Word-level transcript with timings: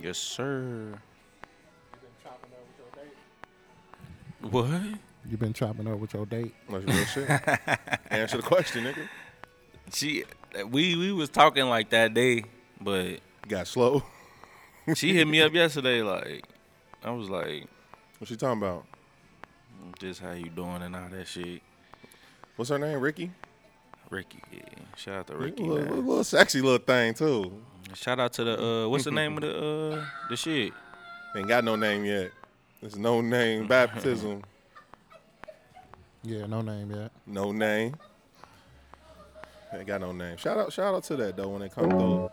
Yes, 0.00 0.18
sir. 0.18 0.94
What? 4.40 4.68
You 5.30 5.36
been 5.36 5.52
chopping 5.52 5.86
up 5.86 5.98
with 5.98 6.14
your 6.14 6.26
date? 6.26 6.54
That's 6.68 6.84
real 6.84 7.04
shit. 7.04 7.30
Answer 8.10 8.38
the 8.38 8.42
question, 8.42 8.84
nigga. 8.84 9.08
She, 9.92 10.24
we 10.68 10.96
we 10.96 11.12
was 11.12 11.28
talking 11.28 11.66
like 11.66 11.90
that 11.90 12.12
day, 12.14 12.44
but 12.80 13.18
Got 13.48 13.66
slow. 13.68 14.02
she 14.94 15.14
hit 15.14 15.28
me 15.28 15.42
up 15.42 15.52
yesterday. 15.52 16.02
Like, 16.02 16.44
I 17.04 17.10
was 17.12 17.28
like, 17.30 17.66
What 18.18 18.28
she 18.28 18.36
talking 18.36 18.58
about? 18.62 18.84
just 19.98 20.20
how 20.20 20.32
you 20.32 20.48
doing 20.48 20.82
and 20.82 20.94
all 20.96 21.08
that 21.10 21.26
shit. 21.26 21.60
What's 22.56 22.70
her 22.70 22.78
name? 22.78 22.98
Ricky. 23.00 23.30
Ricky, 24.10 24.42
yeah. 24.52 24.60
shout 24.96 25.14
out 25.14 25.26
to 25.28 25.36
Ricky. 25.36 25.62
little, 25.62 25.84
man. 25.84 26.06
little 26.06 26.24
sexy 26.24 26.60
little 26.60 26.78
thing 26.78 27.14
too. 27.14 27.52
Shout 27.94 28.20
out 28.20 28.32
to 28.34 28.44
the 28.44 28.62
uh, 28.62 28.88
what's 28.88 29.04
the 29.04 29.10
name 29.10 29.36
of 29.36 29.42
the 29.42 29.56
uh, 29.56 30.04
the 30.28 30.36
shit? 30.36 30.72
Ain't 31.36 31.48
got 31.48 31.64
no 31.64 31.76
name 31.76 32.04
yet. 32.04 32.30
There's 32.80 32.96
no 32.96 33.20
name 33.20 33.66
baptism. 33.66 34.42
Yeah, 36.22 36.46
no 36.46 36.62
name 36.62 36.90
yet. 36.90 37.10
No 37.26 37.52
name. 37.52 37.96
Ain't 39.72 39.86
got 39.86 40.00
no 40.00 40.12
name. 40.12 40.36
Shout 40.36 40.58
out, 40.58 40.72
shout 40.72 40.94
out 40.94 41.04
to 41.04 41.16
that 41.16 41.36
though 41.36 41.48
when 41.48 41.62
it 41.62 41.74
comes 41.74 41.92
through. 41.92 42.30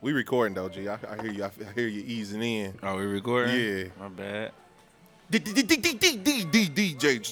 We 0.00 0.12
recording 0.12 0.54
though, 0.54 0.68
G. 0.68 0.88
I, 0.88 0.98
I 1.08 1.22
hear 1.22 1.32
you. 1.32 1.44
I, 1.44 1.50
I 1.68 1.72
hear 1.74 1.88
you 1.88 2.02
easing 2.06 2.42
in. 2.42 2.78
Oh, 2.82 2.96
we 2.96 3.04
recording? 3.04 3.54
Yeah. 3.54 3.84
My 3.98 4.08
bad. 4.08 4.52
DJ, 5.30 5.62
DJ, 5.62 7.22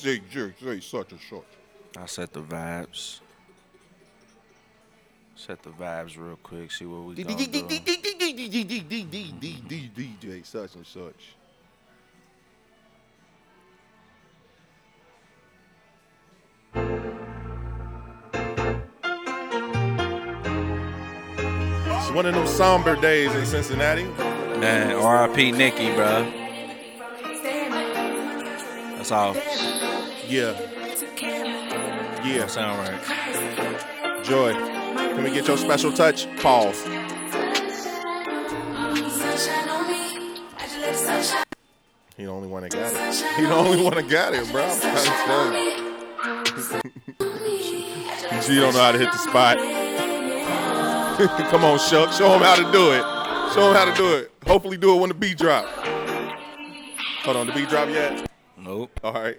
DJ, 0.52 0.82
such 0.82 1.12
and 1.12 1.20
such. 1.20 1.42
I 1.96 2.06
set 2.06 2.32
the 2.32 2.42
vibes. 2.42 3.20
Set 5.38 5.62
the 5.62 5.70
vibes 5.70 6.18
real 6.18 6.36
quick. 6.42 6.70
See 6.72 6.84
what 6.84 7.04
we 7.04 7.14
gonna 7.22 7.36
do. 7.36 7.62
DJ, 7.62 7.78
such 10.44 10.74
and 10.74 10.84
such. 10.84 11.36
It's 21.94 22.10
one 22.10 22.26
of 22.26 22.34
them 22.34 22.48
somber 22.48 22.96
days 22.96 23.32
in 23.36 23.46
Cincinnati. 23.46 24.06
Man, 24.58 24.96
R.I.P. 24.96 25.52
Nikki, 25.52 25.94
bro. 25.94 26.24
That's 28.96 29.12
all. 29.12 29.36
Yeah. 30.26 30.58
Yeah. 32.24 32.38
That 32.38 32.50
sound 32.50 32.80
right. 32.80 33.00
Joy. 34.24 34.77
Can 35.18 35.24
we 35.24 35.32
get 35.32 35.48
your 35.48 35.58
special 35.58 35.92
touch? 35.92 36.28
Pause. 36.36 36.84
He 42.16 42.22
the 42.22 42.30
only 42.30 42.46
one 42.46 42.62
that 42.62 42.70
got 42.70 42.94
it. 42.94 43.14
He 43.34 43.42
the 43.42 43.52
only 43.52 43.82
one 43.82 43.94
that 43.94 44.08
got 44.08 44.32
it, 44.32 44.48
bro. 44.52 44.62
I'm 44.62 44.80
trying 44.80 44.94
to 44.94 45.10
tell 45.26 45.52
you. 45.54 45.60
G 48.42 48.60
don't 48.60 48.74
know 48.74 48.80
how 48.80 48.92
to 48.92 48.98
hit 48.98 49.10
the 49.10 49.18
spot. 49.18 49.58
Come 51.50 51.64
on, 51.64 51.80
Shuck. 51.80 52.12
Show 52.12 52.32
him 52.34 52.42
how 52.42 52.54
to 52.54 52.70
do 52.70 52.92
it. 52.92 53.02
Show 53.54 53.70
him 53.70 53.74
how 53.74 53.86
to 53.86 53.94
do 53.96 54.14
it. 54.18 54.30
Hopefully 54.46 54.76
do 54.76 54.94
it 54.94 55.00
when 55.00 55.08
the 55.08 55.16
beat 55.16 55.36
drop. 55.36 55.66
Hold 57.24 57.38
on, 57.38 57.48
the 57.48 57.52
beat 57.54 57.68
drop 57.68 57.88
yet? 57.88 58.30
Nope. 58.56 59.00
All 59.02 59.14
right. 59.14 59.36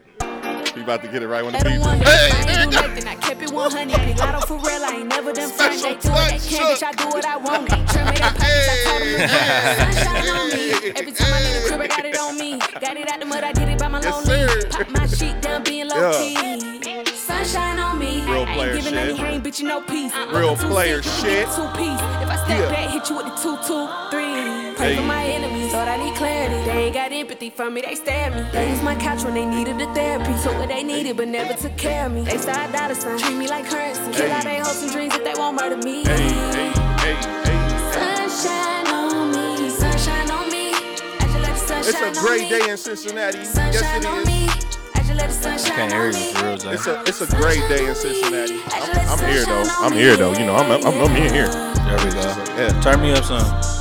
He 0.79 0.83
about 0.83 1.01
to 1.03 1.09
get 1.09 1.21
it 1.21 1.27
right 1.27 1.43
when 1.43 1.51
the 1.51 1.59
They 1.59 1.75
beat 1.75 1.83
don't 1.83 1.99
drop. 1.99 2.07
want 2.07 2.07
Hey, 2.07 2.31
I 2.31 2.37
ain't 2.39 2.47
there 2.47 2.55
you 2.63 2.71
do 2.71 2.71
go. 2.71 2.87
nothing. 2.87 3.07
I 3.09 3.15
kept 3.15 3.41
it 3.41 3.51
100. 3.51 3.99
Big 3.99 4.17
lotto 4.17 4.39
for 4.47 4.55
real. 4.63 4.79
I 4.85 4.95
ain't 5.03 5.09
never 5.09 5.33
done 5.33 5.49
front. 5.51 5.75
They 5.75 5.95
do 5.95 5.99
Special 6.07 6.11
what 6.15 6.29
they 6.31 6.39
touch, 6.39 6.47
can, 6.47 6.63
bitch. 6.71 6.83
I 6.87 6.91
do 6.93 7.07
what 7.09 7.25
I 7.25 7.35
want. 7.35 7.67
Trim 7.67 8.07
it 8.07 8.21
up, 8.23 8.33
pockets. 8.39 8.69
I 8.71 8.75
told 8.87 9.01
them 9.03 9.11
to 9.11 9.27
run. 9.27 9.91
Sunshine 9.91 10.29
on 10.39 10.47
me. 10.55 10.71
Every 10.95 11.11
time 11.11 11.33
I 11.35 11.39
leave 11.43 11.55
the 11.59 11.67
crib, 11.67 11.81
I 11.81 11.87
got 11.87 12.05
it 12.05 12.17
on 12.17 12.37
me. 12.37 12.59
Got 12.79 12.95
it 12.95 13.11
out 13.11 13.19
the 13.19 13.25
mud. 13.25 13.43
I 13.43 13.51
did 13.51 13.67
it 13.67 13.77
by 13.77 13.87
my 13.89 13.99
Yes, 13.99 14.25
lonely. 14.25 14.47
sir. 14.47 14.69
Pop 14.71 14.89
my 14.89 15.05
shit 15.05 15.41
down, 15.41 15.63
being 15.63 15.89
low 15.89 15.99
key. 16.15 17.03
Sunshine 17.13 17.77
on 17.79 17.99
me. 17.99 18.23
Real 18.23 18.45
I 18.47 18.53
player 18.55 18.71
ain't 18.71 18.83
giving 18.83 18.93
shit. 18.99 19.09
any 19.09 19.17
hang, 19.17 19.41
bitch. 19.41 19.59
You 19.59 19.67
know 19.67 19.81
peace. 19.81 20.13
Real 20.31 20.55
Two 20.55 20.67
player 20.69 21.03
six, 21.03 21.19
shit. 21.19 21.45
Two 21.51 21.67
piece. 21.75 21.99
If 22.23 22.29
I 22.31 22.39
step 22.45 22.55
Yeah. 22.57 22.71
back, 22.71 22.89
hit 22.91 23.09
you 23.09 23.17
with 23.17 23.25
the 23.25 23.35
two, 23.35 23.57
two, 23.67 23.83
three. 24.11 24.58
Pray 24.79 24.95
for 24.95 25.03
my 25.03 25.25
enemies, 25.25 25.73
Lord, 25.73 25.89
I 25.89 25.97
need 25.97 26.15
clarity. 26.15 26.55
They 26.65 26.85
ain't 26.85 26.93
got 26.93 27.11
empathy 27.11 27.49
for 27.49 27.69
me, 27.69 27.81
they 27.81 27.95
stab 27.95 28.33
me. 28.33 28.49
They 28.53 28.71
use 28.71 28.81
my 28.81 28.95
couch 28.95 29.25
when 29.25 29.33
they 29.33 29.45
needed 29.45 29.77
the 29.77 29.87
therapy. 29.93 30.33
Took 30.41 30.57
what 30.57 30.69
they 30.69 30.83
needed, 30.83 31.17
but 31.17 31.27
never 31.27 31.53
took 31.53 31.75
care 31.77 32.05
of 32.05 32.13
me. 32.13 32.21
They 32.23 32.37
start 32.37 32.71
dollar 32.71 32.95
sign, 32.95 33.17
treat 33.19 33.35
me 33.35 33.49
like 33.49 33.69
currency. 33.69 34.11
Kill 34.13 34.31
all 34.31 34.41
they 34.43 34.59
hopes 34.59 34.81
and 34.83 34.91
dreams 34.93 35.13
if 35.15 35.23
they 35.25 35.33
won't 35.35 35.57
murder 35.59 35.77
me. 35.77 36.05
Hey, 36.05 36.15
hey, 36.17 36.71
hey, 37.03 37.15
hey. 37.43 37.89
Sunshine 37.93 38.87
on 38.87 39.31
me, 39.33 39.69
sunshine 39.69 40.31
on 40.31 40.49
me. 40.49 40.71
I 40.73 41.25
just 41.27 41.39
let 41.43 41.53
the 41.55 41.59
sunshine 41.59 42.09
It's 42.09 42.17
a 42.19 42.21
great 42.25 42.49
day 42.49 42.69
in 42.71 42.77
Cincinnati. 42.77 43.37
Yes, 43.39 43.53
Sunshine 43.53 44.05
on 44.05 44.19
it 44.19 44.21
is. 44.21 44.27
me. 44.27 44.47
I 44.95 44.99
just 44.99 45.13
let 45.15 45.27
the 45.27 45.35
sunshine 45.35 45.75
Can't 45.75 45.91
hear 45.91 46.07
you 46.07 46.33
for 46.33 46.45
real, 46.45 46.57
Zay. 46.57 46.71
It's 46.73 46.87
a 46.87 47.01
it's 47.05 47.21
a 47.21 47.27
great 47.35 47.67
day 47.67 47.85
in 47.87 47.95
Cincinnati. 47.95 48.61
I'm, 48.71 49.19
I'm 49.19 49.29
here 49.29 49.45
though. 49.45 49.63
I'm 49.81 49.93
here 49.93 50.15
though. 50.17 50.33
You 50.33 50.45
know, 50.45 50.55
I'm 50.55 50.71
I'm, 50.71 50.87
I'm 51.03 51.15
in 51.17 51.33
here. 51.33 51.49
There 51.49 51.99
we 52.05 52.11
go. 52.13 52.21
Yeah. 52.55 52.81
Turn 52.81 53.01
me 53.01 53.11
up 53.11 53.25
some. 53.25 53.78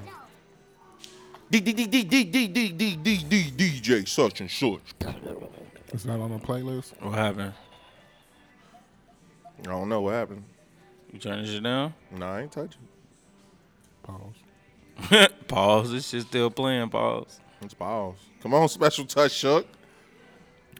D 1.50 1.60
D 1.60 1.72
D 1.72 1.86
D 1.86 2.04
D 2.04 2.24
D 2.24 2.48
D 2.48 2.72
D 2.72 2.96
D 2.96 3.50
D 3.50 3.80
DJ 3.80 4.08
such 4.08 4.40
and 4.40 4.50
such. 4.50 4.80
It's 5.92 6.04
not 6.04 6.20
on 6.20 6.30
the 6.30 6.38
playlist. 6.38 6.92
What 7.02 7.18
happened? 7.18 7.54
I 9.60 9.62
don't 9.64 9.88
know 9.88 10.00
what 10.00 10.14
happened. 10.14 10.44
You 11.12 11.18
turn 11.18 11.42
this 11.42 11.50
shit 11.52 11.62
down? 11.62 11.94
Nah, 12.10 12.36
I 12.36 12.42
ain't 12.42 12.52
touching. 12.52 12.80
Pause. 14.02 15.28
Pause. 15.48 15.92
This 15.92 16.08
shit 16.08 16.22
still 16.22 16.50
playing. 16.50 16.88
Pause. 16.88 17.40
It's 17.62 17.74
balls. 17.74 18.18
Come 18.42 18.54
on, 18.54 18.68
special 18.68 19.04
touch, 19.04 19.32
Shook. 19.32 19.66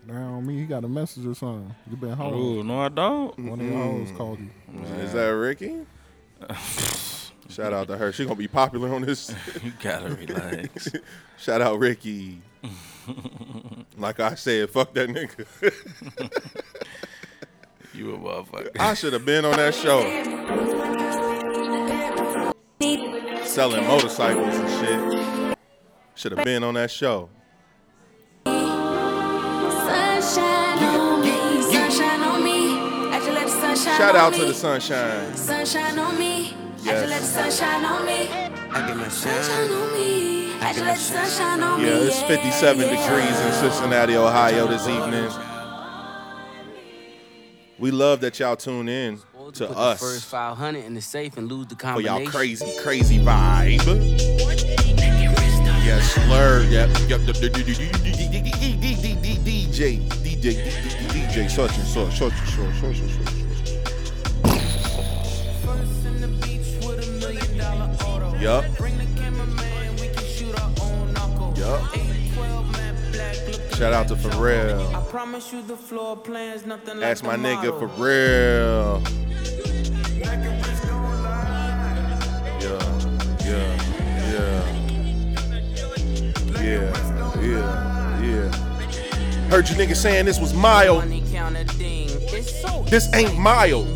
Down 0.07 0.35
on 0.35 0.47
me, 0.47 0.59
he 0.59 0.67
got 0.67 0.85
a 0.85 0.89
message 0.89 1.27
or 1.27 1.35
something. 1.35 1.75
You 1.91 1.97
been 1.97 2.13
home. 2.13 2.35
Ooh, 2.35 2.65
no, 2.65 2.81
I 2.81 2.89
don't. 2.89 3.39
One 3.39 3.61
of 3.61 3.67
your 3.67 3.79
hoes 3.79 4.11
called 4.17 4.41
you. 4.41 4.51
Mm-hmm. 4.71 5.01
Is 5.01 5.13
that 5.13 5.29
Ricky? 5.29 5.87
Shout 7.49 7.73
out 7.73 7.87
to 7.89 7.97
her. 7.97 8.13
She 8.13 8.25
gonna 8.25 8.35
be 8.35 8.49
popular 8.49 8.93
on 8.95 9.03
this. 9.03 9.35
You 9.63 9.73
gotta 9.81 10.09
relax. 10.15 10.89
Shout 11.39 11.61
out 11.61 11.79
Ricky. 11.79 12.41
like 13.97 14.19
I 14.21 14.35
said, 14.35 14.71
fuck 14.71 14.93
that 14.95 15.09
nigga. 15.09 15.47
you 17.95 18.15
a 18.15 18.19
motherfucker. 18.19 18.71
I 18.81 18.95
should 18.95 19.13
have 19.13 19.25
been 19.25 19.45
on 19.45 19.57
that 19.57 19.75
show 19.75 20.01
selling 23.53 23.87
motorcycles 23.87 24.57
and 24.57 24.71
shit. 25.51 25.59
Should 26.15 26.33
have 26.33 26.45
been 26.45 26.65
on 26.65 26.73
that 26.75 26.91
show. 26.91 27.29
Shout 33.75 34.15
on 34.15 34.17
out 34.17 34.33
me. 34.33 34.39
to 34.39 34.45
the 34.47 34.55
sunshine. 34.55 35.37
Sunshine 35.37 35.99
on 35.99 36.19
me. 36.19 36.55
I 36.55 36.85
Yes. 36.85 37.01
just 37.01 37.09
let 37.11 37.21
the 37.21 37.27
sunshine 37.27 37.85
on 37.85 38.07
me. 38.07 38.29
I 38.73 38.87
get 38.87 38.97
my 38.97 39.09
Sunshine 39.09 39.71
on 39.71 39.93
me. 39.93 40.55
I 40.61 40.73
just 40.73 40.85
let 40.85 40.97
the 40.97 41.03
sunshine 41.03 41.63
on 41.63 41.81
me. 41.83 41.87
Yeah, 41.89 41.97
it's 41.97 42.23
57 42.23 42.79
degrees 42.89 43.41
in 43.41 43.53
Cincinnati, 43.53 44.17
Ohio 44.17 44.67
this 44.67 44.89
evening. 44.89 45.31
We 47.79 47.91
love 47.91 48.21
that 48.23 48.39
y'all 48.41 48.57
tune 48.57 48.89
in 48.89 49.19
to 49.55 49.67
Put 49.67 49.77
us 49.77 50.01
The 50.01 50.07
first 50.07 50.25
500 50.27 50.85
in 50.85 50.95
the 50.95 51.01
safe 51.03 51.37
and 51.37 51.51
lose 51.51 51.67
the 51.67 51.75
combination. 51.75 52.17
for 52.17 52.23
y'all 52.23 52.31
crazy, 52.31 52.73
crazy 52.83 53.19
vibe. 53.19 54.32
Yes, 55.93 56.13
slur. 56.13 56.65
Yep. 56.71 56.89
Yep. 57.07 57.21
DJ, 57.21 57.53
DJ, 59.05 60.01
D, 60.23 60.37
D, 60.37 60.47
DJ, 61.13 61.51
such 61.51 61.77
and 61.77 61.87
such, 61.87 62.17
such 62.17 62.33
and 62.33 62.49
such, 62.49 62.75
such 62.81 62.99
and 62.99 63.11
such. 63.11 63.43
Yup. 68.41 68.65
Yup. 71.59 71.83
Shout 73.77 73.93
out 73.93 74.09
to 74.09 74.15
Pharrell. 74.15 74.95
I 74.95 75.03
promise 75.11 75.53
you 75.53 75.61
the 75.61 75.77
floor 75.77 76.17
plans, 76.17 76.65
nothing 76.65 76.95
like 76.95 77.01
That's 77.01 77.23
my 77.23 77.37
nigga 77.37 77.71
model. 77.71 77.89
Pharrell. 77.89 79.32
Yeah, 86.63 87.41
yeah, 87.41 88.21
yeah. 88.21 88.53
Heard 89.51 89.69
you 89.69 89.75
niggas 89.75 89.97
saying 89.97 90.27
this 90.27 90.39
was 90.39 90.55
mild. 90.55 91.03
This 92.87 93.13
ain't 93.15 93.37
mild. 93.37 93.89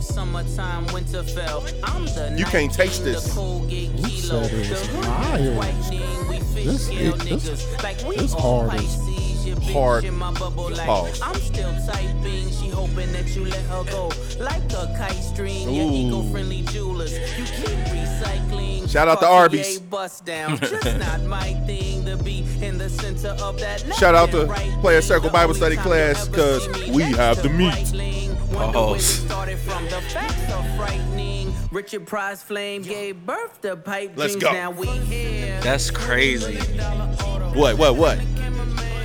You 2.36 2.44
can't 2.46 2.72
taste 2.72 3.04
this. 3.04 3.36
You 3.36 4.08
said 4.08 4.52
it 4.52 4.68
was 4.68 4.92
mild. 4.94 5.62
This, 6.54 6.88
is 6.88 8.32
hard 8.32 8.72
hard. 9.54 10.04
in 10.04 10.16
my 10.16 10.32
bubble 10.32 10.70
like 10.70 10.86
Pause. 10.86 11.20
I'm 11.22 11.34
still 11.36 11.72
typing. 11.86 12.50
She 12.50 12.68
hoping 12.68 13.12
that 13.12 13.26
you 13.34 13.44
let 13.44 13.62
her 13.66 13.84
go. 13.84 14.10
Like 14.38 14.62
a 14.72 14.94
kite 14.98 15.12
string. 15.22 15.70
Your 15.72 15.90
Ooh. 15.90 15.94
eco-friendly 16.22 16.62
jewelers. 16.62 17.12
You 17.12 17.44
keep 17.44 17.78
recycling. 17.92 18.88
Shout 18.90 19.08
out 19.08 19.20
to 19.20 19.26
Cartier 19.26 19.60
Arby's. 19.60 19.78
Bust 19.80 20.24
down. 20.24 20.58
Just 20.60 20.84
not 20.98 21.22
my 21.24 21.52
thing 21.66 22.04
to 22.06 22.16
be 22.16 22.44
in 22.62 22.78
the 22.78 22.88
center 22.88 23.30
of 23.42 23.58
that. 23.60 23.80
Shout 23.94 24.14
out 24.14 24.30
to 24.32 24.46
right 24.46 24.70
Player. 24.80 25.00
Circle 25.02 25.30
Bible 25.30 25.54
study 25.54 25.76
class, 25.76 26.26
you'll 26.28 26.40
ever 26.40 26.58
'cause 26.60 26.74
see 26.74 26.90
me 26.90 26.96
we 26.96 27.02
have 27.04 27.36
to 27.36 27.42
the 27.42 27.48
meat. 27.50 27.68
right 27.68 27.92
lane. 27.92 28.30
Wonder 28.36 28.56
where 28.56 28.68
oh. 28.68 28.72
Pause. 28.72 29.20
we 29.22 29.28
started 29.28 29.58
from. 29.58 29.84
The 29.84 30.00
facts 30.02 30.52
are 30.52 30.76
frightening. 30.76 31.52
Richard 31.72 32.06
Pryor 32.06 32.36
Flame 32.36 32.82
gave 32.82 33.26
birth 33.26 33.60
to 33.62 33.76
pipe 33.76 34.12
Let's 34.16 34.32
dreams. 34.34 34.44
go. 34.44 34.52
Now 34.52 34.70
we 34.70 34.86
here. 34.86 35.60
That's 35.62 35.90
crazy. 35.90 36.56
What, 37.54 37.76
what, 37.78 37.96
what? 37.96 38.18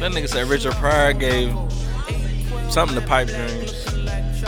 That 0.02 0.14
nigga 0.14 0.28
said 0.28 0.48
Richard 0.48 0.74
Pryor 0.74 1.14
gave 1.14 1.54
something 2.72 3.00
to 3.00 3.06
pipe 3.06 3.28
dreams. 3.28 3.86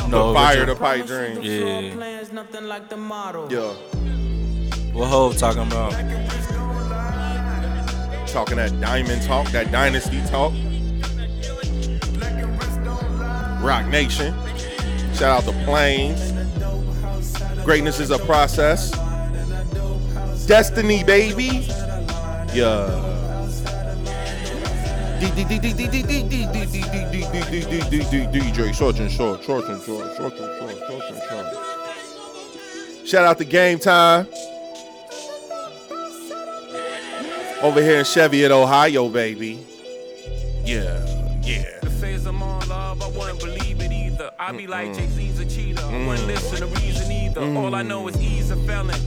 No, 0.08 0.34
Fire 0.34 0.62
Richard- 0.62 0.70
the 0.70 0.76
pipe 0.76 1.06
dreams. 1.06 1.46
Yeah. 1.46 1.94
Plans, 1.94 2.32
nothing 2.34 2.68
like 2.68 2.90
the 2.90 2.98
model. 2.98 3.48
Yeah. 3.54 3.74
What 4.94 5.10
Hov 5.10 5.38
talking 5.38 5.62
about? 5.62 5.92
Talking 8.28 8.56
that 8.56 8.74
diamond 8.82 9.22
talk, 9.22 9.48
that 9.52 9.72
dynasty 9.72 10.22
talk. 10.26 10.54
Roc 13.62 13.86
Nation. 13.90 14.34
Shout 15.14 15.24
out 15.38 15.44
to 15.44 15.52
Planes. 15.66 16.34
Greatness 17.64 18.00
is 18.00 18.10
a 18.10 18.18
process. 18.18 18.90
Destiny, 20.48 21.04
baby. 21.04 21.68
Yeah. 22.56 23.13
DJ 28.32 28.74
short 28.74 29.00
and 29.00 29.12
short, 29.12 29.44
short 29.44 29.66
and 29.66 29.82
short, 29.82 30.16
short 30.18 30.34
and 30.34 30.60
short, 30.60 30.78
short 30.88 31.04
and 31.10 31.22
short. 31.30 31.46
Shout 33.08 33.26
out 33.26 33.38
to 33.38 33.46
Game 33.46 33.80
Time. 33.80 34.28
Over 37.62 37.82
here 37.82 38.00
in 38.00 38.06
Cheviot, 38.06 38.52
Ohio, 38.52 39.08
baby. 39.08 39.66
Yeah, 40.66 41.00
yeah. 41.44 41.80
The 41.82 41.90
phase 41.90 42.26
I'm 42.26 42.44
on 42.44 42.68
love, 42.68 43.02
I 43.02 43.08
wouldn't 43.08 43.40
believe 43.40 43.80
it 43.82 43.92
either. 43.92 44.32
I 44.38 44.52
be 44.52 44.68
like 44.68 44.94
Jay 44.94 45.08
Z's 45.08 45.40
a 45.40 45.46
cheater. 45.46 45.82
I 45.86 46.06
wouldn't 46.06 46.28
listen 46.28 46.58
to 46.60 46.66
reason 46.82 47.10
either. 47.12 47.42
All 47.58 47.74
I 47.76 47.84
know 47.84 48.08
is 48.10 48.16
he's 48.16 48.52
a 48.52 48.58
felon. 48.58 49.00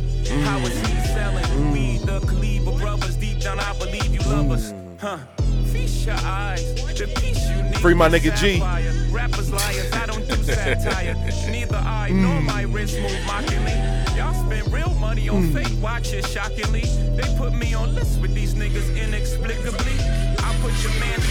How 0.44 0.58
is 0.60 0.78
he 0.80 0.96
selling? 1.08 1.72
We 1.72 1.98
the 1.98 2.20
Khalifa 2.20 2.72
brothers. 2.78 3.16
Deep 3.16 3.40
down, 3.40 3.60
I 3.60 3.76
believe 3.78 4.14
you 4.14 4.20
love 4.20 4.50
us. 4.52 4.72
Huh? 4.98 5.18
Feast 5.72 6.06
your 6.06 6.16
eyes. 6.22 6.74
The 6.96 7.06
peace 7.20 7.48
you 7.50 7.62
need. 7.62 7.78
Free 7.78 7.92
my 7.92 8.08
nigga 8.08 8.34
G. 8.38 8.60
Rappers 9.12 9.52
liars. 9.52 9.92
I 9.92 10.06
don't 10.06 10.26
do 10.26 10.34
satire. 10.36 11.14
Neither 11.50 11.76
I 11.76 12.10
nor 12.10 12.40
hmm. 12.40 12.46
my 12.46 12.62
wrist 12.62 12.98
move 12.98 13.18
mockingly. 13.26 13.76
Y'all 14.16 14.32
spend 14.32 14.72
real 14.72 14.94
money 14.94 15.28
on 15.28 15.48
hmm. 15.48 15.54
fake 15.54 15.82
watches, 15.82 16.26
shockingly. 16.32 16.84
They 17.16 17.36
put 17.36 17.54
me 17.54 17.74
on 17.74 17.94
lists 17.94 18.16
with 18.18 18.34
these 18.34 18.54
niggas 18.54 18.96
inexplicably. 18.96 19.96
I 20.38 20.56
put 20.62 20.72
your 20.82 20.92
on 20.92 21.25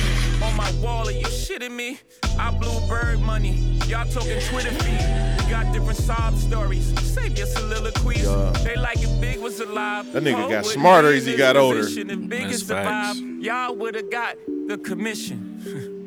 my 0.66 0.82
wall. 0.82 1.08
Are 1.08 1.12
you 1.12 1.26
shitting 1.26 1.72
me? 1.76 2.00
I 2.40 2.52
blew 2.52 2.80
bird 2.88 3.20
money. 3.22 3.52
Y'all 3.88 4.08
talking 4.10 4.40
Twitter 4.42 4.72
feed. 4.72 5.44
We 5.46 5.52
got 5.52 5.72
different 5.74 5.98
sob 5.98 6.36
stories. 6.38 6.86
Save 7.14 7.38
your 7.38 7.48
soliloquies. 7.48 8.24
Yeah. 8.26 8.52
They 8.64 8.76
like 8.76 9.02
if 9.02 9.22
Big 9.22 9.40
was 9.40 9.60
alive. 9.60 10.12
That 10.14 10.24
nigga 10.24 10.36
Hov 10.42 10.50
got 10.50 10.66
smarter 10.66 11.14
as 11.14 11.26
he 11.26 11.36
got 11.36 11.56
older. 11.58 11.80
position. 11.80 12.30
That's 12.30 12.64
facts. 12.64 13.20
y'all 13.20 13.76
would 13.76 13.96
have 13.96 14.10
got 14.12 14.38
the 14.68 14.78
commission. 14.78 15.92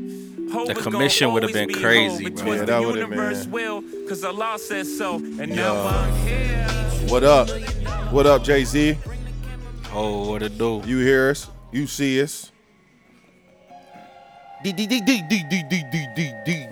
The 0.48 0.72
commission 0.74 1.34
would've 1.34 1.52
been 1.52 1.68
be 1.68 1.74
crazy, 1.74 2.24
Ho, 2.24 2.30
bro. 2.30 2.52
Yeah, 2.54 2.64
that 2.64 2.80
would've 2.80 2.96
universe 2.96 3.42
been- 3.42 3.50
will, 3.52 3.82
cause 4.08 4.24
Allah 4.24 4.58
says 4.58 4.96
so. 4.96 5.16
And 5.16 5.50
Yeah. 5.50 5.56
now 5.56 5.86
I'm 5.86 6.26
here. 6.26 6.66
What 7.10 7.22
up? 7.22 7.50
What 8.10 8.26
up, 8.26 8.44
Jay 8.44 8.64
Z? 8.64 8.96
Oh, 9.92 10.30
what 10.30 10.42
it 10.42 10.56
do? 10.56 10.80
You 10.86 11.00
hear 11.00 11.28
us? 11.28 11.50
You 11.70 11.86
see 11.86 12.22
us? 12.22 12.50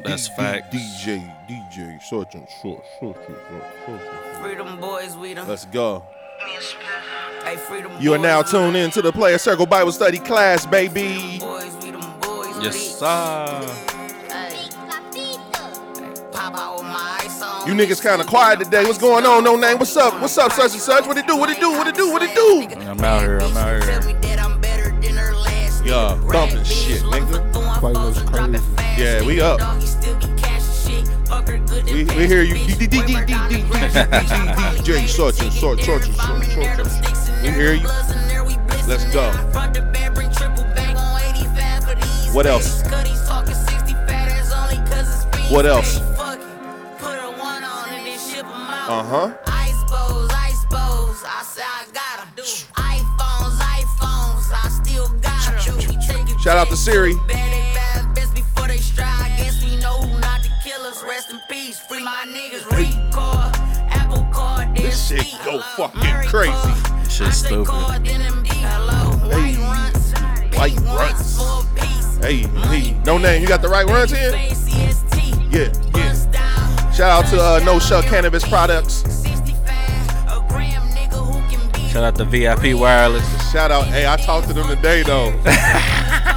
That's 0.04 0.28
D- 0.28 0.34
facts. 0.36 0.68
DJ 0.74 1.32
DJ 1.48 2.00
short 2.02 2.34
and 2.34 2.46
short 2.62 2.82
short 2.98 3.16
and 3.16 3.36
short 3.48 3.64
short 3.86 4.00
and 4.00 4.00
short. 4.00 4.42
Freedom 4.42 4.80
boys, 4.80 5.16
we 5.16 5.34
them. 5.34 5.46
Let's 5.48 5.64
go. 5.66 6.02
Hey, 7.44 7.56
freedom 7.56 7.92
You 8.00 8.14
are 8.14 8.18
boys, 8.18 8.22
now 8.24 8.38
we 8.42 8.44
tuned 8.50 8.76
in 8.76 8.90
to 8.90 9.02
the 9.02 9.12
Player 9.12 9.38
Circle 9.38 9.66
Bible 9.66 9.92
Study 9.92 10.18
class, 10.18 10.66
baby. 10.66 11.38
Boys, 11.38 11.76
we 11.82 11.90
them 11.92 12.00
boys. 12.20 12.48
Yes, 12.60 12.74
we- 12.74 12.80
sir. 12.80 13.76
Hey. 14.30 14.68
Pop 16.32 16.54
out 16.56 16.74
with 16.76 16.84
my 16.84 17.20
ice 17.22 17.40
on. 17.42 17.66
You 17.68 17.74
niggas 17.74 18.02
kind 18.02 18.20
of 18.20 18.26
quiet 18.26 18.58
today. 18.58 18.84
What's 18.84 18.98
going 18.98 19.24
on? 19.24 19.44
No 19.44 19.56
name. 19.56 19.78
What's 19.78 19.96
up? 19.96 20.20
What's 20.20 20.36
up, 20.38 20.52
such 20.52 20.72
and 20.72 20.80
such? 20.80 21.06
What 21.06 21.16
it 21.18 21.26
do? 21.26 21.36
What 21.36 21.50
it 21.50 21.60
do? 21.60 21.70
What 21.70 21.86
it 21.86 21.94
do? 21.94 22.10
What 22.10 22.22
it 22.22 22.34
do? 22.34 22.66
I'm 22.80 23.02
out 23.04 23.22
here. 23.22 23.38
I'm 23.38 23.56
out 23.56 23.82
Tell 23.82 24.02
here. 24.02 24.12
me 24.14 24.20
that 24.26 24.40
I'm 24.40 24.60
better 24.60 24.90
than 25.00 25.16
her 25.16 25.34
last 25.34 25.84
Yeah, 25.84 25.92
nigga. 26.18 26.32
bumping 26.32 26.56
Rap 26.58 26.66
shit, 26.66 27.02
bitch, 27.02 27.10
looking 27.10 27.26
nigga. 27.52 27.65
Everybody 27.76 28.06
was 28.08 28.22
crazy. 28.22 28.64
Yeah, 28.96 29.20
we 29.26 29.40
up. 29.42 29.60
We, 31.84 32.04
we 32.04 32.26
hear 32.26 32.42
you. 32.42 32.54
DJ 34.80 35.06
such 35.06 35.42
and 35.42 35.52
such, 35.52 35.84
such 35.84 36.06
and 36.06 36.14
such, 36.16 36.46
such. 36.46 37.42
We 37.42 37.50
hear 37.50 37.74
you. 37.74 37.86
Let's 38.88 39.04
go. 39.12 39.30
What 42.32 42.46
else? 42.46 42.82
What 45.50 45.66
else? 45.66 46.00
Uh 48.88 49.02
huh. 49.04 49.34
Shout 56.40 56.56
out 56.56 56.68
to 56.68 56.76
Siri. 56.76 57.14
Niggas. 62.34 62.64
Record, 62.70 63.56
Apple 63.90 64.26
Card, 64.32 64.68
then 64.74 64.84
This 64.84 65.08
shit 65.08 65.26
go 65.44 65.58
Hello, 65.58 65.88
fucking 65.88 66.00
Murray 66.00 66.26
crazy. 66.26 66.52
Card. 66.52 67.10
Shit 67.12 67.32
stupid. 67.32 67.66
card, 67.66 68.04
then 68.04 68.20
MD. 68.20 68.48
Hello, 68.48 69.30
Hey. 69.30 69.56
white 69.56 69.58
runs, 69.58 70.56
White 70.56 70.74
big 70.76 70.84
runs. 70.84 71.12
ones 71.12 71.36
for 71.36 71.80
a 71.80 71.80
piece. 71.80 72.18
Hey, 72.18 72.36
hey, 72.68 72.96
no 73.04 73.18
name. 73.18 73.42
You 73.42 73.48
got 73.48 73.62
the 73.62 73.68
right 73.68 73.86
runs 73.86 74.10
here? 74.10 74.32
Yeah, 75.50 75.72
yeah. 75.94 76.92
Shout 76.92 77.10
out 77.24 77.30
to 77.30 77.40
uh, 77.40 77.60
No 77.64 77.78
Shuck 77.78 78.04
Cannabis 78.06 78.46
Products. 78.46 78.94
65, 78.94 79.68
a 80.28 80.44
gram 80.48 80.82
nigga 80.90 81.14
who 81.16 81.40
can 81.56 81.72
be 81.72 81.88
Shout 81.88 82.04
out 82.04 82.14
to 82.16 82.24
VIP 82.24 82.74
Wireless. 82.78 83.24
Shout 83.52 83.70
out. 83.70 83.84
Hey, 83.86 84.06
I 84.06 84.16
talked 84.16 84.48
to 84.48 84.54
them 84.54 84.66
today 84.68 85.02
though. 85.02 85.30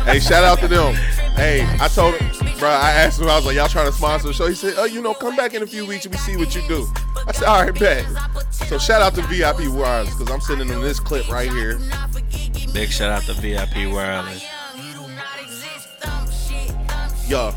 hey, 0.05 0.19
shout 0.19 0.43
out 0.43 0.59
to 0.59 0.67
them. 0.67 0.93
Hey, 1.35 1.65
I 1.81 1.87
told 1.87 2.15
him, 2.15 2.29
bro. 2.59 2.69
I 2.69 2.91
asked 2.91 3.19
him. 3.19 3.29
I 3.29 3.35
was 3.35 3.45
like, 3.45 3.55
y'all 3.55 3.67
trying 3.67 3.87
to 3.87 3.91
sponsor 3.91 4.27
the 4.27 4.33
show? 4.33 4.47
He 4.47 4.55
said, 4.55 4.75
oh, 4.77 4.85
you 4.85 5.01
know, 5.01 5.13
come 5.13 5.35
back 5.35 5.53
in 5.53 5.63
a 5.63 5.67
few 5.67 5.85
weeks 5.85 6.05
and 6.05 6.13
we 6.13 6.19
see 6.19 6.37
what 6.37 6.53
you 6.53 6.61
do. 6.67 6.87
I 7.27 7.31
said, 7.31 7.45
all 7.45 7.63
right, 7.63 7.79
bet. 7.79 8.05
So 8.51 8.77
shout 8.77 9.01
out 9.01 9.15
to 9.15 9.21
VIP 9.23 9.67
Wireless 9.69 10.13
because 10.15 10.31
I'm 10.31 10.41
sending 10.41 10.67
them 10.67 10.81
this 10.81 10.99
clip 10.99 11.29
right 11.29 11.49
here. 11.51 11.79
Big 12.73 12.89
shout 12.89 13.11
out 13.11 13.23
to 13.23 13.33
VIP 13.33 13.91
Wireless. 13.91 14.45
Yo. 17.27 17.53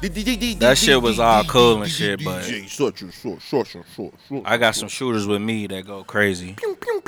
That 0.00 0.76
shit 0.76 1.00
was 1.00 1.18
all 1.18 1.42
cool 1.44 1.82
and 1.82 1.90
shit, 1.90 2.22
but-. 2.22 2.44
I 4.44 4.56
got 4.58 4.74
some 4.74 4.88
shooters 4.88 5.26
with 5.26 5.40
me 5.40 5.66
that 5.68 5.86
go 5.86 6.04
crazy. 6.04 6.54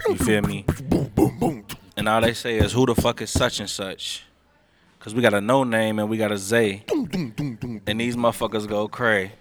You 0.08 0.16
feel 0.16 0.42
me? 0.42 0.64
Boom, 0.84 1.10
boom, 1.14 1.38
boom. 1.38 1.66
And 1.96 2.08
all 2.08 2.20
they 2.20 2.32
say 2.32 2.56
is, 2.58 2.72
who 2.72 2.86
the 2.86 2.94
fuck 2.94 3.20
is 3.20 3.30
such 3.30 3.60
and 3.60 3.68
such? 3.68 4.24
Cause 5.00 5.14
we 5.14 5.22
got 5.22 5.32
a 5.32 5.40
no 5.40 5.62
name 5.64 5.98
and 6.00 6.10
we 6.10 6.16
got 6.16 6.32
a 6.32 6.38
Zay. 6.38 6.82
And 6.90 8.00
these 8.00 8.16
motherfuckers 8.16 8.66
go 8.68 8.88
cray. 8.88 9.32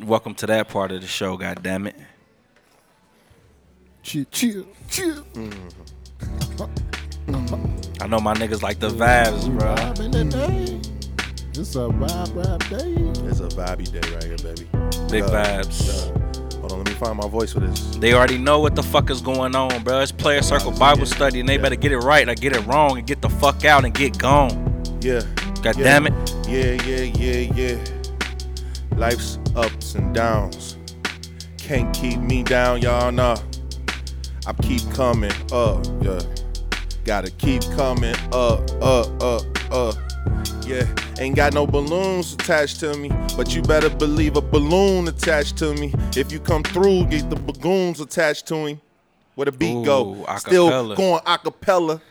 Welcome 0.00 0.34
to 0.36 0.46
that 0.46 0.68
part 0.68 0.90
of 0.90 1.02
the 1.02 1.06
show, 1.06 1.36
God 1.36 1.62
damn 1.62 1.86
it. 1.86 1.96
Chill, 4.02 4.24
chill, 4.30 4.66
chill. 4.88 5.22
Mm-hmm. 5.34 5.68
I 8.00 8.06
know 8.06 8.20
my 8.20 8.32
niggas 8.34 8.62
like 8.62 8.78
the 8.78 8.88
vibes, 8.88 9.46
bro. 9.58 9.74
Vibe 9.74 10.00
in 10.00 10.10
the 10.12 10.24
day. 10.24 10.80
It's 11.60 11.74
a 11.74 11.88
vibe 11.88 12.34
rap 12.36 12.60
day. 12.70 12.94
It's 13.28 13.40
a 13.40 13.48
vibey 13.48 13.90
day 13.90 14.00
right 14.14 14.24
here, 14.24 14.38
baby. 14.38 14.66
Big 15.10 15.24
Yeah. 15.24 15.60
vibes. 15.62 16.47
Hold 16.60 16.72
on, 16.72 16.78
let 16.78 16.88
me 16.88 16.94
find 16.94 17.16
my 17.16 17.28
voice 17.28 17.52
for 17.52 17.60
this. 17.60 17.96
They 17.96 18.14
already 18.14 18.38
know 18.38 18.60
what 18.60 18.74
the 18.74 18.82
fuck 18.82 19.10
is 19.10 19.20
going 19.20 19.54
on, 19.54 19.82
bro. 19.84 20.00
It's 20.00 20.12
player 20.12 20.42
circle 20.42 20.72
oh, 20.74 20.78
Bible 20.78 21.06
study, 21.06 21.40
and 21.40 21.48
they 21.48 21.56
better 21.56 21.76
get 21.76 21.92
it 21.92 21.98
right 21.98 22.28
or 22.28 22.34
get 22.34 22.54
it 22.54 22.66
wrong 22.66 22.98
and 22.98 23.06
get 23.06 23.22
the 23.22 23.28
fuck 23.28 23.64
out 23.64 23.84
and 23.84 23.94
get 23.94 24.18
gone. 24.18 24.82
Yeah. 25.00 25.22
God 25.62 25.76
yeah. 25.76 25.84
damn 25.84 26.06
it. 26.06 26.12
Yeah, 26.48 26.82
yeah, 26.84 27.02
yeah, 27.18 27.54
yeah. 27.54 28.96
Life's 28.96 29.38
ups 29.54 29.94
and 29.94 30.14
downs. 30.14 30.76
Can't 31.56 31.94
keep 31.94 32.18
me 32.18 32.42
down, 32.42 32.82
y'all 32.82 33.12
know. 33.12 33.36
I 34.46 34.52
keep 34.54 34.82
coming 34.92 35.32
up, 35.52 35.86
yeah. 36.00 36.20
Gotta 37.04 37.30
keep 37.30 37.62
coming 37.76 38.14
up, 38.32 38.70
up, 38.82 39.22
up, 39.22 39.72
up. 39.72 40.07
Yeah, 40.68 40.84
ain't 41.18 41.34
got 41.34 41.54
no 41.54 41.66
balloons 41.66 42.34
attached 42.34 42.78
to 42.80 42.94
me, 42.94 43.10
but 43.38 43.54
you 43.54 43.62
better 43.62 43.88
believe 43.88 44.36
a 44.36 44.42
balloon 44.42 45.08
attached 45.08 45.56
to 45.58 45.72
me. 45.72 45.94
If 46.14 46.30
you 46.30 46.40
come 46.40 46.62
through, 46.62 47.06
get 47.06 47.30
the 47.30 47.36
bagoons 47.36 48.00
attached 48.00 48.46
to 48.48 48.66
him. 48.66 48.80
Where 49.34 49.46
the 49.46 49.52
beat 49.52 49.82
go? 49.86 50.14
Ooh, 50.14 50.38
Still 50.38 50.94
going 50.94 51.22
acapella. 51.22 52.02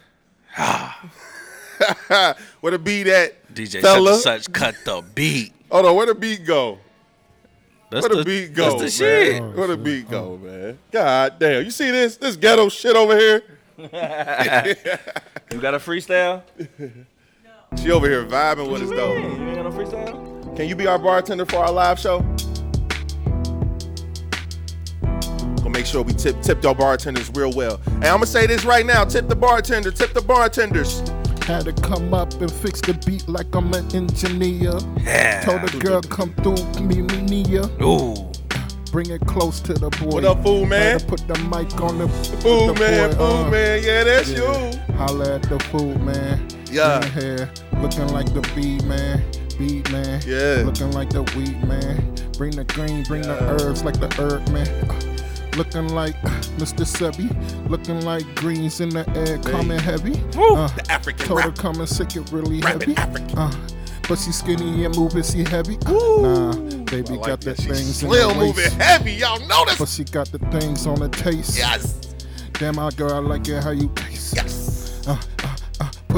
Where 2.61 2.71
the 2.71 2.79
beat 2.79 3.05
at? 3.05 3.53
DJ 3.53 3.79
fella? 3.79 4.15
such 4.15 4.35
and 4.37 4.43
such 4.45 4.53
cut 4.53 4.75
the 4.85 5.03
beat. 5.13 5.53
Hold 5.69 5.85
on, 5.85 5.95
where 5.95 6.07
the 6.07 6.15
beat 6.15 6.43
go? 6.43 6.79
That's 7.91 8.09
Where 8.09 8.15
the, 8.17 8.23
the, 8.23 8.47
beat 8.47 8.55
go, 8.55 8.79
That's 8.79 8.97
the 8.97 9.03
man? 9.05 9.23
shit. 9.33 9.41
Oh, 9.43 9.51
where 9.51 9.67
the 9.67 9.77
beat 9.77 10.09
go, 10.09 10.37
man? 10.37 10.79
God 10.91 11.37
damn, 11.37 11.63
you 11.63 11.69
see 11.69 11.91
this? 11.91 12.17
This 12.17 12.35
ghetto 12.35 12.69
shit 12.69 12.95
over 12.95 13.15
here. 13.15 13.43
You 15.49 15.61
got 15.61 15.75
a 15.75 15.79
freestyle? 15.79 16.41
She 17.75 17.91
over 17.91 18.07
here 18.07 18.23
vibing 18.25 18.71
with 18.71 18.83
us 18.83 18.89
You 18.89 18.95
though. 18.95 19.13
ain't 19.17 19.55
got 19.55 19.63
no 19.65 19.71
freestyle? 19.71 20.55
Can 20.55 20.69
you 20.69 20.75
be 20.75 20.87
our 20.87 20.97
bartender 20.97 21.45
for 21.45 21.57
our 21.57 21.71
live 21.71 21.99
show? 21.99 22.19
Gonna 25.57 25.69
make 25.69 25.85
sure 25.85 26.01
we 26.01 26.13
tip 26.13 26.41
tip 26.41 26.65
our 26.65 26.73
bartenders 26.73 27.29
real 27.35 27.51
well. 27.51 27.79
And 27.85 28.05
I'm 28.05 28.15
gonna 28.15 28.25
say 28.25 28.47
this 28.47 28.63
right 28.63 28.85
now: 28.85 29.03
tip 29.03 29.27
the 29.27 29.35
bartender, 29.35 29.91
tip 29.91 30.13
the 30.13 30.21
bartenders. 30.21 30.99
Had 31.43 31.65
to 31.65 31.73
come 31.73 32.13
up 32.13 32.33
and 32.41 32.51
fix 32.51 32.81
the 32.81 32.93
beat 33.05 33.27
like 33.27 33.53
I'm 33.53 33.73
an 33.73 33.85
engineer. 33.95 34.73
Yeah. 35.01 35.41
Told 35.45 35.61
the 35.61 35.77
girl 35.79 36.01
come 36.01 36.33
through, 36.35 36.81
me 36.81 37.01
me 37.01 37.43
Nia. 37.43 37.65
Ooh. 37.81 38.15
Bring 38.91 39.11
it 39.11 39.21
close 39.27 39.59
to 39.61 39.73
the 39.73 39.89
boy. 40.01 40.07
What 40.07 40.25
up, 40.25 40.41
fool 40.41 40.65
man? 40.65 40.93
Had 40.93 41.01
to 41.01 41.05
put 41.07 41.27
the 41.27 41.37
mic 41.43 41.79
on 41.81 41.99
the 41.99 42.07
Fool 42.41 42.73
the 42.73 42.79
man, 42.79 43.11
boy, 43.11 43.17
fool 43.17 43.25
uh, 43.27 43.49
man, 43.51 43.83
yeah, 43.83 44.03
that's 44.05 44.29
yeah. 44.29 44.71
you. 44.71 44.93
Holla 44.95 45.35
at 45.35 45.43
the 45.43 45.59
food 45.65 46.01
man. 46.01 46.47
Yeah. 46.77 46.99
Green 46.99 47.11
hair, 47.11 47.49
looking 47.81 48.07
like 48.09 48.31
the 48.33 48.41
beat 48.55 48.83
man. 48.85 49.23
Beat 49.57 49.91
man. 49.91 50.21
Yeah. 50.25 50.63
Looking 50.65 50.91
like 50.91 51.09
the 51.09 51.23
wheat 51.35 51.57
man. 51.67 52.15
Bring 52.37 52.51
the 52.51 52.63
green, 52.65 53.03
bring 53.03 53.23
the 53.23 53.37
herbs 53.43 53.83
like 53.83 53.99
the 53.99 54.09
herb 54.21 54.47
man. 54.49 54.67
Uh, 54.89 55.13
Looking 55.57 55.87
like 55.87 56.13
uh, 56.23 56.29
Mr. 56.59 56.85
Sebi. 56.85 57.27
Looking 57.67 58.01
like 58.01 58.23
greens 58.35 58.79
in 58.79 58.89
the 58.89 59.09
air, 59.17 59.39
coming 59.39 59.79
heavy. 59.79 60.13
Uh, 60.37 60.67
The 60.67 60.85
African 60.91 61.25
told 61.25 61.41
her 61.41 61.49
rap. 61.49 61.57
come 61.57 61.79
and 61.79 61.89
sick 61.89 62.15
it 62.15 62.31
really 62.31 62.59
Rapping 62.59 62.93
heavy. 62.93 62.97
African. 62.97 63.37
Uh, 63.39 63.67
but 64.07 64.19
she 64.19 64.31
skinny 64.31 64.85
and 64.85 64.95
moving, 64.95 65.23
she 65.23 65.43
heavy. 65.43 65.77
Uh, 65.87 65.91
nah, 66.21 66.53
baby 66.85 67.13
like 67.15 67.25
got 67.25 67.41
the 67.41 67.53
that. 67.55 67.57
She's 67.57 67.65
things 67.65 68.03
in 68.03 68.09
slim 68.09 68.29
the 68.29 68.35
moving 68.35 68.71
heavy. 68.79 69.13
Y'all 69.13 69.39
know 69.47 69.65
But 69.79 69.89
she 69.89 70.03
got 70.03 70.31
the 70.31 70.37
things 70.51 70.85
on 70.85 70.99
the 70.99 71.09
taste. 71.09 71.57
Yes. 71.57 71.93
Damn, 72.53 72.75
my 72.75 72.91
girl, 72.91 73.11
I 73.13 73.17
like 73.17 73.47
it 73.47 73.63
how 73.63 73.71
you 73.71 73.89
taste. 73.95 74.35
Yes. 74.35 75.07
Uh, 75.07 75.17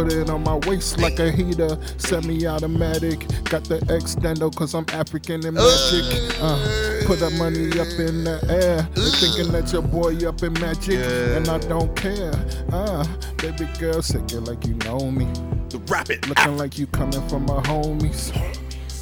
put 0.03 0.13
it 0.13 0.29
on 0.29 0.41
my 0.43 0.55
waist 0.65 0.97
like 0.99 1.19
a 1.19 1.29
heater. 1.29 1.77
Semi-automatic. 1.97 3.19
Got 3.45 3.65
the 3.65 3.79
extendo 3.89 4.53
cause 4.55 4.73
I'm 4.73 4.85
African 4.93 5.45
and 5.45 5.55
magic. 5.55 6.05
Uh, 6.41 7.01
put 7.05 7.19
that 7.19 7.33
money 7.37 7.67
up 7.77 7.91
in 7.99 8.23
the 8.23 8.39
air. 8.49 8.87
Thinking 9.19 9.51
that 9.51 9.73
your 9.73 9.81
boy 9.81 10.15
up 10.25 10.41
in 10.41 10.53
magic. 10.53 10.99
And 11.35 11.49
I 11.49 11.57
don't 11.57 11.93
care. 11.97 12.31
Uh, 12.71 13.05
baby 13.37 13.67
girl, 13.77 14.01
sick 14.01 14.31
it 14.31 14.39
like 14.41 14.65
you 14.65 14.75
know 14.85 15.11
me. 15.11 15.25
The 15.67 15.81
rapid. 15.87 16.29
Looking 16.29 16.57
like 16.57 16.77
you 16.77 16.87
coming 16.87 17.27
from 17.27 17.45
my 17.45 17.61
homies. 17.63 18.31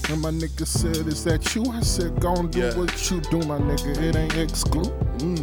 And 0.10 0.20
my 0.22 0.32
nigga 0.32 0.66
said, 0.66 1.06
Is 1.08 1.24
that 1.26 1.54
you? 1.54 1.64
I 1.72 1.82
said, 1.82 2.20
Gon' 2.20 2.50
do 2.50 2.60
Yeah. 2.60 2.76
what 2.76 3.12
you 3.12 3.22
do, 3.22 3.38
my 3.46 3.60
nigga. 3.60 4.02
It 4.02 4.16
ain't 4.16 4.36
exclude. 4.38 4.92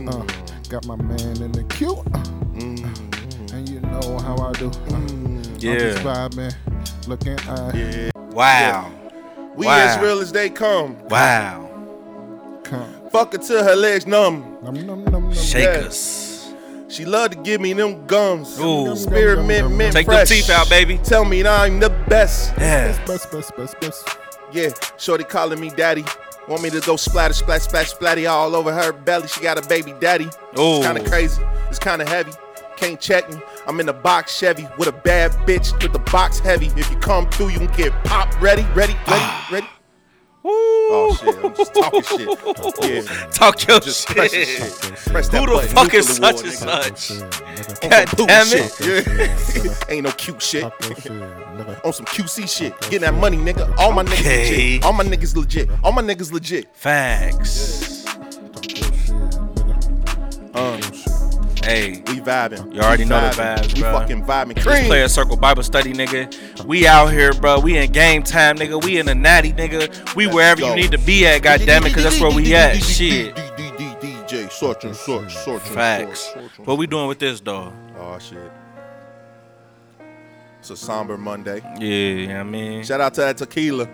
Uh, 0.08 0.26
got 0.68 0.84
my 0.86 0.96
man 0.96 1.42
in 1.42 1.52
the 1.52 1.62
queue. 1.68 2.02
Uh, 2.12 2.24
and 3.54 3.68
you 3.68 3.78
know 3.80 4.18
how 4.18 4.36
I 4.38 4.52
do. 4.54 5.23
Uh, 5.66 5.70
I'm 5.72 5.78
just 5.78 6.04
Yeah. 6.04 6.28
vibing, 6.28 6.54
looking 7.08 7.32
at 7.48 7.74
Yeah. 7.74 8.10
Wow. 8.32 8.90
We 9.56 9.66
Wow. 9.66 9.76
as 9.78 9.98
real 10.00 10.20
as 10.20 10.32
they 10.32 10.50
come. 10.50 10.96
Wow. 11.08 11.60
come. 12.64 12.86
Fuck 13.12 13.32
her 13.32 13.38
till 13.38 13.62
her 13.62 13.76
legs 13.76 14.06
numb. 14.06 14.56
Num, 14.62 14.74
num, 14.86 15.04
num, 15.04 15.12
num. 15.24 15.34
Shake 15.34 15.64
Yeah. 15.64 15.86
us. 15.86 16.48
She 16.88 17.04
love 17.04 17.30
to 17.32 17.36
give 17.36 17.60
me 17.60 17.72
them 17.72 18.06
gums. 18.06 18.58
Ooh. 18.60 18.94
Spearmint, 18.96 19.70
mint, 19.72 19.92
Take 19.94 20.06
them 20.06 20.14
fresh. 20.16 20.28
teeth 20.28 20.48
out, 20.50 20.68
baby. 20.70 20.98
Tell 21.04 21.24
me 21.24 21.42
that 21.42 21.60
I'm 21.60 21.78
the 21.80 21.90
best. 22.08 22.52
Yeah. 22.58 22.96
Best, 23.06 23.30
best, 23.30 23.54
best, 23.56 23.78
best. 23.80 24.08
Yeah, 24.52 24.70
shorty 24.96 25.24
calling 25.24 25.60
me 25.60 25.70
daddy. 25.70 26.04
Want 26.48 26.62
me 26.62 26.70
to 26.70 26.80
go 26.80 26.96
splatter, 26.96 27.34
splash, 27.34 27.62
splash, 27.62 27.92
splatty 27.94 28.30
all 28.30 28.54
over 28.54 28.72
her 28.72 28.92
belly. 28.92 29.26
She 29.28 29.40
got 29.40 29.58
a 29.58 29.66
baby 29.68 29.94
daddy. 30.00 30.26
Ooh. 30.58 30.76
It's 30.78 30.86
kind 30.86 30.98
of 30.98 31.04
crazy. 31.06 31.42
It's 31.68 31.78
kind 31.78 32.00
of 32.02 32.08
heavy. 32.08 32.32
Can't 32.76 33.00
check 33.00 33.28
me. 33.30 33.38
I'm 33.66 33.80
in 33.80 33.86
the 33.86 33.92
box 33.92 34.36
Chevy 34.38 34.66
with 34.78 34.88
a 34.88 34.92
bad 34.92 35.32
bitch 35.46 35.72
with 35.82 35.92
the 35.92 35.98
box 35.98 36.38
heavy. 36.38 36.66
If 36.76 36.90
you 36.90 36.96
come 36.98 37.28
through, 37.30 37.48
you 37.50 37.58
can 37.58 37.74
get 37.76 37.92
pop 38.04 38.40
ready, 38.40 38.62
ready, 38.74 38.96
ready, 39.08 39.32
ready. 39.52 39.66
Oh 40.46 41.16
shit! 41.18 41.34
I'm 41.42 41.54
just 41.56 41.72
talking 41.72 42.02
shit. 42.82 43.08
Yeah, 43.08 43.26
Talk 43.30 43.66
your 43.66 43.80
just 43.80 44.06
shit. 44.06 44.30
shit. 44.30 44.70
Press 45.10 45.28
Who 45.28 45.40
the 45.40 45.46
button. 45.46 45.68
fuck 45.70 45.94
is 45.94 46.20
Nuclear 46.20 46.52
such 46.52 46.66
war, 46.66 46.84
and 46.84 46.98
such? 46.98 47.80
God 47.90 48.08
damn 48.28 48.46
shit. 48.46 48.80
it. 48.80 49.64
Yeah. 49.64 49.74
Ain't 49.88 50.04
no 50.04 50.12
cute 50.12 50.42
shit. 50.42 50.60
Talk 50.62 50.78
your 50.82 50.96
shit, 50.96 51.12
nigga. 51.12 51.84
On 51.86 51.92
some 51.94 52.04
QC 52.04 52.46
shit. 52.46 52.78
Getting 52.82 53.00
that 53.00 53.14
money, 53.14 53.38
nigga. 53.38 53.74
All 53.78 53.92
my 53.92 54.04
niggas 54.04 54.24
legit. 54.50 54.84
All 54.84 54.92
my 54.92 55.04
niggas 55.04 55.34
legit. 55.34 55.70
All 55.82 55.92
my 55.92 56.02
niggas 56.02 56.30
legit. 56.30 56.76
Facts. 56.76 58.04
Talk 60.52 60.93
Hey. 61.64 62.02
we 62.06 62.20
vibing. 62.20 62.74
You 62.74 62.80
already 62.80 63.04
We 63.04 63.08
know 63.10 63.20
the 63.20 63.34
vibing. 63.36 63.56
vibes, 63.58 63.74
We 63.74 63.80
bro. 63.80 63.92
fucking 63.98 64.24
vibing. 64.24 64.62
Cream. 64.62 64.84
player 64.86 65.08
circle 65.08 65.36
Bible 65.36 65.62
study, 65.62 65.92
nigga. 65.92 66.64
We 66.64 66.86
out 66.86 67.06
here, 67.12 67.32
bro. 67.32 67.60
We 67.60 67.78
in 67.78 67.90
game 67.92 68.22
time, 68.22 68.56
nigga. 68.56 68.82
We 68.84 68.98
in 68.98 69.06
the 69.06 69.14
natty, 69.14 69.52
nigga. 69.52 70.14
We 70.14 70.26
wherever 70.26 70.60
go. 70.60 70.70
you 70.70 70.76
need 70.76 70.90
to 70.92 70.98
be 70.98 71.26
at, 71.26 71.42
goddamn 71.42 71.84
it, 71.86 71.94
cause 71.94 72.02
that's 72.04 72.20
where 72.20 72.30
we 72.30 72.54
at. 72.54 72.76
Shit. 72.82 73.34
DJ, 73.34 74.50
search 74.50 74.84
and 74.84 74.96
search, 74.96 75.34
search 75.36 75.62
and 75.66 75.74
Facts. 75.74 76.32
search, 76.34 76.58
What 76.66 76.78
we 76.78 76.86
doing 76.86 77.08
with 77.08 77.18
this, 77.18 77.40
dog? 77.40 77.72
Oh 77.98 78.18
shit. 78.18 78.38
It's 80.60 80.70
a 80.70 80.76
somber 80.76 81.18
Monday. 81.18 81.60
Yeah, 81.78 81.86
you 81.86 82.26
know 82.28 82.34
what 82.34 82.40
I 82.40 82.42
mean? 82.44 82.84
Shout 82.84 83.00
out 83.00 83.12
to 83.14 83.20
that 83.20 83.36
tequila. 83.36 83.86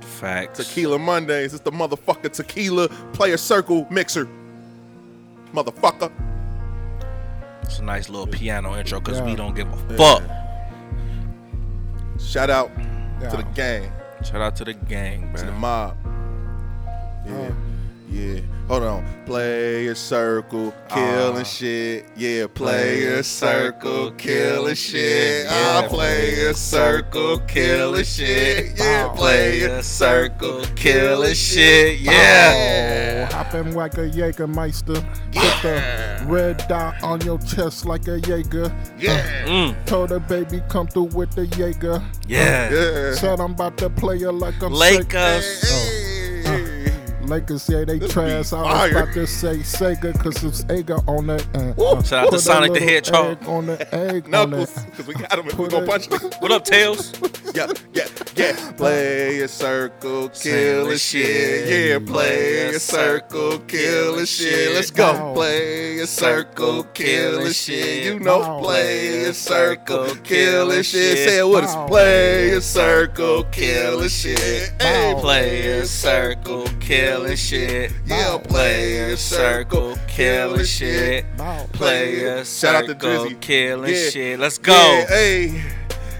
Facts. 0.00 0.58
Tequila 0.58 0.98
Mondays. 0.98 1.54
It's 1.54 1.62
the 1.64 1.72
motherfucker 1.72 2.30
tequila 2.32 2.88
player 3.12 3.36
circle 3.36 3.86
mixer. 3.90 4.28
Motherfucker. 5.52 6.12
It's 7.64 7.78
a 7.78 7.82
nice 7.82 8.08
little 8.08 8.26
piano 8.26 8.76
intro, 8.76 9.00
cause 9.00 9.18
Yeah. 9.18 9.24
we 9.24 9.34
don't 9.36 9.54
give 9.54 9.72
a 9.72 9.96
fuck. 9.96 10.22
Shout 12.20 12.50
out 12.50 12.70
Yeah. 13.20 13.30
to 13.30 13.36
the 13.38 13.42
gang, 13.54 13.90
Shout 14.22 14.40
out 14.40 14.56
to 14.56 14.64
the 14.64 14.74
gang, 14.74 15.32
to 15.36 15.44
the 15.44 15.52
mob. 15.52 15.96
Yeah. 17.26 17.32
Um, 17.48 17.73
Yeah. 18.14 18.40
Hold 18.68 18.82
on. 18.84 19.04
Player 19.26 19.94
circle, 19.96 20.72
killing 20.88 21.40
Ah. 21.40 21.42
shit. 21.42 22.06
Yeah, 22.16 22.46
player 22.46 23.22
circle, 23.24 24.12
killing 24.12 24.76
shit. 24.76 25.46
Yeah, 25.46 25.88
play 25.88 26.46
a 26.46 26.54
circle, 26.54 27.40
killing 27.40 28.04
shit. 28.04 28.78
Yeah, 28.78 29.08
player 29.08 29.82
circle, 29.82 30.62
killing 30.76 31.34
shit. 31.34 31.98
Yeah. 32.00 33.28
Oh, 33.32 33.34
hopping 33.36 33.74
like 33.74 33.94
a 33.98 34.08
Jägermeister. 34.08 35.02
Put 35.32 35.62
the 35.62 36.22
red 36.26 36.64
dot 36.68 36.94
on 37.02 37.20
your 37.22 37.38
chest 37.38 37.84
like 37.84 38.06
a 38.06 38.20
Jaeger. 38.20 38.72
Yeah. 38.98 39.44
Mm, 39.46 39.74
Told 39.86 40.10
her 40.10 40.20
baby 40.20 40.62
come 40.68 40.86
through 40.86 41.10
with 41.18 41.32
the 41.34 41.46
Jaeger. 41.48 42.00
yeah. 42.28 42.70
Yeah. 42.72 43.14
Said 43.14 43.40
I'm 43.40 43.52
about 43.52 43.76
to 43.78 43.90
play 43.90 44.20
her 44.20 44.32
like 44.32 44.62
I'm 44.62 44.72
Lakers. 44.72 45.44
Hey. 45.62 45.93
Lakers, 47.28 47.68
yeah, 47.68 47.84
they 47.84 47.98
trash. 47.98 48.52
I 48.52 48.86
was 48.86 48.92
about 48.92 49.14
to 49.14 49.26
say 49.26 49.56
Sega 49.58 50.12
because 50.12 50.42
it's 50.44 50.64
Egger 50.68 50.98
on 51.08 51.26
the 51.26 51.46
end. 51.54 51.76
Woo. 51.76 52.02
Shout 52.02 52.26
out 52.26 52.30
to 52.30 52.36
a 52.36 52.38
Sonic 52.38 52.72
the 52.72 52.80
little 52.80 52.88
Hedgehog. 52.88 53.42
egg 53.42 53.48
On 53.48 53.66
the 53.66 53.94
egg 53.94 54.24
on 54.24 54.30
Knuckles, 54.30 54.74
the 54.74 54.80
because 54.90 55.06
we 55.06 55.14
got 55.14 55.32
him 55.32 55.48
and 55.48 55.58
we 55.58 55.64
Put 55.64 55.70
gonna 55.70 55.86
punch 55.86 56.06
him. 56.06 56.30
What 56.40 56.52
up, 56.52 56.64
Tails? 56.64 57.12
Yeah, 57.54 57.72
yeah. 57.92 58.08
Yeah, 58.36 58.72
play 58.72 59.40
a 59.42 59.46
circle, 59.46 60.28
kill 60.30 60.90
a 60.90 60.98
shit. 60.98 61.68
Yeah, 61.68 62.04
play 62.04 62.74
a 62.74 62.80
circle, 62.80 63.60
kill 63.60 64.18
a 64.18 64.26
shit. 64.26 64.74
Let's 64.74 64.90
go. 64.90 65.32
Play 65.34 66.00
a 66.00 66.06
circle, 66.08 66.82
kill 66.82 67.38
a 67.38 67.52
shit. 67.52 68.06
You 68.06 68.18
know, 68.18 68.60
play 68.60 69.26
a 69.26 69.32
circle, 69.32 70.16
kill 70.24 70.72
a 70.72 70.82
shit. 70.82 71.18
Say 71.18 71.38
it 71.38 71.48
with 71.48 71.62
us. 71.62 71.76
Play 71.88 72.50
a 72.50 72.60
circle, 72.60 73.44
kill 73.52 74.00
a 74.00 74.08
shit. 74.08 74.72
Hey, 74.82 75.14
Play 75.20 75.78
a 75.78 75.86
circle, 75.86 76.64
killing 77.14 77.36
shit. 77.36 77.92
Yeah, 78.06 78.38
Play 78.38 79.12
a 79.12 79.16
circle, 79.16 79.96
killing 80.08 80.64
shit. 80.64 81.24
Play 81.72 82.24
a 82.24 82.44
Shout 82.44 82.74
out 82.74 82.80
to 82.82 82.86
circle, 82.88 83.08
Drizzy. 83.26 83.40
killing 83.40 83.94
shit. 83.94 84.38
Let's 84.38 84.58
go. 84.58 84.72
Yeah, 84.72 85.06
hey, 85.08 85.64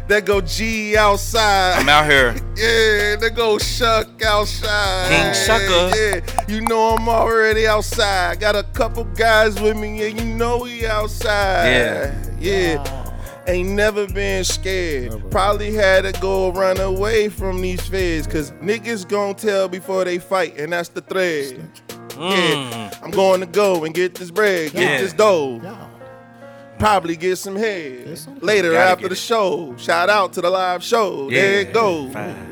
that 0.08 0.24
go 0.24 0.40
G 0.40 0.96
outside. 0.96 1.78
I'm 1.78 1.88
out 1.88 2.06
here. 2.10 2.34
Yeah, 2.56 3.16
they 3.16 3.30
go 3.30 3.58
Shuck 3.58 4.22
outside. 4.22 5.08
King 5.08 5.32
Shucker. 5.32 5.92
Yeah, 5.96 6.44
you 6.46 6.60
know 6.60 6.94
I'm 6.94 7.08
already 7.08 7.66
outside. 7.66 8.38
Got 8.38 8.54
a 8.54 8.62
couple 8.62 9.02
guys 9.04 9.60
with 9.60 9.76
me, 9.76 10.08
and 10.08 10.20
you 10.20 10.24
know 10.36 10.58
we 10.58 10.86
outside. 10.86 11.66
Yeah. 11.66 12.14
Yeah. 12.38 13.03
Ain't 13.46 13.68
never 13.70 14.06
been 14.06 14.42
scared. 14.44 15.30
Probably 15.30 15.74
had 15.74 16.04
to 16.04 16.18
go 16.20 16.50
run 16.50 16.80
away 16.80 17.28
from 17.28 17.60
these 17.60 17.86
feds. 17.86 18.26
Cause 18.26 18.52
niggas 18.52 19.06
gon' 19.06 19.34
tell 19.34 19.68
before 19.68 20.04
they 20.04 20.18
fight, 20.18 20.58
and 20.58 20.72
that's 20.72 20.88
the 20.88 21.02
thread. 21.02 21.68
Yeah. 22.18 22.90
I'm 23.02 23.10
going 23.10 23.40
to 23.40 23.46
go 23.46 23.84
and 23.84 23.94
get 23.94 24.14
this 24.14 24.30
bread, 24.30 24.72
get 24.72 24.80
Mm. 24.80 24.82
Yeah. 24.82 25.00
this 25.00 25.12
dough. 25.12 25.60
Yeah. 25.62 25.88
Probably 26.78 27.16
get 27.16 27.36
some 27.36 27.56
head 27.56 28.18
later 28.42 28.74
after 28.76 29.08
the 29.08 29.14
it. 29.14 29.18
show. 29.18 29.74
Shout 29.76 30.10
out 30.10 30.32
to 30.34 30.40
the 30.40 30.50
live 30.50 30.82
show. 30.82 31.30
There 31.30 31.60
it 31.60 31.72
goes. 31.72 32.10
Oh, 32.10 32.12
fine. 32.12 32.50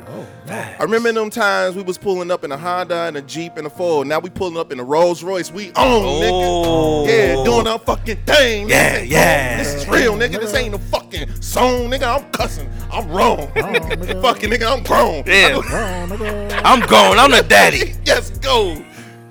I 0.48 0.82
remember 0.82 1.12
them 1.12 1.30
times 1.30 1.76
we 1.76 1.82
was 1.82 1.96
pulling 1.98 2.30
up 2.30 2.44
in 2.44 2.52
a 2.52 2.56
Honda 2.56 3.02
and 3.02 3.16
a 3.16 3.22
Jeep 3.22 3.56
and 3.56 3.66
a 3.66 3.70
Ford. 3.70 4.06
Now 4.06 4.18
we 4.18 4.28
pulling 4.30 4.56
up 4.58 4.70
in 4.72 4.78
a 4.80 4.84
Rolls 4.84 5.22
Royce. 5.22 5.50
We 5.50 5.68
own, 5.68 5.74
Oh. 5.76 7.04
nigga. 7.06 7.08
Yeah, 7.38 7.44
doing 7.44 7.66
our 7.66 7.78
fucking 7.78 8.18
thing. 8.26 8.68
Yeah, 8.68 8.92
This 8.92 9.00
ain't 9.02 9.10
yeah. 9.10 9.56
This 9.58 9.74
is 9.74 9.88
real, 9.88 10.14
nigga. 10.14 10.40
This 10.40 10.54
ain't 10.54 10.72
no 10.72 10.78
fucking 10.78 11.40
song, 11.40 11.90
nigga. 11.90 12.18
I'm 12.22 12.30
cussing. 12.32 12.68
I'm 12.92 13.08
wrong. 13.10 13.48
nigga. 13.54 14.20
fucking 14.22 14.50
nigga, 14.50 14.76
I'm 14.76 14.82
grown. 14.82 15.24
Yeah. 15.26 15.52
Wrong, 15.72 16.08
nigga. 16.10 16.60
I'm 16.64 16.80
going. 16.86 17.18
I'm 17.18 17.30
the 17.30 17.42
daddy. 17.42 17.94
yes, 18.04 18.30
go. 18.38 18.82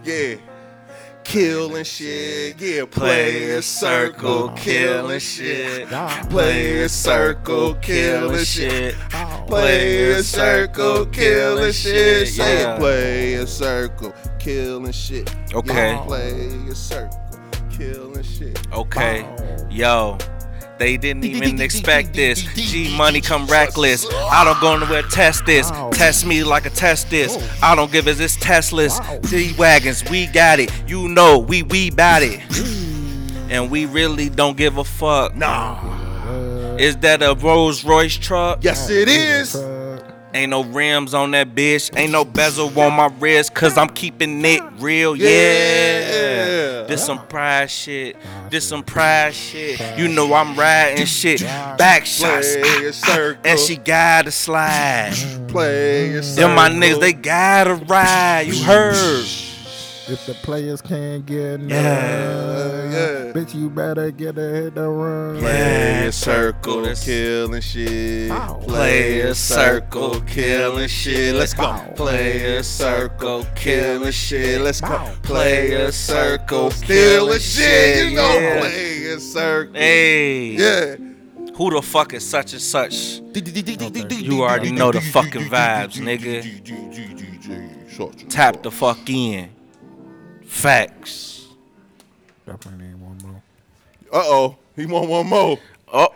Yeah. 0.04 0.36
Killing 1.24 1.84
shit. 1.84 2.60
Yeah, 2.60 2.86
play 2.86 3.52
a 3.52 3.62
circle, 3.62 4.50
killing 4.50 5.20
shit. 5.20 5.88
Play 6.30 6.82
a 6.84 6.90
circle, 6.90 7.76
killing 7.76 8.44
shit. 8.44 8.96
Play 9.48 10.12
a 10.12 10.24
circle, 10.24 11.06
killing 11.06 11.72
shit. 11.72 12.28
Say 12.28 13.34
a 13.36 13.48
circle, 13.48 14.14
killing 14.40 14.92
shit. 14.92 15.34
Okay. 15.54 15.94
Yeah, 15.94 16.06
play 16.06 16.68
a 16.70 16.76
circle, 16.76 17.22
killing 17.70 18.24
shit. 18.24 18.60
Okay. 18.74 19.26
Yo. 19.70 20.18
They 20.82 20.98
didn't 20.98 21.26
even 21.26 21.62
expect 21.62 22.16
this. 22.16 22.42
G 22.56 22.98
money 22.98 23.22
come 23.22 23.46
reckless. 23.46 24.04
I 24.12 24.44
don't 24.44 24.60
go 24.60 24.80
nowhere 24.80 25.04
test 25.04 25.46
this. 25.46 25.70
Test 25.92 26.26
me 26.26 26.44
like 26.44 26.66
a 26.66 26.72
test 26.72 27.12
this. 27.12 27.38
I 27.62 27.76
don't 27.76 27.92
give 27.92 28.08
a 28.08 28.14
this 28.14 28.36
testless. 28.36 29.00
G 29.30 29.54
wagons, 29.60 30.04
we 30.10 30.26
got 30.26 30.60
it. 30.60 30.72
You 30.88 31.08
know, 31.08 31.38
we 31.38 31.62
we 31.62 31.92
bout 31.92 32.24
it. 32.24 32.40
And 33.52 33.70
we 33.70 33.86
really 33.86 34.28
don't 34.30 34.58
give 34.58 34.78
a 34.78 34.84
fuck. 34.84 35.36
Nah. 35.36 35.78
Is 36.78 36.98
that 36.98 37.22
a 37.22 37.36
Rolls 37.36 37.84
Royce 37.84 38.18
truck? 38.18 38.64
Yes, 38.64 38.90
it 38.90 39.08
is. 39.08 39.54
Ain't 40.34 40.50
no 40.50 40.64
rims 40.64 41.14
on 41.14 41.32
that 41.32 41.54
bitch. 41.54 41.96
Ain't 41.98 42.12
no 42.12 42.24
bezel 42.24 42.68
on 42.80 42.94
my 42.94 43.08
wrist. 43.20 43.54
Cause 43.54 43.78
I'm 43.78 43.90
keeping 43.90 44.44
it 44.46 44.62
real. 44.80 45.16
Yeah. 45.16 45.28
Yeah. 45.28 46.84
This 46.84 47.06
some 47.06 47.26
pride 47.28 47.70
shit. 47.70 48.16
This 48.50 48.68
some 48.68 48.84
pride 48.84 49.34
shit. 49.34 49.80
You 49.98 50.08
know 50.08 50.34
I'm 50.34 50.58
riding 50.58 51.06
shit. 51.06 51.42
Back 51.42 52.06
shots. 52.06 52.56
And 53.44 53.60
she 53.60 53.78
gotta 53.78 54.32
slide. 54.32 55.14
play. 55.48 56.10
Them 56.10 56.56
my 56.56 56.70
niggas, 56.70 57.00
they 57.00 57.14
gotta 57.14 57.76
ride. 57.76 58.42
You 58.48 58.64
heard. 58.64 59.51
If 60.12 60.26
the 60.26 60.34
players 60.34 60.82
can't 60.82 61.26
get 61.26 61.62
none, 61.62 61.70
yeah. 61.70 63.32
bitch, 63.34 63.56
you 63.56 63.70
better 63.70 64.12
get 64.12 64.38
a 64.38 64.42
hit 64.42 64.76
the 64.76 64.90
run. 64.90 65.40
Play 65.40 65.52
Yeah, 65.54 66.02
a 66.04 66.12
circle, 66.12 66.82
this- 66.82 67.06
killing 67.06 67.62
shit. 67.62 68.30
Wow. 68.30 68.60
Play 68.68 69.22
a 69.22 69.34
circle, 69.34 70.20
killing 70.28 70.90
shit. 70.90 71.34
Let's 71.36 71.54
go. 71.54 71.64
Wow. 71.64 71.94
Play 71.96 72.58
a 72.58 72.62
circle, 72.64 73.46
killing 73.56 74.12
shit. 74.12 74.60
Let's 74.60 74.82
go. 74.82 74.90
Wow. 74.90 75.14
Play 75.24 75.72
a 75.76 75.92
circle, 75.94 76.72
killing 76.72 77.40
shit. 77.40 78.10
You 78.10 78.16
know, 78.18 78.40
Yeah. 78.40 78.60
play 78.60 79.06
a 79.14 79.20
circle. 79.20 79.74
Hey. 79.76 80.46
Yeah. 80.58 80.96
Who 81.56 81.70
the 81.70 81.82
fuck 81.82 82.14
is 82.14 82.28
such 82.28 82.52
and 82.52 82.62
such? 82.62 83.22
You 83.34 84.42
already 84.44 84.72
know 84.74 84.92
the 84.92 85.00
fucking 85.00 85.44
vibes, 85.50 85.96
nigga. 86.02 86.44
Tap 88.30 88.62
the 88.64 88.72
fuck 88.72 89.10
in. 89.10 89.50
Facts. 90.52 91.48
Definitely 92.46 92.88
need 92.88 92.96
one 93.02 93.18
more. 93.24 93.42
Uh 94.12 94.24
oh, 94.26 94.58
he 94.76 94.86
want 94.86 95.08
one 95.10 95.26
more. 95.28 95.58
Oh, 95.94 96.10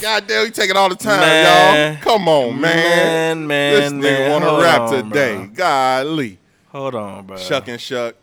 God 0.00 0.26
damn, 0.26 0.44
he 0.46 0.50
taking 0.52 0.76
all 0.76 0.88
the 0.88 0.94
time, 0.94 1.20
Man. 1.20 1.94
y'all. 1.94 2.02
Come 2.02 2.28
on, 2.28 2.60
man. 2.60 3.46
man, 3.46 3.46
man, 3.46 3.74
this 3.80 3.92
nigga 3.92 4.18
man. 4.28 4.30
want 4.30 4.44
to 4.44 4.62
rap 4.64 4.80
on, 4.82 5.04
today. 5.10 5.36
bro. 5.36 5.46
Golly. 5.54 6.38
Hold 6.68 6.94
on, 6.94 7.26
bro. 7.26 7.36
Shuck 7.38 7.68
and 7.68 7.80
shuck. 7.80 8.14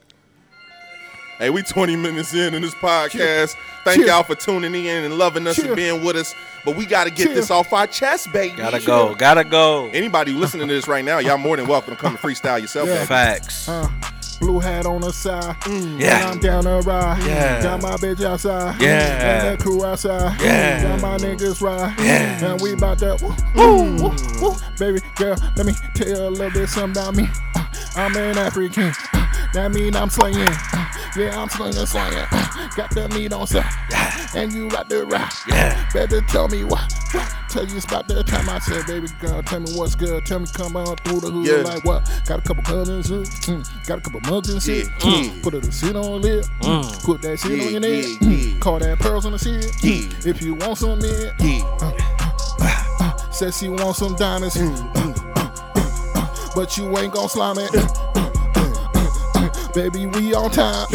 Hey, 1.40 1.50
we 1.50 1.64
20 1.64 1.96
minutes 1.96 2.34
in 2.34 2.54
in 2.54 2.62
this 2.62 2.76
podcast. 2.76 3.56
Thank 3.84 4.00
Cheer. 4.02 4.08
y'all 4.08 4.24
for 4.24 4.36
tuning 4.36 4.74
in 4.76 5.04
and 5.04 5.18
loving 5.18 5.48
us 5.48 5.56
Cheer. 5.56 5.68
and 5.68 5.76
being 5.76 6.04
with 6.04 6.16
us. 6.16 6.34
But 6.64 6.76
we 6.76 6.86
got 6.86 7.06
to 7.06 7.10
get 7.12 7.26
Cheer. 7.28 7.36
this 7.36 7.50
off 7.50 7.74
our 7.74 7.88
chest, 7.88 8.32
baby. 8.32 8.56
Gotta 8.56 8.80
go. 8.86 9.16
Gotta 9.16 9.44
go. 9.44 9.88
Anybody 9.88 10.32
listening 10.32 10.68
to 10.68 10.74
this 10.74 10.88
right 10.88 11.04
now, 11.04 11.18
y'all 11.20 11.38
more 11.38 11.58
than 11.58 11.68
welcome 11.68 11.96
to 11.96 12.00
come 12.02 12.12
and 12.14 12.20
freestyle 12.20 12.60
yourself. 12.62 12.88
Yeah. 12.88 13.06
Facts. 13.06 13.68
Uh, 13.70 13.90
blue 14.40 14.60
hat 14.60 14.86
on 14.86 15.02
the 15.02 15.12
side. 15.12 15.56
Yeah. 15.68 16.22
And 16.22 16.26
I'm 16.26 16.40
down 16.40 16.64
the 16.64 16.82
ride. 16.82 17.24
Yeah. 17.24 17.62
Got 17.62 17.82
my 17.82 17.96
bitch 17.98 18.24
outside. 18.24 18.82
Yeah. 18.82 18.90
And 18.90 19.48
that 19.48 19.60
crew 19.60 19.86
outside. 19.86 20.40
Yeah. 20.42 20.84
Got 20.84 21.02
my 21.02 21.18
niggas 21.18 21.62
ride. 21.62 21.98
Yeah. 22.00 22.52
And 22.52 22.62
we 22.62 22.74
about 22.74 23.00
that. 23.00 23.22
Woo, 23.22 23.36
woo, 23.56 24.10
woo, 24.10 24.16
woo. 24.42 24.56
Baby 24.78 25.06
girl, 25.16 25.36
let 25.56 25.66
me 25.66 25.74
tell 25.94 26.08
you 26.08 26.16
a 26.16 26.30
little 26.30 26.52
bit 26.52 26.70
something 26.70 27.02
about 27.02 27.16
me. 27.16 27.28
Uh, 27.56 27.66
I'm 27.96 28.16
an 28.16 28.38
African. 28.38 28.94
Uh, 29.14 29.34
that 29.54 29.72
mean 29.72 29.96
I'm 29.96 30.10
slinging. 30.10 30.42
Uh, 30.42 30.86
yeah, 31.16 31.42
I'm 31.42 31.50
slinging, 31.50 31.86
slinging. 31.86 32.26
Uh, 32.32 32.70
got 32.76 32.92
the 32.92 33.10
meat 33.10 33.34
on 33.34 33.48
side. 33.48 33.66
And 34.36 34.54
you 34.54 34.70
got 34.70 34.90
the 34.90 35.06
ride. 35.06 35.32
Yeah. 35.48 35.90
Better 35.94 36.22
tell 36.22 36.48
me 36.48 36.64
what. 36.64 36.92
what. 37.12 37.39
Tell 37.50 37.66
you 37.66 37.78
it's 37.78 37.86
about 37.86 38.08
that 38.10 38.28
time 38.28 38.48
I 38.48 38.60
said, 38.60 38.86
baby 38.86 39.08
girl, 39.20 39.42
tell 39.42 39.60
me 39.60 39.72
what's 39.74 39.96
good. 39.96 40.24
Tell 40.26 40.40
me 40.40 40.46
come 40.54 40.76
on 40.76 40.96
through 40.98 41.22
the 41.22 41.32
hood 41.32 41.46
Yeah. 41.48 41.56
like 41.74 41.84
what? 41.84 42.06
Got 42.28 42.40
a 42.40 42.42
couple 42.44 42.62
cousins, 42.64 43.10
uh, 43.12 43.16
mm, 43.50 43.88
got 43.88 43.98
a 43.98 44.02
couple 44.02 44.20
mugs 44.32 44.50
and 44.50 44.62
shit. 44.62 44.86
Yeah, 44.86 44.94
Mm. 45.00 45.24
yeah. 45.36 45.42
Put 45.42 45.54
a 45.54 45.58
little 45.58 45.72
shit 45.72 45.96
on 45.96 46.22
lip, 46.22 46.46
mm, 46.62 46.84
mm. 46.84 47.04
put 47.04 47.22
that 47.24 47.40
shit 47.40 47.60
on 47.66 47.72
your 47.72 47.80
neck. 47.82 48.06
mm. 48.22 48.60
Call 48.60 48.78
that 48.80 49.00
pearls 49.00 49.26
on 49.26 49.32
the 49.32 49.40
shit. 49.40 49.66
Yeah. 49.84 50.30
If 50.30 50.42
you 50.44 50.54
want 50.56 50.78
some 50.78 51.00
man, 51.00 51.34
Yeah. 51.40 51.64
Uh, 51.82 51.92
uh, 52.62 52.84
uh, 53.00 53.32
says 53.32 53.58
she 53.58 53.70
wants 53.70 53.98
some 54.00 54.16
diamonds, 54.16 54.56
mm, 54.56 54.94
mm, 54.94 56.56
but 56.56 56.78
you 56.78 56.96
ain't 57.00 57.14
gon' 57.14 57.30
slime 57.30 57.58
it. 57.58 57.72
Baby, 59.74 60.08
we 60.08 60.34
on 60.34 60.50
time. 60.52 60.88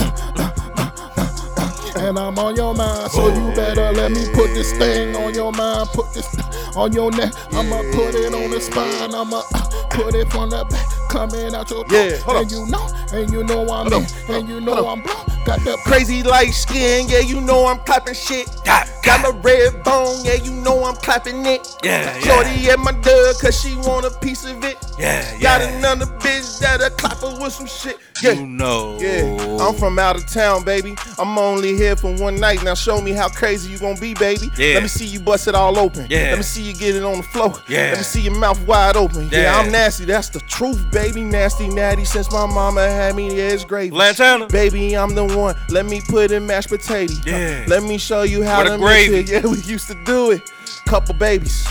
And 2.04 2.18
I'm 2.18 2.38
on 2.38 2.54
your 2.54 2.74
mind, 2.74 3.10
so 3.10 3.28
you 3.28 3.54
better 3.54 3.90
let 3.92 4.10
me 4.12 4.26
put 4.34 4.48
this 4.52 4.72
thing 4.76 5.16
on 5.16 5.32
your 5.32 5.50
mind, 5.52 5.88
put 5.94 6.12
this 6.12 6.28
on 6.76 6.92
your 6.92 7.10
neck. 7.10 7.32
I'ma 7.52 7.78
put 7.92 8.14
it 8.14 8.34
on 8.34 8.50
the 8.50 8.60
spine, 8.60 9.14
I'ma 9.14 9.42
uh, 9.54 9.88
put 9.90 10.14
it 10.14 10.30
from 10.30 10.50
the 10.50 10.64
back, 10.66 10.86
coming 11.08 11.54
out 11.54 11.70
your 11.70 11.84
Yeah, 11.88 12.16
throat. 12.18 12.22
hold 12.22 12.36
And 12.42 12.52
you 12.52 12.66
know, 12.66 12.88
and 13.12 13.32
you 13.32 13.42
know 13.44 13.66
I'm 13.68 13.90
in, 13.92 14.06
and 14.28 14.48
you 14.48 14.60
know 14.60 14.86
I'm 14.86 15.00
blown. 15.00 15.24
Got 15.44 15.60
that 15.64 15.78
Crazy 15.84 16.22
light 16.22 16.50
skin, 16.54 17.06
yeah, 17.08 17.18
you 17.20 17.40
know 17.40 17.66
I'm 17.66 17.78
clapping 17.80 18.14
shit. 18.14 18.48
God, 18.64 18.88
Got 19.02 19.28
a 19.28 19.32
red 19.40 19.82
bone, 19.84 20.24
yeah, 20.24 20.34
you 20.34 20.50
know 20.50 20.84
I'm 20.84 20.96
clapping 20.96 21.44
it. 21.44 21.66
Yeah, 21.84 22.18
Shorty 22.20 22.50
yeah. 22.60 22.72
at 22.72 22.78
my 22.78 22.92
dub, 22.92 23.36
cause 23.38 23.60
she 23.60 23.76
want 23.76 24.06
a 24.06 24.10
piece 24.20 24.46
of 24.46 24.64
it. 24.64 24.76
Yeah, 24.98 25.20
Got 25.40 25.60
yeah. 25.60 25.76
another 25.78 26.06
bitch 26.06 26.58
that'll 26.60 26.88
clap 26.90 27.18
her 27.18 27.38
with 27.38 27.52
some 27.52 27.66
shit. 27.66 27.98
Yeah. 28.22 28.32
You 28.32 28.46
know. 28.46 28.96
Yeah, 29.00 29.58
I'm 29.60 29.74
from 29.74 29.98
out 29.98 30.16
of 30.16 30.26
town, 30.26 30.64
baby. 30.64 30.94
I'm 31.18 31.36
only 31.36 31.76
here 31.76 31.96
for 31.96 32.14
one 32.14 32.36
night. 32.36 32.62
Now 32.64 32.74
show 32.74 33.00
me 33.02 33.10
how 33.12 33.28
crazy 33.28 33.70
you 33.70 33.78
gonna 33.78 34.00
be, 34.00 34.14
baby. 34.14 34.48
Yeah. 34.56 34.74
Let 34.74 34.82
me 34.84 34.88
see 34.88 35.04
you 35.04 35.20
bust 35.20 35.48
it 35.48 35.54
all 35.54 35.76
open. 35.78 36.06
Yeah. 36.08 36.30
Let 36.30 36.38
me 36.38 36.42
see 36.44 36.62
you 36.62 36.74
get 36.74 36.94
it 36.96 37.02
on 37.02 37.18
the 37.18 37.22
floor. 37.24 37.52
Yeah. 37.68 37.88
Let 37.90 37.98
me 37.98 38.04
see 38.04 38.20
your 38.22 38.38
mouth 38.38 38.64
wide 38.66 38.96
open. 38.96 39.28
Yeah, 39.30 39.42
Yeah. 39.42 39.58
I'm 39.58 39.70
nasty. 39.70 40.04
That's 40.06 40.28
the 40.30 40.40
truth, 40.40 40.90
baby. 40.92 41.22
Nasty, 41.22 41.68
natty. 41.68 42.04
Since 42.04 42.30
my 42.32 42.46
mama 42.46 42.88
had 42.88 43.14
me, 43.16 43.26
yeah, 43.36 43.48
it's 43.50 43.64
gravy. 43.64 43.90
Lantana. 43.90 44.46
Baby, 44.46 44.96
I'm 44.96 45.14
the 45.14 45.24
one. 45.24 45.33
Let 45.68 45.86
me 45.86 46.00
put 46.00 46.30
in 46.30 46.46
mashed 46.46 46.68
potato. 46.68 47.12
Yeah. 47.26 47.64
Let 47.68 47.82
me 47.82 47.98
show 47.98 48.22
you 48.22 48.42
how 48.42 48.62
to 48.62 48.78
mix 48.78 49.08
it. 49.12 49.30
Yeah, 49.30 49.46
we 49.50 49.58
used 49.58 49.88
to 49.88 49.94
do 50.04 50.30
it. 50.30 50.42
Couple 50.86 51.14
babies. 51.14 51.66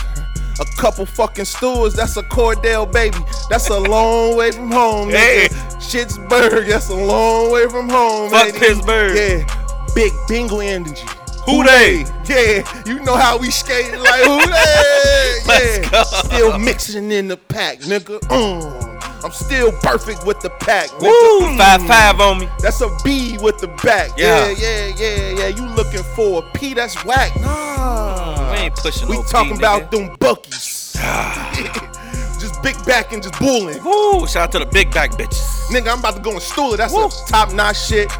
A 0.60 0.64
couple 0.76 1.04
fucking 1.04 1.46
stewards, 1.46 1.96
that's 1.96 2.16
a 2.16 2.22
Cordell 2.22 2.90
baby. 2.92 3.18
That's 3.50 3.68
a 3.70 3.78
long 3.78 4.36
way 4.36 4.52
from 4.52 4.70
home, 4.70 5.08
nigga. 5.08 5.14
Hey. 5.14 5.48
Shittsburg, 5.78 6.68
that's 6.68 6.90
a 6.90 6.94
long 6.94 7.50
way 7.50 7.68
from 7.68 7.88
home. 7.88 8.30
Fuck 8.30 8.46
lady. 8.46 8.58
Pittsburgh. 8.58 9.16
Yeah, 9.16 9.92
big 9.94 10.12
bingo 10.28 10.60
energy. 10.60 11.02
Who 11.46 11.64
they? 11.64 12.04
Yeah, 12.26 12.82
you 12.86 13.00
know 13.00 13.16
how 13.16 13.36
we 13.36 13.50
skating 13.50 14.00
like 14.00 14.24
who 14.24 14.46
they? 14.46 15.40
Yeah, 15.92 16.02
still 16.04 16.58
mixing 16.58 17.10
in 17.10 17.28
the 17.28 17.36
pack, 17.36 17.80
nigga. 17.80 18.18
Mm. 18.20 18.93
I'm 19.24 19.32
still 19.32 19.72
perfect 19.72 20.26
with 20.26 20.40
the 20.40 20.50
pack, 20.50 20.90
nigga. 20.90 21.40
Woo, 21.40 21.56
five 21.56 21.82
five 21.86 22.20
on 22.20 22.40
me. 22.40 22.48
That's 22.58 22.80
a 22.82 22.94
B 23.02 23.38
with 23.40 23.58
the 23.58 23.68
back. 23.68 24.10
Yeah. 24.18 24.50
Yeah, 24.50 24.54
yeah, 24.58 24.94
yeah, 24.98 25.38
yeah. 25.38 25.48
You 25.48 25.66
looking 25.74 26.02
for 26.14 26.44
a 26.44 26.58
P? 26.58 26.74
That's 26.74 27.02
whack. 27.06 27.34
Nah. 27.40 28.52
We 28.52 28.58
ain't 28.58 28.74
pushing 28.76 29.08
We 29.08 29.16
no 29.16 29.22
P, 29.22 29.28
talking 29.30 29.56
about 29.56 29.90
nigga. 29.90 30.08
them 30.08 30.16
buckies. 30.18 30.96
Ah. 30.98 32.36
just 32.38 32.62
big 32.62 32.76
back 32.84 33.12
and 33.12 33.22
just 33.22 33.38
bulling. 33.38 33.82
Woo, 33.82 34.26
shout 34.26 34.42
out 34.44 34.52
to 34.52 34.58
the 34.58 34.66
big 34.66 34.92
back 34.92 35.12
bitches. 35.12 35.68
Nigga, 35.70 35.92
I'm 35.92 36.00
about 36.00 36.16
to 36.16 36.20
go 36.20 36.32
and 36.32 36.42
stool 36.42 36.74
it. 36.74 36.76
That's 36.76 36.92
Woo. 36.92 37.08
top 37.26 37.52
notch 37.54 37.80
shit 37.80 38.10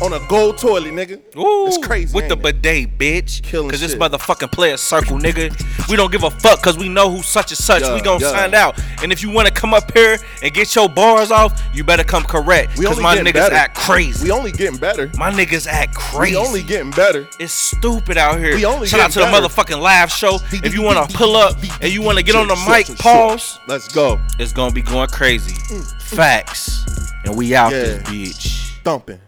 on 0.00 0.12
a 0.12 0.20
gold 0.28 0.58
toilet, 0.58 0.92
nigga. 0.92 1.18
Ooh, 1.36 1.66
it's 1.66 1.78
crazy. 1.84 2.14
With 2.14 2.28
the 2.28 2.36
it? 2.36 2.42
bidet, 2.42 2.98
bitch. 2.98 3.42
Killing 3.42 3.70
Cause 3.70 3.80
this 3.80 3.92
shit. 3.92 4.00
motherfucking 4.00 4.52
player 4.52 4.76
circle, 4.76 5.18
nigga. 5.18 5.50
We 5.88 5.96
don't 5.96 6.12
give 6.12 6.22
a 6.22 6.30
fuck 6.30 6.62
cause 6.62 6.78
we 6.78 6.88
know 6.88 7.10
who 7.10 7.22
such 7.22 7.50
and 7.50 7.58
such. 7.58 7.82
Yeah, 7.82 7.94
we 7.94 8.00
gonna 8.00 8.24
yeah. 8.24 8.32
find 8.32 8.54
out. 8.54 8.78
And 9.02 9.10
if 9.12 9.22
you 9.22 9.30
wanna 9.30 9.50
come 9.50 9.74
up 9.74 9.92
here 9.96 10.18
and 10.42 10.52
get 10.54 10.74
your 10.76 10.88
bars 10.88 11.30
off, 11.30 11.60
you 11.74 11.82
better 11.82 12.04
come 12.04 12.22
correct. 12.24 12.78
We 12.78 12.84
Cause 12.84 13.00
my 13.00 13.16
niggas 13.16 13.32
better. 13.34 13.54
act 13.54 13.76
crazy. 13.76 14.24
We 14.24 14.30
only 14.30 14.52
getting 14.52 14.78
better. 14.78 15.10
my 15.16 15.30
niggas 15.32 15.66
act 15.66 15.94
crazy. 15.94 16.36
We 16.36 16.46
only 16.46 16.62
getting 16.62 16.90
better. 16.92 17.26
it's 17.40 17.52
stupid 17.52 18.16
out 18.16 18.38
here. 18.38 18.54
We 18.54 18.64
only 18.64 18.86
Shout 18.86 19.00
out 19.00 19.10
to 19.12 19.18
the 19.20 19.26
motherfucking 19.26 19.80
live 19.80 20.10
show. 20.12 20.38
If 20.52 20.74
you 20.74 20.82
wanna 20.82 21.06
pull 21.12 21.36
up 21.36 21.56
and 21.80 21.92
you 21.92 22.02
wanna 22.02 22.22
get 22.22 22.36
on 22.36 22.46
the 22.48 22.56
mic, 22.68 22.86
pause, 22.98 23.58
Let's 23.66 23.88
go. 23.88 24.20
it's 24.38 24.52
gonna 24.52 24.72
be 24.74 24.82
going 24.82 25.08
crazy. 25.08 25.54
Mm. 25.74 26.02
Facts. 26.02 26.84
And 27.24 27.36
we 27.36 27.54
out 27.54 27.72
Yeah. 27.72 27.78
this 27.78 28.02
bitch. 28.02 28.82
Thumping. 28.84 29.18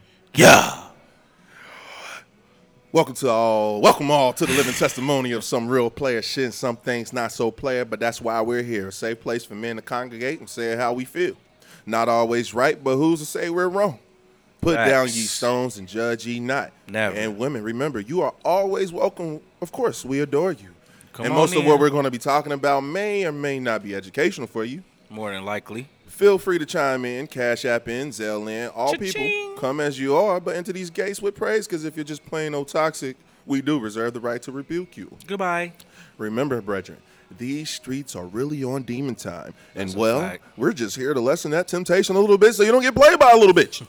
Yeah. 0.41 0.85
Welcome 2.93 3.15
to 3.17 3.29
all, 3.29 3.83
welcome 3.83 4.11
all 4.11 4.33
to 4.33 4.47
the 4.47 4.55
living 4.55 4.73
testimony 4.73 5.33
of 5.33 5.45
some 5.45 5.69
real 5.69 5.91
player 5.91 6.23
shit 6.23 6.45
and 6.45 6.55
some 6.55 6.77
things 6.77 7.13
not 7.13 7.31
so 7.33 7.51
player, 7.51 7.85
but 7.85 8.01
that's 8.01 8.23
why 8.23 8.41
we're 8.41 8.63
here. 8.63 8.89
A 8.89 8.93
safe 8.93 9.21
place 9.21 9.45
for 9.45 9.55
men 9.55 9.77
to 9.77 9.83
congregate 9.83 10.41
and 10.41 10.49
say 10.49 10.77
how 10.77 10.95
we 10.95 11.05
feel. 11.05 11.37
Not 11.85 12.09
always 12.09 12.55
right, 12.55 12.83
but 12.83 12.97
who's 12.97 13.21
to 13.21 13.27
say 13.27 13.51
we're 13.51 13.69
wrong? 13.69 13.99
Put 14.63 14.77
down 14.77 15.09
ye 15.09 15.25
stones 15.25 15.77
and 15.77 15.87
judge 15.87 16.27
ye 16.27 16.41
not. 16.41 16.73
Never. 16.89 17.15
And 17.15 17.37
women, 17.37 17.63
remember, 17.63 18.01
you 18.01 18.23
are 18.23 18.33
always 18.43 18.95
welcome. 18.95 19.43
Of 19.61 19.73
course, 19.73 20.07
we 20.07 20.21
adore 20.21 20.53
you. 20.53 20.71
Come 21.13 21.27
and 21.27 21.35
most 21.35 21.55
of 21.55 21.67
what 21.67 21.79
we're 21.79 21.91
going 21.91 22.05
to 22.05 22.11
be 22.11 22.17
talking 22.17 22.53
about 22.53 22.81
may 22.81 23.27
or 23.27 23.33
may 23.33 23.61
not 23.61 23.83
be 23.83 23.95
educational 23.95 24.47
for 24.47 24.65
you. 24.65 24.85
More 25.11 25.35
than 25.35 25.45
likely. 25.45 25.87
Feel 26.21 26.37
free 26.37 26.59
to 26.59 26.67
chime 26.67 27.07
in, 27.07 27.27
Cash 27.27 27.65
App 27.65 27.89
in, 27.89 28.11
Zelle 28.11 28.47
in. 28.51 28.69
All 28.69 28.93
Cha-ching. 28.93 29.11
people 29.11 29.55
come 29.57 29.81
as 29.81 29.99
you 29.99 30.15
are, 30.15 30.39
but 30.39 30.55
enter 30.55 30.71
these 30.71 30.91
gates 30.91 31.23
with 31.23 31.35
praise. 31.35 31.67
Because 31.67 31.87
if 31.87 31.97
you're 31.97 32.05
just 32.05 32.27
plain 32.27 32.55
old 32.55 32.69
toxic, 32.69 33.17
we 33.47 33.63
do 33.63 33.81
reserve 33.81 34.13
the 34.13 34.21
right 34.21 34.43
to 34.43 34.53
rebuke 34.53 34.99
you. 34.99 35.17
Goodbye. 35.27 35.73
Remember, 36.19 36.61
brethren, 36.61 36.99
these 37.39 37.71
streets 37.71 38.15
are 38.15 38.27
really 38.27 38.63
on 38.63 38.83
demon 38.83 39.15
time, 39.15 39.55
and 39.75 39.89
That's 39.89 39.95
a 39.95 39.99
well, 39.99 40.21
fact. 40.21 40.45
we're 40.59 40.75
just 40.75 40.95
here 40.95 41.15
to 41.15 41.21
lessen 41.21 41.53
that 41.53 41.69
temptation 41.69 42.17
a 42.17 42.21
little 42.21 42.37
bit, 42.37 42.55
so 42.55 42.65
you 42.65 42.71
don't 42.71 42.83
get 42.83 42.95
played 42.95 43.19
by 43.19 43.31
a 43.31 43.39
little 43.39 43.55
bitch. 43.55 43.87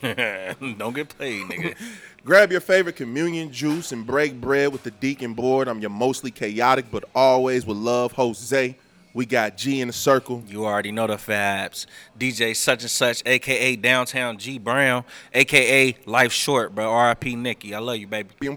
Don't 0.78 0.94
get 0.94 1.10
played, 1.10 1.42
nigga. 1.42 1.76
Grab 2.24 2.50
your 2.50 2.62
favorite 2.62 2.96
communion 2.96 3.52
juice 3.52 3.92
and 3.92 4.06
break 4.06 4.40
bread 4.40 4.72
with 4.72 4.84
the 4.84 4.90
deacon 4.92 5.34
board. 5.34 5.68
I'm 5.68 5.80
your 5.80 5.90
mostly 5.90 6.30
chaotic, 6.30 6.86
but 6.90 7.04
always 7.14 7.66
with 7.66 7.76
love 7.76 8.12
host 8.12 8.42
Zay. 8.42 8.78
We 9.14 9.26
got 9.26 9.58
G 9.58 9.80
in 9.80 9.88
the 9.88 9.92
circle. 9.92 10.42
You 10.46 10.64
already 10.64 10.90
know 10.90 11.06
the 11.06 11.16
fabs. 11.16 11.84
DJ 12.18 12.56
such 12.56 12.80
and 12.82 12.90
such, 12.90 13.22
aka 13.26 13.76
Downtown 13.76 14.38
G 14.38 14.58
Brown, 14.58 15.04
aka 15.34 15.94
Life 16.06 16.32
Short, 16.32 16.74
bro. 16.74 17.08
RIP 17.08 17.24
Nikki. 17.36 17.74
I 17.74 17.78
love 17.78 17.98
you, 17.98 18.06
baby. 18.06 18.30
We 18.40 18.48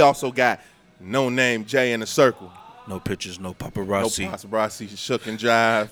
also 0.00 0.32
got 0.32 0.60
no 0.98 1.28
name 1.28 1.64
Jay 1.66 1.92
in 1.92 2.00
the 2.00 2.06
circle. 2.06 2.50
No 2.88 2.98
pictures, 2.98 3.38
no 3.38 3.52
paparazzi. 3.54 4.24
No 4.24 4.30
paparazzi. 4.36 4.86
paparazzi, 4.88 4.98
shook 4.98 5.26
and 5.26 5.38
jive. 5.38 5.90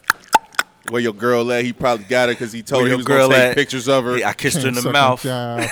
Where 0.91 1.03
your 1.03 1.13
girl 1.13 1.53
at? 1.53 1.65
He 1.65 1.73
probably 1.75 2.07
got 2.07 2.29
her 2.29 2.35
because 2.35 2.51
he 2.51 2.63
told 2.63 2.83
Where 2.83 2.91
her 2.91 2.95
he 2.95 2.97
was 2.97 3.07
gonna 3.07 3.21
girl 3.21 3.29
take 3.29 3.39
at? 3.39 3.55
pictures 3.57 3.89
of 3.89 4.05
her. 4.05 4.25
I 4.25 4.33
kissed 4.33 4.63
her 4.63 4.69
in 4.69 4.75
the 4.75 4.91
mouth. 4.91 5.25
and 5.27 5.69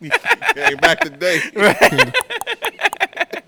jive. 0.00 0.54
Came 0.54 0.76
back 0.78 1.00
today. 1.00 1.40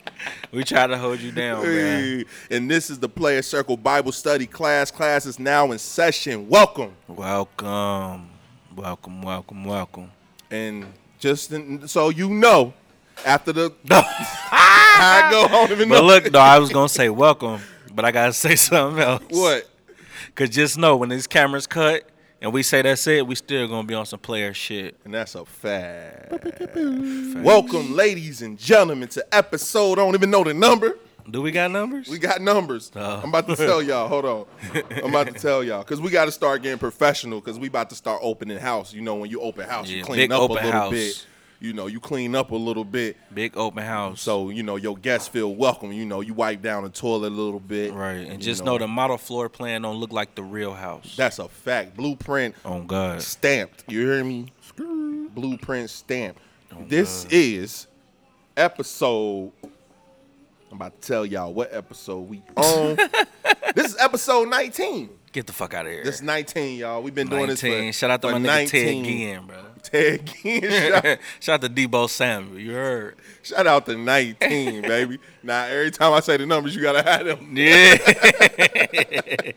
We 0.51 0.65
try 0.65 0.87
to 0.87 0.97
hold 0.97 1.21
you 1.21 1.31
down, 1.31 1.63
man. 1.63 2.25
And 2.51 2.71
this 2.71 2.89
is 2.89 2.99
the 2.99 3.09
Player 3.09 3.43
Circle 3.43 3.77
Bible 3.77 4.13
Study 4.13 4.47
class. 4.47 4.91
Class 4.91 5.27
is 5.27 5.39
now 5.39 5.73
in 5.73 5.79
session. 5.79 6.49
Welcome. 6.49 6.93
Welcome. 7.07 8.31
Welcome, 8.75 9.23
welcome, 9.23 9.65
welcome. 9.65 10.11
And 10.51 10.87
just 11.19 11.53
in, 11.53 11.87
so 11.87 12.09
you 12.09 12.31
know, 12.31 12.73
after 13.27 13.53
the 13.53 13.73
I 13.91 15.29
go 15.31 15.49
home 15.49 15.71
even 15.73 15.89
But 15.91 16.05
look, 16.05 16.25
though, 16.25 16.39
I 16.39 16.59
was 16.59 16.71
gonna 16.71 16.89
say 16.89 17.11
welcome, 17.11 17.61
but 17.95 18.05
I 18.07 18.11
gotta 18.13 18.33
say 18.33 18.57
something 18.57 19.03
else. 19.03 19.25
what 19.29 19.69
Cause 20.35 20.49
just 20.51 20.79
know 20.79 20.97
when 20.97 21.09
these 21.09 21.27
cameras 21.27 21.67
cut 21.67 22.09
and 22.40 22.53
we 22.53 22.62
say 22.62 22.83
that's 22.83 23.07
it, 23.07 23.27
we 23.27 23.35
still 23.35 23.66
gonna 23.68 23.87
be 23.87 23.94
on 23.94 24.07
some 24.07 24.20
player 24.20 24.55
shit. 24.55 24.96
And 25.05 25.12
that's 25.14 25.35
a 25.35 25.44
fact. 25.44 26.33
Welcome, 26.77 27.94
ladies 27.94 28.42
and 28.42 28.59
gentlemen, 28.59 29.09
to 29.11 29.27
episode. 29.35 29.92
I 29.98 30.03
don't 30.05 30.14
even 30.14 30.31
know 30.31 30.44
the 30.44 30.55
number. 30.55 30.98
Do 31.31 31.42
we 31.42 31.51
got 31.51 31.70
numbers? 31.70 32.09
We 32.09 32.18
got 32.18 32.40
numbers. 32.40 32.90
Oh. 32.96 33.20
I'm 33.22 33.29
about 33.29 33.46
to 33.48 33.57
tell 33.57 33.83
y'all. 33.83 34.09
Hold 34.09 34.24
on. 34.24 34.46
I'm 35.03 35.11
about 35.11 35.27
to 35.27 35.35
tell 35.35 35.62
y'all 35.62 35.81
because 35.83 36.01
we 36.01 36.11
got 36.11 36.24
to 36.24 36.33
start 36.33 36.62
getting 36.62 36.79
professional 36.79 37.40
because 37.40 37.59
we 37.59 37.68
about 37.68 37.90
to 37.90 37.96
start 37.96 38.20
opening 38.22 38.57
house. 38.59 38.94
You 38.94 39.03
know, 39.03 39.16
when 39.16 39.29
you 39.31 39.40
open 39.42 39.68
house, 39.68 39.90
you 39.90 39.98
Yeah, 39.98 40.03
clean 40.05 40.33
up 40.33 40.48
a 40.48 40.53
little 40.55 40.72
house. 40.72 40.90
bit. 40.90 41.27
You 41.61 41.73
know, 41.73 41.88
you 41.88 41.99
clean 41.99 42.37
up 42.37 42.53
a 42.53 42.57
little 42.57 42.85
bit. 42.85 43.16
Big 43.35 43.57
open 43.57 43.83
house. 43.83 44.21
So, 44.21 44.51
you 44.51 44.62
know, 44.62 44.77
your 44.77 44.97
guests 44.97 45.27
feel 45.27 45.55
welcome. 45.55 45.90
You 45.90 46.07
know, 46.07 46.21
you 46.21 46.33
wipe 46.33 46.62
down 46.62 46.85
the 46.85 46.88
toilet 46.88 47.29
a 47.29 47.35
little 47.35 47.59
bit. 47.59 47.92
right, 47.92 48.29
and 48.29 48.40
just 48.40 48.64
know, 48.64 48.79
the 48.79 48.87
model 48.87 49.18
floor 49.18 49.49
plan 49.49 49.83
don't 49.83 49.97
look 49.97 50.12
like 50.12 50.37
the 50.37 50.42
real 50.42 50.73
house. 50.73 51.16
That's 51.16 51.40
a 51.40 51.49
fact. 51.49 51.97
Blueprint 51.97 52.55
on 52.64 52.87
God. 52.87 53.23
stamped. 53.23 53.85
You 53.88 54.09
hear 54.09 54.23
me? 54.23 54.53
Blueprint 54.77 55.90
stamped. 55.90 56.40
Oh, 56.73 56.85
this 56.87 57.27
is 57.31 57.88
episode. 58.57 59.51
I'm 60.71 60.77
about 60.77 61.01
to 61.01 61.09
tell 61.09 61.27
y'all 61.27 61.53
what 61.53 61.73
episode 61.73 62.29
we 62.29 62.42
on. 62.57 62.97
this 63.75 63.94
is 63.94 63.97
episode 63.99 64.49
19. 64.49 65.09
Get 65.33 65.47
the 65.47 65.53
fuck 65.53 65.75
out 65.75 65.85
of 65.87 65.93
here. 65.93 66.05
This 66.05 66.17
is 66.17 66.23
19, 66.23 66.79
y'all. 66.79 67.03
We've 67.03 67.14
been 67.14 67.29
doing 67.29 67.49
this 67.49 67.62
19. 67.62 67.93
for 67.93 67.99
Shout 67.99 68.11
out 68.11 68.23
to 68.23 68.31
for 68.31 68.38
my 68.41 68.49
nigga 68.49 68.71
Ted 68.71 68.87
19. 68.97 69.05
Ginn, 69.05 69.47
bro. 69.47 69.57
Ted 69.83 70.27
Ginn. 70.43 70.62
Shout, 71.03 71.19
Shout 71.41 71.64
out 71.64 71.75
to 71.77 71.88
Deebo 71.88 72.09
Samuel. 72.09 72.59
You 72.59 72.73
heard? 72.73 73.17
shout 73.43 73.67
out 73.67 73.85
to 73.87 73.97
19, 73.97 74.83
baby. 74.83 75.19
Now, 75.43 75.64
every 75.64 75.91
time 75.91 76.12
I 76.14 76.21
say 76.21 76.37
the 76.38 76.47
numbers, 76.47 76.75
you 76.75 76.81
gotta 76.83 77.03
have 77.03 77.27
them. 77.27 77.57
Yeah. 77.57 77.97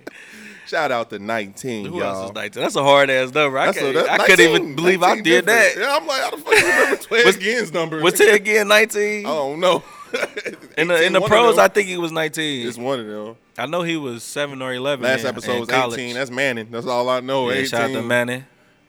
Shout 0.67 0.91
out 0.91 1.09
to 1.09 1.19
19, 1.19 1.85
Who 1.85 1.99
y'all. 1.99 2.03
else 2.15 2.29
is 2.29 2.35
19? 2.35 2.63
That's 2.63 2.75
a 2.77 2.83
hard 2.83 3.09
ass 3.09 3.33
number. 3.33 3.57
I, 3.57 3.65
That's 3.67 3.81
a- 3.81 3.91
that's 3.93 4.07
I 4.09 4.25
couldn't 4.25 4.49
even 4.49 4.75
believe 4.75 5.03
I 5.03 5.15
did 5.15 5.45
different. 5.45 5.47
that. 5.47 5.73
Yeah, 5.77 5.97
I'm 5.99 6.07
like, 6.07 6.21
how 6.21 6.31
the 6.31 6.37
fuck 6.37 6.51
you 6.53 6.65
remember 6.65 6.95
Ted 6.97 7.25
What's- 7.25 7.37
Ginn's 7.37 7.73
number? 7.73 8.01
Was 8.01 8.13
Ted 8.13 8.45
Ginn 8.45 8.67
19? 8.69 9.25
I 9.25 9.29
don't 9.29 9.59
know. 9.59 9.83
in 10.77 10.87
the, 10.87 11.05
in 11.05 11.13
the 11.13 11.19
18, 11.19 11.21
one 11.21 11.23
of 11.23 11.27
pros. 11.27 11.57
I 11.57 11.67
think 11.67 11.87
he 11.87 11.97
was 11.97 12.11
19. 12.11 12.67
It's 12.67 12.77
one 12.77 12.99
of 12.99 13.07
them. 13.07 13.35
I 13.57 13.65
know 13.65 13.81
he 13.81 13.97
was 13.97 14.23
7 14.23 14.61
or 14.61 14.73
11. 14.73 15.03
Last 15.03 15.21
in- 15.21 15.27
episode 15.27 15.53
in 15.53 15.59
was 15.61 15.69
college. 15.69 15.99
18. 15.99 16.15
That's 16.15 16.31
Manning. 16.31 16.71
That's 16.71 16.87
all 16.87 17.09
I 17.09 17.19
know. 17.19 17.49
yeah, 17.49 17.55
18. 17.55 17.67
shout 17.67 17.81
out 17.81 17.93
to 17.93 18.01
Manny. 18.01 18.43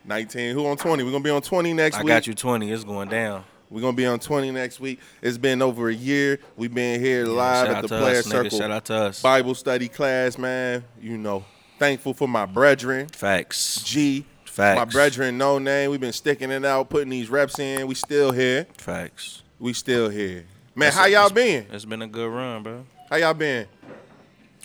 19. 0.04 0.54
Who 0.54 0.66
on 0.66 0.76
20? 0.76 1.02
We're 1.04 1.10
going 1.10 1.22
to 1.22 1.26
be 1.26 1.30
on 1.30 1.42
20 1.42 1.72
next 1.74 1.96
I 1.96 2.02
week. 2.02 2.12
I 2.12 2.16
got 2.16 2.26
you 2.26 2.34
20. 2.34 2.70
It's 2.70 2.84
going 2.84 3.08
down. 3.08 3.44
We're 3.70 3.80
going 3.80 3.94
to 3.94 3.96
be 3.96 4.06
on 4.06 4.18
20 4.18 4.50
next 4.50 4.80
week. 4.80 5.00
It's 5.22 5.38
been 5.38 5.62
over 5.62 5.88
a 5.88 5.94
year. 5.94 6.40
We've 6.56 6.72
been 6.74 7.00
here 7.00 7.24
Yeah, 7.24 7.32
live 7.32 7.68
at 7.68 7.82
the 7.82 7.88
Player 7.88 8.18
us, 8.18 8.26
nigga. 8.26 8.30
Circle 8.30 8.58
Shout 8.58 8.70
out 8.70 8.84
to 8.86 8.94
us. 8.94 9.22
Bible 9.22 9.54
study 9.54 9.88
class, 9.88 10.36
man. 10.36 10.84
You 11.00 11.16
know, 11.16 11.44
thankful 11.78 12.12
for 12.12 12.28
my 12.28 12.44
brethren. 12.44 13.08
Facts. 13.08 13.82
G. 13.82 14.26
Facts. 14.44 14.76
My 14.76 14.84
brethren, 14.84 15.38
no 15.38 15.58
name. 15.58 15.90
We've 15.90 16.00
been 16.00 16.12
sticking 16.12 16.50
it 16.50 16.64
out, 16.66 16.90
putting 16.90 17.08
these 17.08 17.30
reps 17.30 17.58
in. 17.58 17.86
We 17.86 17.94
still 17.94 18.32
here. 18.32 18.66
Facts. 18.76 19.42
We 19.58 19.72
still 19.72 20.10
here. 20.10 20.44
Man, 20.74 20.88
It's- 20.88 20.96
how 20.98 21.06
y'all 21.06 21.30
been? 21.30 21.66
It's 21.70 21.84
been 21.84 22.02
a 22.02 22.06
good 22.06 22.28
run, 22.30 22.62
bro. 22.62 22.86
How 23.10 23.16
y'all 23.16 23.34
been? 23.34 23.66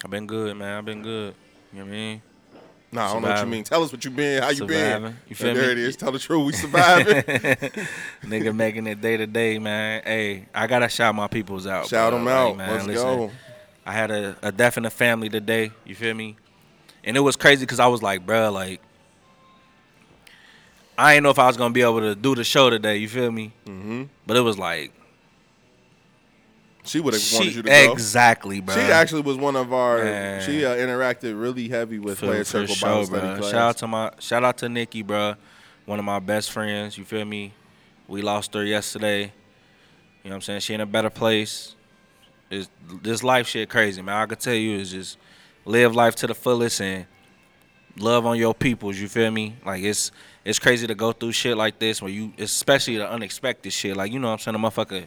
I've 0.04 0.12
been 0.12 0.26
good, 0.26 0.56
man. 0.56 0.78
I've 0.78 0.86
been 0.86 1.02
good. 1.02 1.36
You 1.74 1.80
know 1.80 1.86
what 1.86 1.92
I 1.92 1.96
mean? 1.96 2.22
Nah, 2.90 3.10
I 3.10 3.14
don't 3.14 3.22
know 3.22 3.28
what 3.30 3.40
you 3.42 3.46
mean. 3.48 3.64
Tell 3.66 3.84
us 3.84 3.92
what 3.92 4.06
you 4.06 4.12
been. 4.12 4.42
How 4.42 4.50
you 4.50 4.66
been? 4.66 5.16
You 5.28 5.36
feel 5.36 5.54
there 5.54 5.66
me? 5.66 5.72
it 5.74 5.78
is. 5.80 5.96
Tell 5.98 6.12
the 6.14 6.20
truth. 6.20 6.46
We 6.46 6.54
surviving. 6.54 7.16
Nigga 8.24 8.56
making 8.56 8.88
it 8.88 9.02
day 9.02 9.18
to 9.18 9.28
day, 9.28 9.60
man. 9.60 10.02
Hey, 10.06 10.46
I 10.56 10.68
gotta 10.68 10.88
shout 10.88 11.14
my 11.14 11.28
peoples 11.28 11.68
out. 11.68 11.88
Shout 11.88 12.12
bro. 12.12 12.20
them 12.20 12.28
out. 12.30 12.56
man, 12.58 12.70
Let's 12.70 12.86
listen, 12.88 13.04
go. 13.06 13.32
I 13.86 13.92
had 13.92 14.10
a, 14.12 14.38
a 14.42 14.52
death 14.54 14.78
in 14.78 14.84
the 14.84 14.90
family 14.90 15.28
today. 15.28 15.72
You 15.86 15.96
feel 15.96 16.14
me? 16.14 16.38
And 17.04 17.18
it 17.18 17.22
was 17.22 17.36
crazy 17.36 17.66
because 17.66 17.82
I 17.82 17.88
was 17.88 18.02
like, 18.02 18.26
bro, 18.26 18.50
like, 18.52 18.80
I 20.98 21.14
didn't 21.14 21.24
know 21.24 21.30
if 21.32 21.40
I 21.40 21.48
was 21.48 21.58
gonna 21.58 21.74
be 21.74 21.82
able 21.82 22.00
to 22.00 22.16
do 22.16 22.36
the 22.36 22.46
show 22.46 22.70
today. 22.70 22.98
You 22.98 23.10
feel 23.10 23.32
me? 23.32 23.52
Mm-hmm. 23.66 24.04
But 24.26 24.38
it 24.38 24.42
was 24.42 24.58
like, 24.58 24.94
She 26.88 27.00
would 27.00 27.14
have 27.14 27.24
wanted 27.34 27.56
you 27.56 27.62
to 27.64 27.70
go. 27.70 27.92
exactly, 27.92 28.62
bro. 28.62 28.76
She 28.76 28.82
actually 28.82 29.22
was 29.22 29.38
one 29.38 29.56
of 29.56 29.74
our. 29.74 30.04
Man. 30.04 30.42
She 30.42 30.66
uh, 30.66 30.76
interacted 30.76 31.40
really 31.40 31.68
heavy 31.68 32.00
with 32.00 32.20
for, 32.20 32.28
Player 32.28 32.44
for 32.44 32.66
Circle 32.68 32.76
sure, 32.76 32.90
Bible 32.90 33.06
Study 33.06 33.28
bro. 33.28 33.38
class. 33.38 33.52
Shout 33.52 33.62
out 33.62 33.78
to 33.78 33.88
my 33.88 34.12
shout 34.20 34.44
out 34.44 34.58
to 34.60 34.70
Nikki, 34.70 35.02
bro. 35.02 35.36
One 35.86 36.00
of 36.00 36.06
my 36.06 36.20
best 36.20 36.52
friends. 36.52 36.98
You 36.98 37.06
feel 37.06 37.26
me? 37.26 37.54
We 38.08 38.22
lost 38.22 38.54
her 38.54 38.64
yesterday. 38.64 39.24
You 40.24 40.30
know 40.30 40.30
what 40.30 40.36
I'm 40.36 40.42
saying? 40.42 40.60
She 40.62 40.74
in 40.74 40.82
a 40.82 40.86
better 40.86 41.10
place. 41.10 41.76
Is 42.50 42.70
this 43.02 43.24
life 43.24 43.48
shit 43.48 43.70
crazy, 43.70 44.02
man? 44.02 44.16
I 44.16 44.26
could 44.26 44.40
tell 44.40 44.54
you 44.54 44.80
is 44.80 44.92
just 44.92 45.18
live 45.66 45.96
life 45.96 46.16
to 46.16 46.28
the 46.28 46.34
fullest 46.34 46.82
and 46.82 47.06
love 47.98 48.26
on 48.26 48.38
your 48.38 48.54
peoples. 48.54 48.98
You 48.98 49.10
feel 49.10 49.32
me? 49.32 49.56
Like 49.66 49.84
it's 49.84 50.12
it's 50.46 50.60
crazy 50.60 50.88
to 50.88 50.96
go 50.96 51.12
through 51.12 51.34
shit 51.34 51.58
like 51.58 51.80
this 51.80 52.02
where 52.02 52.12
you, 52.12 52.32
especially 52.38 52.98
the 52.98 53.10
unexpected 53.10 53.74
shit. 53.74 53.98
Like 53.98 54.12
you 54.12 54.20
know 54.20 54.28
what 54.28 54.34
I'm 54.34 54.40
saying? 54.40 54.56
A 54.56 54.60
motherfucker 54.60 55.06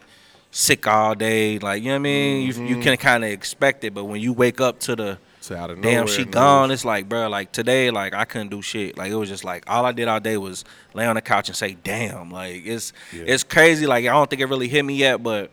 sick 0.51 0.85
all 0.87 1.15
day. 1.15 1.57
Like 1.59 1.81
you 1.81 1.89
know 1.89 1.93
what 1.95 1.99
I 1.99 1.99
mean? 1.99 2.47
You 2.47 2.65
you 2.75 2.81
can 2.81 2.97
kind 2.97 3.23
of 3.23 3.31
expect 3.31 3.83
it, 3.83 3.93
but 3.93 4.05
when 4.05 4.21
you 4.21 4.33
wake 4.33 4.61
up 4.61 4.79
to 4.81 4.95
the 4.95 5.17
So 5.41 5.55
out 5.55 5.71
of 5.71 5.81
damn 5.81 5.93
nowhere, 5.93 6.07
she 6.07 6.23
man. 6.23 6.31
gone 6.31 6.71
it's 6.71 6.85
like 6.85 7.09
bro 7.09 7.27
like 7.27 7.51
today 7.51 7.89
like 7.89 8.13
i 8.13 8.25
couldn't 8.25 8.49
do 8.49 8.61
shit 8.61 8.95
like 8.95 9.11
it 9.11 9.15
was 9.15 9.27
just 9.27 9.43
like 9.43 9.63
all 9.67 9.85
i 9.87 9.91
did 9.91 10.07
all 10.07 10.19
day 10.19 10.37
was 10.37 10.63
lay 10.93 11.07
on 11.07 11.15
the 11.15 11.21
couch 11.21 11.49
and 11.49 11.55
say 11.55 11.75
damn 11.83 12.29
like 12.29 12.61
it's 12.63 12.93
Yeah. 13.11 13.23
it's 13.25 13.43
crazy 13.43 13.87
like 13.87 14.05
i 14.05 14.09
don't 14.11 14.29
think 14.29 14.39
it 14.43 14.45
really 14.45 14.67
hit 14.67 14.85
me 14.85 14.93
yet 14.97 15.23
but 15.23 15.49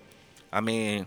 i 0.52 0.60
mean 0.60 1.06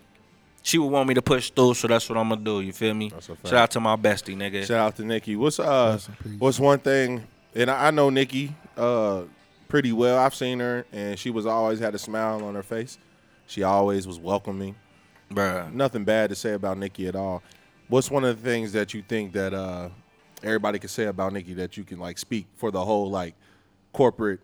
she 0.63 0.79
would 0.79 0.87
want 0.87 1.07
me 1.07 1.13
to 1.13 1.21
push 1.21 1.51
through 1.51 1.75
so 1.75 1.87
that's 1.87 2.09
what 2.09 2.17
i'm 2.17 2.29
gonna 2.29 2.41
do 2.41 2.61
you 2.61 2.73
feel 2.73 2.95
me 2.95 3.09
That's 3.09 3.29
a 3.29 3.35
shout 3.45 3.53
out 3.53 3.71
to 3.71 3.79
my 3.79 3.95
bestie 3.97 4.35
nigga 4.35 4.65
Shout 4.65 4.79
out 4.79 4.95
to 4.95 5.05
Nikki. 5.05 5.35
What's 5.35 5.59
uh 5.59 5.91
Rest 5.93 6.09
in 6.09 6.15
peace. 6.31 6.39
what's 6.39 6.59
one 6.59 6.79
thing 6.79 7.23
and 7.53 7.69
I, 7.69 7.87
I 7.89 7.91
know 7.91 8.09
Nikki 8.09 8.55
uh 8.75 9.21
pretty 9.67 9.91
well. 9.93 10.17
I've 10.17 10.33
seen 10.35 10.59
her 10.59 10.85
and 10.91 11.19
she 11.19 11.29
was 11.29 11.45
always 11.45 11.79
had 11.79 11.93
a 11.93 11.99
smile 11.99 12.43
on 12.43 12.55
her 12.55 12.63
face. 12.63 12.97
She 13.51 13.63
always 13.63 14.07
was 14.07 14.17
welcoming. 14.17 14.75
Bruh. 15.29 15.73
Nothing 15.73 16.05
bad 16.05 16.29
to 16.29 16.35
say 16.37 16.53
about 16.53 16.77
Nikki 16.77 17.05
at 17.07 17.17
all. 17.17 17.43
What's 17.89 18.09
one 18.09 18.23
of 18.23 18.41
the 18.41 18.49
things 18.49 18.71
that 18.71 18.93
you 18.93 19.01
think 19.05 19.33
that 19.33 19.53
uh 19.53 19.89
everybody 20.41 20.79
can 20.79 20.87
say 20.87 21.05
about 21.05 21.33
Nikki 21.33 21.53
that 21.55 21.75
you 21.75 21.83
can 21.83 21.99
like 21.99 22.17
speak 22.17 22.47
for 22.55 22.71
the 22.71 22.83
whole 22.83 23.09
like 23.09 23.35
corporate 23.93 24.39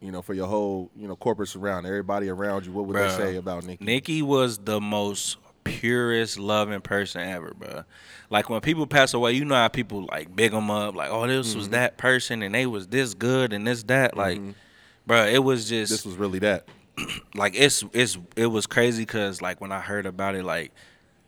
you 0.00 0.10
know, 0.10 0.22
for 0.22 0.32
your 0.32 0.46
whole, 0.46 0.90
you 0.96 1.06
know, 1.06 1.14
corporate 1.14 1.48
surround, 1.50 1.86
everybody 1.86 2.30
around 2.30 2.64
you, 2.64 2.72
what 2.72 2.86
would 2.86 2.96
Bruh. 2.96 3.16
they 3.18 3.24
say 3.32 3.36
about 3.36 3.64
Nikki? 3.66 3.84
Nikki 3.84 4.22
was 4.22 4.56
the 4.58 4.80
most 4.80 5.36
purest 5.64 6.38
loving 6.38 6.80
person 6.80 7.20
ever, 7.20 7.52
bro. 7.52 7.82
Like 8.30 8.48
when 8.48 8.60
people 8.62 8.86
pass 8.86 9.12
away, 9.12 9.32
you 9.32 9.44
know 9.44 9.56
how 9.56 9.68
people 9.68 10.06
like 10.10 10.34
big 10.34 10.52
them 10.52 10.70
up, 10.70 10.94
like, 10.94 11.10
oh, 11.10 11.26
this 11.26 11.48
Mm-hmm. 11.50 11.58
was 11.58 11.68
that 11.70 11.98
person 11.98 12.42
and 12.42 12.54
they 12.54 12.64
was 12.64 12.86
this 12.86 13.12
good 13.12 13.52
and 13.52 13.66
this 13.66 13.82
that, 13.84 14.16
like, 14.16 14.40
bro, 15.06 15.26
it 15.26 15.44
was 15.44 15.68
just 15.68 15.90
This 15.90 16.06
was 16.06 16.14
really 16.16 16.38
that. 16.38 16.66
like 17.34 17.54
it's 17.56 17.84
it's 17.92 18.18
it 18.36 18.46
was 18.46 18.66
crazy 18.66 19.02
because 19.02 19.40
like 19.42 19.60
when 19.60 19.72
I 19.72 19.80
heard 19.80 20.06
about 20.06 20.34
it, 20.34 20.44
like 20.44 20.72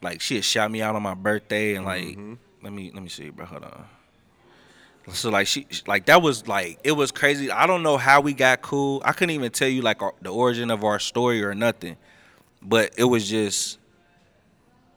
like 0.02 0.20
she 0.20 0.36
had 0.36 0.44
shot 0.44 0.70
me 0.70 0.82
out 0.82 0.94
on 0.96 1.02
my 1.02 1.14
birthday 1.14 1.74
and 1.74 1.84
like 1.84 2.02
Mm-hmm. 2.04 2.34
let 2.62 2.72
me 2.72 2.90
let 2.92 3.02
me 3.02 3.08
see, 3.08 3.30
bro. 3.30 3.46
Hold 3.46 3.64
on. 3.64 3.84
So 5.12 5.30
like 5.30 5.46
she 5.48 5.66
like 5.86 6.06
that 6.06 6.22
was 6.22 6.46
like 6.46 6.78
it 6.84 6.92
was 6.92 7.10
crazy. 7.10 7.50
I 7.50 7.66
don't 7.66 7.82
know 7.82 7.96
how 7.96 8.20
we 8.20 8.34
got 8.34 8.62
cool. 8.62 9.02
I 9.04 9.12
couldn't 9.12 9.34
even 9.34 9.50
tell 9.50 9.68
you 9.68 9.82
like 9.82 10.00
our, 10.02 10.14
the 10.22 10.30
origin 10.30 10.70
of 10.70 10.84
our 10.84 10.98
story 10.98 11.42
or 11.42 11.54
nothing, 11.54 11.96
but 12.62 12.92
it 12.96 13.04
was 13.04 13.28
just 13.28 13.78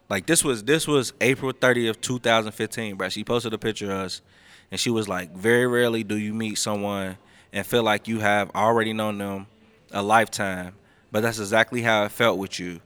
like 0.09 0.27
this 0.27 0.43
was 0.43 0.63
this 0.63 0.87
was 0.87 1.13
April 1.21 1.51
30th, 1.51 2.01
2015, 2.01 2.95
bro. 2.95 3.09
She 3.09 3.23
posted 3.23 3.53
a 3.53 3.57
picture 3.57 3.91
of 3.91 3.99
us 3.99 4.21
and 4.69 4.79
she 4.79 4.91
was 4.91 5.07
like, 5.07 5.35
Very 5.35 5.65
rarely 5.65 6.03
do 6.03 6.17
you 6.17 6.33
meet 6.33 6.59
someone 6.59 7.17
and 7.51 7.65
feel 7.65 7.81
like 7.83 8.07
you 8.07 8.19
have 8.19 8.51
already 8.53 8.93
known 8.93 9.17
them 9.17 9.47
a 9.91 10.01
lifetime. 10.01 10.73
But 11.11 11.21
that's 11.21 11.39
exactly 11.39 11.81
how 11.81 12.03
it 12.03 12.11
felt 12.11 12.37
with 12.37 12.59
you. 12.59 12.81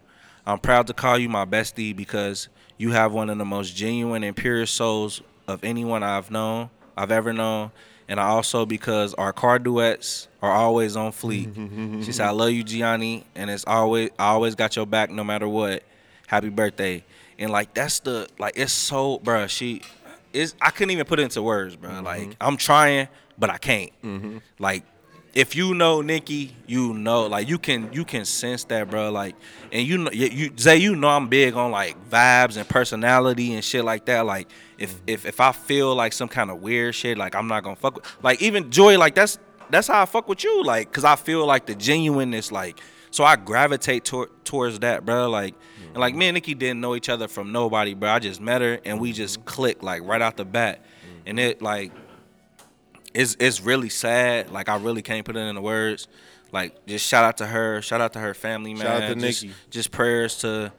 I'm 0.45 0.59
proud 0.59 0.87
to 0.87 0.93
call 0.93 1.17
you 1.17 1.29
my 1.29 1.45
bestie 1.45 1.95
because 1.95 2.49
you 2.77 2.91
have 2.91 3.13
one 3.13 3.29
of 3.29 3.37
the 3.37 3.45
most 3.45 3.75
genuine 3.75 4.23
and 4.23 4.35
purest 4.35 4.75
souls 4.75 5.21
of 5.47 5.63
anyone 5.63 6.03
I've 6.03 6.31
known, 6.31 6.69
I've 6.95 7.11
ever 7.11 7.33
known. 7.33 7.71
And 8.07 8.19
I 8.19 8.27
also 8.29 8.65
because 8.65 9.13
our 9.13 9.31
car 9.31 9.59
duets 9.59 10.27
are 10.41 10.51
always 10.51 10.95
on 10.95 11.11
fleek. 11.11 12.03
she 12.05 12.11
said, 12.11 12.25
I 12.25 12.31
love 12.31 12.51
you, 12.51 12.63
Gianni, 12.63 13.23
and 13.35 13.49
it's 13.49 13.65
always 13.67 14.09
I 14.17 14.29
always 14.29 14.55
got 14.55 14.75
your 14.75 14.87
back 14.87 15.11
no 15.11 15.23
matter 15.23 15.47
what. 15.47 15.83
Happy 16.25 16.49
birthday. 16.49 17.03
And 17.37 17.51
like 17.51 17.73
that's 17.75 17.99
the 17.99 18.27
like 18.39 18.57
it's 18.57 18.73
so 18.73 19.19
bruh, 19.19 19.47
she 19.47 19.83
is 20.33 20.55
I 20.59 20.71
couldn't 20.71 20.91
even 20.91 21.05
put 21.05 21.19
it 21.19 21.23
into 21.23 21.43
words, 21.43 21.75
bro. 21.75 21.91
Mm-hmm. 21.91 22.05
Like 22.05 22.35
I'm 22.41 22.57
trying, 22.57 23.07
but 23.37 23.51
I 23.51 23.57
can't. 23.57 23.91
Mm-hmm. 24.03 24.37
Like 24.57 24.83
if 25.33 25.55
you 25.55 25.73
know 25.73 26.01
Nikki, 26.01 26.55
you 26.65 26.93
know, 26.93 27.27
like 27.27 27.47
you 27.47 27.59
can 27.59 27.91
you 27.93 28.03
can 28.03 28.25
sense 28.25 28.63
that, 28.65 28.89
bro. 28.89 29.11
Like, 29.11 29.35
and 29.71 29.87
you 29.87 29.97
know, 29.97 30.11
you, 30.11 30.51
Zay, 30.57 30.77
you 30.77 30.95
know, 30.95 31.09
I'm 31.09 31.27
big 31.27 31.55
on 31.55 31.71
like 31.71 32.09
vibes 32.09 32.57
and 32.57 32.67
personality 32.67 33.53
and 33.53 33.63
shit 33.63 33.85
like 33.85 34.05
that. 34.05 34.25
Like, 34.25 34.49
if 34.77 34.93
mm-hmm. 34.93 35.03
if 35.07 35.25
if 35.25 35.39
I 35.39 35.51
feel 35.51 35.95
like 35.95 36.13
some 36.13 36.27
kind 36.27 36.49
of 36.49 36.61
weird 36.61 36.95
shit, 36.95 37.17
like 37.17 37.35
I'm 37.35 37.47
not 37.47 37.63
gonna 37.63 37.75
fuck 37.75 37.95
with. 37.95 38.05
Like 38.23 38.41
even 38.41 38.71
Joy, 38.71 38.97
like 38.97 39.15
that's 39.15 39.37
that's 39.69 39.87
how 39.87 40.01
I 40.01 40.05
fuck 40.05 40.27
with 40.27 40.43
you, 40.43 40.63
like, 40.63 40.91
cause 40.91 41.03
I 41.03 41.15
feel 41.15 41.45
like 41.45 41.67
the 41.67 41.75
genuineness, 41.75 42.51
like, 42.51 42.79
so 43.11 43.23
I 43.23 43.35
gravitate 43.35 44.03
tor- 44.03 44.29
towards 44.43 44.79
that, 44.79 45.05
bro. 45.05 45.29
Like, 45.29 45.53
and 45.89 45.97
like 45.97 46.13
mm-hmm. 46.13 46.19
me 46.19 46.27
and 46.29 46.33
Nikki 46.35 46.55
didn't 46.55 46.81
know 46.81 46.95
each 46.95 47.09
other 47.09 47.27
from 47.27 47.51
nobody, 47.51 47.93
bro. 47.93 48.09
I 48.09 48.19
just 48.19 48.41
met 48.41 48.61
her 48.61 48.79
and 48.83 48.99
we 48.99 49.13
just 49.13 49.39
mm-hmm. 49.39 49.47
clicked 49.47 49.83
like 49.83 50.03
right 50.03 50.21
out 50.21 50.37
the 50.37 50.45
bat, 50.45 50.83
and 51.25 51.39
it 51.39 51.61
like 51.61 51.91
it's 53.13 53.35
it's 53.39 53.61
really 53.61 53.89
sad. 53.89 54.51
Like 54.51 54.69
I 54.69 54.77
really 54.77 55.01
can't 55.01 55.25
put 55.25 55.35
it 55.35 55.39
into 55.39 55.61
words. 55.61 56.07
Like 56.51 56.85
just 56.87 57.05
shout 57.07 57.23
out 57.23 57.37
to 57.37 57.45
her, 57.45 57.81
shout 57.81 58.01
out 58.01 58.13
to 58.13 58.19
her 58.19 58.33
family, 58.33 58.73
man. 58.73 58.83
Shout 58.83 59.01
out 59.03 59.07
to 59.09 59.15
just, 59.15 59.43
Nikki. 59.43 59.55
just 59.69 59.91
prayers 59.91 60.39
to 60.39 60.71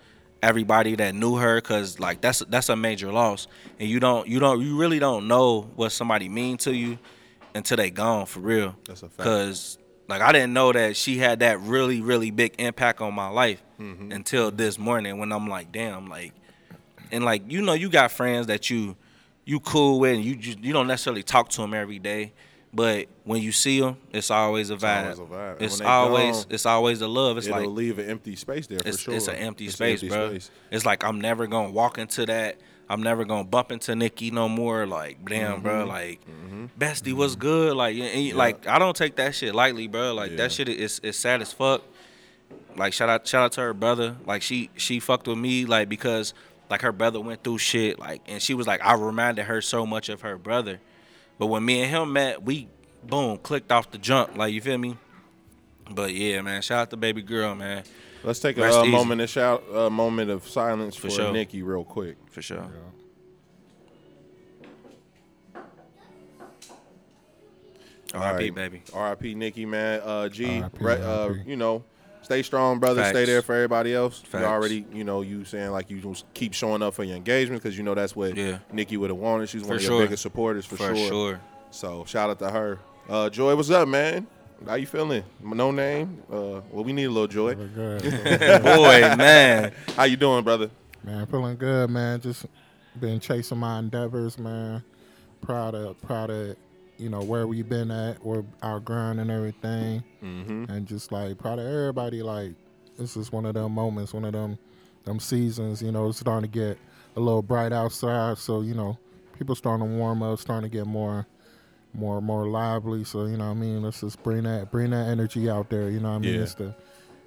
everybody 0.42 0.96
that 0.96 1.14
knew 1.14 1.36
her, 1.36 1.60
cause 1.60 2.00
like 2.00 2.20
that's 2.20 2.40
that's 2.48 2.68
a 2.70 2.76
major 2.76 3.12
loss, 3.12 3.46
and 3.78 3.88
you 3.88 4.00
don't 4.00 4.26
you 4.26 4.40
don't 4.40 4.60
you 4.60 4.76
really 4.78 4.98
don't 4.98 5.28
know 5.28 5.62
what 5.76 5.90
somebody 5.92 6.28
mean 6.28 6.56
to 6.58 6.74
you 6.74 6.98
until 7.54 7.76
they 7.76 7.90
gone 7.90 8.26
for 8.26 8.40
real. 8.40 8.74
That's 8.86 9.02
a 9.02 9.08
fact. 9.08 9.22
Cause 9.22 9.78
like 10.08 10.22
I 10.22 10.32
didn't 10.32 10.52
know 10.52 10.72
that 10.72 10.96
she 10.96 11.18
had 11.18 11.38
that 11.40 11.60
really 11.60 12.00
really 12.00 12.30
big 12.32 12.54
impact 12.58 13.00
on 13.00 13.14
my 13.14 13.28
life 13.28 13.62
Mm-hmm. 13.80 14.12
until 14.12 14.50
this 14.50 14.78
morning 14.78 15.16
when 15.16 15.32
I'm 15.32 15.48
like, 15.48 15.72
damn, 15.72 16.06
like, 16.10 16.34
and 17.10 17.24
like 17.24 17.50
you 17.50 17.62
know 17.62 17.72
you 17.72 17.88
got 17.88 18.10
friends 18.12 18.48
that 18.48 18.68
you 18.68 18.94
you 19.44 19.60
cool 19.60 20.00
with 20.00 20.14
and 20.16 20.24
you 20.24 20.36
just, 20.36 20.58
you 20.60 20.72
don't 20.72 20.86
necessarily 20.86 21.22
talk 21.22 21.48
to 21.50 21.60
them 21.62 21.74
every 21.74 21.98
day 21.98 22.32
but 22.72 23.06
when 23.24 23.42
you 23.42 23.50
see 23.50 23.80
them 23.80 23.96
it's 24.12 24.30
always 24.30 24.70
a 24.70 24.76
vibe 24.76 25.02
always 25.04 25.18
a 25.18 25.22
vibe. 25.22 25.60
It's 25.62 25.80
always 25.80 26.36
gone, 26.44 26.54
it's 26.54 26.66
always 26.66 27.00
a 27.00 27.08
love. 27.08 27.36
It's 27.38 27.46
It'll 27.48 27.58
like 27.60 27.68
leave 27.68 27.98
an 27.98 28.08
empty 28.08 28.36
space 28.36 28.66
there 28.68 28.78
for 28.78 28.88
it's, 28.88 29.00
sure. 29.00 29.14
it's 29.14 29.26
an 29.28 29.34
empty 29.36 29.64
It's 29.66 29.74
space 29.74 30.02
bro 30.02 30.30
space. 30.30 30.50
it's 30.70 30.86
like 30.86 31.02
i'm 31.02 31.20
never 31.20 31.46
gonna 31.48 31.70
walk 31.70 31.98
into 31.98 32.26
that. 32.26 32.58
I'm 32.88 33.02
never 33.04 33.24
gonna 33.24 33.44
bump 33.44 33.70
into 33.70 33.94
nikki 33.94 34.30
no 34.32 34.48
more. 34.48 34.84
Like 34.86 35.24
damn 35.24 35.54
Mm-hmm. 35.54 35.62
bro 35.62 35.84
like 35.84 36.20
bestie 36.78 37.12
was 37.12 37.34
good? 37.36 37.76
Like 37.76 37.94
and- 37.96 38.04
and, 38.04 38.36
like 38.36 38.66
i 38.68 38.78
don't 38.78 38.96
take 38.96 39.16
that 39.16 39.34
shit 39.34 39.54
lightly 39.54 39.86
bro 39.88 40.12
like 40.14 40.32
Yeah. 40.32 40.36
that 40.38 40.52
shit 40.52 40.68
is, 40.68 41.00
is 41.00 41.16
sad 41.16 41.40
as 41.42 41.52
fuck. 41.52 41.82
Like 42.76 42.92
shout 42.92 43.08
out 43.08 43.26
shout 43.26 43.42
out 43.44 43.52
to 43.52 43.60
her 43.62 43.74
brother. 43.74 44.16
Like 44.26 44.42
she 44.42 44.70
she 44.76 45.00
fucked 45.00 45.26
with 45.26 45.38
me 45.38 45.64
like 45.64 45.88
because 45.88 46.34
like 46.70 46.82
her 46.82 46.92
brother 46.92 47.20
went 47.20 47.42
through 47.44 47.58
shit 47.58 47.98
like 47.98 48.22
and 48.26 48.40
she 48.40 48.54
was 48.54 48.66
like 48.66 48.80
i 48.82 48.94
reminded 48.94 49.44
her 49.44 49.60
so 49.60 49.84
much 49.84 50.08
of 50.08 50.22
her 50.22 50.38
brother 50.38 50.80
but 51.38 51.46
when 51.46 51.64
me 51.64 51.82
and 51.82 51.90
him 51.90 52.12
met 52.12 52.42
we 52.42 52.68
boom 53.02 53.36
clicked 53.38 53.70
off 53.72 53.90
the 53.90 53.98
jump 53.98 54.36
like 54.36 54.52
you 54.54 54.60
feel 54.60 54.78
me 54.78 54.96
but 55.90 56.14
yeah 56.14 56.40
man 56.40 56.62
shout 56.62 56.78
out 56.82 56.90
to 56.90 56.96
baby 56.96 57.22
girl 57.22 57.54
man 57.54 57.82
Let's 58.22 58.38
take 58.38 58.58
a 58.58 58.80
uh, 58.80 58.84
moment 58.84 59.22
of 59.22 59.30
shout, 59.30 59.64
uh, 59.74 59.88
moment 59.88 60.30
of 60.30 60.46
silence 60.46 60.94
for, 60.94 61.08
For 61.08 61.10
sure. 61.10 61.32
Nikki, 61.32 61.62
real 61.62 61.84
quick. 61.84 62.18
for 62.30 62.42
sure 62.42 62.68
All 68.12 68.20
R.I.P. 68.22 68.44
right. 68.50 68.54
baby 68.54 68.82
R.I.P. 68.92 69.34
Nikki, 69.36 69.64
man. 69.66 70.00
Uh, 70.02 70.28
G, 70.28 70.62
re- 70.80 71.00
uh, 71.00 71.32
you 71.46 71.56
know, 71.56 71.84
stay 72.22 72.42
strong, 72.42 72.78
brother. 72.78 73.04
Stay 73.04 73.24
there 73.24 73.42
for 73.42 73.54
everybody 73.54 73.94
else. 73.94 74.20
Facts. 74.20 74.42
You 74.42 74.46
already, 74.48 74.86
you 74.92 75.04
know, 75.04 75.22
you 75.22 75.44
saying 75.44 75.70
like 75.70 75.90
you 75.90 76.00
just 76.00 76.24
keep 76.34 76.52
showing 76.54 76.82
up 76.82 76.94
for 76.94 77.04
your 77.04 77.16
engagement 77.16 77.62
because 77.62 77.76
you 77.76 77.82
know 77.84 77.94
that's 77.94 78.14
what 78.16 78.36
Yeah. 78.36 78.58
Nikki 78.72 78.96
would 78.96 79.10
have 79.10 79.18
wanted. 79.18 79.48
She's 79.48 79.62
one 79.62 79.70
For 79.70 79.74
of 79.76 79.82
your 79.82 80.02
biggest 80.02 80.22
supporters 80.22 80.64
for, 80.66 80.76
for 80.76 80.94
sure, 80.96 81.40
So 81.70 82.04
shout 82.06 82.30
out 82.30 82.38
to 82.40 82.50
her. 82.50 82.78
Uh, 83.08 83.28
Joy, 83.30 83.56
what's 83.56 83.70
up, 83.70 83.88
man? 83.88 84.26
How 84.66 84.74
you 84.74 84.86
feeling? 84.86 85.24
No 85.42 85.70
name. 85.70 86.22
Uh, 86.30 86.60
well, 86.70 86.84
we 86.84 86.92
need 86.92 87.04
a 87.04 87.10
little 87.10 87.26
Joy. 87.26 87.54
Good. 87.54 88.02
boy 88.62 89.00
man 89.16 89.72
How 89.96 90.04
you 90.04 90.16
doing, 90.16 90.44
brother? 90.44 90.70
man, 91.02 91.26
feeling 91.26 91.56
good, 91.56 91.88
man. 91.90 92.20
Just 92.20 92.46
been 92.98 93.20
chasing 93.20 93.58
my 93.58 93.78
endeavors, 93.78 94.38
man. 94.38 94.82
Proud 95.40 95.74
of, 95.74 96.00
proud 96.02 96.28
of, 96.30 96.56
you 97.00 97.08
know, 97.08 97.22
where 97.22 97.46
we've 97.46 97.68
been 97.68 97.90
at, 97.90 98.24
where 98.24 98.44
our 98.62 98.78
grind 98.80 99.18
and 99.20 99.30
everything, 99.30 100.04
Mm-hmm. 100.22 100.64
and 100.70 100.86
just 100.86 101.10
like 101.12 101.38
proud 101.38 101.58
of 101.58 101.66
everybody. 101.66 102.22
Like 102.22 102.52
this 102.98 103.16
is 103.16 103.32
one 103.32 103.46
of 103.46 103.54
them 103.54 103.72
moments, 103.72 104.12
one 104.12 104.24
of 104.24 104.32
them, 104.32 104.58
them 105.04 105.18
seasons. 105.18 105.82
You 105.82 105.90
know, 105.92 106.08
it's 106.08 106.20
starting 106.20 106.50
to 106.50 106.58
get 106.58 106.78
a 107.16 107.20
little 107.20 107.42
bright 107.42 107.72
outside, 107.72 108.38
so 108.38 108.60
you 108.60 108.74
know, 108.74 108.98
people 109.38 109.54
starting 109.54 109.86
to 109.88 109.92
warm 109.96 110.22
up, 110.22 110.38
starting 110.38 110.70
to 110.70 110.76
get 110.76 110.86
more. 110.86 111.26
More, 111.92 112.22
more 112.22 112.46
lively. 112.46 113.02
So 113.02 113.24
you 113.24 113.36
know, 113.36 113.46
what 113.46 113.50
I 113.50 113.54
mean, 113.54 113.82
let's 113.82 114.00
just 114.00 114.22
bring 114.22 114.44
that, 114.44 114.70
bring 114.70 114.90
that 114.90 115.08
energy 115.08 115.50
out 115.50 115.70
there. 115.70 115.90
You 115.90 115.98
know, 115.98 116.10
what 116.10 116.14
I 116.14 116.18
mean, 116.20 116.34
Yeah. 116.36 116.42
it's 116.42 116.54
the, 116.54 116.72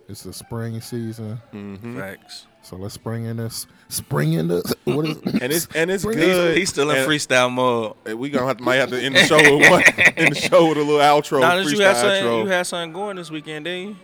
it's 0.07 0.23
the 0.23 0.31
spring 0.31 0.79
season. 0.79 1.37
Mm-hmm. 1.51 1.99
facts 1.99 2.45
So 2.63 2.77
let's 2.77 2.95
bring 2.97 3.25
in 3.25 3.37
this 3.37 3.67
spring 3.89 4.33
in 4.33 4.47
this. 4.47 4.73
what 4.85 5.05
is 5.05 5.17
And 5.17 5.51
it's 5.51 5.67
and 5.75 5.91
it's 5.91 6.03
Bring- 6.05 6.17
good. 6.17 6.57
He's 6.57 6.69
still 6.69 6.89
in 6.91 6.97
And- 6.97 7.07
freestyle 7.09 7.51
mode. 7.51 7.95
and 8.05 8.17
We 8.17 8.29
gonna 8.29 8.47
have 8.47 8.57
to, 8.57 8.63
might 8.63 8.75
have 8.77 8.89
to 8.91 9.01
end 9.01 9.15
the 9.15 9.25
show 9.25 9.35
with 9.37 9.69
one 9.69 9.83
end 10.17 10.31
the 10.33 10.39
show 10.39 10.69
with 10.69 10.77
a 10.77 10.81
little 10.81 10.99
outro. 10.99 11.41
Now 11.41 11.57
that 11.57 11.69
you 11.69 11.79
had 11.81 11.97
something, 11.97 12.23
outro. 12.23 12.43
you 12.43 12.49
had 12.49 12.63
something 12.65 12.93
going 12.93 13.17
this 13.17 13.29
weekend, 13.29 13.65
didn't 13.65 13.89
you? 13.89 13.95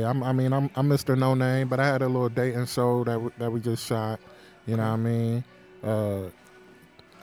Yeah, 0.00 0.08
I'm, 0.10 0.22
I 0.22 0.32
mean, 0.32 0.52
I'm, 0.52 0.70
I'm 0.76 0.88
Mr. 0.88 1.18
No 1.18 1.34
Name, 1.34 1.68
but 1.68 1.80
I 1.80 1.86
had 1.86 2.00
a 2.02 2.06
little 2.06 2.28
dating 2.28 2.66
show 2.66 3.04
that 3.04 3.20
we, 3.20 3.30
that 3.38 3.50
we 3.50 3.58
just 3.60 3.86
shot. 3.86 4.20
You 4.66 4.76
know 4.76 4.82
what 4.84 4.88
I 4.90 4.96
mean? 4.96 5.44
Uh, 5.82 6.20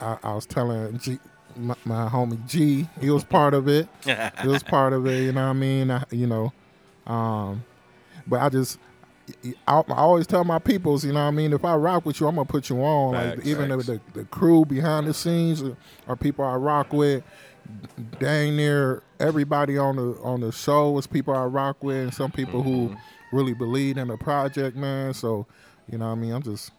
I, 0.00 0.18
I 0.22 0.34
was 0.34 0.46
telling 0.46 0.98
G, 0.98 1.18
my, 1.56 1.74
my 1.84 2.08
homie 2.08 2.44
G, 2.46 2.88
he 3.00 3.10
was 3.10 3.22
part 3.24 3.54
of 3.54 3.68
it. 3.68 3.88
he 4.42 4.48
was 4.48 4.62
part 4.64 4.92
of 4.92 5.06
it. 5.06 5.22
You 5.22 5.32
know 5.32 5.44
what 5.44 5.50
I 5.50 5.52
mean? 5.54 5.90
I, 5.90 6.02
you 6.10 6.26
know, 6.26 6.52
um, 7.06 7.64
but 8.26 8.40
I 8.42 8.48
just. 8.48 8.78
I, 9.66 9.78
I 9.80 9.82
always 9.94 10.26
tell 10.26 10.44
my 10.44 10.58
peoples, 10.58 11.04
you 11.04 11.12
know 11.12 11.20
what 11.22 11.28
I 11.28 11.30
mean? 11.32 11.52
If 11.52 11.64
I 11.64 11.74
rock 11.74 12.06
with 12.06 12.20
you, 12.20 12.28
I'm 12.28 12.36
gonna 12.36 12.44
put 12.46 12.68
you 12.70 12.80
on. 12.82 13.14
Facts, 13.14 13.36
like 13.38 13.46
even 13.46 13.70
facts. 13.70 13.86
the, 13.86 13.92
the 14.14 14.20
the 14.20 14.24
crew 14.26 14.64
behind 14.64 15.06
the 15.06 15.14
scenes 15.14 15.62
or, 15.62 15.76
or 16.06 16.16
people 16.16 16.44
I 16.44 16.54
rock 16.54 16.92
with, 16.92 17.24
dang 18.18 18.56
near 18.56 19.02
everybody 19.18 19.78
on 19.78 19.96
the 19.96 20.18
on 20.22 20.40
the 20.40 20.52
show 20.52 20.96
is 20.98 21.06
people 21.06 21.34
I 21.34 21.44
rock 21.44 21.82
with, 21.82 21.96
and 21.96 22.14
some 22.14 22.30
people 22.30 22.62
Mm-hmm. 22.62 22.94
who 22.94 22.96
really 23.32 23.54
believe 23.54 23.96
in 23.98 24.06
the 24.08 24.16
project, 24.16 24.76
man. 24.76 25.12
So, 25.12 25.46
you 25.90 25.98
know, 25.98 26.06
what 26.06 26.12
I 26.12 26.14
mean, 26.14 26.32
I'm 26.32 26.42
just 26.42 26.70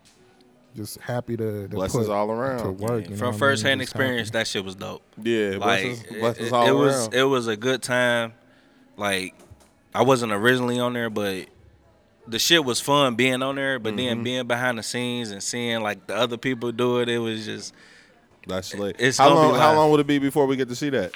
just 0.75 0.99
happy 1.01 1.35
to, 1.35 1.63
to 1.63 1.75
Blessings 1.75 2.05
put 2.07 2.13
all 2.13 2.31
around. 2.31 2.63
to 2.63 2.71
work. 2.71 3.05
you 3.05 3.09
know 3.11 3.15
From 3.17 3.27
what 3.27 3.35
I 3.35 3.39
first 3.39 3.63
mean? 3.63 3.69
hand 3.71 3.81
experience, 3.81 4.29
happy. 4.29 4.37
that 4.39 4.47
shit 4.47 4.63
was 4.63 4.75
dope. 4.75 5.01
Yeah, 5.21 5.49
Like 5.51 5.59
blessings, 5.59 6.03
it, 6.03 6.19
blessings 6.19 6.47
it- 6.47 6.53
all 6.53 6.65
it 6.65 6.69
around. 6.69 6.79
was 6.79 7.09
it 7.13 7.23
was 7.23 7.47
a 7.47 7.57
good 7.57 7.81
time. 7.81 8.33
Like 8.95 9.33
I 9.93 10.03
wasn't 10.03 10.31
originally 10.31 10.79
on 10.79 10.93
there, 10.93 11.09
but 11.09 11.47
the 12.27 12.39
shit 12.39 12.63
was 12.65 12.79
fun 12.81 13.15
being 13.15 13.41
on 13.41 13.55
there. 13.55 13.79
But 13.79 13.89
Mm-hmm. 13.95 13.97
then 14.07 14.23
being 14.23 14.47
behind 14.47 14.77
the 14.77 14.83
scenes 14.83 15.31
and 15.31 15.41
seeing 15.41 15.81
like 15.81 16.07
the 16.07 16.15
other 16.15 16.37
people 16.37 16.71
do 16.71 16.99
it, 16.99 17.09
it 17.09 17.19
was 17.19 17.45
just 17.45 17.73
That's 18.47 18.73
lit. 18.73 18.95
It's 18.99 19.17
how 19.17 19.33
long? 19.33 19.55
How 19.55 19.73
long 19.75 19.91
would 19.91 19.99
it 19.99 20.07
be 20.07 20.19
before 20.19 20.45
we 20.45 20.55
get 20.55 20.69
to 20.69 20.75
see 20.75 20.89
that? 20.91 21.13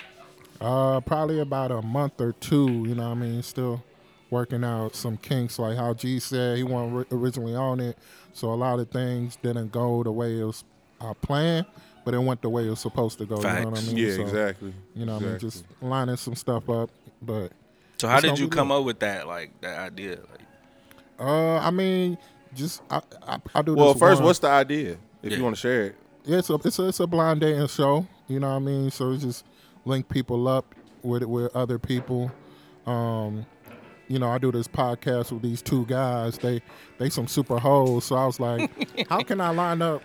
Uh, 0.59 0.99
probably 1.01 1.39
about 1.39 1.71
a 1.71 1.81
month 1.81 2.21
or 2.21 2.33
two. 2.33 2.85
You 2.87 2.95
know, 2.95 3.09
what 3.09 3.17
I 3.17 3.21
mean, 3.21 3.41
still 3.43 3.83
working 4.29 4.63
out 4.63 4.95
some 4.95 5.17
kinks. 5.17 5.57
Like 5.59 5.75
how 5.77 5.93
G 5.93 6.19
said, 6.19 6.57
he 6.57 6.63
wasn't 6.63 7.07
originally 7.11 7.55
on 7.55 7.79
it, 7.79 7.97
so 8.33 8.51
a 8.51 8.55
lot 8.55 8.79
of 8.79 8.89
things 8.89 9.37
didn't 9.37 9.71
go 9.71 10.03
the 10.03 10.11
way 10.11 10.39
it 10.39 10.43
was 10.43 10.63
uh, 11.01 11.13
planned, 11.15 11.65
but 12.05 12.13
it 12.13 12.19
went 12.19 12.41
the 12.43 12.49
way 12.49 12.67
it 12.67 12.69
was 12.69 12.79
supposed 12.79 13.17
to 13.17 13.25
go. 13.25 13.37
You 13.37 13.41
know 13.43 13.49
what 13.49 13.67
I 13.67 13.71
Facts. 13.71 13.87
mean? 13.87 13.97
Yeah, 13.97 14.15
So, 14.15 14.21
exactly. 14.21 14.73
You 14.95 15.05
know, 15.07 15.13
what 15.15 15.23
I 15.23 15.25
mean, 15.29 15.39
just 15.39 15.65
lining 15.81 16.17
some 16.17 16.35
stuff 16.35 16.69
up, 16.69 16.89
but. 17.23 17.51
so. 17.97 18.07
How 18.07 18.19
did 18.19 18.37
you 18.37 18.47
come 18.47 18.69
lit. 18.69 18.77
up 18.79 18.85
with 18.85 18.99
that 18.99 19.27
like 19.27 19.59
that 19.61 19.79
idea? 19.79 20.17
Like, 20.31 20.41
Uh, 21.21 21.57
I 21.59 21.69
mean, 21.71 22.17
just 22.53 22.81
I, 22.89 23.01
I, 23.27 23.37
I 23.55 23.61
do. 23.61 23.75
Well, 23.75 23.93
this 23.93 23.99
first, 24.01 24.19
one- 24.19 24.25
what's 24.27 24.39
the 24.39 24.47
idea? 24.49 24.97
If 25.23 25.31
Yeah. 25.31 25.37
you 25.37 25.43
want 25.43 25.55
to 25.55 25.61
share 25.61 25.83
it. 25.85 25.95
Yeah, 26.25 26.39
it's 26.39 26.49
a 26.49 26.55
it's 26.55 26.79
a 26.79 26.87
it's 26.87 26.99
a 26.99 27.07
blind 27.07 27.41
dating 27.41 27.67
show. 27.67 28.07
You 28.27 28.39
know 28.39 28.49
what 28.49 28.55
I 28.55 28.59
mean? 28.59 28.91
So 28.91 29.11
it's 29.11 29.23
just 29.23 29.45
link 29.85 30.09
people 30.09 30.47
up 30.47 30.73
with 31.03 31.23
with 31.23 31.55
other 31.55 31.77
people. 31.79 32.31
Um, 32.85 33.45
you 34.07 34.19
know, 34.19 34.29
I 34.29 34.37
do 34.39 34.51
this 34.51 34.67
podcast 34.67 35.31
with 35.31 35.41
these 35.43 35.61
two 35.61 35.85
guys. 35.85 36.37
They 36.39 36.61
they 36.97 37.09
some 37.09 37.27
super 37.27 37.59
hoes. 37.59 38.05
So 38.05 38.15
I 38.15 38.25
was 38.25 38.39
like, 38.39 39.07
how 39.09 39.21
can 39.21 39.39
I 39.41 39.49
line 39.51 39.81
up? 39.81 40.01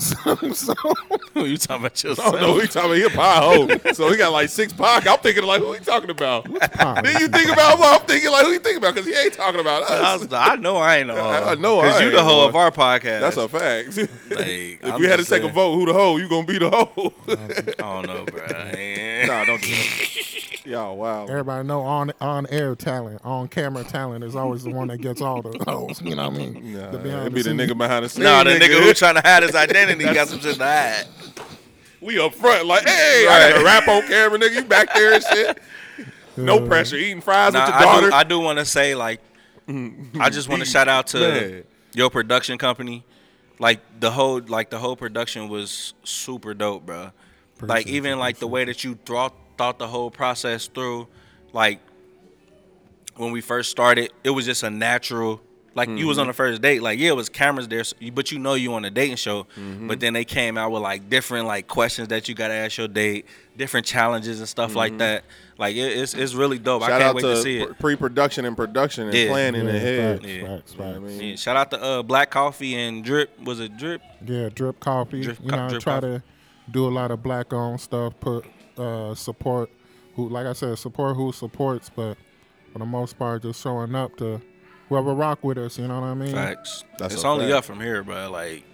Some, 0.00 0.54
some, 0.54 0.76
who 1.34 1.44
you 1.44 1.56
talking 1.56 1.86
about 1.86 2.04
Oh 2.04 2.08
yourself? 2.08 2.40
no, 2.40 2.58
he 2.58 2.66
talking 2.66 2.90
about 2.90 2.96
he 2.96 3.02
a 3.04 3.10
pie 3.10 3.38
hoe. 3.38 3.92
so 3.92 4.10
he 4.10 4.16
got 4.16 4.32
like 4.32 4.48
six 4.48 4.72
pock. 4.72 5.06
I'm 5.06 5.18
thinking 5.18 5.44
like, 5.44 5.60
who 5.62 5.72
he 5.72 5.80
talking 5.80 6.10
about? 6.10 6.44
then 6.44 7.20
you 7.20 7.28
think 7.28 7.50
about 7.50 7.78
well, 7.78 8.00
I'm 8.00 8.06
thinking 8.06 8.30
like, 8.30 8.44
who 8.46 8.52
you 8.52 8.58
think 8.58 8.78
about? 8.78 8.94
Because 8.94 9.08
he 9.08 9.14
ain't 9.14 9.34
talking 9.34 9.60
about 9.60 9.88
I, 9.90 10.14
us. 10.14 10.20
was, 10.22 10.32
I 10.32 10.56
know 10.56 10.76
I 10.76 10.96
ain't 10.98 11.08
know. 11.08 11.16
I- 11.16 11.50
I 11.52 11.54
know 11.54 11.80
I 11.80 11.86
because 11.88 12.00
you 12.02 12.10
the 12.10 12.22
hoe 12.22 12.46
of 12.48 12.54
our 12.56 12.70
podcast. 12.70 13.20
That's 13.20 13.36
a 13.36 13.48
fact. 13.48 13.96
Like, 13.96 14.08
if 14.30 14.84
I'm 14.84 15.00
we 15.00 15.06
had 15.06 15.12
to 15.12 15.16
just 15.18 15.30
take 15.30 15.42
a 15.42 15.48
vote, 15.48 15.74
who 15.76 15.86
the 15.86 15.92
hoe? 15.92 16.16
You 16.16 16.28
gonna 16.28 16.46
be 16.46 16.58
the 16.58 16.70
hoe? 16.70 17.12
I 17.28 17.72
don't 17.74 18.06
know, 18.06 18.24
bro. 18.26 18.46
nah, 18.46 19.44
don't 19.44 19.60
do 19.62 19.68
that. 19.70 20.66
Y'all, 20.66 20.96
wow. 20.96 21.24
Everybody 21.26 21.66
know 21.66 21.80
on 21.80 22.12
on 22.20 22.46
air 22.48 22.76
talent, 22.76 23.20
on 23.24 23.48
camera 23.48 23.82
talent 23.82 24.22
is 24.22 24.36
always 24.36 24.62
the 24.62 24.70
one 24.70 24.88
that 24.88 24.98
gets 24.98 25.20
all 25.22 25.40
the 25.42 25.58
hoes. 25.66 26.00
You 26.02 26.14
know 26.14 26.28
what 26.28 26.34
I 26.34 26.38
mean? 26.38 26.74
Nah, 26.74 26.90
The 26.90 26.98
behind 26.98 27.26
it 27.26 27.30
be 27.34 27.42
the 27.42 27.50
scenes. 27.50 27.60
nigga 27.62 27.78
behind 27.78 28.04
the 28.04 28.08
scenes. 28.10 28.24
No, 28.24 28.44
the 28.44 28.50
nigga 28.50 28.80
who 28.80 28.92
trying 28.94 29.14
to 29.16 29.22
hide 29.22 29.42
his 29.42 29.54
identity 29.54 29.89
got 29.98 30.28
some 30.28 30.40
shit 30.40 30.56
to 30.56 30.64
hide. 30.64 31.04
we 32.00 32.18
up 32.18 32.34
front, 32.34 32.66
like, 32.66 32.86
hey, 32.88 33.26
I 33.28 33.50
got 33.50 33.60
a 33.60 33.64
rap 33.64 33.88
on 33.88 34.02
camera, 34.06 34.38
nigga. 34.38 34.54
You 34.56 34.64
back 34.64 34.92
there 34.94 35.14
and 35.14 35.22
shit. 35.24 35.58
No 36.36 36.64
pressure, 36.66 36.96
eating 36.96 37.20
fries 37.20 37.52
Nah, 37.52 37.66
with 37.66 37.68
your 37.68 37.76
I 37.76 37.82
daughter. 37.82 38.08
do, 38.08 38.14
I 38.14 38.24
do 38.24 38.40
want 38.40 38.58
to 38.60 38.64
say 38.64 38.94
like, 38.94 39.20
I 39.68 40.30
just 40.30 40.48
want 40.48 40.60
to 40.62 40.64
shout 40.66 40.88
out 40.88 41.08
to 41.08 41.18
Man. 41.18 41.64
your 41.92 42.08
production 42.08 42.56
company. 42.56 43.04
Like 43.58 43.80
the 44.00 44.10
whole, 44.10 44.40
like 44.40 44.70
the 44.70 44.78
whole 44.78 44.96
production 44.96 45.48
was 45.50 45.92
super 46.02 46.54
dope, 46.54 46.86
bro. 46.86 47.10
like 47.60 47.82
Appreciate 47.82 47.88
even 47.88 48.18
like 48.18 48.38
the 48.38 48.46
way 48.46 48.64
that 48.64 48.84
you 48.84 48.94
thought 49.04 49.34
thought 49.58 49.78
the 49.78 49.88
whole 49.88 50.10
process 50.10 50.66
through, 50.68 51.08
like 51.52 51.80
when 53.16 53.32
we 53.32 53.42
first 53.42 53.70
started, 53.70 54.10
it 54.24 54.30
was 54.30 54.46
just 54.46 54.62
a 54.62 54.70
natural. 54.70 55.42
Like 55.72 55.88
you 55.88 56.08
was 56.08 56.18
on 56.18 56.26
the 56.26 56.32
first 56.32 56.60
date, 56.60 56.82
like 56.82 56.98
yeah, 56.98 57.10
it 57.10 57.16
was 57.16 57.28
cameras 57.28 57.68
there, 57.68 57.84
but 58.12 58.32
you 58.32 58.40
know 58.40 58.54
you 58.54 58.74
on 58.74 58.84
a 58.84 58.90
dating 58.90 59.16
show. 59.16 59.46
But 59.82 60.00
then 60.00 60.14
they 60.14 60.24
came 60.24 60.58
out 60.58 60.72
with 60.72 60.82
like 60.82 61.08
different 61.08 61.46
like 61.46 61.68
questions 61.68 62.08
that 62.08 62.28
you 62.28 62.34
gotta 62.34 62.54
ask 62.54 62.76
your 62.76 62.88
date, 62.88 63.26
different 63.56 63.86
challenges 63.86 64.40
and 64.40 64.48
stuff 64.48 64.74
like 64.74 64.98
that. 64.98 65.22
Like 65.58 65.76
it, 65.76 65.96
it's 65.96 66.14
it's 66.14 66.34
really 66.34 66.58
dope. 66.58 66.82
Shout 66.82 66.90
I 66.90 66.98
can't 66.98 67.02
out 67.04 67.14
wait 67.14 67.22
to, 67.22 67.34
to 67.36 67.42
see 67.42 67.58
it. 67.60 67.66
pre- 67.66 67.94
pre-production 67.94 68.46
and 68.46 68.56
production 68.56 69.04
and 69.08 69.14
Yeah. 69.16 69.28
planning 69.28 69.64
Yeah, 69.66 69.72
ahead. 69.72 70.20
facts, 70.20 70.28
Yeah. 70.32 70.46
facts, 70.56 70.74
You 70.76 70.82
I 70.84 70.86
facts. 70.92 71.00
mean? 71.02 71.20
Yeah, 71.30 71.36
shout 71.36 71.56
out 71.56 71.70
to 71.70 71.80
uh, 71.82 72.02
Black 72.02 72.30
Coffee 72.30 72.74
and 72.74 73.04
Drip. 73.04 73.38
Was 73.44 73.60
it 73.60 73.76
Drip? 73.76 74.02
Yeah, 74.26 74.48
drip 74.52 74.80
coffee. 74.80 75.22
Drip 75.22 75.38
you 75.40 75.50
co- 75.50 75.56
know, 75.56 75.66
I 75.66 75.68
drip 75.68 75.82
try 75.84 75.94
coffee. 76.00 76.06
to 76.18 76.22
do 76.72 76.88
a 76.88 76.90
lot 76.90 77.12
of 77.12 77.22
black 77.22 77.52
owned 77.52 77.80
stuff. 77.80 78.14
Put 78.18 78.44
uh, 78.76 79.14
support 79.14 79.70
who, 80.16 80.28
like 80.30 80.46
I 80.46 80.52
said, 80.52 80.76
support 80.78 81.14
who 81.16 81.30
supports, 81.32 81.90
but 81.94 82.16
for 82.72 82.80
the 82.80 82.86
most 82.86 83.16
part, 83.18 83.42
just 83.42 83.62
showing 83.62 83.94
up 83.94 84.16
to 84.16 84.40
whoever 84.90 85.14
rock 85.14 85.42
with 85.42 85.56
us. 85.56 85.78
You 85.78 85.88
know 85.88 85.98
what 86.00 86.06
I 86.06 86.14
mean? 86.14 86.32
Facts. 86.32 86.84
That's 86.98 87.14
it's 87.14 87.24
only 87.24 87.46
fact. 87.46 87.54
up 87.56 87.64
from 87.64 87.80
here, 87.80 88.02
bro. 88.04 88.30
Like 88.30 88.64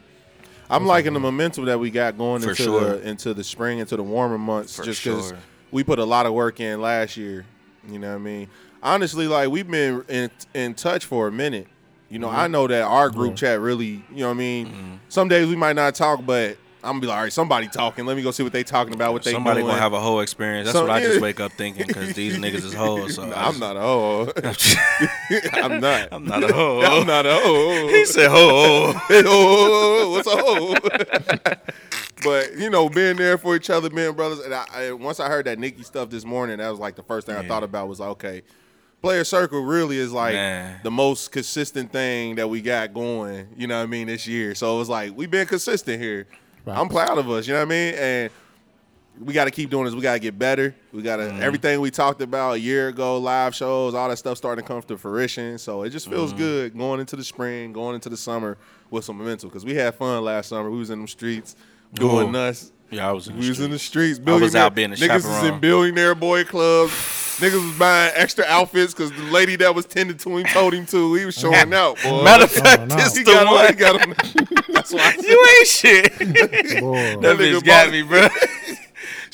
I'm 0.68 0.84
liking 0.84 1.12
the 1.14 1.20
momentum 1.20 1.66
that 1.66 1.78
we 1.78 1.90
got 1.90 2.18
going 2.18 2.42
For 2.42 2.50
into 2.50 2.62
sure. 2.64 2.80
the 2.96 3.08
into 3.08 3.32
the 3.34 3.44
spring, 3.44 3.78
into 3.78 3.96
the 3.96 4.02
warmer 4.02 4.38
months, 4.38 4.74
For 4.74 4.82
just 4.82 5.04
because 5.04 5.28
sure. 5.28 5.38
we 5.70 5.84
put 5.84 6.00
a 6.00 6.04
lot 6.04 6.26
of 6.26 6.32
work 6.32 6.58
in 6.58 6.80
last 6.80 7.16
year. 7.16 7.44
You 7.88 8.00
know 8.00 8.08
what 8.08 8.16
I 8.16 8.18
mean? 8.18 8.48
Honestly, 8.82 9.28
like 9.28 9.48
we've 9.50 9.70
been 9.70 10.04
in 10.08 10.30
in 10.54 10.74
touch 10.74 11.04
for 11.04 11.28
a 11.28 11.32
minute. 11.32 11.68
You 12.08 12.18
know, 12.20 12.28
Mm-hmm. 12.28 12.36
I 12.38 12.46
know 12.48 12.66
that 12.68 12.82
our 12.82 13.10
group 13.10 13.34
chat 13.36 13.60
really, 13.60 14.04
you 14.12 14.18
know 14.18 14.28
what 14.28 14.34
I 14.34 14.38
mean? 14.38 15.00
Some 15.08 15.26
days 15.28 15.48
we 15.48 15.56
might 15.56 15.74
not 15.76 15.94
talk, 15.96 16.24
but 16.24 16.56
I'm 16.86 16.92
gonna 16.92 17.00
be 17.00 17.06
like, 17.08 17.16
all 17.16 17.22
right, 17.24 17.32
somebody 17.32 17.68
talking. 17.68 18.06
Let 18.06 18.16
me 18.16 18.22
go 18.22 18.30
see 18.30 18.42
what 18.42 18.52
they 18.52 18.62
talking 18.62 18.94
about, 18.94 19.12
what 19.12 19.24
they 19.24 19.32
somebody 19.32 19.60
doing. 19.60 19.70
gonna 19.70 19.80
have 19.80 19.92
a 19.92 20.00
whole 20.00 20.20
experience. 20.20 20.66
That's 20.66 20.80
what 20.80 20.90
I 20.90 21.00
just 21.00 21.20
wake 21.20 21.40
up 21.40 21.52
thinking 21.52 21.86
because 21.86 22.14
these 22.14 22.36
niggas 22.38 22.64
is 22.64 22.74
hoes. 22.74 23.16
So 23.16 23.30
I 23.30 23.48
I'm 23.48 23.58
not 23.58 23.76
a 23.76 23.80
hoe. 23.80 24.32
I'm 25.52 25.80
not. 25.80 26.08
I'm 26.12 26.24
not 26.24 26.44
a 26.44 26.52
hoe. 26.52 26.80
I'm 26.82 27.06
not 27.06 27.26
a 27.26 27.32
hoe. 27.34 27.88
He 27.88 28.04
said 28.04 28.30
hoe. 28.30 28.94
Oh, 29.10 30.10
what's 30.12 30.28
a 30.28 30.36
hoe? 30.36 31.56
but 32.24 32.56
you 32.56 32.70
know, 32.70 32.88
being 32.88 33.16
there 33.16 33.36
for 33.38 33.56
each 33.56 33.70
other, 33.70 33.90
being 33.90 34.12
brothers. 34.12 34.40
And 34.40 34.54
I, 34.54 34.66
I, 34.72 34.92
once 34.92 35.20
I 35.20 35.28
heard 35.28 35.46
that 35.46 35.58
Nikki 35.58 35.82
stuff 35.82 36.10
this 36.10 36.24
morning, 36.24 36.58
that 36.58 36.68
was 36.70 36.78
like 36.78 36.96
the 36.96 37.02
first 37.02 37.26
thing 37.26 37.36
I 37.36 37.46
thought 37.46 37.64
about 37.64 37.88
was 37.88 38.00
like, 38.00 38.10
okay. 38.10 38.42
Player 39.02 39.24
circle 39.24 39.60
really 39.62 39.98
is 39.98 40.10
like 40.10 40.32
Man. 40.32 40.80
the 40.82 40.90
most 40.90 41.30
consistent 41.30 41.92
thing 41.92 42.36
that 42.36 42.48
we 42.48 42.62
got 42.62 42.94
going. 42.94 43.46
You 43.56 43.66
know 43.66 43.76
what 43.76 43.84
I 43.84 43.86
mean 43.86 44.06
this 44.06 44.26
year. 44.26 44.54
So 44.54 44.74
it 44.74 44.78
was 44.78 44.88
like 44.88 45.16
we've 45.16 45.30
been 45.30 45.46
consistent 45.46 46.00
here. 46.02 46.26
I'm 46.66 46.88
proud 46.88 47.18
of 47.18 47.28
us. 47.30 47.46
You 47.46 47.54
know 47.54 47.60
what 47.60 47.66
I 47.66 47.70
mean? 47.70 47.94
And 47.94 48.30
we 49.20 49.32
got 49.32 49.44
to 49.46 49.50
keep 49.50 49.70
doing 49.70 49.84
this. 49.86 49.94
We 49.94 50.00
got 50.02 50.14
to 50.14 50.18
get 50.18 50.38
better. 50.38 50.74
We 50.92 51.00
got 51.02 51.16
to 51.16 51.22
Mm-hmm. 51.24 51.42
everything 51.42 51.80
we 51.80 51.90
talked 51.90 52.20
about 52.20 52.54
a 52.56 52.60
year 52.60 52.88
ago, 52.88 53.18
live 53.18 53.54
shows, 53.54 53.94
all 53.94 54.08
that 54.08 54.16
stuff 54.18 54.36
starting 54.36 54.62
to 54.64 54.68
come 54.68 54.82
to 54.82 54.96
fruition. 54.98 55.58
So 55.58 55.82
it 55.84 55.90
just 55.90 56.08
feels 56.08 56.30
Mm-hmm. 56.30 56.38
good 56.38 56.78
going 56.78 57.00
into 57.00 57.16
the 57.16 57.24
spring, 57.24 57.72
going 57.72 57.94
into 57.94 58.08
the 58.08 58.16
summer 58.16 58.58
with 58.90 59.04
some 59.04 59.16
momentum 59.18 59.48
because 59.48 59.64
we 59.64 59.74
had 59.74 59.94
fun 59.94 60.22
last 60.22 60.48
summer. 60.48 60.70
We 60.70 60.78
was 60.78 60.90
in 60.90 60.98
them 60.98 61.08
streets 61.08 61.56
doing 61.94 62.34
Ooh. 62.34 62.38
us. 62.38 62.72
Yeah, 62.90 63.08
I 63.08 63.12
was 63.12 63.26
in 63.26 63.34
the 63.36 63.40
We 63.40 63.48
was 63.48 63.60
in 63.60 63.70
the 63.70 63.78
streets. 63.78 64.20
I 64.24 64.30
was 64.36 64.54
out 64.54 64.74
being 64.74 64.92
a 64.92 64.96
Niggas 64.96 65.22
chaperone. 65.22 65.54
in 65.54 65.60
billionaire 65.60 66.14
boy 66.14 66.44
clubs. 66.44 66.92
Niggas 67.36 67.66
was 67.68 67.78
buying 67.78 68.12
extra 68.14 68.44
outfits 68.46 68.94
because 68.94 69.12
the 69.12 69.22
lady 69.24 69.56
that 69.56 69.74
was 69.74 69.84
tending 69.84 70.16
to 70.16 70.36
him 70.38 70.44
told 70.46 70.72
him 70.72 70.86
to. 70.86 71.14
He 71.14 71.26
was 71.26 71.34
showing 71.36 71.72
out, 71.74 71.98
boy. 72.02 72.24
Matter 72.24 72.44
of 72.44 72.50
fact, 72.50 72.88
no. 72.88 72.96
this 72.96 73.14
he 73.16 73.24
the 73.24 73.30
got 73.32 73.46
on. 73.46 73.66
He 73.68 73.74
got 73.74 74.00
on. 74.00 74.14
That's 74.72 74.92
why 74.92 75.00
I 75.00 75.16
said, 75.16 75.24
You 75.24 75.46
ain't 75.58 75.66
shit. 75.68 76.18
Boy. 76.80 77.20
that 77.20 77.36
nigga 77.36 77.58
bitch 77.60 77.64
got 77.64 77.90
me, 77.90 78.02
bro. 78.02 78.26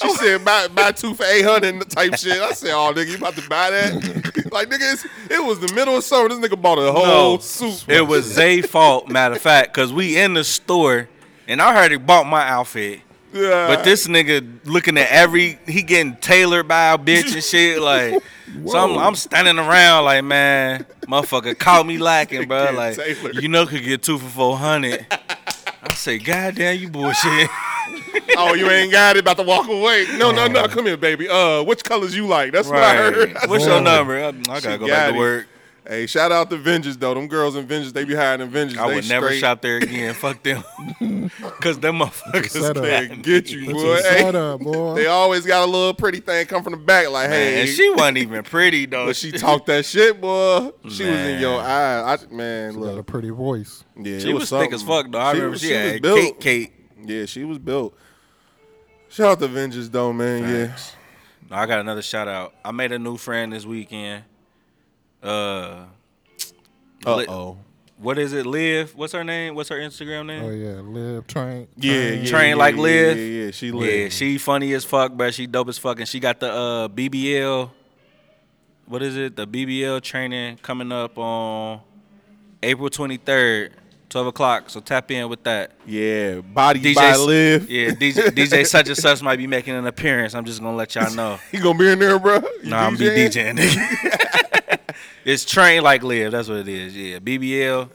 She 0.02 0.08
said 0.16 0.44
buy, 0.44 0.66
buy 0.68 0.90
two 0.90 1.14
for 1.14 1.22
eight 1.24 1.44
hundred 1.44 1.88
type 1.88 2.16
shit. 2.16 2.40
I 2.40 2.52
said, 2.52 2.72
oh 2.72 2.92
nigga, 2.92 3.08
you 3.10 3.16
about 3.16 3.36
to 3.36 3.48
buy 3.48 3.70
that? 3.70 4.48
like 4.50 4.68
nigga, 4.68 5.04
it 5.30 5.44
was 5.44 5.60
the 5.60 5.72
middle 5.74 5.96
of 5.96 6.02
summer. 6.02 6.28
This 6.28 6.38
nigga 6.38 6.60
bought 6.60 6.78
a 6.78 6.90
whole 6.90 7.34
No, 7.34 7.38
suit. 7.38 7.84
it 7.88 8.00
was 8.00 8.24
Zay 8.24 8.62
fault. 8.62 9.08
Matter 9.08 9.36
of 9.36 9.40
fact, 9.42 9.72
because 9.72 9.92
we 9.92 10.18
in 10.18 10.34
the 10.34 10.42
store 10.44 11.08
and 11.46 11.62
I 11.62 11.74
heard 11.74 11.92
he 11.92 11.98
bought 11.98 12.26
my 12.26 12.48
outfit. 12.48 13.00
Yeah. 13.32 13.66
But 13.68 13.84
this 13.84 14.06
nigga 14.06 14.46
looking 14.64 14.98
at 14.98 15.08
every 15.10 15.58
he 15.66 15.82
getting 15.82 16.16
tailored 16.16 16.68
by 16.68 16.92
a 16.92 16.98
bitch 16.98 17.32
and 17.32 17.42
shit. 17.42 17.80
Like 17.82 18.22
So 18.66 18.78
I'm, 18.78 18.98
I'm 18.98 19.14
standing 19.14 19.58
around 19.58 20.04
like, 20.04 20.22
man, 20.24 20.84
motherfucker 21.06 21.58
caught 21.58 21.86
me 21.86 21.96
lacking, 21.98 22.46
bro. 22.48 22.72
Like, 22.72 22.98
you 23.40 23.48
know, 23.48 23.64
could 23.66 23.82
get 23.84 24.02
two 24.02 24.18
for 24.18 24.28
four 24.28 24.56
hundred. 24.58 25.06
I 25.84 25.94
say, 25.94 26.18
God 26.18 26.54
damn, 26.56 26.78
you 26.78 26.88
bullshit. 26.88 27.48
oh, 28.36 28.54
you 28.54 28.68
ain't 28.70 28.92
got 28.92 29.16
it. 29.16 29.20
About 29.20 29.36
to 29.38 29.42
walk 29.42 29.68
away. 29.68 30.06
No, 30.16 30.30
no, 30.30 30.46
no. 30.46 30.68
Come 30.68 30.86
here, 30.86 30.96
baby. 30.96 31.28
Uh, 31.28 31.62
which 31.64 31.82
colors 31.82 32.14
you 32.14 32.26
like? 32.26 32.52
That's 32.52 32.68
what 32.68 32.78
I 32.78 32.94
heard. 32.96 33.34
Right. 33.34 33.48
What's 33.48 33.66
your 33.66 33.80
number? 33.80 34.16
I, 34.22 34.28
I 34.28 34.32
gotta 34.32 34.60
She 34.60 34.68
go 34.78 34.86
got 34.86 34.88
back 34.88 35.08
it. 35.08 35.12
to 35.12 35.18
work. 35.18 35.46
Hey, 35.84 36.06
shout 36.06 36.30
out 36.30 36.48
to 36.50 36.56
Vengeance 36.56 36.96
though. 36.96 37.12
Them 37.14 37.26
girls 37.26 37.56
in 37.56 37.66
Vengeance, 37.66 37.92
they 37.92 38.04
be 38.04 38.14
hiding 38.14 38.46
in 38.46 38.52
Vengeance. 38.52 38.80
I 38.80 38.88
they 38.88 38.94
would 38.94 39.08
never 39.08 39.26
straight. 39.26 39.40
shop 39.40 39.62
there 39.62 39.78
again. 39.78 40.14
Fuck 40.14 40.42
them. 40.44 40.62
Cause 41.60 41.80
them 41.80 41.98
motherfuckers. 41.98 42.50
Setup. 42.50 42.82
They 42.84 43.08
get 43.16 43.50
you, 43.50 43.62
It's 43.64 43.72
boy. 43.72 43.94
a 43.94 44.02
Hey, 44.02 44.18
setup, 44.22 44.60
boy. 44.60 44.94
they 44.94 45.06
always 45.06 45.44
got 45.44 45.64
a 45.64 45.70
little 45.70 45.92
pretty 45.92 46.20
thing 46.20 46.46
come 46.46 46.62
from 46.62 46.72
the 46.74 46.76
back, 46.78 47.10
like, 47.10 47.30
Man, 47.30 47.38
hey, 47.40 47.60
and 47.62 47.68
she 47.68 47.90
wasn't 47.90 48.18
even 48.18 48.44
pretty 48.44 48.86
though. 48.86 49.06
But 49.06 49.16
she 49.16 49.32
talked 49.32 49.66
that 49.66 49.84
shit, 49.84 50.20
boy. 50.20 50.70
She 50.88 51.04
was 51.04 51.18
in 51.18 51.40
your 51.40 51.60
eye. 51.60 52.14
I, 52.14 52.32
man, 52.32 52.74
She 52.74 52.80
got 52.80 52.98
a 52.98 53.02
pretty 53.02 53.30
voice. 53.30 53.82
Yeah, 53.96 54.18
She 54.20 54.30
it 54.30 54.34
was 54.34 54.50
thick 54.50 54.72
as 54.72 54.82
fuck 54.84 55.10
though. 55.10 55.18
I 55.18 55.32
remember 55.32 55.50
was- 55.50 55.60
she, 55.62 55.72
was 55.72 55.76
had 55.92 56.02
built. 56.02 56.20
Kate, 56.20 56.40
cake. 56.40 56.74
Yeah, 57.04 57.24
she 57.26 57.42
was 57.44 57.58
built. 57.58 57.96
Shout 59.08 59.32
out 59.32 59.40
to 59.40 59.48
Vengeance 59.48 59.88
though, 59.88 60.12
man. 60.12 60.68
Facts. 60.68 60.94
I 61.50 61.66
got 61.66 61.80
another 61.80 62.02
shout 62.02 62.28
out. 62.28 62.54
I 62.64 62.70
made 62.70 62.92
a 62.92 62.98
new 63.00 63.16
friend 63.16 63.52
this 63.52 63.66
weekend. 63.66 64.24
Uh, 65.22 65.84
Yeah. 67.06 67.14
Li- 67.14 67.26
Uh 67.26 67.32
oh. 67.32 67.58
what 67.98 68.18
is 68.18 68.32
it? 68.32 68.46
Liv? 68.46 68.94
What's 68.96 69.12
her 69.12 69.24
name? 69.24 69.54
What's 69.54 69.68
her 69.70 69.76
Instagram 69.76 70.26
name? 70.26 70.44
Oh 70.44 70.50
yeah, 70.50 70.80
live 70.80 71.26
train. 71.26 71.68
Yeah, 71.76 71.92
train. 71.92 72.22
yeah, 72.24 72.30
Train 72.30 72.48
yeah, 72.50 72.54
like 72.56 72.74
yeah, 72.76 72.80
Liv? 72.82 73.18
Yeah, 73.18 73.44
yeah, 73.44 73.50
she 73.50 73.68
Yeah, 73.68 74.08
she 74.08 74.38
funny 74.38 74.72
as 74.72 74.84
fuck, 74.84 75.12
bro. 75.12 75.30
She 75.30 75.46
dope 75.46 75.68
as 75.68 75.78
fuck, 75.78 75.98
and 75.98 76.08
she 76.08 76.18
got 76.20 76.38
the 76.40 76.50
uh, 76.52 76.88
BBL. 76.88 77.70
What 78.86 79.02
is 79.02 79.16
it? 79.16 79.36
The 79.36 79.46
BBL 79.46 80.00
training 80.02 80.58
coming 80.62 80.90
up 80.92 81.16
on 81.18 81.80
April 82.62 82.90
twenty 82.90 83.16
third, 83.16 83.72
twelve 84.10 84.26
o'clock. 84.26 84.70
So 84.70 84.80
tap 84.80 85.10
in 85.12 85.28
with 85.28 85.42
that. 85.44 85.72
Yeah, 85.86 86.40
body 86.40 86.80
DJ 86.80 86.94
by 86.96 87.08
s- 87.10 87.18
Liv. 87.20 87.70
Yeah, 87.70 87.90
DJ, 87.90 88.14
DJ 88.36 88.66
such 88.66 88.88
and 88.88 88.96
such 88.96 89.22
might 89.22 89.36
be 89.38 89.46
making 89.46 89.74
an 89.74 89.86
appearance. 89.86 90.34
I'm 90.34 90.44
just 90.44 90.60
gonna 90.60 90.76
let 90.76 90.94
y'all 90.94 91.12
know. 91.14 91.38
You 91.52 91.60
gonna 91.62 91.78
be 91.78 91.90
in 91.90 91.98
there, 92.00 92.18
bro? 92.18 92.40
You 92.62 92.70
Nah, 92.70 92.86
I'm 92.86 92.96
be 92.96 93.06
DJing? 93.06 93.58
It's 95.24 95.44
train 95.44 95.82
like 95.82 96.02
live. 96.02 96.32
That's 96.32 96.48
what 96.48 96.58
it 96.58 96.68
is. 96.68 96.96
Yeah, 96.96 97.18
BBL. 97.18 97.88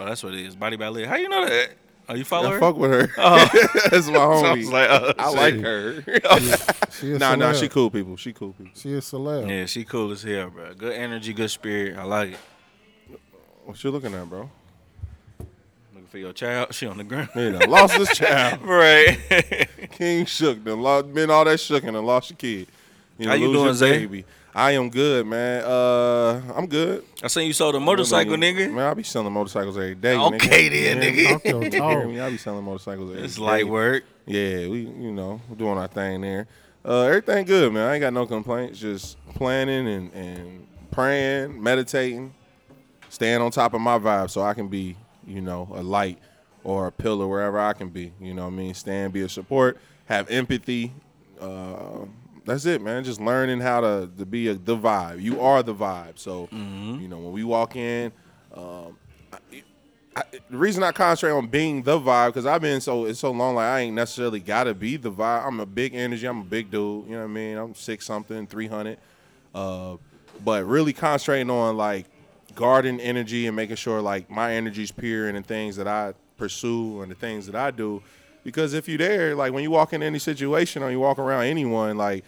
Oh, 0.00 0.04
that's 0.04 0.22
what 0.24 0.34
it 0.34 0.40
is. 0.40 0.56
Body 0.56 0.76
by 0.76 0.88
Liv. 0.88 1.06
How 1.06 1.16
you 1.16 1.28
know 1.28 1.44
that? 1.46 1.70
Oh, 2.08 2.14
you 2.14 2.24
follow 2.24 2.50
I 2.50 2.52
her? 2.54 2.60
fuck 2.60 2.76
with 2.76 2.90
her. 2.90 3.08
Oh. 3.16 3.48
That's 3.90 4.08
my 4.08 4.12
So 4.14 4.20
I 4.20 4.42
homie. 4.42 4.56
was 4.58 4.70
like, 4.70 4.90
oh, 4.90 5.12
I 5.18 5.30
like 5.30 5.54
her. 5.60 6.04
She 7.00 7.12
a 7.14 7.18
nah, 7.18 7.34
nah, 7.34 7.52
she 7.54 7.68
cool 7.68 7.90
people. 7.90 8.16
She 8.16 8.32
cool 8.34 8.52
people. 8.52 8.72
She 8.74 8.92
a 8.92 8.98
celeb. 8.98 9.48
Yeah, 9.48 9.64
she 9.66 9.84
cool 9.84 10.12
as 10.12 10.22
hell, 10.22 10.50
bro. 10.50 10.74
Good 10.74 10.92
energy, 10.92 11.32
good 11.32 11.50
spirit. 11.50 11.96
I 11.96 12.04
like 12.04 12.32
it. 12.32 12.38
What 13.64 13.82
you 13.82 13.90
looking 13.90 14.14
at, 14.14 14.28
bro? 14.28 14.50
Looking 15.92 16.06
for 16.08 16.18
your 16.18 16.32
child. 16.34 16.74
She 16.74 16.86
on 16.86 16.98
the 16.98 17.04
ground. 17.04 17.30
Man, 17.34 17.56
I 17.60 17.64
lost 17.64 17.96
this 17.98 18.16
child. 18.16 18.60
right. 18.62 19.18
King 19.92 20.26
Shuck. 20.26 20.58
Lost, 20.64 21.12
been 21.14 21.30
all 21.30 21.44
that 21.46 21.58
shook 21.58 21.82
and 21.84 21.94
done 21.94 22.04
lost 22.04 22.30
your 22.30 22.36
kid. 22.36 22.68
You 23.18 23.28
How 23.28 23.34
you 23.34 23.50
doing, 23.52 23.72
Zay? 23.74 24.00
Baby. 24.00 24.24
I 24.56 24.72
am 24.72 24.88
good, 24.88 25.26
man. 25.26 25.64
Uh, 25.64 26.40
I'm 26.54 26.66
good. 26.66 27.04
I 27.22 27.26
seen 27.26 27.46
you 27.48 27.52
sold 27.52 27.74
a 27.74 27.80
motorcycle, 27.80 28.36
nigga. 28.36 28.72
Man, 28.72 28.86
I 28.86 28.94
be 28.94 29.02
selling 29.02 29.32
motorcycles 29.32 29.76
every 29.76 29.96
day. 29.96 30.16
Okay 30.16 30.68
nigga. 30.68 30.70
then, 30.70 31.02
You 31.02 31.10
hear 31.10 31.12
me? 31.12 31.24
nigga. 31.24 31.30
Talk 31.42 31.72
your 31.72 31.80
talk. 31.80 32.22
I 32.26 32.30
be 32.30 32.36
selling 32.36 32.64
motorcycles 32.64 33.10
every 33.10 33.22
It's 33.24 33.34
day. 33.36 33.42
light 33.42 33.68
work. 33.68 34.04
Yeah, 34.26 34.68
we 34.68 34.80
you 34.82 35.10
know 35.12 35.40
we're 35.48 35.56
doing 35.56 35.76
our 35.76 35.88
thing 35.88 36.20
there. 36.20 36.46
Uh, 36.84 37.02
everything 37.02 37.44
good, 37.46 37.72
man. 37.72 37.88
I 37.88 37.94
ain't 37.94 38.00
got 38.02 38.12
no 38.12 38.26
complaints. 38.26 38.78
Just 38.78 39.16
planning 39.34 39.88
and 39.88 40.12
and 40.12 40.66
praying, 40.92 41.60
meditating, 41.60 42.32
staying 43.08 43.40
on 43.40 43.50
top 43.50 43.74
of 43.74 43.80
my 43.80 43.98
vibe 43.98 44.30
so 44.30 44.42
I 44.42 44.54
can 44.54 44.68
be 44.68 44.96
you 45.26 45.40
know 45.40 45.68
a 45.74 45.82
light 45.82 46.18
or 46.62 46.86
a 46.86 46.92
pillar 46.92 47.26
wherever 47.26 47.58
I 47.58 47.72
can 47.72 47.88
be. 47.88 48.12
You 48.20 48.34
know 48.34 48.44
what 48.44 48.52
I 48.52 48.56
mean? 48.56 48.74
Stand, 48.74 49.12
be 49.12 49.22
a 49.22 49.28
support, 49.28 49.78
have 50.04 50.30
empathy. 50.30 50.92
Uh, 51.40 52.04
that's 52.44 52.66
it, 52.66 52.82
man. 52.82 53.04
Just 53.04 53.20
learning 53.20 53.60
how 53.60 53.80
to 53.80 54.10
to 54.18 54.26
be 54.26 54.48
a, 54.48 54.54
the 54.54 54.76
vibe. 54.76 55.22
You 55.22 55.40
are 55.40 55.62
the 55.62 55.74
vibe. 55.74 56.18
So 56.18 56.48
you 56.52 57.08
know 57.08 57.18
when 57.18 57.32
we 57.32 57.44
walk 57.44 57.76
in. 57.76 58.12
Um, 58.54 58.96
I, 60.16 60.22
the 60.48 60.56
reason 60.56 60.82
I 60.84 60.92
concentrate 60.92 61.36
on 61.36 61.48
being 61.48 61.82
the 61.82 61.98
vibe 61.98 62.28
because 62.28 62.46
I've 62.46 62.60
been 62.60 62.80
so 62.80 63.04
it's 63.06 63.18
so 63.18 63.32
long 63.32 63.56
like 63.56 63.66
I 63.66 63.80
ain't 63.80 63.96
necessarily 63.96 64.38
gotta 64.38 64.72
be 64.72 64.96
the 64.96 65.10
vibe. 65.10 65.46
I'm 65.46 65.58
a 65.58 65.66
big 65.66 65.94
energy. 65.94 66.26
I'm 66.26 66.40
a 66.40 66.44
big 66.44 66.70
dude. 66.70 67.06
You 67.06 67.12
know 67.12 67.18
what 67.18 67.24
I 67.24 67.28
mean? 67.28 67.56
I'm 67.58 67.74
six 67.74 68.06
something, 68.06 68.46
three 68.46 68.68
hundred. 68.68 68.98
Uh, 69.54 69.96
but 70.44 70.64
really 70.66 70.92
concentrating 70.92 71.50
on 71.50 71.76
like 71.76 72.06
guarding 72.54 73.00
energy 73.00 73.46
and 73.46 73.56
making 73.56 73.76
sure 73.76 74.00
like 74.00 74.30
my 74.30 74.52
energy's 74.54 74.92
pure 74.92 75.28
and 75.28 75.36
the 75.36 75.42
things 75.42 75.76
that 75.76 75.88
I 75.88 76.14
pursue 76.36 77.02
and 77.02 77.10
the 77.10 77.16
things 77.16 77.46
that 77.46 77.56
I 77.56 77.70
do. 77.70 78.02
Because 78.44 78.74
if 78.74 78.88
you're 78.88 78.98
there, 78.98 79.34
like 79.34 79.52
when 79.52 79.62
you 79.62 79.70
walk 79.70 79.92
in 79.92 80.02
any 80.02 80.18
situation 80.18 80.82
or 80.82 80.90
you 80.90 81.00
walk 81.00 81.18
around 81.18 81.44
anyone, 81.44 81.96
like 81.96 82.24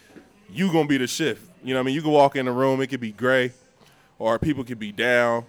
you 0.50 0.72
gonna 0.72 0.88
be 0.88 0.96
the 0.96 1.06
shift. 1.06 1.48
You 1.62 1.74
know 1.74 1.80
what 1.80 1.84
I 1.84 1.86
mean? 1.86 1.94
You 1.94 2.02
can 2.02 2.10
walk 2.10 2.36
in 2.36 2.46
the 2.46 2.52
room, 2.52 2.80
it 2.80 2.88
could 2.88 3.00
be 3.00 3.12
gray, 3.12 3.52
or 4.18 4.38
people 4.38 4.64
could 4.64 4.78
be 4.78 4.92
down. 4.92 5.44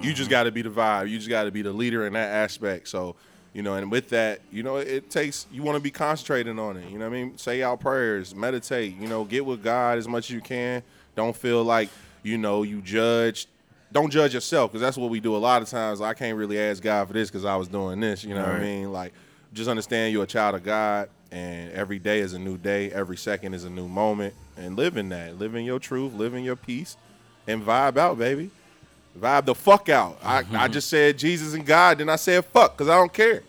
You 0.00 0.12
just 0.12 0.22
mm-hmm. 0.22 0.30
got 0.30 0.42
to 0.44 0.52
be 0.52 0.62
the 0.62 0.70
vibe. 0.70 1.08
You 1.08 1.18
just 1.18 1.28
got 1.28 1.44
to 1.44 1.50
be 1.50 1.62
the 1.62 1.72
leader 1.72 2.06
in 2.06 2.14
that 2.14 2.28
aspect. 2.30 2.88
So, 2.88 3.14
you 3.52 3.62
know, 3.62 3.74
and 3.74 3.90
with 3.90 4.08
that, 4.10 4.40
you 4.50 4.62
know, 4.62 4.76
it 4.76 5.10
takes 5.10 5.46
you 5.52 5.62
want 5.62 5.76
to 5.76 5.82
be 5.82 5.90
concentrating 5.90 6.58
on 6.58 6.76
it. 6.76 6.88
You 6.90 6.98
know 6.98 7.08
what 7.08 7.16
I 7.16 7.22
mean? 7.22 7.38
Say 7.38 7.62
out 7.62 7.80
prayers, 7.80 8.34
meditate. 8.34 8.96
You 8.96 9.06
know, 9.06 9.24
get 9.24 9.46
with 9.46 9.62
God 9.62 9.98
as 9.98 10.08
much 10.08 10.26
as 10.26 10.30
you 10.30 10.40
can. 10.40 10.82
Don't 11.14 11.36
feel 11.36 11.62
like 11.62 11.90
you 12.22 12.38
know 12.38 12.62
you 12.62 12.80
judge. 12.80 13.46
Don't 13.92 14.10
judge 14.10 14.34
yourself 14.34 14.72
because 14.72 14.80
that's 14.80 14.96
what 14.96 15.10
we 15.10 15.20
do 15.20 15.36
a 15.36 15.38
lot 15.38 15.62
of 15.62 15.68
times. 15.68 16.00
I 16.00 16.14
can't 16.14 16.36
really 16.36 16.58
ask 16.58 16.82
God 16.82 17.06
for 17.06 17.12
this 17.12 17.30
because 17.30 17.44
I 17.44 17.54
was 17.54 17.68
doing 17.68 18.00
this. 18.00 18.24
You 18.24 18.34
know 18.34 18.42
what 18.42 18.56
I 18.56 18.60
mean? 18.60 18.92
Like, 18.92 19.12
just 19.54 19.70
understand 19.70 20.12
you're 20.12 20.24
a 20.24 20.26
child 20.26 20.54
of 20.56 20.62
God, 20.62 21.08
and 21.30 21.72
every 21.72 21.98
day 21.98 22.20
is 22.20 22.34
a 22.34 22.38
new 22.38 22.58
day. 22.58 22.90
Every 22.90 23.16
second 23.16 23.54
is 23.54 23.64
a 23.64 23.70
new 23.70 23.88
moment, 23.88 24.34
and 24.56 24.76
live 24.76 24.96
in 24.96 25.08
that. 25.10 25.38
Live 25.38 25.54
in 25.54 25.64
your 25.64 25.78
truth. 25.78 26.12
Live 26.12 26.34
in 26.34 26.44
your 26.44 26.56
peace, 26.56 26.96
and 27.46 27.62
vibe 27.64 27.96
out, 27.96 28.18
baby. 28.18 28.50
Vibe 29.18 29.44
the 29.46 29.54
fuck 29.54 29.88
out. 29.88 30.18
I, 30.22 30.38
I 30.38 30.42
mm-hmm. 30.42 30.72
just 30.72 30.88
said 30.88 31.16
Jesus 31.18 31.54
and 31.54 31.64
God, 31.64 31.98
then 31.98 32.08
I 32.08 32.16
said 32.16 32.44
fuck 32.44 32.76
because 32.76 32.88
I 32.88 32.96
don't 32.96 33.12
care. 33.12 33.42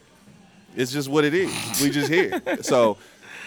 It's 0.76 0.92
just 0.92 1.10
what 1.10 1.24
it 1.24 1.34
is. 1.34 1.82
We 1.82 1.90
just 1.90 2.12
here. 2.12 2.42
so 2.62 2.98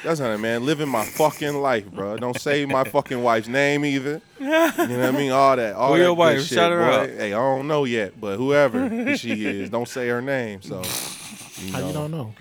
that's 0.03 0.19
not 0.19 0.31
it, 0.31 0.39
man. 0.39 0.65
Living 0.65 0.89
my 0.89 1.05
fucking 1.05 1.55
life, 1.55 1.91
bro. 1.91 2.17
Don't 2.17 2.41
say 2.41 2.65
my 2.65 2.85
fucking 2.85 3.23
wife's 3.23 3.49
name 3.49 3.85
either. 3.85 4.21
You 4.41 4.47
know 4.47 4.73
what 4.77 4.89
I 4.89 5.11
mean? 5.11 5.31
All 5.31 5.57
that. 5.57 5.75
All 5.75 5.93
Who 5.93 5.99
that 5.99 6.05
your 6.05 6.15
wife? 6.15 6.41
shit, 6.41 6.57
Shout 6.57 6.73
her 6.73 6.79
boy. 6.79 6.93
out. 6.93 7.09
Hey, 7.11 7.33
I 7.33 7.37
don't 7.37 7.69
know 7.69 7.85
yet, 7.85 8.21
but 8.21 8.37
whoever 8.37 9.17
she 9.17 9.47
is, 9.47 9.71
don't 9.71 9.89
say 9.89 10.09
her 10.09 10.23
name. 10.23 10.63
So 10.63 10.83
you 11.59 11.73
How 11.73 11.87
you 11.87 11.93
don't 11.93 12.11
know? 12.11 12.35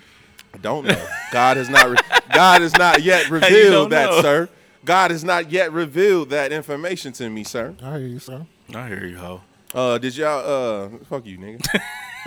I 0.58 0.62
don't 0.62 0.86
know. 0.86 1.06
God 1.32 1.56
has 1.56 1.68
not. 1.68 1.88
Re- 1.88 2.20
God 2.32 2.62
has 2.62 2.76
not 2.76 3.02
yet 3.02 3.30
revealed 3.30 3.90
that, 3.90 4.10
know? 4.10 4.22
sir. 4.22 4.48
God 4.84 5.10
has 5.10 5.24
not 5.24 5.50
yet 5.50 5.72
revealed 5.72 6.30
that 6.30 6.52
information 6.52 7.12
to 7.14 7.28
me, 7.30 7.44
sir. 7.44 7.74
I 7.82 7.98
hear 7.98 8.08
you, 8.08 8.18
sir. 8.18 8.46
I 8.74 8.88
hear 8.88 9.06
you, 9.06 9.18
ho. 9.18 9.42
Uh, 9.74 9.98
did 9.98 10.16
y'all? 10.16 10.42
Uh, 10.44 10.88
fuck 11.04 11.26
you, 11.26 11.38
nigga. 11.38 11.64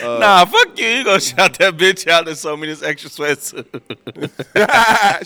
nah, 0.00 0.44
fuck 0.44 0.78
you. 0.78 0.86
You 0.86 1.04
gonna 1.04 1.20
shout 1.20 1.58
that 1.58 1.76
bitch 1.76 2.06
out 2.06 2.26
that 2.26 2.36
sold 2.36 2.60
me 2.60 2.66
this 2.66 2.82
extra 2.82 3.10
sweatsuit. 3.10 3.66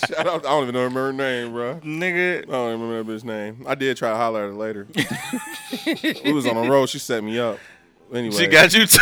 Shout 0.08 0.26
out. 0.26 0.46
I 0.46 0.48
don't 0.48 0.62
even 0.68 0.74
know 0.74 0.88
her 0.88 1.12
name, 1.12 1.52
bro. 1.52 1.80
Nigga. 1.80 2.44
I 2.44 2.50
don't 2.50 2.74
even 2.74 2.88
remember 2.88 3.12
that 3.12 3.22
bitch 3.22 3.24
name. 3.24 3.64
I 3.66 3.74
did 3.74 3.96
try 3.96 4.10
to 4.10 4.16
holler 4.16 4.44
at 4.44 4.50
her 4.50 4.54
later. 4.54 4.86
we 6.24 6.32
was 6.32 6.46
on 6.46 6.54
the 6.54 6.68
road. 6.70 6.88
She 6.88 6.98
set 6.98 7.22
me 7.24 7.38
up. 7.38 7.58
Anyway, 8.12 8.36
She 8.36 8.46
got 8.46 8.72
you 8.72 8.86
too. 8.86 8.98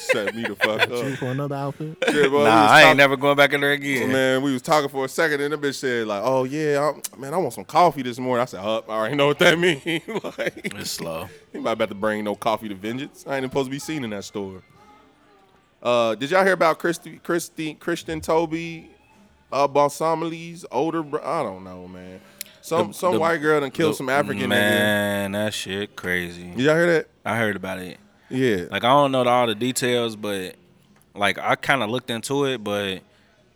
set 0.00 0.34
me 0.34 0.42
the 0.42 0.56
fuck 0.56 0.88
You 0.88 0.94
up. 0.96 1.18
for 1.18 1.26
another 1.26 1.54
outfit? 1.54 1.96
Yeah, 2.12 2.26
boy, 2.28 2.44
nah, 2.44 2.64
I 2.64 2.66
talking- 2.80 2.88
ain't 2.88 2.96
never 2.98 3.16
going 3.16 3.36
back 3.36 3.52
in 3.52 3.60
there 3.60 3.72
again. 3.72 4.10
Man, 4.10 4.42
we 4.42 4.52
was 4.52 4.60
talking 4.62 4.88
for 4.88 5.04
a 5.04 5.08
second, 5.08 5.40
and 5.40 5.52
the 5.52 5.56
bitch 5.58 5.76
said 5.76 6.06
like, 6.08 6.20
"Oh 6.24 6.42
yeah, 6.44 6.92
I'm, 7.14 7.20
man, 7.20 7.32
I 7.32 7.36
want 7.36 7.52
some 7.52 7.64
coffee 7.64 8.02
this 8.02 8.18
morning." 8.18 8.42
I 8.42 8.46
said, 8.46 8.60
"Up, 8.60 8.90
I 8.90 8.94
already 8.94 9.14
know 9.14 9.28
what 9.28 9.38
that 9.38 9.56
means." 9.58 9.82
like, 10.38 10.60
It's 10.64 10.90
slow. 10.90 11.28
Anybody 11.54 11.72
about 11.72 11.88
to 11.90 11.94
bring 11.94 12.24
no 12.24 12.34
coffee 12.34 12.68
to 12.68 12.74
Vengeance. 12.74 13.24
I 13.26 13.30
ain't 13.36 13.38
even 13.44 13.50
supposed 13.50 13.66
to 13.66 13.70
be 13.70 13.78
seen 13.78 14.02
in 14.02 14.10
that 14.10 14.24
store. 14.24 14.62
Uh, 15.82 16.14
did 16.16 16.30
y'all 16.30 16.44
hear 16.44 16.52
about 16.52 16.78
Christy, 16.78 17.18
Christy, 17.22 17.74
Christian 17.74 18.20
Toby, 18.20 18.90
uh, 19.52 19.66
Balsamali's 19.68 20.66
older? 20.72 21.02
Bro- 21.02 21.22
I 21.24 21.42
don't 21.42 21.62
know, 21.64 21.86
man. 21.88 22.20
Some 22.62 22.88
The- 22.88 22.94
some 22.94 23.12
the- 23.14 23.20
white 23.20 23.38
girl 23.38 23.60
done 23.60 23.70
killed 23.70 23.92
The- 23.92 23.98
some 23.98 24.08
African 24.10 24.44
nigga. 24.44 24.48
Man, 24.48 25.32
that 25.32 25.54
shit 25.54 25.96
crazy. 25.96 26.50
Did 26.50 26.60
y'all 26.60 26.74
hear 26.74 26.86
that? 26.94 27.06
I 27.24 27.36
heard 27.36 27.56
about 27.56 27.78
it. 27.78 27.96
Yeah. 28.30 28.64
Like 28.70 28.84
I 28.84 28.88
don't 28.88 29.12
know 29.12 29.24
all 29.24 29.46
the 29.46 29.54
details, 29.54 30.16
but 30.16 30.54
like 31.14 31.38
I 31.38 31.56
kind 31.56 31.82
of 31.82 31.90
looked 31.90 32.10
into 32.10 32.44
it, 32.46 32.62
but 32.62 33.00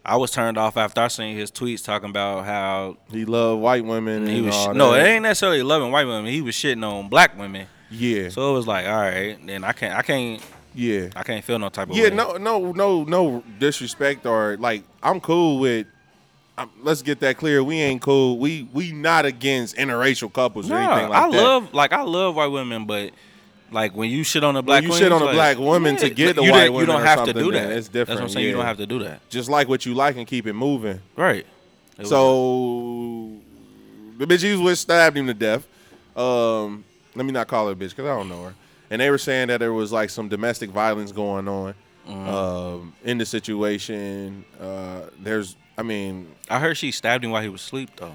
I 0.04 0.16
was 0.16 0.30
turned 0.30 0.58
off 0.58 0.76
after 0.76 1.00
I 1.00 1.08
seen 1.08 1.36
his 1.36 1.50
tweets 1.50 1.82
talking 1.84 2.10
about 2.10 2.44
how 2.44 2.96
he 3.10 3.24
loved 3.24 3.62
white 3.62 3.84
women. 3.84 4.26
he 4.26 4.40
was 4.42 4.68
no, 4.74 4.92
that. 4.92 5.06
it 5.06 5.08
ain't 5.08 5.22
necessarily 5.22 5.62
loving 5.62 5.90
white 5.90 6.06
women. 6.06 6.26
He 6.26 6.42
was 6.42 6.54
shitting 6.54 6.84
on 6.86 7.08
black 7.08 7.38
women. 7.38 7.66
Yeah. 7.90 8.28
So 8.28 8.50
it 8.50 8.54
was 8.54 8.66
like, 8.66 8.86
all 8.86 8.92
right, 9.00 9.38
then 9.46 9.62
I 9.64 9.72
can't, 9.72 9.94
I 9.96 10.02
can't, 10.02 10.42
yeah. 10.74 11.08
I 11.14 11.22
can't 11.22 11.44
feel 11.44 11.58
no 11.58 11.68
type 11.68 11.88
of 11.90 11.96
Yeah, 11.96 12.10
way. 12.10 12.16
no, 12.16 12.36
no, 12.36 12.72
no, 12.72 13.04
no 13.04 13.44
disrespect 13.58 14.26
or 14.26 14.56
like 14.58 14.82
I'm 15.02 15.20
cool 15.20 15.58
with 15.60 15.86
um, 16.58 16.70
let's 16.82 17.02
get 17.02 17.18
that 17.20 17.36
clear. 17.36 17.64
We 17.64 17.76
ain't 17.80 18.00
cool. 18.02 18.38
We 18.38 18.68
we 18.72 18.92
not 18.92 19.24
against 19.24 19.76
interracial 19.76 20.32
couples 20.32 20.70
or 20.70 20.74
Nah, 20.74 20.92
anything 20.92 21.10
like 21.10 21.22
I 21.22 21.30
that. 21.30 21.38
I 21.38 21.42
love 21.42 21.74
like 21.74 21.92
I 21.92 22.02
love 22.02 22.36
white 22.36 22.46
women, 22.48 22.84
but 22.84 23.12
like 23.74 23.94
when 23.94 24.08
you 24.08 24.22
shit 24.24 24.42
on 24.44 24.56
a 24.56 24.62
black 24.62 24.82
you 24.82 24.88
woman, 24.88 25.02
shit 25.02 25.12
on 25.12 25.20
a 25.20 25.24
like, 25.26 25.34
black 25.34 25.58
woman 25.58 25.96
to 25.96 26.08
get 26.08 26.36
the 26.36 26.42
you 26.42 26.50
white 26.52 26.66
don't- 26.68 26.80
You 26.80 26.86
don't 26.86 27.02
have 27.02 27.24
to 27.26 27.32
do 27.34 27.52
that. 27.52 27.70
it's 27.72 27.88
That's 27.88 27.94
what 27.94 28.00
I'm 28.00 28.14
different, 28.14 28.30
saying. 28.32 28.46
You 28.46 28.52
don't 28.54 28.64
have 28.64 28.76
to 28.78 28.86
do 28.86 29.00
that. 29.00 29.28
just 29.28 29.50
like 29.50 29.68
what 29.68 29.84
you 29.84 29.92
like 29.94 30.16
and 30.16 30.26
keep 30.26 30.46
it 30.46 30.54
moving. 30.54 31.00
Right. 31.16 31.44
It 31.98 32.06
So 32.06 33.32
the 34.18 34.26
bitch 34.26 34.42
he 34.42 34.56
was 34.56 34.80
stabbed 34.80 35.16
him 35.16 35.26
to 35.26 35.34
death. 35.34 35.66
Um, 36.16 36.84
let 37.14 37.26
me 37.26 37.32
not 37.32 37.48
call 37.48 37.66
her 37.66 37.72
a 37.72 37.74
bitch 37.76 37.90
because 37.90 38.06
I 38.06 38.16
don't 38.16 38.28
know 38.28 38.44
her. 38.44 38.54
And 38.90 39.00
they 39.00 39.10
were 39.10 39.18
saying 39.18 39.48
that 39.48 39.58
there 39.58 39.72
was 39.72 39.92
like 39.92 40.10
some 40.10 40.28
domestic 40.28 40.70
violence 40.70 41.12
going 41.12 41.48
on 41.48 41.74
Mm-hmm. 42.08 42.28
um, 42.28 42.92
in 43.02 43.16
the 43.16 43.24
situation. 43.24 44.44
Uh, 44.60 45.06
there's, 45.18 45.56
I 45.78 45.82
mean, 45.82 46.28
I 46.50 46.58
heard 46.60 46.76
she 46.76 46.90
stabbed 46.90 47.24
him 47.24 47.30
while 47.30 47.40
he 47.42 47.48
was 47.48 47.62
asleep 47.62 47.88
though. 47.96 48.14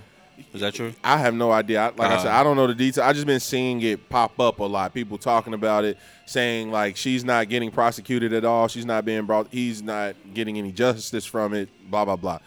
Is 0.53 0.61
that 0.61 0.73
true? 0.73 0.93
I 1.03 1.17
have 1.17 1.33
no 1.33 1.51
idea. 1.51 1.81
I, 1.81 1.85
like 1.89 2.11
I 2.11 2.15
Uh. 2.15 2.19
said, 2.19 2.31
I 2.31 2.43
don't 2.43 2.55
know 2.55 2.67
the 2.67 2.73
details. 2.75 3.05
I 3.07 3.13
just 3.13 3.25
been 3.27 3.39
seeing 3.39 3.81
it 3.81 4.09
pop 4.09 4.39
up 4.39 4.59
a 4.59 4.63
lot. 4.63 4.93
People 4.93 5.17
talking 5.17 5.53
about 5.53 5.85
it, 5.85 5.97
saying 6.25 6.71
like 6.71 6.97
she's 6.97 7.23
not 7.23 7.49
getting 7.49 7.71
prosecuted 7.71 8.33
at 8.33 8.45
all. 8.45 8.67
She's 8.67 8.85
not 8.85 9.05
being 9.05 9.25
brought. 9.25 9.47
He's 9.51 9.81
not 9.81 10.15
getting 10.33 10.57
any 10.57 10.71
justice 10.71 11.25
from 11.25 11.53
it. 11.53 11.69
Blah 11.89 12.05
blah 12.05 12.15
blah. 12.15 12.39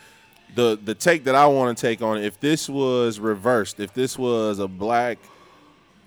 The 0.55 0.79
the 0.83 0.95
take 0.95 1.25
that 1.25 1.35
I 1.35 1.47
want 1.47 1.77
to 1.77 1.81
take 1.81 2.03
on 2.03 2.19
it, 2.19 2.25
if 2.25 2.39
this 2.41 2.69
was 2.69 3.19
reversed, 3.19 3.81
if 3.81 3.95
this 3.95 4.19
was 4.19 4.59
a 4.59 4.69
black 4.69 5.19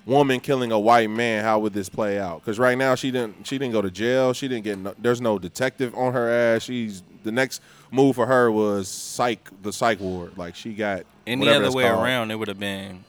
woman 0.05 0.39
killing 0.39 0.71
a 0.71 0.79
white 0.79 1.09
man, 1.09 1.43
how 1.43 1.59
would 1.59 1.73
this 1.73 1.89
play 1.89 2.19
out? 2.19 2.41
Because 2.41 2.59
right 2.59 2.77
now 2.77 2.95
she 2.95 3.09
didn't 3.11 3.47
she 3.47 3.57
didn't 3.57 3.73
go 3.73 3.81
to 3.81 3.89
jail. 3.89 4.33
She 4.33 4.47
didn't 4.47 4.63
get 4.63 4.77
no, 4.77 4.93
there's 4.99 5.21
no 5.21 5.39
detective 5.39 5.95
on 5.95 6.13
her 6.13 6.29
ass. 6.29 6.63
She's 6.63 7.01
the 7.23 7.31
next 7.31 7.61
move 7.91 8.15
for 8.15 8.27
her 8.27 8.51
was 8.51 8.87
psych 8.87 9.49
the 9.63 9.73
psych 9.73 9.99
ward. 9.99 10.37
Like 10.37 10.55
she 10.55 10.73
got 10.73 11.05
Any 11.27 11.47
other 11.49 11.71
way 11.71 11.83
called. 11.83 12.03
around, 12.03 12.31
it 12.31 12.35
would 12.35 12.47
have 12.47 12.59
been 12.59 13.03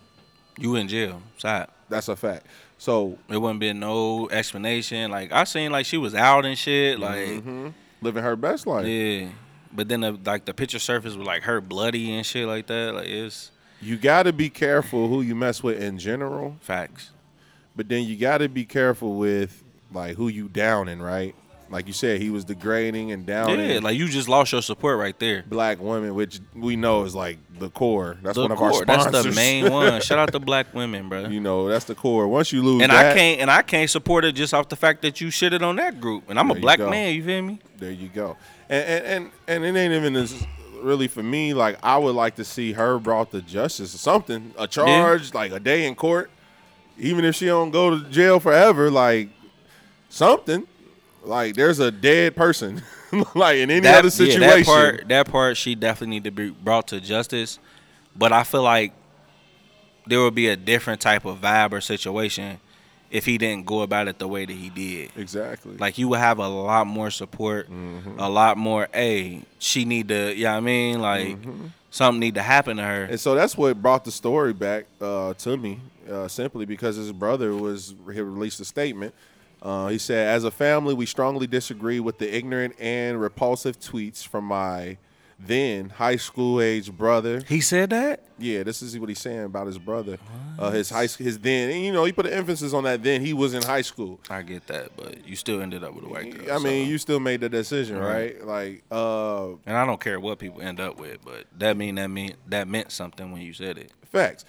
you 0.58 0.76
in 0.76 0.88
jail. 0.88 1.20
Side. 1.38 1.68
That's 1.88 2.08
a 2.08 2.16
fact. 2.16 2.46
So 2.78 3.18
It 3.28 3.38
wouldn't 3.38 3.60
been 3.60 3.78
no 3.80 4.28
explanation. 4.30 5.10
Like 5.10 5.32
I 5.32 5.44
seen 5.44 5.70
like 5.72 5.86
she 5.86 5.96
was 5.98 6.14
out 6.14 6.44
and 6.46 6.56
shit. 6.58 6.98
Like 6.98 7.26
Mm-hmm. 7.28 7.68
living 8.02 8.22
her 8.22 8.36
best 8.36 8.66
life. 8.66 8.86
yeah. 8.86 9.28
But 9.72 9.88
then 9.88 10.00
the, 10.00 10.12
like 10.24 10.44
the 10.46 10.54
picture 10.54 10.78
surface 10.78 11.14
was 11.14 11.26
like 11.26 11.42
her 11.42 11.60
bloody 11.60 12.12
and 12.14 12.24
shit 12.24 12.46
like 12.46 12.66
that. 12.68 12.94
Like 12.94 13.08
it's 13.08 13.50
You 13.80 13.96
got 13.96 14.22
to 14.24 14.32
be 14.32 14.48
careful 14.48 15.08
who 15.08 15.20
you 15.22 15.34
mess 15.34 15.62
with 15.62 15.80
in 15.82 15.98
general, 15.98 16.56
facts. 16.60 17.10
but 17.74 17.88
then 17.88 18.04
you 18.04 18.16
got 18.16 18.38
to 18.38 18.48
be 18.48 18.64
careful 18.64 19.16
with 19.16 19.62
like 19.92 20.16
who 20.16 20.28
you 20.28 20.48
downing, 20.48 21.00
right? 21.00 21.34
Like 21.68 21.86
you 21.88 21.92
said, 21.92 22.20
he 22.20 22.30
was 22.30 22.44
degrading 22.44 23.10
and 23.12 23.26
downing 23.26 23.68
Yeah, 23.70 23.80
like 23.80 23.98
you 23.98 24.08
just 24.08 24.28
lost 24.28 24.52
your 24.52 24.62
support 24.62 24.98
right 24.98 25.18
there. 25.18 25.42
black 25.48 25.80
women, 25.80 26.14
which 26.14 26.38
we 26.54 26.76
know 26.76 27.02
is 27.04 27.14
like 27.14 27.38
the 27.58 27.70
core. 27.70 28.16
That's 28.22 28.36
The 28.36 28.42
one 28.42 28.52
of 28.52 28.58
core, 28.58 28.68
our 28.68 28.82
sponsors. 28.82 29.12
that's 29.12 29.24
the 29.26 29.32
main 29.34 29.72
one. 29.72 30.00
Shout 30.00 30.18
out 30.18 30.30
to 30.32 30.38
black 30.50 30.72
women, 30.74 31.08
bro. 31.08 31.26
You 31.26 31.40
know, 31.40 31.68
that's 31.68 31.84
the 31.86 31.94
core. 31.94 32.28
Once 32.28 32.52
you 32.52 32.62
lose 32.62 32.82
and 32.82 32.92
that, 32.92 33.12
I 33.12 33.18
can't 33.18 33.40
and 33.40 33.50
I 33.50 33.62
can't 33.62 33.90
support 33.90 34.24
it 34.24 34.32
just 34.36 34.54
off 34.54 34.68
the 34.68 34.76
fact 34.76 35.02
that 35.02 35.20
you 35.20 35.28
shitted 35.28 35.62
on 35.62 35.76
that 35.76 36.00
group. 36.00 36.30
And 36.30 36.38
I'm 36.38 36.50
a 36.50 36.54
black 36.54 36.78
man, 36.78 37.14
you 37.14 37.24
feel 37.24 37.42
me? 37.42 37.58
there 37.78 37.90
you 37.90 38.08
go. 38.08 38.36
And 38.68 38.84
and 38.88 39.30
and, 39.48 39.64
and 39.64 39.76
it 39.76 39.80
ain't 39.80 39.92
even 39.94 40.14
as 40.16 40.46
really 40.82 41.08
for 41.08 41.22
me. 41.22 41.52
Like 41.52 41.78
I 41.82 41.98
would 41.98 42.14
like 42.14 42.36
to 42.36 42.44
see 42.44 42.72
her 42.74 42.98
brought 43.00 43.32
to 43.32 43.42
justice 43.42 43.92
or 43.94 43.98
something, 43.98 44.54
a 44.56 44.68
charge, 44.68 45.34
like 45.34 45.50
a 45.50 45.58
day 45.58 45.86
in 45.86 45.94
court, 45.96 46.30
even 46.98 47.24
if 47.24 47.34
she 47.34 47.46
don't 47.46 47.70
go 47.72 47.90
to 47.98 48.08
jail 48.08 48.38
forever. 48.38 48.90
Like 48.90 49.30
something, 50.08 50.66
like 51.26 51.54
there's 51.54 51.78
a 51.80 51.90
dead 51.90 52.36
person, 52.36 52.82
like 53.34 53.56
in 53.58 53.70
any 53.70 53.86
other 53.86 54.10
situation. 54.10 54.42
Yeah, 54.42 54.56
that 54.56 54.64
part, 54.66 55.08
that 55.08 55.28
part, 55.30 55.56
she 55.56 55.74
definitely 55.74 56.16
need 56.16 56.24
to 56.24 56.30
be 56.30 56.50
brought 56.50 56.88
to 56.88 57.00
justice. 57.00 57.58
But 58.16 58.32
I 58.32 58.44
feel 58.44 58.62
like 58.62 58.92
there 60.06 60.20
would 60.22 60.34
be 60.34 60.48
a 60.48 60.56
different 60.56 61.00
type 61.00 61.24
of 61.24 61.40
vibe 61.40 61.72
or 61.72 61.80
situation 61.80 62.58
if 63.10 63.24
he 63.24 63.38
didn't 63.38 63.66
go 63.66 63.82
about 63.82 64.08
it 64.08 64.18
the 64.18 64.26
way 64.28 64.44
that 64.44 64.52
he 64.52 64.68
did. 64.70 65.10
exactly. 65.16 65.76
Like 65.76 65.96
you 65.98 66.08
would 66.08 66.18
have 66.18 66.38
a 66.38 66.48
lot 66.48 66.86
more 66.86 67.10
support, 67.10 67.70
Mm-hmm. 67.70 68.18
a 68.18 68.28
lot 68.28 68.56
more. 68.56 68.88
Hey, 68.92 69.42
she 69.58 69.84
need 69.84 70.08
to. 70.08 70.34
Yeah, 70.34 70.56
I 70.56 70.60
mean, 70.60 71.00
like 71.00 71.36
Mm-hmm. 71.40 71.66
something 71.90 72.20
need 72.20 72.34
to 72.34 72.42
happen 72.42 72.76
to 72.78 72.82
her. 72.82 73.04
And 73.04 73.20
so 73.20 73.34
that's 73.34 73.56
what 73.56 73.80
brought 73.80 74.04
the 74.04 74.10
story 74.12 74.52
back 74.52 74.86
uh, 75.00 75.34
to 75.34 75.56
me, 75.56 75.80
uh, 76.10 76.26
simply 76.28 76.64
because 76.66 76.96
his 76.96 77.12
brother 77.12 77.54
was 77.54 77.94
he 78.12 78.20
released 78.20 78.58
a 78.60 78.64
statement. 78.64 79.14
Uh, 79.62 79.88
he 79.88 79.98
said, 79.98 80.28
"As 80.28 80.44
a 80.44 80.50
family, 80.50 80.94
we 80.94 81.06
strongly 81.06 81.46
disagree 81.46 81.98
with 82.00 82.18
the 82.18 82.34
ignorant 82.36 82.74
and 82.78 83.20
repulsive 83.20 83.78
tweets 83.80 84.26
from 84.26 84.44
my 84.44 84.98
then 85.38 85.90
high 85.90 86.16
school 86.16 86.60
age 86.60 86.92
brother." 86.92 87.42
he 87.48 87.60
said 87.60 87.90
that. 87.90 88.22
Yeah, 88.38 88.62
this 88.64 88.82
is 88.82 88.98
what 88.98 89.08
he's 89.08 89.18
saying 89.18 89.44
about 89.44 89.66
his 89.66 89.78
brother, 89.78 90.18
uh, 90.58 90.70
his 90.70 90.90
high 90.90 91.06
his 91.06 91.38
then. 91.38 91.70
And, 91.70 91.82
you 91.82 91.90
know, 91.90 92.04
he 92.04 92.12
put 92.12 92.26
an 92.26 92.34
emphasis 92.34 92.74
on 92.74 92.84
that. 92.84 93.02
Then 93.02 93.22
he 93.22 93.32
was 93.32 93.54
in 93.54 93.62
high 93.62 93.80
school. 93.80 94.20
I 94.28 94.42
get 94.42 94.66
that, 94.66 94.94
but 94.94 95.26
you 95.26 95.36
still 95.36 95.62
ended 95.62 95.82
up 95.82 95.94
with 95.94 96.04
a 96.04 96.08
white 96.08 96.36
girl. 96.38 96.54
I 96.54 96.58
mean, 96.62 96.86
you 96.86 96.98
still 96.98 97.18
made 97.18 97.40
the 97.40 97.48
decision, 97.48 97.96
Right. 97.98 98.36
right? 98.38 98.46
Like, 98.46 98.84
uh, 98.90 99.52
and 99.64 99.74
I 99.76 99.86
don't 99.86 100.00
care 100.00 100.20
what 100.20 100.38
people 100.38 100.60
end 100.60 100.80
up 100.80 100.98
with, 101.00 101.24
but 101.24 101.46
that 101.58 101.78
mean 101.78 101.94
that 101.94 102.08
mean 102.08 102.34
that 102.48 102.68
meant 102.68 102.92
something 102.92 103.32
when 103.32 103.40
you 103.40 103.54
said 103.54 103.78
it. 103.78 103.90
Facts. 104.04 104.44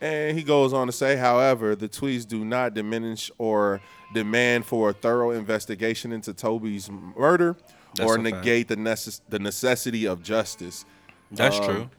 And 0.00 0.36
he 0.36 0.44
goes 0.44 0.72
on 0.72 0.86
to 0.86 0.92
say, 0.92 1.16
however, 1.16 1.74
the 1.74 1.88
tweets 1.88 2.28
do 2.28 2.44
not 2.44 2.74
diminish 2.74 3.30
or 3.38 3.80
demand 4.14 4.64
for 4.64 4.90
a 4.90 4.92
thorough 4.94 5.30
investigation 5.32 6.12
into 6.12 6.32
Toby's 6.32 6.88
murder 6.90 7.56
That's 7.96 8.08
or 8.10 8.14
a 8.18 8.22
fact. 8.22 8.36
negate 8.36 8.68
the, 8.68 8.76
necess- 8.76 9.20
the 9.28 9.38
necessity 9.38 10.06
of 10.06 10.22
justice. 10.22 10.86
That's 11.30 11.58
Um, 11.58 11.64
true. 11.64 11.90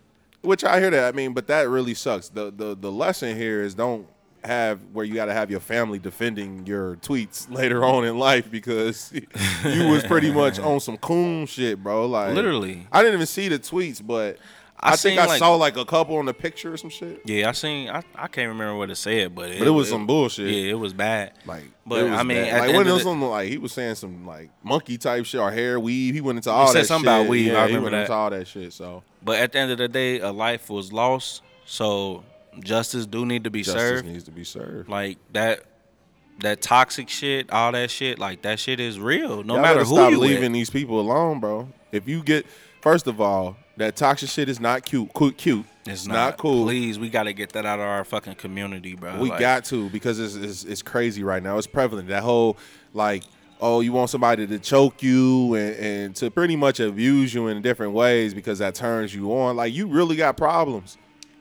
Which 0.41 0.63
I 0.63 0.80
hear 0.80 0.89
that. 0.91 1.13
I 1.13 1.16
mean, 1.16 1.34
but 1.34 1.47
that 1.47 1.70
really 1.70 1.93
sucks. 1.95 2.30
The 2.30 2.51
the 2.55 2.76
the 2.76 2.91
lesson 2.91 3.36
here 3.36 3.61
is 3.63 3.74
don't 3.74 4.07
have 4.43 4.80
where 4.93 5.03
you 5.03 5.16
got 5.16 5.26
to 5.26 5.34
have 5.34 5.49
your 5.49 5.59
family 5.59 5.97
defending 5.97 6.68
your 6.68 6.97
tweets 6.97 7.49
later 7.59 7.84
on 7.84 8.05
in 8.05 8.20
life 8.20 8.51
because 8.51 9.11
you 9.66 9.88
was 9.88 10.03
pretty 10.03 10.32
much 10.32 10.59
on 10.72 10.80
some 10.80 10.97
coon 10.97 11.47
shit, 11.47 11.82
bro. 11.82 12.05
Like 12.05 12.36
Literally. 12.36 12.86
I 12.91 13.01
didn't 13.01 13.16
even 13.16 13.26
see 13.26 13.47
the 13.49 13.57
tweets, 13.57 14.05
but 14.05 14.38
I 14.78 14.92
I, 14.92 14.96
think 14.98 15.20
I 15.20 15.26
like- 15.26 15.40
saw 15.40 15.56
like 15.56 15.78
a 15.78 15.86
couple 15.86 16.18
on 16.18 16.26
the 16.26 16.34
picture 16.34 16.74
or 16.74 16.78
some 16.78 16.90
shit. 16.90 17.22
Yeah, 17.26 17.50
I 17.50 17.54
seen. 17.54 17.90
I, 17.90 18.04
I 18.14 18.28
can't 18.28 18.50
remember 18.50 18.76
what 18.78 18.90
it 18.90 18.96
said, 18.98 19.34
but 19.34 19.50
it, 19.50 19.60
But 19.60 19.68
it 19.68 19.72
was 19.72 19.90
some 19.90 20.06
bullshit. 20.06 20.50
Yeah, 20.54 20.72
it 20.72 20.80
was 20.80 20.94
bad. 20.94 21.32
Like, 21.46 21.64
But, 21.86 22.04
it 22.04 22.12
I 22.12 22.24
mean, 22.24 22.42
like 22.52 22.68
when 22.74 22.76
it 22.76 22.88
of 22.88 22.94
was 22.96 23.04
the- 23.04 23.10
some 23.10 23.22
like 23.24 23.48
he 23.50 23.58
was 23.58 23.72
saying 23.72 23.96
some 23.96 24.26
like 24.28 24.50
monkey 24.64 24.98
type 24.98 25.26
shit 25.26 25.40
or 25.40 25.50
hair 25.52 25.80
weave. 25.80 26.14
He 26.14 26.22
went 26.22 26.38
into 26.38 26.52
all 26.52 26.68
said 26.68 26.76
that 26.76 26.80
Said 26.82 26.88
something 26.88 27.10
shit. 27.10 27.20
about 27.22 27.30
weave, 27.30 27.48
Yeah, 27.54 27.64
I 27.64 27.68
he 27.68 27.76
remember 27.76 27.92
went 27.92 28.02
into 28.02 28.14
all 28.14 28.30
that 28.30 28.48
shit. 28.48 28.74
So 28.74 29.02
But 29.24 29.40
at 29.40 29.54
the 29.54 29.60
end 29.60 29.72
of 29.72 29.78
the 29.78 29.88
day, 29.88 30.20
a 30.20 30.32
life 30.32 30.70
was 30.70 30.92
lost, 30.92 31.42
so 31.66 32.24
justice 32.60 33.06
do 33.06 33.26
need 33.26 33.46
to 33.46 33.50
be 33.50 33.62
justice 33.64 33.82
served. 33.82 34.06
needs 34.08 34.24
to 34.26 34.32
be 34.32 34.44
served. 34.44 34.90
Like 34.90 35.18
that, 35.32 35.62
that 36.40 36.62
toxic 36.62 37.08
shit, 37.10 37.50
all 37.52 37.72
that 37.72 37.90
shit, 37.90 38.20
like 38.20 38.42
that 38.42 38.60
shit 38.60 38.80
is 38.82 39.00
real. 39.00 39.42
No 39.44 39.54
Y'all 39.54 39.64
matter 39.64 39.80
who 39.86 39.96
stop 39.96 40.12
you 40.12 40.20
leaving 40.20 40.44
with. 40.44 40.54
these 40.54 40.70
people 40.70 41.00
alone, 41.00 41.40
bro. 41.40 41.70
If 41.94 42.10
you 42.10 42.22
get 42.24 42.46
first 42.86 43.08
of 43.08 43.20
all, 43.20 43.58
that 43.78 43.96
toxic 43.96 44.30
shit 44.30 44.48
is 44.48 44.60
not 44.60 44.86
cute. 44.86 45.12
Cute, 45.16 45.38
cute. 45.38 45.66
It's 45.88 46.06
not, 46.06 46.38
cool. 46.38 46.66
Please, 46.66 47.00
we 47.00 47.10
got 47.10 47.24
to 47.24 47.34
get 47.34 47.54
that 47.54 47.66
out 47.66 47.80
of 47.80 47.86
our 47.86 48.06
fucking 48.06 48.36
community, 48.36 48.96
bro. 48.96 49.20
We 49.20 49.30
Like, 49.32 49.40
got 49.40 49.66
to 49.66 49.90
because 49.90 50.20
it's, 50.20 50.36
it's 50.36 50.64
it's 50.64 50.82
crazy 50.84 51.24
right 51.24 51.42
now. 51.42 51.58
It's 51.58 51.68
prevalent. 51.68 52.08
That 52.10 52.22
whole 52.22 52.58
like, 52.94 53.24
oh, 53.60 53.82
you 53.82 53.92
want 53.92 54.12
somebody 54.12 54.46
to 54.46 54.60
choke 54.60 55.02
you 55.02 55.56
and, 55.56 55.76
and 55.76 56.16
to 56.18 56.30
pretty 56.30 56.56
much 56.56 56.80
abuse 56.80 57.34
you 57.34 57.48
in 57.48 57.64
different 57.64 57.94
ways 57.94 58.36
because 58.36 58.60
that 58.60 58.76
turns 58.76 59.16
you 59.16 59.34
on. 59.36 59.56
Like 59.56 59.74
you 59.74 59.88
really 59.88 60.16
got 60.16 60.38
problems. 60.38 60.98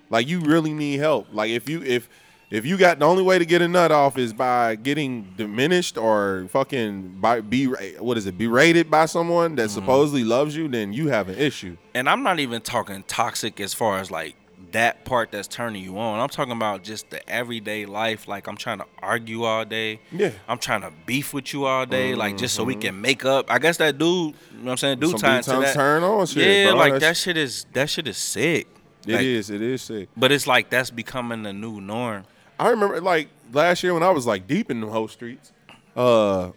Like 0.08 0.26
you 0.26 0.40
really 0.40 0.72
need 0.72 0.96
help. 0.98 1.28
Like 1.30 1.50
if 1.50 1.68
you 1.68 1.82
if 1.82 2.08
if 2.54 2.64
you 2.64 2.76
got 2.76 2.98
the 2.98 3.04
only 3.04 3.22
way 3.22 3.38
to 3.38 3.44
get 3.44 3.60
a 3.62 3.68
nut 3.68 3.90
off 3.92 4.16
is 4.18 4.32
by 4.32 4.76
getting 4.76 5.32
diminished 5.36 5.98
or 5.98 6.46
fucking 6.50 7.16
by 7.20 7.40
be 7.40 7.66
what 7.98 8.16
is 8.16 8.26
it 8.26 8.38
berated 8.38 8.90
by 8.90 9.06
someone 9.06 9.56
that 9.56 9.70
supposedly 9.70 10.24
loves 10.24 10.56
you, 10.56 10.68
then 10.68 10.92
you 10.92 11.08
have 11.08 11.28
an 11.28 11.36
issue. 11.36 11.76
and 11.94 12.08
I'm 12.08 12.22
not 12.22 12.38
even 12.40 12.62
talking 12.62 13.02
toxic 13.06 13.60
as 13.60 13.74
far 13.74 13.98
as 13.98 14.10
like 14.10 14.36
that 14.72 15.04
part 15.04 15.30
that's 15.30 15.46
turning 15.46 15.84
you 15.84 15.98
on. 15.98 16.18
I'm 16.18 16.28
talking 16.28 16.52
about 16.52 16.82
just 16.82 17.10
the 17.10 17.28
everyday 17.30 17.86
life. 17.86 18.26
Like 18.26 18.48
I'm 18.48 18.56
trying 18.56 18.78
to 18.78 18.86
argue 19.00 19.44
all 19.44 19.64
day. 19.64 20.00
Yeah. 20.10 20.28
Mm-hmm. 20.30 20.50
I'm 20.50 20.58
trying 20.58 20.80
to 20.80 20.92
beef 21.06 21.32
with 21.32 21.52
you 21.52 21.64
all 21.66 21.86
day, 21.86 22.14
like 22.16 22.36
just 22.38 22.54
so 22.56 22.64
we 22.64 22.74
can 22.74 23.00
make 23.00 23.24
up. 23.24 23.50
I 23.50 23.58
guess 23.60 23.76
that 23.76 23.98
dude, 23.98 24.08
you 24.08 24.58
know 24.58 24.64
what 24.64 24.70
I'm 24.72 24.76
saying, 24.78 24.98
dude 25.00 25.10
Some 25.10 25.20
time 25.20 25.42
to 25.44 25.50
times 25.50 25.64
that. 25.66 25.74
turn 25.74 26.02
on 26.02 26.26
shit, 26.26 26.44
yeah, 26.46 26.70
bro. 26.70 26.76
like 26.78 26.92
That's- 26.94 27.10
that 27.10 27.16
shit 27.22 27.36
is 27.36 27.66
that 27.72 27.88
shit 27.90 28.08
is 28.08 28.16
sick. 28.16 28.66
It 29.06 29.12
Like, 29.12 29.22
is. 29.22 29.50
It 29.50 29.60
is 29.62 29.82
sick. 29.82 30.08
But 30.16 30.32
it's 30.32 30.46
like 30.46 30.70
that's 30.70 30.90
becoming 30.90 31.42
the 31.44 31.52
new 31.52 31.80
norm. 31.80 32.24
I 32.58 32.70
remember 32.70 33.00
like 33.00 33.28
last 33.52 33.82
year 33.82 33.94
when 33.94 34.02
I 34.02 34.10
was 34.10 34.26
like 34.26 34.46
deep 34.46 34.70
in 34.70 34.80
the 34.80 34.86
whole 34.86 35.08
streets. 35.08 35.52
Uh 35.96 36.50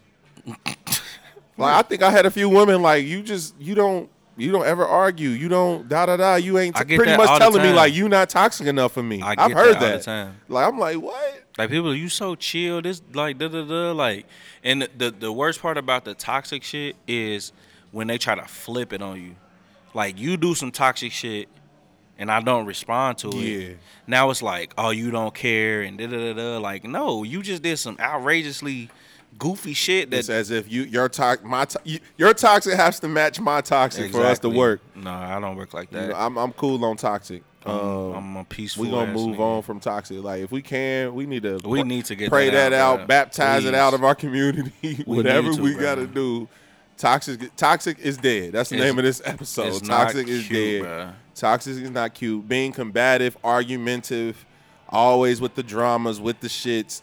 like 1.56 1.74
I 1.74 1.82
think 1.82 2.02
I 2.02 2.10
had 2.10 2.26
a 2.26 2.30
few 2.30 2.48
women 2.48 2.82
like 2.82 3.04
you 3.04 3.22
just 3.22 3.54
you 3.60 3.74
don't 3.74 4.08
you 4.36 4.52
don't 4.52 4.66
ever 4.66 4.86
argue. 4.86 5.30
You 5.30 5.48
don't 5.48 5.88
da 5.88 6.06
da 6.06 6.16
da. 6.16 6.34
You 6.36 6.58
ain't 6.58 6.78
I 6.78 6.84
get 6.84 6.96
pretty 6.96 7.10
that 7.12 7.18
much 7.18 7.28
all 7.28 7.38
the 7.38 7.44
telling 7.44 7.62
me 7.62 7.68
time. 7.68 7.76
like 7.76 7.92
you 7.92 8.08
not 8.08 8.30
toxic 8.30 8.66
enough 8.66 8.92
for 8.92 9.02
me. 9.02 9.20
I 9.20 9.34
I've 9.36 9.52
heard 9.52 9.74
that 9.76 9.92
all 9.92 9.98
the 9.98 10.04
time. 10.04 10.36
Like 10.48 10.68
I'm 10.68 10.78
like 10.78 10.96
what? 10.96 11.42
Like 11.58 11.70
people, 11.70 11.92
you 11.92 12.08
so 12.08 12.36
chill. 12.36 12.80
This 12.80 13.02
like 13.12 13.38
da 13.38 13.48
da 13.48 13.64
da. 13.64 13.90
Like, 13.90 14.26
and 14.62 14.82
the, 14.82 14.90
the 14.96 15.10
the 15.10 15.32
worst 15.32 15.60
part 15.60 15.76
about 15.76 16.04
the 16.04 16.14
toxic 16.14 16.62
shit 16.62 16.94
is 17.08 17.52
when 17.90 18.06
they 18.06 18.16
try 18.16 18.36
to 18.36 18.44
flip 18.44 18.92
it 18.92 19.02
on 19.02 19.20
you. 19.20 19.34
Like 19.92 20.18
you 20.18 20.36
do 20.36 20.54
some 20.54 20.70
toxic 20.70 21.10
shit, 21.10 21.48
and 22.18 22.30
I 22.30 22.40
don't 22.40 22.66
respond 22.66 23.18
to 23.18 23.28
it. 23.28 23.34
Yeah. 23.68 23.74
Now 24.06 24.30
it's 24.30 24.42
like, 24.42 24.74
oh, 24.76 24.90
you 24.90 25.10
don't 25.10 25.34
care 25.34 25.82
and 25.82 25.96
da 25.98 26.06
da 26.06 26.16
da 26.16 26.32
da. 26.34 26.58
Like, 26.58 26.84
no, 26.84 27.22
you 27.22 27.42
just 27.42 27.62
did 27.62 27.78
some 27.78 27.96
outrageously 28.00 28.90
goofy 29.38 29.72
shit 29.74 30.10
that 30.10 30.18
It's 30.18 30.28
as 30.30 30.50
if 30.50 30.70
you 30.70 30.82
your 30.82 31.08
to- 31.10 31.38
my 31.44 31.64
to- 31.66 31.80
you, 31.84 32.00
your 32.16 32.34
toxic 32.34 32.74
has 32.74 32.98
to 33.00 33.08
match 33.08 33.38
my 33.40 33.60
toxic 33.60 34.10
for 34.10 34.24
us 34.24 34.38
to 34.40 34.48
work. 34.48 34.80
No, 34.96 35.10
I 35.12 35.38
don't 35.40 35.56
work 35.56 35.74
like 35.74 35.92
You 35.92 35.98
that. 35.98 36.08
know, 36.10 36.16
I'm 36.16 36.36
I'm 36.38 36.52
cool 36.52 36.84
on 36.84 36.96
toxic. 36.96 37.42
I'm, 37.66 37.72
Um, 37.74 38.14
I'm 38.14 38.36
a 38.38 38.44
peaceful. 38.44 38.84
we 38.84 38.90
gonna 38.90 39.12
move 39.12 39.36
nigga. 39.36 39.40
on 39.40 39.62
from 39.62 39.80
toxic. 39.80 40.22
Like 40.22 40.42
if 40.42 40.50
we 40.50 40.62
can, 40.62 41.14
we 41.14 41.26
need 41.26 41.42
to 41.42 41.58
We 41.64 41.80
pr- 41.82 41.86
need 41.86 42.04
to 42.06 42.14
get 42.16 42.30
pray 42.30 42.50
that 42.50 42.70
that, 42.70 42.72
out, 42.72 43.00
out, 43.00 43.04
bruh. 43.04 43.08
baptize 43.08 43.64
it 43.64 43.74
out 43.74 43.94
of 43.94 44.02
our 44.04 44.14
community. 44.14 45.02
Whatever 45.04 45.50
need 45.50 45.56
to, 45.56 45.62
we 45.62 45.74
gotta 45.74 46.06
do. 46.06 46.48
Toxic 46.98 47.54
toxic 47.56 47.98
is 48.00 48.16
dead. 48.16 48.52
That's 48.52 48.70
the 48.70 48.76
It's- 48.76 48.90
name 48.90 48.98
of 48.98 49.04
this 49.04 49.22
episode. 49.24 49.84
Toxic 49.84 50.26
is 50.28 50.46
cute, 50.48 50.82
dead. 50.82 50.90
bruh. 50.90 51.12
Toxic 51.34 51.74
is 51.76 51.90
not 51.90 52.12
cute. 52.14 52.48
Being 52.48 52.72
combative, 52.72 53.36
argumentative, 53.44 54.44
always 54.88 55.40
with 55.40 55.54
the 55.54 55.62
dramas, 55.62 56.20
with 56.20 56.40
the 56.40 56.48
shits, 56.48 57.00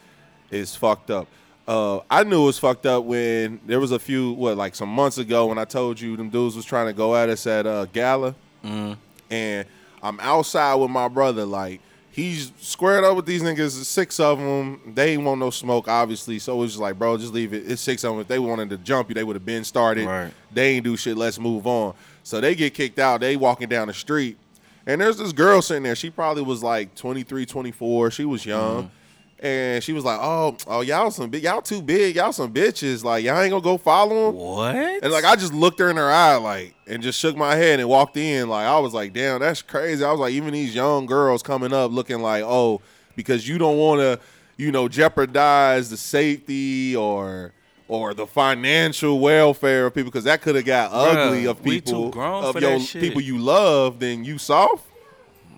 is 0.52 0.76
fucked 0.76 1.10
up. 1.10 1.28
Uh, 1.68 2.00
I 2.12 2.24
knew 2.24 2.44
it 2.44 2.46
was 2.46 2.60
fucked 2.60 2.86
up 2.86 3.06
when 3.06 3.60
there 3.66 3.80
was 3.80 3.92
a 3.92 3.98
few 3.98 4.34
what 4.34 4.56
like 4.58 4.76
some 4.76 4.90
months 4.90 5.18
ago 5.18 5.48
when 5.48 5.58
I 5.58 5.66
told 5.66 6.00
you 6.00 6.16
them 6.18 6.30
dudes 6.30 6.56
was 6.56 6.66
trying 6.66 6.88
to 6.88 6.94
go 6.94 7.16
at 7.16 7.30
us 7.30 7.48
at 7.48 7.66
uh, 7.66 7.86
Gala, 7.86 8.36
and 8.64 9.66
I'm 10.04 10.20
outside 10.20 10.76
with 10.76 10.92
my 10.92 11.08
brother 11.08 11.46
like. 11.46 11.82
He's 12.16 12.54
squared 12.62 13.04
up 13.04 13.18
with 13.18 13.26
these 13.26 13.44
niggas, 13.44 13.72
six 13.84 14.22
of 14.22 14.40
them. 14.40 14.94
They 14.96 15.12
ain't 15.16 15.24
want 15.26 15.38
no 15.38 15.50
smoke, 15.50 15.90
obviously. 15.90 16.40
So 16.40 16.64
it's 16.64 16.72
just 16.72 16.82
like, 16.82 16.98
bro, 16.98 17.18
just 17.18 17.34
leave 17.34 17.54
it. 17.54 17.70
It's 17.70 17.82
six 17.82 18.06
of 18.06 18.14
them. 18.14 18.22
If 18.22 18.30
they 18.30 18.40
wanted 18.40 18.70
to 18.70 18.78
jump 18.78 19.10
you, 19.10 19.16
they 19.16 19.26
would 19.26 19.36
have 19.36 19.44
been 19.44 19.66
started. 19.66 20.08
Right. 20.08 20.32
They 20.54 20.76
ain't 20.76 20.86
do 20.86 20.96
shit. 20.96 21.18
Let's 21.18 21.38
move 21.38 21.68
on. 21.68 21.94
So 22.24 22.40
they 22.40 22.56
get 22.56 22.74
kicked 22.74 23.00
out. 23.00 23.20
They 23.20 23.36
walking 23.36 23.68
down 23.68 23.90
the 23.90 23.94
street. 23.94 24.38
And 24.86 25.02
there's 25.02 25.18
this 25.18 25.34
girl 25.34 25.62
sitting 25.62 25.84
there. 25.84 25.94
She 25.94 26.10
probably 26.10 26.44
was 26.44 26.64
like 26.64 26.96
23, 26.96 27.46
24. 27.46 28.12
She 28.12 28.24
was 28.24 28.46
young. 28.46 28.84
Mm-hmm. 28.84 28.96
And 29.40 29.84
she 29.84 29.92
was 29.92 30.06
like, 30.06 30.18
oh, 30.22 30.56
oh, 30.66 30.80
y'all 30.82 31.12
some 31.12 31.30
big, 31.30 31.44
y'all 31.44 31.62
too 31.62 31.82
big. 31.82 32.16
Y'all 32.16 32.32
some 32.32 32.54
bitches. 32.54 33.04
Like, 33.04 33.26
y'all 33.26 33.40
ain't 33.40 33.52
gonna 33.52 33.62
go 33.62 33.78
follow 33.78 34.30
him." 34.30 34.36
What? 34.36 34.76
And 34.76 35.12
like 35.12 35.26
I 35.26 35.36
just 35.36 35.54
looked 35.54 35.80
her 35.80 35.90
in 35.90 35.98
her 35.98 36.10
eye, 36.10 36.38
like, 36.38 36.74
and 36.88 37.04
just 37.04 37.20
shook 37.20 37.36
my 37.36 37.56
head 37.56 37.80
and 37.80 37.90
walked 37.90 38.16
in. 38.16 38.48
Like 38.48 38.66
I 38.66 38.80
was 38.80 38.94
like, 38.94 39.12
damn, 39.14 39.42
that's 39.42 39.62
crazy. 39.62 40.04
I 40.04 40.12
was 40.12 40.22
like, 40.22 40.34
even 40.34 40.54
these 40.54 40.74
young 40.74 41.06
girls 41.06 41.44
coming 41.44 41.74
up 41.74 41.92
looking 41.92 42.22
like, 42.22 42.44
oh, 42.44 42.82
because 43.18 43.48
you 43.48 43.58
don't 43.58 43.78
want 43.78 44.00
to, 44.00 44.20
you 44.58 44.72
know, 44.72 44.88
jeopardize 44.88 45.90
the 45.90 45.98
safety 45.98 46.96
or 46.96 47.52
or 47.88 48.14
the 48.14 48.26
financial 48.26 49.20
welfare 49.20 49.86
of 49.86 49.94
people, 49.94 50.10
because 50.10 50.24
that 50.24 50.42
could 50.42 50.56
have 50.56 50.66
got 50.66 50.92
ugly 50.92 51.44
Bruh, 51.44 51.52
of 51.52 51.62
people 51.62 52.20
of 52.20 52.60
your 52.60 52.80
people 52.80 53.22
you 53.22 53.38
love. 53.38 54.00
Then 54.00 54.24
you 54.24 54.38
soft. 54.38 54.86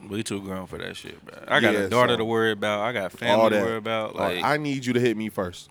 We 0.09 0.23
too 0.23 0.41
grown 0.41 0.67
for 0.67 0.77
that 0.77 0.95
shit, 0.95 1.23
bro. 1.25 1.37
I 1.47 1.59
got 1.59 1.73
Yeah, 1.73 1.79
a 1.81 1.89
daughter 1.89 2.13
so- 2.13 2.17
to 2.17 2.25
worry 2.25 2.51
about. 2.51 2.81
I 2.81 2.91
got 2.93 3.03
All 3.03 3.09
family 3.09 3.49
that. 3.49 3.59
to 3.59 3.65
worry 3.65 3.77
about. 3.77 4.15
Like, 4.15 4.43
I 4.43 4.57
need 4.57 4.85
you 4.85 4.93
to 4.93 4.99
hit 4.99 5.15
me 5.17 5.29
first. 5.29 5.69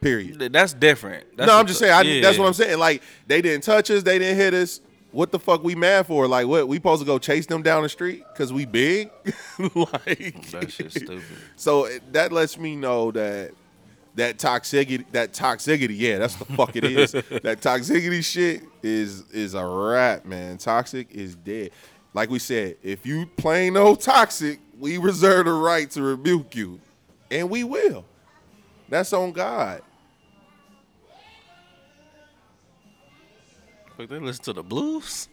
Period. 0.00 0.38
th- 0.38 0.52
that's 0.52 0.72
different. 0.72 1.24
That's 1.36 1.46
no, 1.46 1.58
I'm 1.58 1.66
just 1.66 1.78
saying. 1.78 1.92
I. 1.92 2.20
That's 2.22 2.38
what 2.38 2.46
I'm 2.46 2.54
saying. 2.54 2.78
Like 2.78 3.02
they 3.26 3.42
didn't 3.42 3.64
touch 3.64 3.90
us. 3.90 4.02
They 4.02 4.18
didn't 4.18 4.36
hit 4.38 4.54
us. 4.54 4.80
What 5.12 5.30
the 5.32 5.38
fuck 5.38 5.62
we 5.62 5.74
mad 5.74 6.06
for? 6.06 6.26
Like 6.26 6.46
what? 6.46 6.68
We 6.68 6.76
supposed 6.76 7.02
to 7.02 7.06
go 7.06 7.18
chase 7.18 7.44
them 7.44 7.60
down 7.62 7.82
the 7.82 7.88
street 7.90 8.22
because 8.32 8.50
we 8.52 8.64
big? 8.64 9.10
like 9.74 10.50
That 10.52 10.68
shit's 10.70 10.94
stupid. 10.94 11.22
So 11.56 11.84
it- 11.84 12.12
that 12.14 12.32
lets 12.32 12.56
me 12.58 12.76
know 12.76 13.10
that 13.10 13.50
that 14.14 14.38
toxicity, 14.38 15.04
that 15.12 15.32
toxicity, 15.32 15.96
yeah, 15.98 16.18
that's 16.18 16.34
the 16.36 16.44
fuck 16.46 16.74
it 16.76 16.84
is. 16.84 17.12
that 17.12 17.60
toxicity 17.60 18.24
shit 18.24 18.62
is 18.82 19.22
is 19.32 19.52
a 19.54 19.64
wrap, 19.66 20.24
man. 20.24 20.56
Toxic 20.58 21.08
is 21.12 21.34
dead. 21.36 21.70
Like 22.12 22.28
we 22.30 22.38
said, 22.38 22.76
if 22.82 23.06
you 23.06 23.26
plain 23.36 23.76
old 23.76 24.00
toxic, 24.00 24.58
we 24.78 24.98
reserve 24.98 25.46
the 25.46 25.52
right 25.52 25.88
to 25.92 26.02
rebuke 26.02 26.56
you, 26.56 26.80
and 27.30 27.48
we 27.48 27.62
will. 27.64 28.04
That's 28.88 29.12
on 29.12 29.30
God. 29.32 29.82
Fuck, 33.96 34.08
they 34.08 34.18
listen 34.18 34.42
to 34.44 34.52
the 34.54 34.62
blues. 34.62 35.28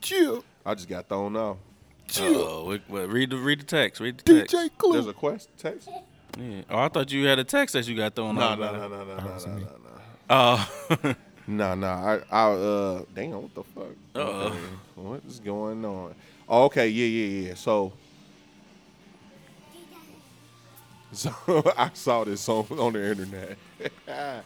Chill. 0.00 0.44
I 0.64 0.74
just 0.74 0.88
got 0.88 1.08
thrown 1.08 1.36
off. 1.36 1.58
Oh, 2.18 2.64
what, 2.64 2.80
what, 2.88 3.08
read 3.08 3.30
the 3.30 3.36
read 3.36 3.60
the 3.60 3.64
text. 3.64 4.00
Read 4.00 4.18
the 4.18 4.40
text. 4.40 4.54
DJ 4.54 4.70
Clue. 4.78 4.94
There's 4.94 5.06
a 5.06 5.12
quest 5.12 5.48
text. 5.58 5.88
Yeah. 6.38 6.62
Oh, 6.70 6.78
I 6.78 6.88
thought 6.88 7.12
you 7.12 7.26
had 7.26 7.38
a 7.38 7.44
text 7.44 7.74
that 7.74 7.86
you 7.86 7.96
got 7.96 8.14
thrown 8.16 8.34
No, 8.36 8.40
out. 8.42 8.58
no, 8.58 8.64
about 8.66 8.78
no, 8.78 8.84
it. 8.86 8.90
no, 8.90 9.04
no, 9.04 9.16
no, 9.16 9.36
no, 9.36 9.46
no, 9.46 9.60
no. 9.60 9.76
Oh, 10.30 11.14
No, 11.50 11.74
no, 11.74 11.88
I, 11.88 12.20
I, 12.30 12.42
uh, 12.52 13.02
damn, 13.12 13.42
what 13.42 13.52
the 13.56 13.64
fuck? 13.64 13.96
Uh-oh. 14.14 14.46
Okay, 14.46 14.58
What 14.94 15.20
is 15.26 15.40
going 15.40 15.84
on? 15.84 16.14
Oh, 16.48 16.64
okay, 16.66 16.86
yeah, 16.86 17.06
yeah, 17.06 17.48
yeah. 17.48 17.54
So, 17.54 17.92
so 21.10 21.34
I 21.76 21.90
saw 21.92 22.22
this 22.22 22.48
on 22.48 22.66
on 22.78 22.92
the 22.92 23.04
internet. 23.04 23.58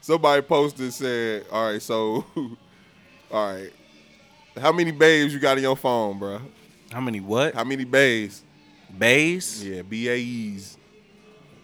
Somebody 0.00 0.42
posted 0.42 0.92
said, 0.92 1.46
"All 1.50 1.72
right, 1.72 1.82
so, 1.82 2.24
all 3.32 3.54
right, 3.54 3.70
how 4.60 4.70
many 4.70 4.92
babes 4.92 5.34
you 5.34 5.40
got 5.40 5.56
in 5.56 5.64
your 5.64 5.76
phone, 5.76 6.20
bro? 6.20 6.40
how 6.92 7.00
many 7.00 7.18
what? 7.18 7.52
How 7.52 7.64
many 7.64 7.82
babes? 7.82 8.44
Bays? 8.96 9.66
Yeah, 9.66 9.82
B 9.82 10.08
A 10.08 10.14
E's. 10.16 10.78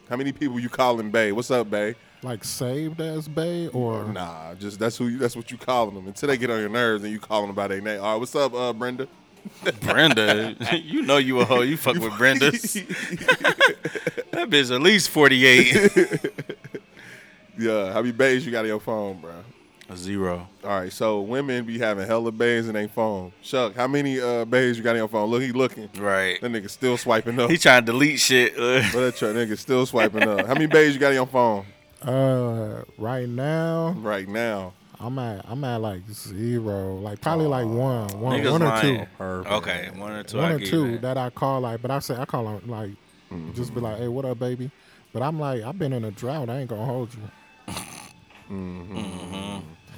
How 0.09 0.17
many 0.17 0.33
people 0.33 0.59
you 0.59 0.69
calling 0.69 1.13
babe? 1.13 1.35
What's 1.35 1.53
up, 1.53 1.71
babe? 1.71 1.95
Like 2.23 2.45
saved 2.45 3.01
as 3.01 3.27
Bay 3.27 3.67
or 3.69 4.05
Nah, 4.05 4.55
just 4.55 4.79
that's 4.79 4.97
who 4.97 5.09
you, 5.09 5.19
that's 5.19 5.35
what 5.35 5.51
you 5.51 5.59
calling 5.59 5.95
them 5.95 6.07
until 6.07 6.29
they 6.29 6.37
get 6.37 6.51
on 6.51 6.61
your 6.61 6.69
nerves 6.69 7.03
and 7.03 7.13
you 7.13 7.19
calling 7.19 7.49
them 7.49 7.57
by 7.57 7.67
their 7.67 7.81
name. 7.81 8.01
All 8.01 8.13
right, 8.13 8.21
what's 8.21 8.35
up, 8.37 8.55
uh, 8.55 8.73
Brenda? 8.73 9.09
Brenda. 9.81 10.55
you 10.85 11.03
know 11.03 11.17
you 11.17 11.41
a 11.41 11.45
hoe. 11.45 11.63
You 11.63 11.77
fuck 11.77 11.97
with 11.97 12.17
Brenda. 12.17 12.51
that 12.53 14.47
bitch 14.49 14.73
at 14.73 14.81
least 14.83 15.09
48. 15.11 16.21
Yeah, 17.59 17.93
how 17.93 18.01
many 18.01 18.13
bays 18.13 18.47
you 18.47 18.53
got 18.53 18.61
on 18.61 18.67
your 18.67 18.81
phone, 18.81 19.21
bro? 19.21 19.33
a 19.91 19.97
zero. 19.97 20.49
All 20.65 20.71
right, 20.81 20.93
so 20.93 21.21
women 21.21 21.65
be 21.65 21.79
having 21.79 22.07
hella 22.07 22.33
bays 22.33 22.67
in 22.69 22.75
their 22.75 22.89
phone. 22.89 23.33
Shuck, 23.43 23.75
how 23.75 23.87
many 23.87 24.21
uh 24.21 24.45
bays 24.45 24.79
you 24.79 24.85
got 24.85 24.91
on 24.91 24.97
your 24.97 25.09
phone? 25.09 25.29
Look, 25.29 25.43
he 25.43 25.53
looking. 25.53 25.89
Right. 25.99 26.41
That 26.41 26.51
nigga 26.51 26.71
still 26.71 26.97
swiping 26.97 27.39
up. 27.39 27.51
He 27.51 27.59
trying 27.59 27.85
to 27.85 27.93
delete 27.93 28.21
shit. 28.21 28.55
Uh, 28.55 28.83
But 28.93 29.01
that 29.01 29.17
tr- 29.17 29.27
nigga 29.27 29.59
still 29.59 29.85
swiping 29.87 30.23
up. 30.23 30.47
How 30.47 30.55
many 30.55 30.67
bays 30.67 30.95
you 30.95 31.01
got 31.01 31.09
on 31.09 31.15
your 31.15 31.27
phone 31.27 31.67
uh 32.07 32.85
right 32.99 33.29
now 33.29 33.95
right 33.99 34.29
now? 34.29 34.73
I'm 35.01 35.19
at 35.19 35.45
I'm 35.49 35.65
at 35.65 35.81
like 35.81 36.09
zero. 36.11 36.95
Like 36.97 37.21
probably 37.21 37.47
like 37.47 37.67
one. 37.67 38.21
One 38.21 38.39
niggas 38.41 38.53
one 38.53 38.63
or 38.63 38.67
lying. 38.67 38.99
two. 39.01 39.07
Perfect. 39.19 39.53
Okay, 39.55 39.91
one 39.97 40.13
or 40.13 40.23
two. 40.23 40.39
one 40.39 40.53
I 40.53 40.55
or 40.55 40.59
two 40.61 40.93
that. 40.93 41.03
that 41.03 41.19
I 41.19 41.31
call 41.31 41.61
like, 41.61 41.83
but 41.83 41.91
I 41.91 41.99
say 41.99 42.15
I 42.17 42.25
call 42.25 42.45
them 42.45 42.71
like, 42.71 42.91
just 43.55 43.75
be 43.75 43.81
like, 43.81 43.99
hey, 43.99 44.09
what 44.09 44.25
up, 44.25 44.39
baby? 44.39 44.71
But 45.13 45.23
I'm 45.23 45.41
like, 45.41 45.63
I've 45.63 45.79
been 45.79 45.93
in 45.93 46.05
a 46.05 46.11
drought. 46.13 46.49
I 46.49 46.61
ain't 46.61 46.71
gonna 46.71 46.85
hold 46.85 47.11
you. 47.15 47.21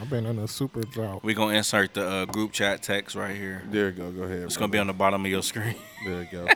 I've 0.01 0.11
been 0.11 0.26
in 0.26 0.38
a 0.38 0.49
super 0.49 0.82
drought. 0.82 1.22
We're 1.24 1.34
gonna 1.34 1.55
insert 1.57 1.95
the 1.95 2.07
uh, 2.07 2.24
group 2.26 2.53
chat 2.53 2.82
text 2.82 3.14
right 3.16 3.34
here. 3.36 3.62
There 3.70 3.86
you 3.86 3.92
go. 3.92 4.11
Go 4.11 4.22
ahead. 4.24 4.42
It's 4.42 4.57
gonna 4.57 4.68
be 4.68 4.78
on 4.78 4.86
the 4.88 4.92
bottom 4.92 5.24
of 5.24 5.30
your 5.30 5.42
screen. 5.42 5.76
There 6.05 6.22
you 6.22 6.28
go. 6.30 6.49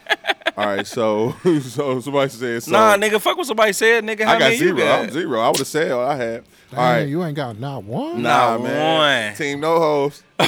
All 0.56 0.66
right, 0.66 0.84
so 0.86 1.30
so 1.62 2.00
somebody 2.00 2.30
said 2.30 2.62
so. 2.64 2.72
nah, 2.72 2.96
nigga, 2.96 3.20
fuck 3.20 3.36
what 3.36 3.46
somebody 3.46 3.72
said, 3.72 4.02
nigga. 4.02 4.24
How 4.24 4.34
I 4.34 4.38
got 4.40 4.44
many 4.50 4.56
you 4.56 4.76
zero. 4.76 4.86
I'm 4.88 5.10
zero. 5.10 5.40
I 5.40 5.48
would 5.48 5.58
have 5.58 5.66
said 5.68 5.90
what 5.96 6.08
I 6.08 6.16
had. 6.16 6.44
Damn, 6.72 6.80
All 6.80 6.84
right. 6.92 7.08
you 7.08 7.24
ain't 7.24 7.36
got 7.36 7.58
not 7.60 7.84
one. 7.84 8.22
Nah. 8.22 8.56
Nah, 8.56 8.56
Not 8.56 8.62
man. 8.64 9.28
one. 9.28 9.36
Team 9.36 9.60
no 9.60 9.78
host. 9.78 10.24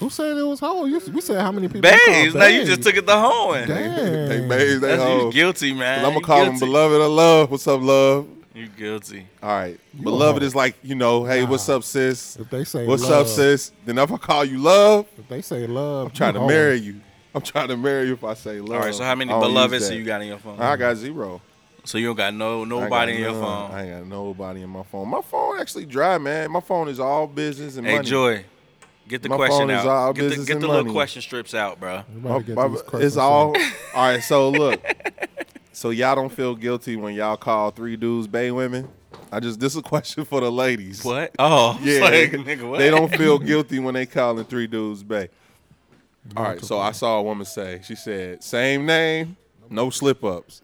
Who 0.00 0.08
said 0.08 0.36
it 0.38 0.42
was 0.42 0.60
whole? 0.60 0.88
You, 0.88 0.98
we 1.12 1.20
said 1.20 1.40
how 1.42 1.52
many 1.52 1.68
people? 1.68 1.90
you 1.90 1.96
Bays. 2.06 2.34
Now 2.34 2.46
you 2.46 2.64
just 2.64 2.82
took 2.82 2.96
it 2.96 3.04
the 3.04 3.20
home. 3.20 3.52
They 3.52 3.66
Damn. 3.66 4.48
made 4.48 4.66
they 4.76 4.78
That's 4.78 5.02
you 5.02 5.08
hoes. 5.08 5.34
guilty, 5.34 5.74
man. 5.74 5.98
I'm 5.98 6.04
gonna 6.14 6.16
You 6.20 6.24
call 6.24 6.40
him 6.44 6.50
guilty. 6.52 6.64
beloved 6.66 7.00
of 7.02 7.10
love. 7.10 7.50
What's 7.50 7.68
up, 7.68 7.82
love? 7.82 8.26
You 8.60 8.68
guilty. 8.68 9.26
All 9.42 9.48
right, 9.48 9.80
You 9.96 10.02
beloved 10.04 10.42
a 10.42 10.44
hoe. 10.44 10.46
is 10.48 10.54
like 10.54 10.74
you 10.82 10.94
know, 10.94 11.24
hey, 11.24 11.44
what's 11.44 11.66
Nah. 11.68 11.76
up, 11.76 11.84
sis? 11.84 12.36
If 12.36 12.50
they 12.50 12.64
say 12.64 12.86
What's 12.86 13.02
love, 13.08 13.22
up, 13.22 13.26
sis? 13.26 13.72
Then 13.86 13.96
if 13.96 14.12
I 14.12 14.16
call 14.18 14.44
you 14.44 14.58
love, 14.58 15.06
If 15.18 15.28
they 15.28 15.40
say 15.40 15.66
love, 15.66 16.08
I'm 16.08 16.12
trying 16.12 16.34
to 16.34 16.46
marry 16.46 16.76
you. 16.76 17.00
I'm 17.34 17.40
trying 17.40 17.68
to 17.68 17.76
marry 17.78 18.08
you 18.08 18.14
if 18.14 18.24
I 18.24 18.34
say 18.34 18.60
love. 18.60 18.72
All 18.72 18.84
right. 18.84 18.94
So 18.94 19.02
how 19.04 19.14
many 19.14 19.30
I 19.30 19.34
don't 19.34 19.42
use 19.44 19.48
beloveds 19.54 19.88
that. 19.88 19.94
do 19.94 19.98
you 20.00 20.04
got 20.04 20.20
in 20.20 20.28
your 20.28 20.38
phone? 20.38 20.60
I 20.60 20.76
got 20.76 20.96
zero. 20.96 21.40
So 21.84 21.96
you 21.96 22.08
don't 22.08 22.16
got 22.16 22.34
no 22.34 22.64
nobody 22.64 22.90
got 22.90 23.08
in 23.08 23.20
your 23.20 23.32
none. 23.32 23.40
phone. 23.40 23.70
I 23.70 23.86
ain't 23.86 23.98
got 24.00 24.06
nobody 24.08 24.62
in 24.62 24.68
my 24.68 24.82
phone. 24.82 25.08
My 25.08 25.22
phone 25.22 25.58
actually 25.58 25.86
dry, 25.86 26.18
man. 26.18 26.50
My 26.50 26.60
phone 26.60 26.88
is 26.88 27.00
all 27.00 27.26
business 27.26 27.76
and 27.78 27.86
Hey 27.86 27.96
money. 27.96 28.08
Joy, 28.08 28.44
get 29.08 29.22
the 29.22 29.30
My 29.30 29.36
question 29.36 29.58
phone 29.60 29.70
is 29.70 29.76
out. 29.78 29.86
all 29.86 30.12
Get 30.12 30.28
the, 30.28 30.44
get 30.44 30.60
the 30.60 30.68
little 30.68 30.92
question 30.92 31.22
strips 31.22 31.54
out, 31.54 31.80
bro. 31.80 32.02
My- 32.14 32.40
my- 32.40 32.76
it's 32.94 33.16
all 33.16 33.56
all 33.94 34.08
right. 34.08 34.22
So 34.22 34.50
look, 34.50 34.82
so 35.72 35.90
y'all 35.90 36.14
don't 36.14 36.32
feel 36.32 36.54
guilty 36.54 36.96
when 36.96 37.14
y'all 37.14 37.36
call 37.36 37.70
three 37.70 37.96
dudes 37.96 38.26
bay 38.26 38.50
women. 38.50 38.88
I 39.32 39.40
just 39.40 39.60
this 39.60 39.72
is 39.72 39.78
a 39.78 39.82
question 39.82 40.24
for 40.24 40.40
the 40.40 40.50
ladies. 40.50 41.04
What? 41.04 41.32
Oh, 41.38 41.78
Yeah, 41.82 42.00
like, 42.00 42.30
nigga, 42.32 42.68
what? 42.68 42.78
they 42.78 42.90
don't 42.90 43.14
feel 43.14 43.38
guilty 43.38 43.78
when 43.78 43.94
they 43.94 44.06
calling 44.06 44.44
three 44.44 44.66
dudes 44.66 45.02
bay. 45.02 45.28
All 46.36 46.44
right, 46.44 46.62
so 46.62 46.78
I 46.78 46.92
saw 46.92 47.18
a 47.18 47.22
woman 47.22 47.46
say, 47.46 47.80
she 47.82 47.94
said, 47.94 48.44
same 48.44 48.84
name, 48.84 49.36
no 49.70 49.88
slip 49.90 50.22
ups. 50.22 50.62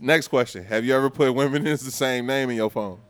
Next 0.00 0.28
question: 0.28 0.64
Have 0.64 0.84
you 0.84 0.94
ever 0.94 1.10
put 1.10 1.32
women 1.34 1.66
as 1.68 1.82
the 1.82 1.90
same 1.90 2.26
name 2.26 2.50
in 2.50 2.56
your 2.56 2.70
phone? 2.70 3.00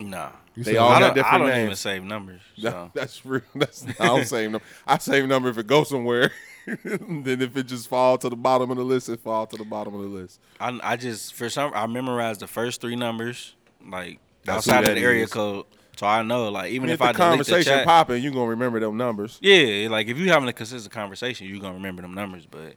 Nah. 0.00 0.30
You 0.56 0.62
They 0.64 0.76
all 0.76 0.90
I 0.90 1.00
got 1.00 1.14
different 1.14 1.34
I 1.34 1.38
don't 1.38 1.48
names. 1.48 1.64
even 1.64 1.76
save 1.76 2.04
numbers. 2.04 2.40
That- 2.62 2.94
that's 2.94 3.24
real. 3.26 3.42
That's 3.54 3.84
I 4.00 4.06
don't 4.06 4.24
save 4.26 4.50
number. 4.52 4.66
I 4.86 4.98
save 4.98 5.26
number 5.26 5.48
if 5.48 5.58
it 5.58 5.66
goes 5.66 5.88
somewhere. 5.88 6.30
then 6.66 7.42
if 7.42 7.56
it 7.56 7.64
just 7.66 7.88
fall 7.88 8.16
to 8.18 8.28
the 8.28 8.36
bottom 8.36 8.70
of 8.70 8.76
the 8.76 8.84
list, 8.84 9.08
it 9.08 9.20
fall 9.20 9.46
to 9.46 9.56
the 9.56 9.64
bottom 9.64 9.94
of 9.94 10.00
the 10.02 10.08
list. 10.08 10.40
I, 10.60 10.78
I 10.82 10.96
just 10.96 11.34
for 11.34 11.48
some 11.50 11.72
I 11.74 11.86
memorized 11.86 12.40
the 12.40 12.46
first 12.46 12.80
three 12.80 12.96
numbers 12.96 13.54
like 13.86 14.18
That's 14.44 14.66
outside 14.68 14.88
of 14.88 14.94
the 14.94 15.00
area 15.00 15.24
is. 15.24 15.32
code, 15.32 15.66
so 15.96 16.06
I 16.06 16.22
know 16.22 16.48
like 16.50 16.70
even 16.72 16.88
if 16.88 16.94
if 16.94 16.98
the 17.00 17.04
I 17.04 17.12
delete 17.12 17.16
the 17.18 17.22
conversation 17.30 17.72
chat, 17.72 17.84
popping, 17.86 18.22
you 18.22 18.30
gonna 18.30 18.46
remember 18.46 18.80
them 18.80 18.96
numbers. 18.96 19.38
yeah, 19.42 19.88
like 19.90 20.06
if 20.06 20.16
you 20.18 20.30
having 20.30 20.48
a 20.48 20.52
consistent 20.54 20.92
conversation, 20.94 21.46
you 21.48 21.60
gonna 21.60 21.74
remember 21.74 22.00
them 22.00 22.14
numbers. 22.14 22.46
But 22.46 22.76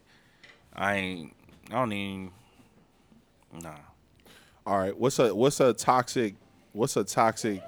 I 0.76 0.96
ain't, 0.96 1.36
I 1.70 1.74
don't 1.76 1.94
even, 1.94 2.32
nah. 3.62 3.76
All 4.66 4.78
right. 4.78 4.98
What's 4.98 5.18
a 5.20 5.34
what's 5.34 5.60
a 5.62 5.72
toxic 5.74 6.36
what's 6.78 6.96
a 6.96 7.04
toxic 7.04 7.62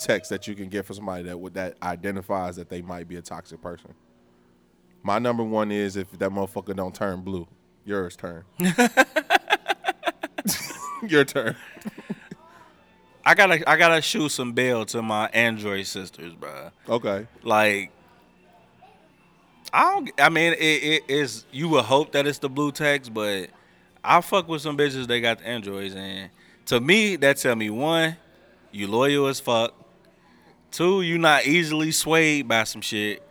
text 0.00 0.30
that 0.30 0.48
you 0.48 0.54
can 0.54 0.68
get 0.68 0.84
from 0.86 0.96
somebody 0.96 1.24
that 1.24 1.38
would 1.38 1.54
that 1.54 1.76
identifies 1.82 2.56
that 2.56 2.68
they 2.68 2.82
might 2.82 3.08
be 3.08 3.16
a 3.16 3.22
toxic 3.22 3.60
person? 3.60 3.94
My 5.02 5.18
number 5.18 5.44
one 5.44 5.70
is 5.70 5.96
if 5.96 6.10
that 6.12 6.30
motherfucker 6.30 6.74
don't 6.74 6.94
turn 6.94 7.20
blue. 7.20 7.46
Yours 7.84 8.16
turn. 8.16 8.44
Your 11.06 11.24
turn. 11.24 11.54
I 13.26 13.34
gotta, 13.34 13.68
I 13.68 13.76
gotta 13.76 14.00
shoot 14.02 14.30
some 14.30 14.52
bail 14.52 14.84
to 14.86 15.02
my 15.02 15.28
Android 15.28 15.86
sisters, 15.86 16.34
bro. 16.34 16.70
Okay. 16.88 17.26
Like, 17.42 17.90
I 19.72 19.94
don't. 19.94 20.10
I 20.18 20.28
mean, 20.28 20.52
it, 20.54 20.58
it 20.58 21.02
is. 21.08 21.44
You 21.50 21.68
would 21.70 21.84
hope 21.84 22.12
that 22.12 22.26
it's 22.26 22.38
the 22.38 22.48
blue 22.48 22.72
text, 22.72 23.12
but 23.12 23.50
I 24.02 24.20
fuck 24.20 24.48
with 24.48 24.62
some 24.62 24.76
bitches 24.76 25.06
They 25.06 25.20
got 25.20 25.38
the 25.38 25.46
Androids, 25.46 25.94
and 25.94 26.30
to 26.66 26.80
me, 26.80 27.16
that 27.16 27.38
tell 27.38 27.56
me 27.56 27.70
one, 27.70 28.16
you 28.74 28.86
loyal 28.88 29.26
as 29.28 29.40
fuck. 29.40 29.72
Two, 30.70 31.02
you 31.02 31.18
not 31.18 31.46
easily 31.46 31.92
swayed 31.92 32.48
by 32.48 32.64
some 32.64 32.80
shit. 32.80 33.22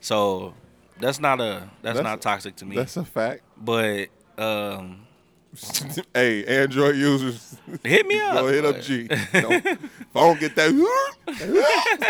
So 0.00 0.54
that's 1.00 1.18
not 1.20 1.40
a 1.40 1.68
that's, 1.82 1.96
That's- 1.98 2.04
not 2.04 2.20
toxic 2.22 2.56
to 2.56 2.64
me. 2.64 2.76
That's 2.76 2.96
a 2.96 3.04
fact. 3.04 3.42
but 3.56 4.08
um, 4.38 5.06
hey, 6.14 6.44
Android 6.44 6.96
users, 6.96 7.56
hit 7.82 8.06
me 8.06 8.20
up. 8.22 8.34
go 8.34 8.46
hit 8.48 8.64
up 8.64 8.80
G. 8.80 9.08
Don't, 9.32 9.52
if 9.66 9.78
I 10.14 10.20
don't 10.20 10.40
get 10.40 10.54
that, 10.56 10.70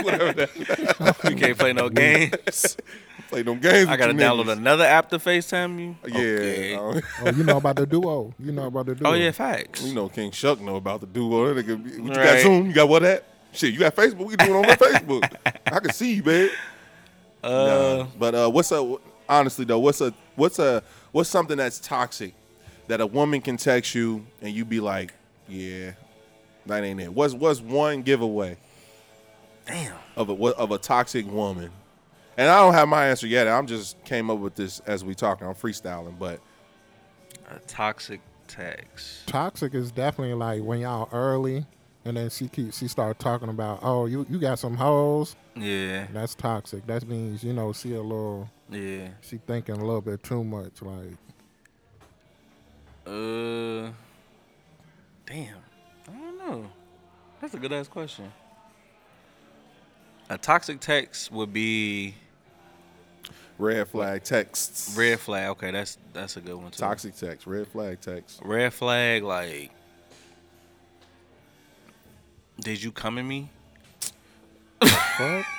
whatever 0.03 0.33
that, 0.35 1.21
You 1.31 1.37
can't 1.37 1.59
play 1.59 1.73
no 1.73 1.89
games. 1.89 2.77
Play 3.31 3.43
them 3.43 3.59
games. 3.61 3.89
I 3.89 3.97
gotta 3.97 4.12
download 4.12 4.45
niggas. 4.47 4.53
another 4.59 4.85
app 4.85 5.09
to 5.11 5.18
FaceTime 5.18 5.78
you. 5.78 5.97
Yeah. 6.07 6.18
Okay. 6.18 6.74
uh, 6.74 7.01
Oh, 7.26 7.31
you 7.31 7.45
know 7.45 7.57
about 7.59 7.76
the 7.76 7.87
duo. 7.87 8.35
You 8.39 8.53
know 8.53 8.66
about 8.66 8.87
the 8.87 8.95
duo. 8.95 9.11
Oh 9.11 9.14
yeah, 9.14 9.31
facts. 9.31 9.83
You 9.83 9.95
know 9.95 10.09
King 10.09 10.31
Shuck 10.33 10.61
know 10.61 10.76
about 10.76 11.01
the 11.01 11.07
duo. 11.07 11.55
That 11.55 11.66
nigga, 11.66 11.78
what 12.01 12.09
you 12.09 12.14
got 12.14 12.41
Zoom? 12.41 12.66
You 12.66 12.72
got 12.72 12.89
what 12.89 13.03
that? 13.03 13.24
Shit, 13.53 13.72
you 13.72 13.81
got 13.81 13.95
Facebook? 13.97 14.26
We 14.26 14.37
can 14.37 14.47
do 14.47 14.55
it 14.55 14.59
on 14.59 14.62
my 14.66 14.76
Facebook. 14.76 15.35
I 15.66 15.81
can 15.81 15.93
see 15.93 16.14
you, 16.14 16.22
man. 16.24 16.51
Uh, 17.43 17.49
Nah. 17.51 18.07
But 18.18 18.35
uh, 18.35 18.51
what's 18.51 18.70
a 18.72 18.97
honestly 19.28 19.64
though? 19.64 19.78
What's 19.78 20.01
a 20.01 20.12
what's 20.37 20.59
a 20.59 20.83
what's 21.12 21.31
something 21.31 21.57
that's 21.57 21.78
toxic 21.81 22.35
that 22.89 23.01
a 23.01 23.07
woman 23.07 23.41
can 23.41 23.57
text 23.57 23.95
you 23.95 24.26
and 24.43 24.53
you 24.53 24.64
be 24.64 24.81
like, 24.81 25.14
yeah, 25.49 25.93
that 26.66 26.85
ain't 26.85 27.01
it. 27.01 27.12
What's 27.12 27.33
what's 27.35 27.61
one 27.61 28.03
giveaway 28.03 28.57
damn. 29.66 29.95
of 30.16 30.28
a 30.28 30.35
what- 30.35 30.57
of 30.57 30.70
a 30.72 30.78
toxic 30.78 31.26
woman? 31.31 31.70
And 32.41 32.49
I 32.49 32.57
don't 32.61 32.72
have 32.72 32.88
my 32.88 33.07
answer 33.09 33.26
yet. 33.26 33.47
I'm 33.49 33.66
just 33.66 34.03
came 34.03 34.30
up 34.30 34.38
with 34.38 34.55
this 34.55 34.80
as 34.86 35.05
we 35.05 35.14
talking. 35.14 35.47
I'm 35.47 35.53
freestyling, 35.53 36.18
but 36.18 36.41
A 37.51 37.59
toxic 37.66 38.22
text. 38.49 39.26
Toxic 39.26 39.74
is 39.74 39.93
definitely 39.93 40.32
like 40.32 40.62
when 40.62 40.80
y'all 40.80 41.11
early, 41.12 41.66
and 42.07 42.16
then 42.16 42.30
she 42.30 42.49
keep 42.49 42.72
she 42.72 42.88
start 42.88 43.18
talking 43.18 43.51
about, 43.51 43.80
oh, 43.82 44.07
you 44.07 44.24
you 44.30 44.38
got 44.38 44.59
some 44.59 44.74
hoes. 44.74 45.36
Yeah, 45.55 46.07
That's 46.14 46.34
toxic. 46.34 46.86
That 46.86 47.07
means 47.07 47.45
you 47.45 47.53
know 47.53 47.74
she 47.74 47.93
a 47.93 48.01
little 48.01 48.49
yeah. 48.70 49.09
she 49.20 49.36
thinking 49.36 49.74
a 49.74 49.84
little 49.84 50.01
bit 50.01 50.22
too 50.22 50.43
much. 50.43 50.80
Like 50.80 51.18
Uh, 53.07 53.91
damn. 55.26 55.59
I 56.09 56.12
don't 56.12 56.38
know. 56.38 56.70
That's 57.43 57.53
a 57.53 57.59
good 57.59 57.74
ass 57.74 57.86
question. 57.86 58.32
A 60.30 60.38
toxic 60.38 60.80
text 60.80 61.30
would 61.32 61.53
be 61.53 62.14
red 63.61 63.89
flag 63.89 64.25
texts, 64.25 64.95
red 64.97 65.21
flag. 65.21 65.51
Okay, 65.51 65.71
that's 65.71 65.99
that's 66.13 66.37
a 66.37 66.41
good 66.41 66.57
one 66.57 66.71
too. 66.71 66.79
toxic 66.79 67.15
text, 67.17 67.47
red 67.47 67.69
flag 67.69 68.01
text. 68.01 68.41
Red 68.45 68.73
flag, 68.73 69.23
like, 69.23 69.71
did 72.61 72.83
you 72.83 72.93
come 72.93 73.19
at 73.19 73.25
me? 73.25 73.51
fuck. 74.85 75.47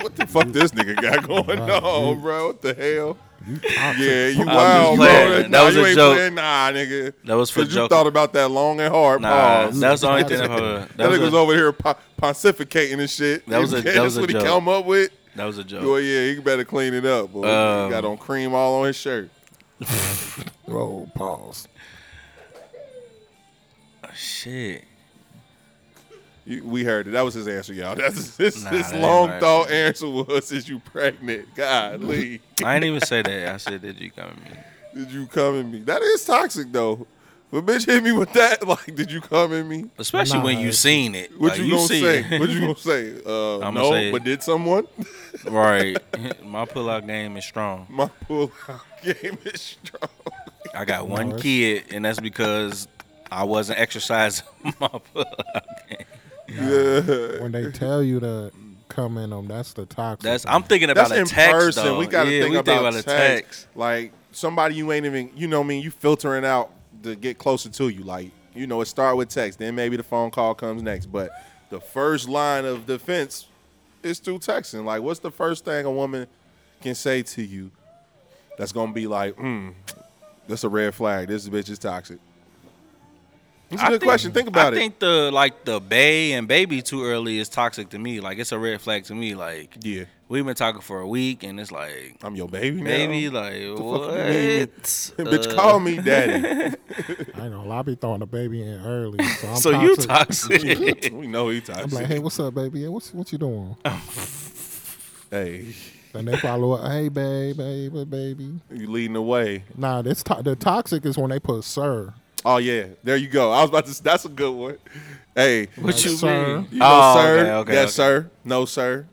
What 0.00 0.16
the 0.16 0.26
fuck 0.26 0.46
this 0.48 0.70
nigga 0.72 1.00
got 1.00 1.26
going 1.26 1.58
on, 1.60 2.20
bro? 2.20 2.48
What 2.48 2.62
the 2.62 2.74
hell? 2.74 3.16
You 3.46 3.56
toxic. 3.58 3.98
Yeah, 4.04 4.28
you 4.28 4.40
I'm 4.42 4.46
wild, 4.46 4.96
bro. 4.98 5.06
That 5.06 5.50
Nah, 5.50 5.64
was 5.66 5.74
you 5.76 5.84
a 5.84 5.94
joke. 5.94 6.14
playing, 6.16 6.34
nah, 6.34 6.70
nigga. 6.70 7.12
That 7.24 7.34
was 7.34 7.50
for 7.50 7.60
Cause 7.60 7.68
you 7.70 7.74
joke. 7.74 7.90
thought 7.90 8.06
about 8.06 8.32
that 8.34 8.50
long 8.50 8.80
and 8.80 8.92
hard 8.92 9.20
Nah, 9.22 9.66
pause. 9.66 9.80
that's 9.80 10.00
the 10.02 10.08
only 10.08 10.24
thing 10.24 10.38
that. 10.38 10.48
That, 10.48 10.96
that 10.96 11.10
was 11.10 11.18
nigga 11.18 11.24
was 11.24 11.34
over 11.34 11.54
here 11.54 11.72
po- 11.72 11.96
pontificating 12.20 13.00
and 13.00 13.10
shit. 13.10 13.46
That 13.48 13.60
was 13.60 13.72
a- 13.74 13.76
that 13.76 13.84
That's 13.84 13.98
was 14.00 14.16
a 14.18 14.20
what 14.20 14.30
he 14.30 14.34
joke. 14.34 14.44
come 14.46 14.68
up 14.68 14.84
with. 14.86 15.10
That 15.36 15.44
was 15.44 15.58
a 15.58 15.64
joke. 15.64 15.82
Well, 15.82 16.00
yeah, 16.00 16.32
he 16.32 16.40
better 16.40 16.64
clean 16.64 16.94
it 16.94 17.04
up. 17.04 17.32
Boy. 17.32 17.48
Um, 17.48 17.86
he 17.86 17.90
got 17.90 18.04
on 18.04 18.16
cream 18.16 18.54
all 18.54 18.80
on 18.80 18.86
his 18.86 18.96
shirt. 18.96 19.30
Roll 20.66 21.10
pause. 21.14 21.68
Shit. 24.14 24.84
You, 26.46 26.62
we 26.62 26.84
heard 26.84 27.08
it. 27.08 27.12
That 27.12 27.22
was 27.22 27.34
his 27.34 27.48
answer, 27.48 27.72
y'all. 27.72 27.94
That's 27.96 28.36
his, 28.36 28.62
Nah, 28.62 28.70
his 28.70 28.90
that 28.90 29.00
long 29.00 29.30
right. 29.30 29.40
thought 29.40 29.70
answer 29.70 30.08
was, 30.08 30.52
"Is 30.52 30.68
you 30.68 30.78
pregnant?" 30.78 31.54
Godly. 31.54 32.40
I 32.62 32.74
didn't 32.78 32.96
even 32.96 33.00
say 33.06 33.22
that. 33.22 33.54
I 33.54 33.56
said, 33.56 33.82
did 33.82 33.98
you 34.00 34.10
come 34.10 34.26
at 34.30 34.36
me? 34.36 34.50
Did 34.94 35.10
you 35.10 35.26
come 35.26 35.58
at 35.58 35.66
me? 35.66 35.80
That 35.80 36.02
is 36.02 36.24
toxic 36.24 36.70
though. 36.70 37.04
But 37.54 37.66
bitch 37.66 37.86
hit 37.86 38.02
me 38.02 38.10
with 38.10 38.32
that. 38.32 38.66
Like, 38.74 38.96
did 38.96 39.12
you 39.12 39.20
come 39.20 39.52
in 39.52 39.68
me? 39.68 39.84
Especially 39.96 40.40
when 40.40 40.58
you 40.58 40.72
seen 40.72 41.14
it. 41.14 41.30
What 41.38 41.52
Like, 41.52 41.60
you 41.60 41.70
gonna 41.70 41.86
see 41.86 42.00
say? 42.00 42.24
it. 42.28 42.40
What 42.40 42.50
you 42.50 42.60
gonna 42.60 42.76
say? 42.76 43.14
Uh, 43.24 43.60
I'ma 43.60 43.80
no, 43.80 43.90
say- 43.92 44.10
but 44.10 44.24
did 44.24 44.42
someone? 44.42 44.88
right. 45.44 45.96
My 46.44 46.64
pull-out 46.64 47.06
game 47.06 47.36
is 47.36 47.44
strong. 47.44 47.86
My 47.88 48.08
pull 48.26 48.50
out 48.68 48.80
game 49.04 49.38
is 49.44 49.60
strong. 49.60 50.10
I 50.74 50.84
got 50.84 51.06
one 51.06 51.26
it's- 51.28 51.42
kid, 51.42 51.84
and 51.92 52.04
that's 52.04 52.18
because 52.18 52.88
I 53.30 53.44
wasn't 53.44 53.78
exercising 53.78 54.46
my 54.80 54.88
pull-out 54.88 55.88
game. 55.88 56.06
Yeah. 56.48 57.40
When 57.40 57.52
they 57.52 57.70
tell 57.70 58.02
you 58.02 58.18
to 58.18 58.50
come 58.88 59.16
in 59.16 59.30
them, 59.30 59.46
that's 59.46 59.74
the 59.74 59.86
toxic. 59.86 60.24
That's 60.24 60.44
I'm 60.46 60.64
thinking 60.64 60.90
about 60.90 61.10
That's 61.10 61.18
a 61.18 61.20
in 61.20 61.26
text 61.26 61.52
person. 61.52 61.84
though. 61.84 61.98
We 61.98 62.06
gotta 62.08 62.30
yeah, 62.32 62.40
think, 62.42 62.50
we 62.52 62.56
about, 62.58 62.66
think 62.66 62.80
about 62.80 62.94
a 62.94 63.02
text. 63.02 63.06
text. 63.62 63.66
Like 63.76 64.12
somebody 64.32 64.74
you 64.74 64.90
ain't 64.90 65.06
even, 65.06 65.30
you 65.36 65.46
know, 65.46 65.60
what 65.60 65.66
I 65.66 65.68
mean, 65.68 65.82
you 65.82 65.90
filtering 65.92 66.44
out 66.44 66.70
to 67.04 67.14
get 67.16 67.38
closer 67.38 67.68
to 67.70 67.88
you. 67.88 68.02
Like, 68.04 68.30
you 68.54 68.66
know, 68.66 68.80
it 68.80 68.86
start 68.86 69.16
with 69.16 69.28
text, 69.28 69.58
then 69.58 69.74
maybe 69.74 69.96
the 69.96 70.02
phone 70.02 70.30
call 70.30 70.54
comes 70.54 70.82
next. 70.82 71.06
But 71.06 71.30
the 71.70 71.80
first 71.80 72.28
line 72.28 72.64
of 72.64 72.86
defense 72.86 73.46
is 74.02 74.18
through 74.18 74.40
texting. 74.40 74.84
Like, 74.84 75.02
what's 75.02 75.20
the 75.20 75.30
first 75.30 75.64
thing 75.64 75.86
a 75.86 75.90
woman 75.90 76.26
can 76.82 76.94
say 76.94 77.22
to 77.22 77.42
you 77.42 77.70
that's 78.58 78.72
gonna 78.72 78.92
be 78.92 79.06
like, 79.06 79.34
hmm, 79.36 79.70
that's 80.46 80.64
a 80.64 80.68
red 80.68 80.94
flag. 80.94 81.28
This 81.28 81.48
bitch 81.48 81.70
is 81.70 81.78
toxic. 81.78 82.18
It's 83.70 83.80
a 83.80 83.86
I 83.86 83.88
good 83.88 84.00
think- 84.00 84.08
question. 84.10 84.32
Think 84.32 84.48
about 84.48 84.66
I 84.74 84.76
it. 84.76 84.78
I 84.78 84.82
think 84.82 84.98
the 84.98 85.30
like 85.32 85.64
the 85.64 85.80
bay 85.80 86.32
and 86.32 86.46
baby 86.46 86.82
too 86.82 87.04
early 87.04 87.38
is 87.38 87.48
toxic 87.48 87.88
to 87.90 87.98
me. 87.98 88.20
Like 88.20 88.38
it's 88.38 88.52
a 88.52 88.58
red 88.58 88.80
flag 88.80 89.04
to 89.04 89.14
me. 89.14 89.34
Like 89.34 89.76
yeah, 89.82 90.04
we've 90.34 90.44
been 90.44 90.54
talking 90.56 90.80
for 90.80 91.00
a 91.00 91.06
week, 91.06 91.44
and 91.44 91.60
it's 91.60 91.70
like 91.70 92.16
I'm 92.22 92.34
your 92.34 92.48
baby 92.48 92.78
now. 92.80 92.84
baby, 92.88 93.28
like 93.30 93.76
fuck 93.76 93.84
what? 93.84 94.10
you 94.18 94.24
mean? 94.24 94.66
bitch, 94.66 95.50
Uh, 95.52 95.54
call 95.54 95.78
me 95.80 95.98
daddy. 95.98 96.74
I 97.34 97.48
know. 97.48 97.50
gonna 97.58 97.64
lie, 97.64 97.78
I 97.78 97.82
be 97.82 97.94
throwing 97.94 98.20
the 98.20 98.26
baby 98.26 98.62
in 98.62 98.84
early. 98.84 99.24
So, 99.24 99.48
I'm 99.48 99.56
So 99.60 99.70
you 99.80 99.96
toxic. 99.96 100.60
toxic? 100.62 101.12
we 101.14 101.26
know 101.28 101.48
he 101.50 101.62
I'm 101.68 101.88
like, 101.90 102.06
hey, 102.06 102.18
what's 102.18 102.38
up, 102.40 102.54
baby? 102.54 102.86
What's 102.88 103.14
what 103.14 103.30
you 103.32 103.38
doing? 103.38 103.76
hey, 105.30 105.74
And 106.12 106.28
they 106.28 106.36
follow 106.38 106.72
up, 106.72 106.90
hey, 106.90 107.08
babe, 107.08 107.56
baby, 107.56 108.04
baby. 108.04 108.60
you 108.72 108.90
leading 108.90 109.14
the 109.14 109.22
way. 109.22 109.64
Nah, 109.76 110.02
this 110.02 110.22
to- 110.24 110.42
the 110.42 110.56
toxic 110.56 111.04
is 111.06 111.16
when 111.16 111.30
they 111.30 111.38
put 111.40 111.64
sir. 111.64 112.12
Oh 112.44 112.58
yeah, 112.58 112.86
there 113.02 113.16
you 113.16 113.28
go. 113.28 113.52
I 113.52 113.62
was 113.62 113.70
about 113.70 113.86
to. 113.86 114.02
That's 114.02 114.26
a 114.26 114.28
good 114.28 114.52
one. 114.52 114.76
Hey, 115.34 115.68
what 115.76 115.94
Like, 115.94 116.04
you 116.04 116.10
sir. 116.10 116.56
mean? 116.58 116.68
you 116.72 116.78
know, 116.80 116.86
Oh, 116.90 117.14
sir, 117.16 117.38
okay, 117.40 117.50
okay, 117.52 117.72
yes, 117.72 117.82
okay. 117.84 117.90
sir, 117.92 118.30
no, 118.44 118.64
sir. 118.66 119.06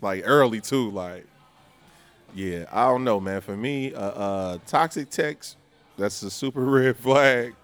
Like 0.00 0.22
early 0.24 0.60
too. 0.60 0.90
Like, 0.90 1.26
yeah, 2.34 2.66
I 2.72 2.86
don't 2.86 3.04
know, 3.04 3.20
man. 3.20 3.40
For 3.40 3.56
me, 3.56 3.94
uh, 3.94 4.00
uh 4.00 4.58
toxic 4.66 5.10
text, 5.10 5.56
that's 5.96 6.22
a 6.22 6.30
super 6.30 6.60
red 6.64 6.96
flag. 6.96 7.54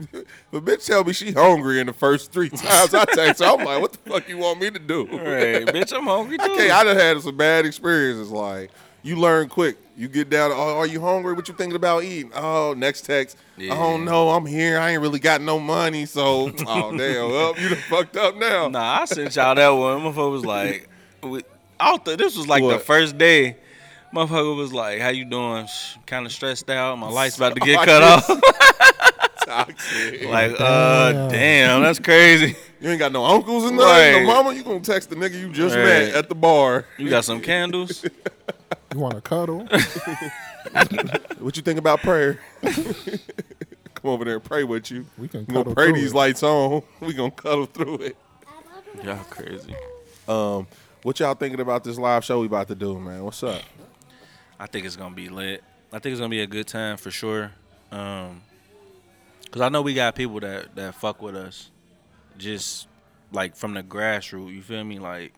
but 0.50 0.64
bitch 0.64 0.86
tell 0.86 1.04
me 1.04 1.12
she 1.12 1.32
hungry 1.32 1.78
in 1.78 1.86
the 1.86 1.92
first 1.92 2.32
three 2.32 2.48
times 2.48 2.94
I 2.94 3.04
text 3.04 3.42
her. 3.42 3.46
I'm 3.46 3.64
like, 3.64 3.80
what 3.80 3.92
the 3.92 3.98
fuck 4.10 4.28
you 4.28 4.38
want 4.38 4.60
me 4.60 4.70
to 4.70 4.78
do? 4.78 5.04
Right, 5.06 5.66
bitch, 5.66 5.92
I'm 5.96 6.04
hungry 6.04 6.38
too. 6.44 6.52
Okay, 6.52 6.70
I 6.70 6.84
done 6.84 6.96
had 6.96 7.20
some 7.20 7.36
bad 7.36 7.66
experiences. 7.66 8.30
Like 8.30 8.70
you 9.02 9.16
learn 9.16 9.48
quick. 9.48 9.76
You 9.96 10.08
get 10.08 10.30
down. 10.30 10.50
Oh, 10.52 10.78
are 10.78 10.86
you 10.86 11.00
hungry? 11.00 11.34
What 11.34 11.48
you 11.48 11.54
thinking 11.54 11.76
about 11.76 12.04
eating? 12.04 12.32
Oh, 12.34 12.74
next 12.76 13.02
text. 13.02 13.36
Yeah. 13.56 13.74
Oh 13.74 13.98
no, 13.98 14.30
I'm 14.30 14.46
here. 14.46 14.78
I 14.78 14.92
ain't 14.92 15.02
really 15.02 15.18
got 15.18 15.42
no 15.42 15.58
money, 15.58 16.06
so 16.06 16.50
oh 16.66 16.96
damn. 16.96 17.30
Well, 17.30 17.58
you 17.58 17.68
done 17.68 17.78
fucked 17.88 18.16
up 18.16 18.36
now. 18.36 18.68
Nah, 18.68 19.00
I 19.02 19.04
sent 19.04 19.36
y'all 19.36 19.54
that 19.54 19.68
one. 19.68 20.00
Motherfucker 20.00 20.30
was 20.30 20.46
like, 20.46 20.88
we- 21.80 21.86
I 21.94 21.96
thought 21.98 22.18
this 22.18 22.36
was 22.36 22.46
like 22.48 22.62
the 22.62 22.78
first 22.78 23.18
day. 23.18 23.56
Motherfucker 24.14 24.56
was 24.56 24.72
like, 24.72 25.00
"How 25.00 25.10
you 25.10 25.24
doing? 25.24 25.68
Kind 26.06 26.26
of 26.26 26.32
stressed 26.32 26.68
out. 26.68 26.98
My 26.98 27.08
light's 27.08 27.36
about 27.36 27.54
to 27.54 27.60
get 27.60 27.76
cut 27.78 27.86
guess- 27.86 28.30
off." 28.30 28.40
Like, 29.50 30.52
uh, 30.60 31.12
Damn. 31.12 31.30
damn, 31.30 31.82
that's 31.82 31.98
crazy. 31.98 32.54
You 32.80 32.90
ain't 32.90 33.00
got 33.00 33.10
no 33.10 33.24
uncles 33.24 33.64
and 33.64 33.76
nothing. 33.76 34.14
Right. 34.14 34.20
No 34.22 34.26
mama. 34.26 34.54
You 34.54 34.62
gonna 34.62 34.78
text 34.78 35.10
the 35.10 35.16
nigga 35.16 35.40
you 35.40 35.50
just 35.52 35.74
Right. 35.74 35.84
met 35.84 36.14
at 36.14 36.28
the 36.28 36.36
bar. 36.36 36.84
You 36.98 37.10
got 37.10 37.24
some 37.24 37.40
candles? 37.40 38.04
You 38.94 39.00
want 39.00 39.14
to 39.16 39.20
cuddle? 39.20 39.66
What 41.40 41.56
you 41.56 41.62
think 41.62 41.78
about 41.80 42.00
prayer? 42.00 42.38
Come 42.62 44.04
over 44.04 44.24
there 44.24 44.34
and 44.34 44.44
pray 44.44 44.62
with 44.62 44.90
you. 44.90 45.06
We 45.18 45.26
can 45.26 45.44
gonna 45.46 45.74
pray 45.74 45.90
these 45.90 46.12
it. 46.12 46.16
lights 46.16 46.42
on. 46.44 46.82
We 47.00 47.12
gonna 47.14 47.30
cuddle 47.32 47.66
through 47.66 47.96
it. 47.96 48.16
Y'all 49.02 49.16
crazy. 49.30 49.74
Um, 50.28 50.66
what 51.02 51.18
y'all 51.18 51.34
thinking 51.34 51.60
about 51.60 51.84
this 51.84 51.98
live 51.98 52.24
show 52.24 52.40
we 52.40 52.46
about 52.46 52.68
to 52.68 52.74
do, 52.74 52.98
man? 52.98 53.24
What's 53.24 53.42
up? 53.42 53.62
I 54.58 54.66
think 54.66 54.84
it's 54.84 54.96
gonna 54.96 55.14
be 55.14 55.28
lit. 55.28 55.62
I 55.92 55.98
think 55.98 56.12
it's 56.12 56.20
gonna 56.20 56.28
be 56.28 56.42
a 56.42 56.46
good 56.46 56.66
time 56.66 56.96
for 56.96 57.10
sure. 57.10 57.52
Um, 57.90 58.42
cause 59.50 59.62
I 59.62 59.68
know 59.68 59.82
we 59.82 59.94
got 59.94 60.14
people 60.14 60.40
that 60.40 60.74
that 60.76 60.94
fuck 60.94 61.22
with 61.22 61.34
us, 61.34 61.70
just 62.36 62.86
like 63.32 63.56
from 63.56 63.74
the 63.74 63.82
grassroots. 63.82 64.52
You 64.52 64.62
feel 64.62 64.84
me? 64.84 64.98
Like, 64.98 65.32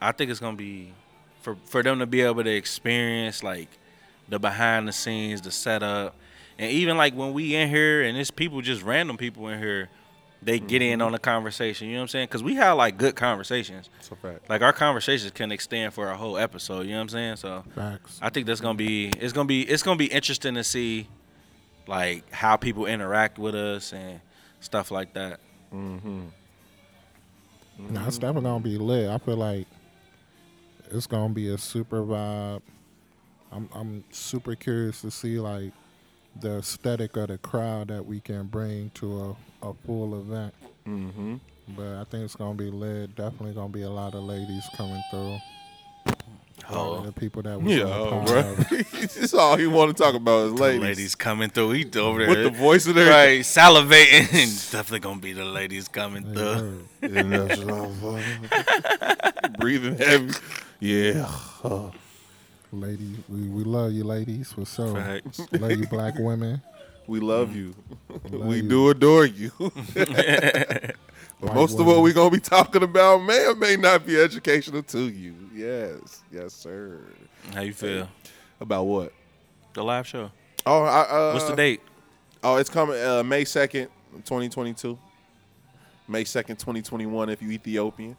I 0.00 0.12
think 0.12 0.30
it's 0.30 0.40
gonna 0.40 0.56
be 0.56 0.92
for 1.40 1.56
for 1.64 1.82
them 1.82 1.98
to 2.00 2.06
be 2.06 2.20
able 2.20 2.44
to 2.44 2.54
experience 2.54 3.42
like 3.42 3.68
the 4.28 4.38
behind 4.38 4.86
the 4.86 4.92
scenes, 4.92 5.40
the 5.40 5.50
setup, 5.50 6.14
and 6.58 6.70
even 6.70 6.96
like 6.98 7.14
when 7.14 7.32
we 7.32 7.54
in 7.54 7.70
here 7.70 8.02
and 8.02 8.18
it's 8.18 8.30
people 8.30 8.60
just 8.60 8.82
random 8.82 9.16
people 9.16 9.48
in 9.48 9.58
here, 9.58 9.88
they 10.44 10.58
get 10.58 10.82
in 10.82 11.00
on 11.00 11.12
the 11.12 11.18
conversation. 11.18 11.88
You 11.88 11.94
know 11.94 12.00
what 12.00 12.02
I'm 12.02 12.08
saying? 12.08 12.28
Cause 12.28 12.42
we 12.42 12.54
have 12.56 12.76
like 12.76 12.98
good 12.98 13.16
conversations. 13.16 13.88
It's 13.98 14.10
a 14.10 14.16
fact. 14.16 14.48
Like 14.48 14.62
our 14.62 14.72
conversations 14.72 15.30
can 15.32 15.50
extend 15.50 15.94
for 15.94 16.10
a 16.10 16.16
whole 16.16 16.36
episode. 16.36 16.82
You 16.82 16.92
know 16.92 16.96
what 16.96 17.02
I'm 17.02 17.08
saying? 17.08 17.36
So 17.36 17.64
Facts. 17.74 18.18
I 18.22 18.30
think 18.30 18.46
that's 18.46 18.60
gonna 18.60 18.76
be 18.76 19.08
it's 19.18 19.32
gonna 19.32 19.46
be 19.46 19.62
it's 19.62 19.82
gonna 19.82 19.96
be 19.96 20.06
interesting 20.06 20.54
to 20.54 20.64
see 20.64 21.08
like 21.86 22.30
how 22.32 22.56
people 22.56 22.86
interact 22.86 23.38
with 23.38 23.54
us 23.54 23.92
and 23.92 24.20
stuff 24.60 24.90
like 24.90 25.14
that. 25.14 25.40
mm-hmm 25.72 26.24
Nah, 27.78 28.06
it's 28.06 28.18
definitely 28.18 28.48
gonna 28.48 28.60
be 28.62 28.78
lit. 28.78 29.10
I 29.10 29.18
feel 29.18 29.36
like 29.36 29.66
it's 30.90 31.06
gonna 31.06 31.34
be 31.34 31.48
a 31.48 31.58
super 31.58 32.02
vibe. 32.02 32.62
I'm 33.50 33.68
I'm 33.72 34.04
super 34.10 34.54
curious 34.54 35.00
to 35.02 35.10
see 35.10 35.40
like 35.40 35.72
the 36.40 36.58
aesthetic 36.58 37.16
of 37.16 37.28
the 37.28 37.38
crowd 37.38 37.88
that 37.88 38.04
we 38.06 38.20
can 38.20 38.46
bring 38.46 38.90
to 38.94 39.36
a, 39.62 39.68
a 39.70 39.74
full 39.86 40.18
event. 40.20 40.54
Mm-hmm. 40.86 41.36
But 41.76 41.86
I 42.00 42.04
think 42.04 42.24
it's 42.24 42.36
gonna 42.36 42.54
be 42.54 42.70
lit. 42.70 43.14
Definitely 43.16 43.52
gonna 43.54 43.68
be 43.68 43.82
a 43.82 43.90
lot 43.90 44.14
of 44.14 44.22
ladies 44.24 44.64
coming 44.76 45.02
through. 45.10 45.38
Oh. 46.70 47.00
the 47.02 47.12
people 47.12 47.42
that 47.42 47.60
was 47.60 47.74
Yeah, 47.74 47.84
on 47.84 48.24
the 48.24 48.30
bro. 48.32 48.78
That's 49.00 49.34
all 49.34 49.56
he 49.56 49.66
want 49.66 49.94
to 49.94 50.02
talk 50.02 50.14
about 50.14 50.46
is 50.46 50.52
ladies. 50.54 50.80
Ladies 50.82 51.14
coming 51.14 51.50
through. 51.50 51.72
He 51.72 51.84
over 51.98 52.20
there 52.20 52.28
With 52.28 52.42
the 52.44 52.50
voice 52.50 52.86
of 52.86 52.94
their 52.94 53.10
right 53.10 53.40
salivating. 53.40 54.30
Definitely 54.72 55.00
gonna 55.00 55.20
be 55.20 55.32
the 55.32 55.44
ladies 55.44 55.88
coming 55.88 56.22
Hey, 56.24 56.34
through. 56.34 56.84
word. 58.02 58.24
breathing 59.58 59.96
heavy. 59.98 60.32
Yeah. 60.80 61.30
Ladies, 62.80 63.16
we, 63.28 63.42
we 63.42 63.62
love 63.62 63.92
you, 63.92 64.02
ladies, 64.02 64.52
for 64.52 64.66
sure. 64.66 64.96
Facts. 64.96 65.40
Love 65.52 65.70
you, 65.70 65.86
black 65.86 66.18
women. 66.18 66.60
we 67.06 67.20
love 67.20 67.54
you. 67.54 67.72
Love 68.30 68.46
we 68.46 68.56
you. 68.56 68.68
do 68.68 68.90
adore 68.90 69.26
you. 69.26 69.52
but 69.58 70.96
White 71.38 71.54
most 71.54 71.78
of 71.78 71.86
what 71.86 72.02
we're 72.02 72.12
gonna 72.12 72.30
be 72.30 72.40
talking 72.40 72.82
about 72.82 73.18
may 73.18 73.46
or 73.46 73.54
may 73.54 73.76
not 73.76 74.04
be 74.04 74.20
educational 74.20 74.82
to 74.82 75.08
you. 75.08 75.36
Yes, 75.54 76.22
yes, 76.32 76.52
sir. 76.52 77.00
How 77.52 77.60
you 77.60 77.72
feel? 77.72 78.08
About 78.60 78.84
what? 78.84 79.12
The 79.74 79.84
live 79.84 80.08
show. 80.08 80.32
Oh, 80.66 80.82
I, 80.82 81.02
uh, 81.02 81.32
What's 81.32 81.46
the 81.46 81.54
date? 81.54 81.80
Oh, 82.42 82.56
it's 82.56 82.70
coming 82.70 83.00
uh, 83.00 83.22
May 83.22 83.44
second, 83.44 83.88
twenty 84.24 84.48
twenty 84.48 84.74
two. 84.74 84.98
May 86.08 86.24
second, 86.24 86.58
twenty 86.58 86.82
twenty 86.82 87.06
one. 87.06 87.28
If 87.28 87.40
you 87.40 87.52
Ethiopian, 87.52 88.16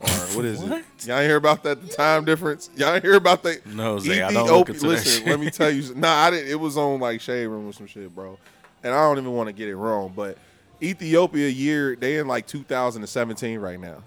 or 0.00 0.08
what 0.08 0.44
is 0.44 0.60
What? 0.60 0.78
it? 0.78 1.06
Y'all 1.06 1.20
hear 1.22 1.36
about 1.36 1.62
that? 1.64 1.80
The 1.86 1.88
time 1.94 2.24
difference? 2.24 2.70
Y'all 2.76 3.00
hear 3.00 3.14
about 3.14 3.42
that? 3.42 3.66
No, 3.66 3.98
Zay, 3.98 4.22
I 4.22 4.32
don't 4.32 4.46
look 4.48 4.68
into 4.70 4.80
that 4.80 4.86
Listen, 4.86 5.22
shit. 5.24 5.26
let 5.30 5.40
me 5.40 5.50
tell 5.50 5.70
you. 5.70 5.94
Nah, 5.94 6.08
I 6.24 6.30
didn't. 6.30 6.50
It 6.50 6.58
was 6.60 6.76
on 6.76 7.00
like 7.00 7.20
Shade 7.20 7.46
Room 7.46 7.68
or 7.68 7.72
some 7.72 7.86
shit, 7.86 8.14
bro. 8.14 8.38
And 8.82 8.94
I 8.94 9.02
don't 9.08 9.18
even 9.18 9.32
want 9.32 9.48
to 9.48 9.52
get 9.52 9.68
it 9.68 9.76
wrong, 9.76 10.12
but 10.16 10.38
Ethiopia 10.82 11.48
year 11.48 11.94
they 11.96 12.16
in 12.18 12.26
like 12.26 12.46
2017 12.46 13.58
right 13.58 13.78
now. 13.78 14.02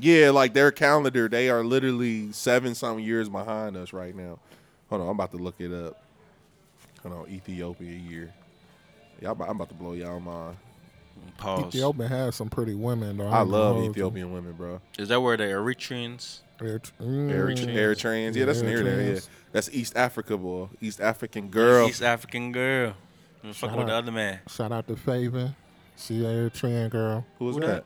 Yeah, 0.00 0.30
like 0.30 0.52
their 0.54 0.72
calendar, 0.72 1.28
they 1.28 1.48
are 1.50 1.62
literally 1.62 2.32
seven 2.32 2.74
something 2.74 3.04
years 3.04 3.28
behind 3.28 3.76
us 3.76 3.92
right 3.92 4.16
now. 4.16 4.38
Hold 4.88 5.02
on, 5.02 5.08
I'm 5.08 5.14
about 5.14 5.30
to 5.32 5.36
look 5.36 5.56
it 5.60 5.72
up. 5.72 6.02
Hold 7.02 7.14
on, 7.14 7.28
Ethiopia 7.30 7.92
year. 7.92 8.32
Y'all, 9.20 9.32
about- 9.32 9.48
I'm 9.50 9.56
about 9.56 9.68
to 9.68 9.74
blow 9.74 9.92
y'all 9.92 10.18
mind. 10.18 10.56
Pause. 11.38 11.74
Ethiopia 11.74 12.08
has 12.08 12.34
some 12.36 12.48
pretty 12.48 12.74
women 12.74 13.18
though. 13.18 13.24
I 13.26 13.42
ain't 13.42 13.50
gonna 13.50 13.62
love 13.62 13.74
hold 13.74 13.84
you. 13.84 13.90
Ethiopian 13.90 14.32
women, 14.32 14.52
bro. 14.52 14.80
Is 14.98 15.08
that 15.08 15.20
where 15.20 15.36
the 15.36 15.44
Eritreans? 15.44 16.40
Erit- 16.60 16.90
Eritreans, 17.00 17.66
mm. 17.66 17.74
Eritreans. 17.74 18.34
Yeah, 18.34 18.44
that's 18.46 18.62
near 18.62 18.82
there. 18.82 19.14
Yeah, 19.14 19.20
that's 19.52 19.68
East 19.72 19.96
Africa, 19.96 20.36
boy. 20.38 20.68
East 20.80 21.00
African 21.00 21.48
girl. 21.48 21.88
East 21.88 22.02
African 22.02 22.52
girl. 22.52 22.94
I'm 23.44 23.52
fucking 23.52 23.70
Shout 23.70 23.78
with 23.78 23.86
the 23.88 23.92
out. 23.92 23.98
other 23.98 24.12
man. 24.12 24.40
Shout 24.48 24.72
out 24.72 24.88
to 24.88 24.94
Faven. 24.94 25.54
She 25.96 26.24
a 26.24 26.28
Eritrean 26.28 26.90
girl. 26.90 27.26
Who 27.38 27.44
was 27.46 27.56
Who 27.56 27.60
that? 27.62 27.66
that? 27.66 27.84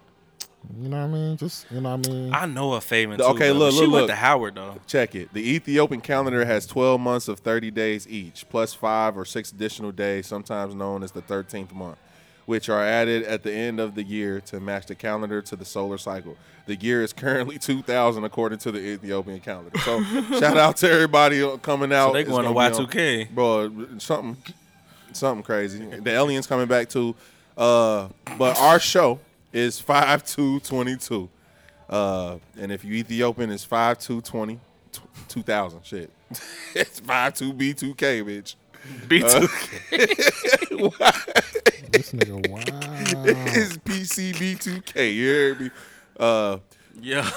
You 0.79 0.89
know 0.91 0.99
what 0.99 1.03
I 1.05 1.07
mean? 1.09 1.37
Just 1.37 1.67
you 1.71 1.81
know 1.81 1.97
what 1.97 2.07
I 2.07 2.11
mean? 2.11 2.35
I 2.35 2.47
know 2.47 2.75
a 2.75 2.79
Faven 2.81 3.17
too. 3.17 3.25
Okay, 3.25 3.51
bro, 3.51 3.59
look, 3.59 3.71
but 3.73 3.79
she 3.79 3.81
look, 3.87 3.93
went 3.93 4.03
look. 4.03 4.11
to 4.11 4.15
Howard 4.17 4.55
though. 4.57 4.77
Check 4.87 5.15
it. 5.15 5.33
The 5.33 5.55
Ethiopian 5.55 6.01
calendar 6.01 6.45
has 6.45 6.67
12 6.67 7.01
months 7.01 7.29
of 7.29 7.41
30 7.41 7.71
days 7.71 8.07
each, 8.09 8.49
plus 8.49 8.75
five 8.75 9.17
or 9.17 9.25
six 9.25 9.51
additional 9.53 9.91
days, 9.91 10.27
sometimes 10.27 10.75
known 10.75 11.03
as 11.03 11.13
the 11.13 11.23
13th 11.23 11.73
month, 11.73 11.97
which 12.47 12.69
are 12.69 12.83
added 12.83 13.23
at 13.25 13.43
the 13.43 13.53
end 13.53 13.81
of 13.81 13.95
the 13.95 14.03
year 14.03 14.41
to 14.43 14.61
match 14.61 14.87
the 14.87 14.95
calendar 14.95 15.41
to 15.43 15.57
the 15.57 15.65
solar 15.65 15.99
cycle. 15.99 16.37
The 16.67 16.77
year 16.77 17.03
is 17.03 17.13
currently 17.13 17.59
2000 17.61 18.25
according 18.25 18.59
to 18.61 18.73
the 18.73 18.79
Ethiopian 18.79 19.41
calendar. 19.41 19.79
So 19.81 20.03
shout 20.39 20.57
out 20.57 20.77
to 20.79 20.91
everybody 20.91 21.41
coming 21.59 21.93
out. 21.93 22.09
So 22.09 22.13
they 22.15 22.25
going 22.25 22.47
to 22.47 22.53
gonna 22.53 22.87
Y2K. 22.87 23.31
bro. 23.31 23.99
Something, 23.99 24.37
something 25.13 25.43
crazy. 25.43 25.85
The 25.85 26.11
aliens 26.11 26.47
coming 26.47 26.67
back 26.67 26.89
too. 26.89 27.15
Uh, 27.57 28.09
but 28.39 28.59
our 28.59 28.79
show 28.79 29.21
is 29.53 29.81
five 29.81 30.25
two 30.25 30.61
twenty 30.61 30.97
two. 30.97 31.29
Uh, 31.89 32.39
and 32.59 32.71
if 32.71 32.85
you 32.85 32.95
Ethiopian, 32.95 33.51
it's 33.51 33.65
five 33.65 33.99
two 33.99 34.21
twenty. 34.21 34.61
2000 35.29 35.81
shit. 35.85 36.11
it's 36.75 37.01
52B2K, 37.01 38.25
bitch. 38.25 38.57
B2. 39.07 39.49
This 41.91 42.13
nigga, 42.13 42.49
wow. 42.49 42.61
It's 43.47 43.77
PCB2K. 43.79 45.15
You 45.15 45.25
hear 45.25 45.55
me? 45.57 45.71
Uh, 46.19 46.59
yeah. 47.01 47.29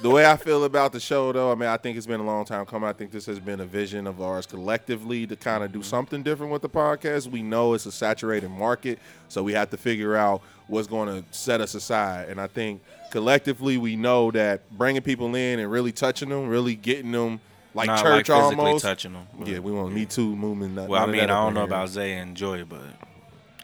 the 0.00 0.08
way 0.10 0.24
I 0.26 0.36
feel 0.36 0.64
about 0.64 0.92
the 0.92 1.00
show, 1.00 1.32
though, 1.32 1.52
I 1.52 1.54
mean, 1.54 1.68
I 1.68 1.76
think 1.76 1.96
it's 1.96 2.06
been 2.06 2.20
a 2.20 2.24
long 2.24 2.44
time 2.44 2.64
coming. 2.66 2.88
I 2.88 2.92
think 2.92 3.10
this 3.10 3.26
has 3.26 3.38
been 3.38 3.60
a 3.60 3.64
vision 3.66 4.06
of 4.06 4.20
ours 4.22 4.46
collectively 4.46 5.26
to 5.26 5.36
kind 5.36 5.62
of 5.62 5.72
do 5.72 5.82
something 5.82 6.22
different 6.22 6.52
with 6.52 6.62
the 6.62 6.68
podcast. 6.68 7.28
We 7.30 7.42
know 7.42 7.74
it's 7.74 7.86
a 7.86 7.92
saturated 7.92 8.48
market, 8.50 8.98
so 9.28 9.42
we 9.42 9.52
have 9.52 9.70
to 9.70 9.76
figure 9.76 10.16
out 10.16 10.42
what's 10.66 10.88
going 10.88 11.08
to 11.08 11.24
set 11.36 11.60
us 11.60 11.74
aside. 11.74 12.28
And 12.30 12.40
I 12.40 12.46
think 12.46 12.82
collectively, 13.10 13.76
we 13.76 13.96
know 13.96 14.30
that 14.30 14.62
bringing 14.76 15.02
people 15.02 15.34
in 15.34 15.58
and 15.58 15.70
really 15.70 15.92
touching 15.92 16.30
them, 16.30 16.48
really 16.48 16.74
getting 16.74 17.12
them 17.12 17.40
like 17.74 17.86
Not 17.88 18.02
church 18.02 18.28
like 18.28 18.42
physically 18.42 18.64
almost. 18.66 18.84
touching 18.84 19.12
them. 19.14 19.26
Yeah, 19.44 19.58
we 19.58 19.72
want 19.72 19.92
Me 19.94 20.04
Too 20.06 20.34
movement. 20.36 20.74
none- 20.74 20.88
Well, 20.88 21.02
I 21.02 21.06
none 21.06 21.08
of 21.10 21.14
mean, 21.20 21.24
I 21.24 21.26
don't 21.26 21.54
know 21.54 21.60
here. 21.60 21.66
about 21.68 21.88
Zay 21.88 22.12
and 22.14 22.36
Joy, 22.36 22.64
but 22.64 22.80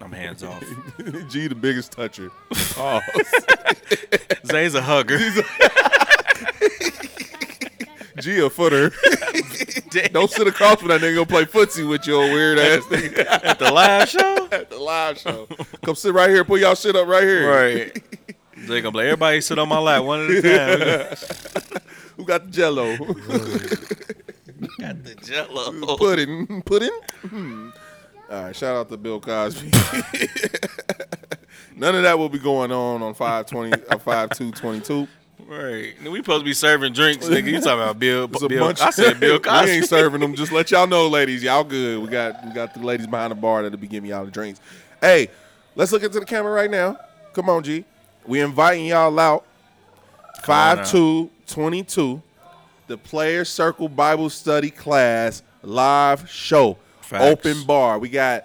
I'm 0.00 0.12
hands 0.12 0.42
off. 0.44 0.62
G, 1.28 1.48
the 1.48 1.54
biggest 1.54 1.92
toucher. 1.92 2.30
Oh, 2.80 3.00
Zay's 4.46 4.76
a 4.76 4.80
hugger. 4.82 5.18
G, 8.20 8.38
a 8.38 8.48
footer. 8.48 8.92
Don't 10.12 10.30
sit 10.30 10.46
across 10.46 10.78
from 10.78 10.86
that 10.88 11.00
nigga. 11.00 11.16
Go 11.16 11.24
play 11.24 11.44
footsie 11.44 11.88
with 11.88 12.06
your 12.06 12.20
weird 12.32 12.56
ass 12.60 12.84
nigga 12.84 13.26
At 13.28 13.58
the 13.58 13.72
live 13.72 14.08
show? 14.08 14.48
at 14.52 14.70
the 14.70 14.78
live 14.78 15.18
show. 15.18 15.48
Come 15.84 15.96
sit 15.96 16.14
right 16.14 16.30
here. 16.30 16.44
Put 16.44 16.60
y'all 16.60 16.76
shit 16.76 16.94
up 16.94 17.08
right 17.08 17.24
here. 17.24 17.50
Right. 17.50 18.00
Zay 18.66 18.80
gonna 18.80 18.92
be 18.92 18.98
like, 18.98 19.06
everybody 19.06 19.40
sit 19.40 19.58
on 19.58 19.68
my 19.68 19.78
lap 19.80 20.04
one 20.04 20.20
at 20.24 20.30
a 20.30 21.16
time. 21.16 21.82
Who 22.16 22.24
got 22.24 22.44
the 22.44 22.50
jello? 22.52 22.96
Got 22.96 23.08
the 25.04 25.16
jello. 25.24 25.96
Pudding. 25.96 26.62
Pudding? 26.62 26.96
Hmm. 27.22 27.70
All 28.30 28.44
right. 28.44 28.56
Shout 28.56 28.76
out 28.76 28.88
to 28.90 28.96
Bill 28.96 29.20
Cosby. 29.20 29.70
None 31.76 31.94
of 31.94 32.02
that 32.02 32.18
will 32.18 32.28
be 32.28 32.38
going 32.38 32.72
on 32.72 33.02
on 33.02 33.14
520, 33.14 33.72
uh, 33.88 33.98
5222. 33.98 35.06
Right. 35.46 35.94
We 36.02 36.18
supposed 36.18 36.40
to 36.40 36.44
be 36.44 36.52
serving 36.52 36.92
drinks, 36.92 37.26
nigga. 37.26 37.44
You 37.46 37.60
talking 37.60 37.80
about 37.80 37.98
Bill? 37.98 38.26
Bill 38.26 38.48
bunch- 38.48 38.80
I 38.80 38.90
said 38.90 39.20
Bill 39.20 39.34
we 39.34 39.38
Cosby. 39.40 39.70
ain't 39.70 39.86
serving 39.86 40.20
them. 40.20 40.34
Just 40.34 40.52
let 40.52 40.70
y'all 40.70 40.86
know, 40.86 41.08
ladies. 41.08 41.42
Y'all 41.42 41.64
good. 41.64 42.02
We 42.02 42.08
got 42.08 42.44
we 42.44 42.52
got 42.52 42.74
the 42.74 42.80
ladies 42.80 43.06
behind 43.06 43.30
the 43.30 43.34
bar 43.36 43.62
that'll 43.62 43.78
be 43.78 43.86
giving 43.86 44.10
y'all 44.10 44.24
the 44.24 44.30
drinks. 44.30 44.60
Hey, 45.00 45.28
let's 45.76 45.92
look 45.92 46.02
into 46.02 46.18
the 46.20 46.26
camera 46.26 46.52
right 46.52 46.70
now. 46.70 46.98
Come 47.32 47.48
on, 47.48 47.62
G. 47.62 47.84
We 48.26 48.40
inviting 48.40 48.86
y'all 48.86 49.18
out. 49.18 49.44
5 50.42 50.90
2 50.90 51.30
22. 51.46 52.22
The 52.88 52.98
Player 52.98 53.44
Circle 53.44 53.88
Bible 53.88 54.28
Study 54.30 54.70
class 54.70 55.42
live 55.62 56.28
show. 56.28 56.76
Facts. 57.08 57.24
Open 57.24 57.64
bar. 57.64 57.98
We 57.98 58.10
got 58.10 58.44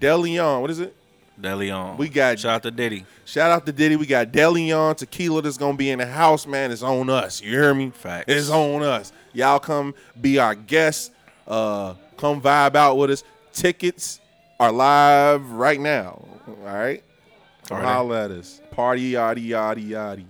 DeLeon. 0.00 0.60
What 0.60 0.70
is 0.70 0.80
it? 0.80 0.92
DeLeon. 1.40 1.96
We 1.98 2.08
got- 2.08 2.36
shout 2.40 2.54
out 2.56 2.62
to 2.64 2.70
Diddy. 2.72 3.06
Shout 3.24 3.52
out 3.52 3.64
to 3.66 3.72
Diddy. 3.72 3.94
We 3.94 4.06
got 4.06 4.32
DeLeon 4.32 4.96
Tequila 4.96 5.40
that's 5.40 5.56
gonna 5.56 5.76
be 5.76 5.88
in 5.90 6.00
the 6.00 6.06
house, 6.06 6.44
man. 6.44 6.72
It's 6.72 6.82
on 6.82 7.08
us. 7.08 7.40
You 7.40 7.50
hear 7.50 7.72
me? 7.72 7.90
Facts. 7.90 8.24
It's 8.26 8.50
on 8.50 8.82
us. 8.82 9.12
Y'all 9.32 9.60
come 9.60 9.94
be 10.20 10.40
our 10.40 10.56
guests. 10.56 11.12
Uh, 11.46 11.94
come 12.16 12.40
vibe 12.42 12.74
out 12.74 12.96
with 12.98 13.10
us. 13.10 13.22
Tickets 13.52 14.20
are 14.58 14.72
live 14.72 15.48
right 15.52 15.78
now. 15.80 16.24
All 16.48 16.56
right. 16.64 17.04
Come 17.68 17.82
holla 17.82 18.24
at 18.24 18.30
us. 18.32 18.60
Party 18.72 19.12
yaddy 19.12 19.46
yaddy 19.48 19.88
yaddy. 19.90 20.24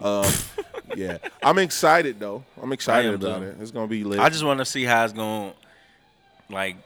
Um, 0.00 0.32
yeah, 0.96 1.18
I'm 1.42 1.58
excited 1.58 2.18
though. 2.18 2.42
I'm 2.62 2.72
excited 2.72 3.12
about 3.14 3.40
too. 3.40 3.48
it. 3.48 3.56
It's 3.60 3.70
gonna 3.70 3.86
be 3.86 4.02
lit. 4.02 4.18
I 4.18 4.30
just 4.30 4.44
want 4.44 4.58
to 4.60 4.64
see 4.64 4.84
how 4.84 5.04
it's 5.04 5.12
going, 5.12 5.50
to 5.52 5.59
like, 6.50 6.76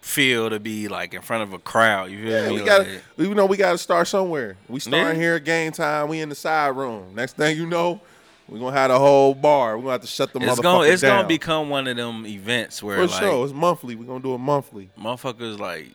feel 0.00 0.50
to 0.50 0.60
be 0.60 0.86
like 0.88 1.14
in 1.14 1.22
front 1.22 1.42
of 1.42 1.52
a 1.54 1.58
crowd. 1.58 2.10
You 2.10 2.22
feel 2.22 2.30
Yeah, 2.30 2.48
me? 2.48 2.54
we 2.60 2.64
got 2.64 2.86
Like, 2.86 3.00
we 3.16 3.28
know 3.28 3.46
we 3.46 3.56
got 3.56 3.72
to 3.72 3.78
start 3.78 4.06
somewhere. 4.06 4.56
We 4.68 4.80
starting 4.80 5.16
Yeah. 5.18 5.22
here 5.22 5.34
at 5.36 5.44
game 5.44 5.72
time. 5.72 6.08
We 6.08 6.20
in 6.20 6.28
the 6.28 6.34
side 6.34 6.76
room. 6.76 7.14
Next 7.14 7.36
thing 7.36 7.56
you 7.56 7.64
know, 7.66 8.00
we're 8.46 8.58
gonna 8.58 8.76
have 8.76 8.90
the 8.90 8.98
whole 8.98 9.34
bar. 9.34 9.76
We're 9.78 9.82
gonna 9.84 9.92
have 9.92 10.00
to 10.02 10.06
shut 10.06 10.32
the 10.34 10.40
it's 10.40 10.46
motherfucker 10.58 10.62
gonna 10.62 10.88
it's 10.88 11.00
down. 11.02 11.16
gonna 11.20 11.28
become 11.28 11.70
one 11.70 11.86
of 11.88 11.96
them 11.96 12.26
events 12.26 12.82
where 12.82 12.96
for 12.96 13.06
like 13.06 13.22
sure. 13.22 13.44
It's 13.44 13.54
monthly. 13.54 13.94
We're 13.96 14.04
gonna 14.04 14.20
do 14.22 14.34
it 14.34 14.38
monthly. 14.38 14.90
motherfuckers 15.00 15.58
like 15.58 15.86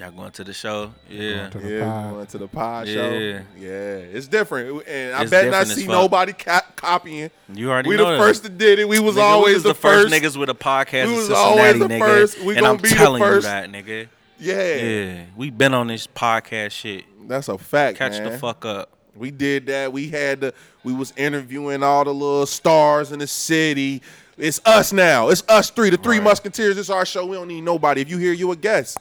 y'all 0.00 0.10
going 0.10 0.30
to 0.32 0.42
the 0.44 0.52
show. 0.52 0.92
Yeah. 1.08 1.48
to 1.50 1.58
the 1.58 1.68
Yeah, 1.70 1.84
pod. 1.84 2.10
going 2.14 2.26
to 2.26 2.38
the 2.38 2.48
pod 2.48 2.88
Yeah. 2.88 2.94
show. 2.94 3.10
Yeah, 3.58 3.68
it's 3.68 4.26
different, 4.26 4.86
and 4.88 5.14
I 5.14 5.22
It's 5.22 5.30
bet 5.30 5.44
not 5.44 5.50
different 5.50 5.70
as 5.70 5.74
see 5.76 5.82
fuck. 5.86 5.92
nobody 5.92 6.32
ca- 6.32 6.64
copying. 6.74 7.30
You 7.54 7.70
already 7.70 7.90
We 7.90 7.96
know 7.96 8.06
the 8.06 8.10
that. 8.12 8.18
first 8.18 8.42
that 8.44 8.56
did 8.58 8.78
it. 8.78 8.88
We 8.88 8.98
was 8.98 9.14
Nigga, 9.14 9.18
we 9.18 9.22
always 9.22 9.54
was 9.56 9.62
the, 9.64 9.74
first. 9.74 10.12
niggas 10.12 10.36
with 10.36 10.48
a 10.48 10.54
podcast 10.54 10.92
We 11.06 11.10
in 11.12 11.16
was 11.16 11.26
Cincinnati, 11.26 11.58
always 11.60 11.78
the 11.78 11.88
nigga. 11.88 11.98
first. 12.00 12.40
We 12.40 12.48
and 12.54 12.60
gonna 12.64 12.70
I'm 12.70 12.76
be 12.82 12.88
the 12.88 12.94
telling 12.94 13.22
first. 13.22 13.46
you 13.46 13.50
that, 13.52 13.70
nigga. 13.70 14.08
Yeah, 14.38 14.74
Yeah, 14.74 15.22
we 15.36 15.50
been 15.50 15.74
on 15.74 15.88
this 15.88 16.06
podcast 16.06 16.70
shit. 16.72 17.04
that's 17.28 17.48
a 17.48 17.58
fact. 17.58 17.98
Catch 17.98 18.12
man. 18.12 18.32
the 18.32 18.38
fuck 18.38 18.64
up. 18.64 18.88
We 19.14 19.30
did 19.30 19.66
that. 19.66 19.92
We 19.92 20.08
had 20.08 20.40
the 20.40 20.54
we 20.82 20.94
was 20.94 21.12
interviewing 21.16 21.82
all 21.82 22.04
the 22.04 22.14
little 22.14 22.46
stars 22.46 23.12
in 23.12 23.18
the 23.18 23.26
city. 23.26 24.00
It's 24.38 24.58
us 24.64 24.94
now. 24.94 25.28
It's 25.28 25.42
us 25.46 25.68
three, 25.68 25.90
the 25.90 25.98
three 25.98 26.16
Right. 26.16 26.24
musketeers. 26.24 26.78
It's 26.78 26.88
our 26.88 27.04
show. 27.04 27.26
We 27.26 27.36
don't 27.36 27.48
need 27.48 27.60
nobody. 27.60 28.00
If 28.00 28.08
you 28.08 28.16
hear 28.16 28.32
you 28.32 28.50
a 28.52 28.56
guest. 28.56 28.96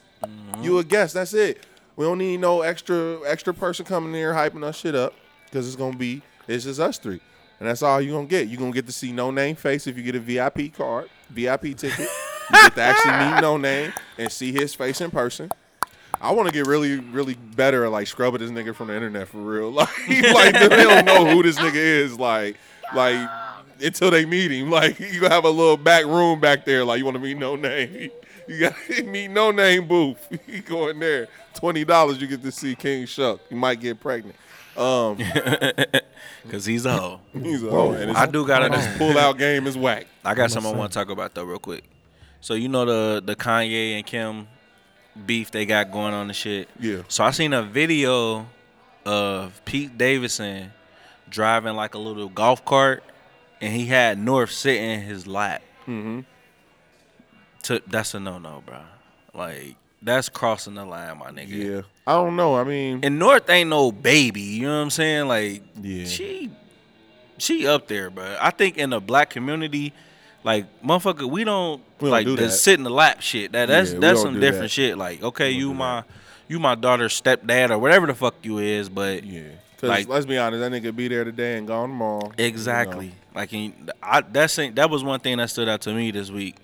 You 0.62 0.78
a 0.80 0.84
guest. 0.84 1.14
That's 1.14 1.34
it. 1.34 1.66
We 1.96 2.06
don't 2.06 2.18
need 2.18 2.40
no 2.40 2.62
extra 2.62 3.20
extra 3.26 3.54
person 3.54 3.86
coming 3.86 4.10
in 4.10 4.16
here 4.16 4.34
hyping 4.34 4.64
us 4.64 4.78
shit 4.78 4.96
up. 4.96 5.14
Cause 5.52 5.66
it's 5.66 5.76
gonna 5.76 5.98
be 5.98 6.22
it's 6.48 6.66
just 6.66 6.80
us 6.80 6.98
three. 6.98 7.20
And 7.60 7.68
that's 7.68 7.82
all 7.82 8.00
you're 8.00 8.16
gonna 8.16 8.28
get. 8.28 8.48
You're 8.48 8.60
gonna 8.60 8.72
get 8.72 8.86
to 8.86 8.92
see 8.92 9.12
no 9.12 9.32
name 9.32 9.56
face 9.56 9.88
if 9.88 9.98
you 9.98 10.04
get 10.04 10.16
a 10.16 10.20
VIP 10.20 10.74
card, 10.74 11.10
VIP 11.30 11.76
ticket. 11.76 12.00
You 12.52 12.62
get 12.64 12.76
to 12.76 12.82
actually 12.82 13.12
meet 13.12 13.42
no 13.42 13.58
name 13.58 13.94
and 14.18 14.32
see 14.32 14.52
his 14.52 14.74
face 14.74 15.02
in 15.02 15.12
person. 15.12 15.52
I 16.22 16.32
want 16.32 16.48
to 16.48 16.54
get 16.54 16.68
really, 16.68 17.00
really 17.00 17.36
better 17.36 17.86
at 17.86 17.92
like 17.92 18.08
scrubbing 18.08 18.42
this 18.42 18.52
nigga 18.52 18.76
from 18.76 18.88
the 18.88 18.96
internet 18.96 19.28
for 19.28 19.38
real. 19.38 19.72
Like, 19.72 19.90
like 20.08 20.54
they 20.54 20.84
don't 20.84 21.06
know 21.06 21.26
who 21.26 21.44
this 21.44 21.58
nigga 21.58 21.76
is. 21.76 22.18
Like, 22.20 22.58
like 22.94 23.30
until 23.82 24.12
they 24.12 24.26
meet 24.26 24.52
him. 24.52 24.70
Like, 24.70 25.00
you 25.00 25.22
have 25.24 25.46
a 25.46 25.50
little 25.50 25.78
back 25.78 26.06
room 26.06 26.40
back 26.40 26.66
there. 26.66 26.84
Like, 26.86 27.00
you 27.00 27.06
want 27.06 27.16
to 27.16 27.24
meet 27.24 27.38
no 27.38 27.56
name. 27.56 28.12
You 28.50 28.60
got 28.60 28.76
to 28.88 29.04
meet 29.04 29.30
no 29.30 29.52
name 29.52 29.88
booth. 29.88 30.28
You 30.48 30.62
go 30.62 30.88
in 30.88 31.00
there. 31.00 31.28
Twenty 31.54 31.86
dollars, 31.86 32.20
you 32.20 32.28
get 32.28 32.42
to 32.42 32.52
see 32.52 32.76
King 32.76 33.06
Shuck. 33.06 33.40
You 33.50 33.58
might 33.58 33.80
get 33.80 34.00
pregnant. 34.00 34.36
Um, 34.76 35.18
Cause 36.50 36.66
he's 36.66 36.86
a 36.86 36.98
hoe. 36.98 37.20
he's 37.34 37.64
a 37.64 37.70
hoe, 37.70 37.92
and 37.92 38.12
I 38.12 38.26
do 38.26 38.48
gotta. 38.48 38.76
his 38.76 38.98
pull 38.98 39.18
out 39.18 39.38
game 39.38 39.68
is 39.68 39.78
whack. 39.78 40.08
I 40.24 40.34
got 40.34 40.52
something 40.52 40.74
I 40.74 40.78
want 40.78 40.92
to 40.92 40.98
talk 40.98 41.10
about 41.10 41.36
though, 41.36 41.44
real 41.44 41.60
quick. 41.60 41.84
So 42.42 42.54
you 42.56 42.70
know 42.70 42.86
the 42.86 43.22
the 43.24 43.36
Kanye 43.36 43.98
and 43.98 44.06
Kim 44.06 44.48
beef 45.26 45.52
they 45.52 45.66
got 45.66 45.92
going 45.92 46.14
on 46.14 46.28
the 46.28 46.34
shit. 46.34 46.70
Yeah. 46.80 47.02
So 47.08 47.24
I 47.24 47.32
seen 47.32 47.54
a 47.54 47.62
video 47.62 48.48
of 49.06 49.62
Pete 49.66 49.98
Davidson 49.98 50.72
driving 51.30 51.76
like 51.76 51.94
a 51.94 52.00
little 52.00 52.30
golf 52.30 52.64
cart, 52.66 53.04
and 53.62 53.74
he 53.74 53.86
had 53.86 54.18
North 54.18 54.52
sitting 54.52 54.90
in 54.90 55.02
his 55.02 55.28
lap. 55.28 55.62
Mm-hmm. 55.82 56.22
To, 57.64 57.82
that's 57.88 58.14
a 58.14 58.20
no 58.20 58.40
no, 58.40 58.64
bro. 58.66 58.78
Like 59.34 59.76
that's 60.02 60.30
crossing 60.30 60.76
the 60.76 60.86
line, 60.86 61.18
my 61.18 61.30
nigga. 61.32 61.50
Yeah, 61.50 61.82
I 62.08 62.14
don't 62.14 62.36
know. 62.36 62.56
I 62.56 62.64
mean, 62.64 63.02
And 63.04 63.20
North 63.20 63.50
ain't 63.50 63.70
no 63.70 63.92
baby. 63.92 64.42
You 64.42 64.68
know 64.68 64.78
what 64.78 64.84
I'm 64.84 64.90
saying? 64.92 65.28
Like, 65.28 65.62
Yeah. 65.82 66.06
she, 66.06 66.50
she 67.38 67.68
up 67.68 67.88
there, 67.88 68.10
bro. 68.10 68.38
I 68.40 68.52
think 68.52 68.78
in 68.78 68.92
the 68.92 69.02
black 69.02 69.30
community, 69.30 69.94
like 70.44 70.66
motherfucker, 70.82 71.30
we 71.30 71.44
don't 71.44 71.82
We 72.00 72.06
don't 72.06 72.12
like 72.12 72.26
do 72.26 72.36
the 72.38 72.44
that. 72.44 72.52
sit 72.52 72.78
in 72.78 72.84
the 72.84 72.90
lap 72.90 73.22
shit. 73.22 73.52
That 73.52 73.66
that's 73.68 73.92
Yeah, 73.94 74.00
that's 74.00 74.22
some 74.22 74.40
different 74.40 74.64
that. 74.64 74.70
shit. 74.72 74.98
Like, 74.98 75.22
okay, 75.22 75.52
you 75.52 75.74
my, 75.74 76.04
you 76.48 76.60
my 76.60 76.76
daughter's 76.76 77.20
stepdad 77.22 77.70
or 77.70 77.78
whatever 77.78 78.08
the 78.08 78.16
fuck 78.16 78.36
you 78.44 78.60
is, 78.60 78.88
but 78.90 79.24
yeah. 79.26 79.44
Cause 79.80 79.90
Like- 79.90 80.08
let's 80.08 80.26
be 80.26 80.38
honest, 80.38 80.60
that 80.62 80.72
nigga 80.72 80.96
be 80.96 81.08
there 81.10 81.24
today 81.26 81.58
and 81.58 81.68
gone 81.68 81.90
tomorrow. 81.90 82.24
you 82.24 82.30
know. 82.44 82.46
exactly. 82.48 83.14
Like, 83.36 83.52
I 84.02 84.22
that's 84.22 84.56
that 84.56 84.90
was 84.90 85.04
one 85.04 85.20
thing 85.20 85.38
that 85.38 85.50
stood 85.50 85.68
out 85.70 85.82
to 85.82 85.94
me 85.94 86.12
this 86.12 86.32
week, 86.32 86.56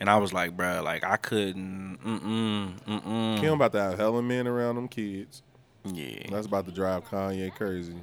and 0.00 0.08
I 0.10 0.16
was 0.16 0.32
like, 0.32 0.56
bro, 0.56 0.82
like 0.82 1.04
I 1.04 1.16
couldn't, 1.16 1.98
mm 2.04 2.20
mm, 2.20 2.72
mm 2.86 3.02
mm. 3.04 3.40
Kim 3.40 3.52
about 3.54 3.72
to 3.72 3.80
have 3.80 3.98
hella 3.98 4.22
men 4.22 4.46
around 4.46 4.76
them 4.76 4.88
kids. 4.88 5.42
Yeah, 5.84 6.26
That's 6.30 6.46
about 6.46 6.64
to 6.66 6.72
drive 6.72 7.04
Kanye 7.04 7.54
crazy. 7.54 7.94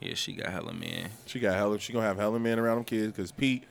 yeah, 0.00 0.14
she 0.14 0.32
got 0.32 0.50
hella 0.50 0.72
man. 0.72 1.10
She 1.26 1.38
got 1.38 1.54
hella. 1.54 1.78
She 1.78 1.92
gonna 1.92 2.06
have 2.06 2.16
hella 2.16 2.38
men 2.40 2.58
around 2.58 2.76
them 2.76 2.84
kids 2.84 3.12
because 3.12 3.30
Pete 3.32 3.64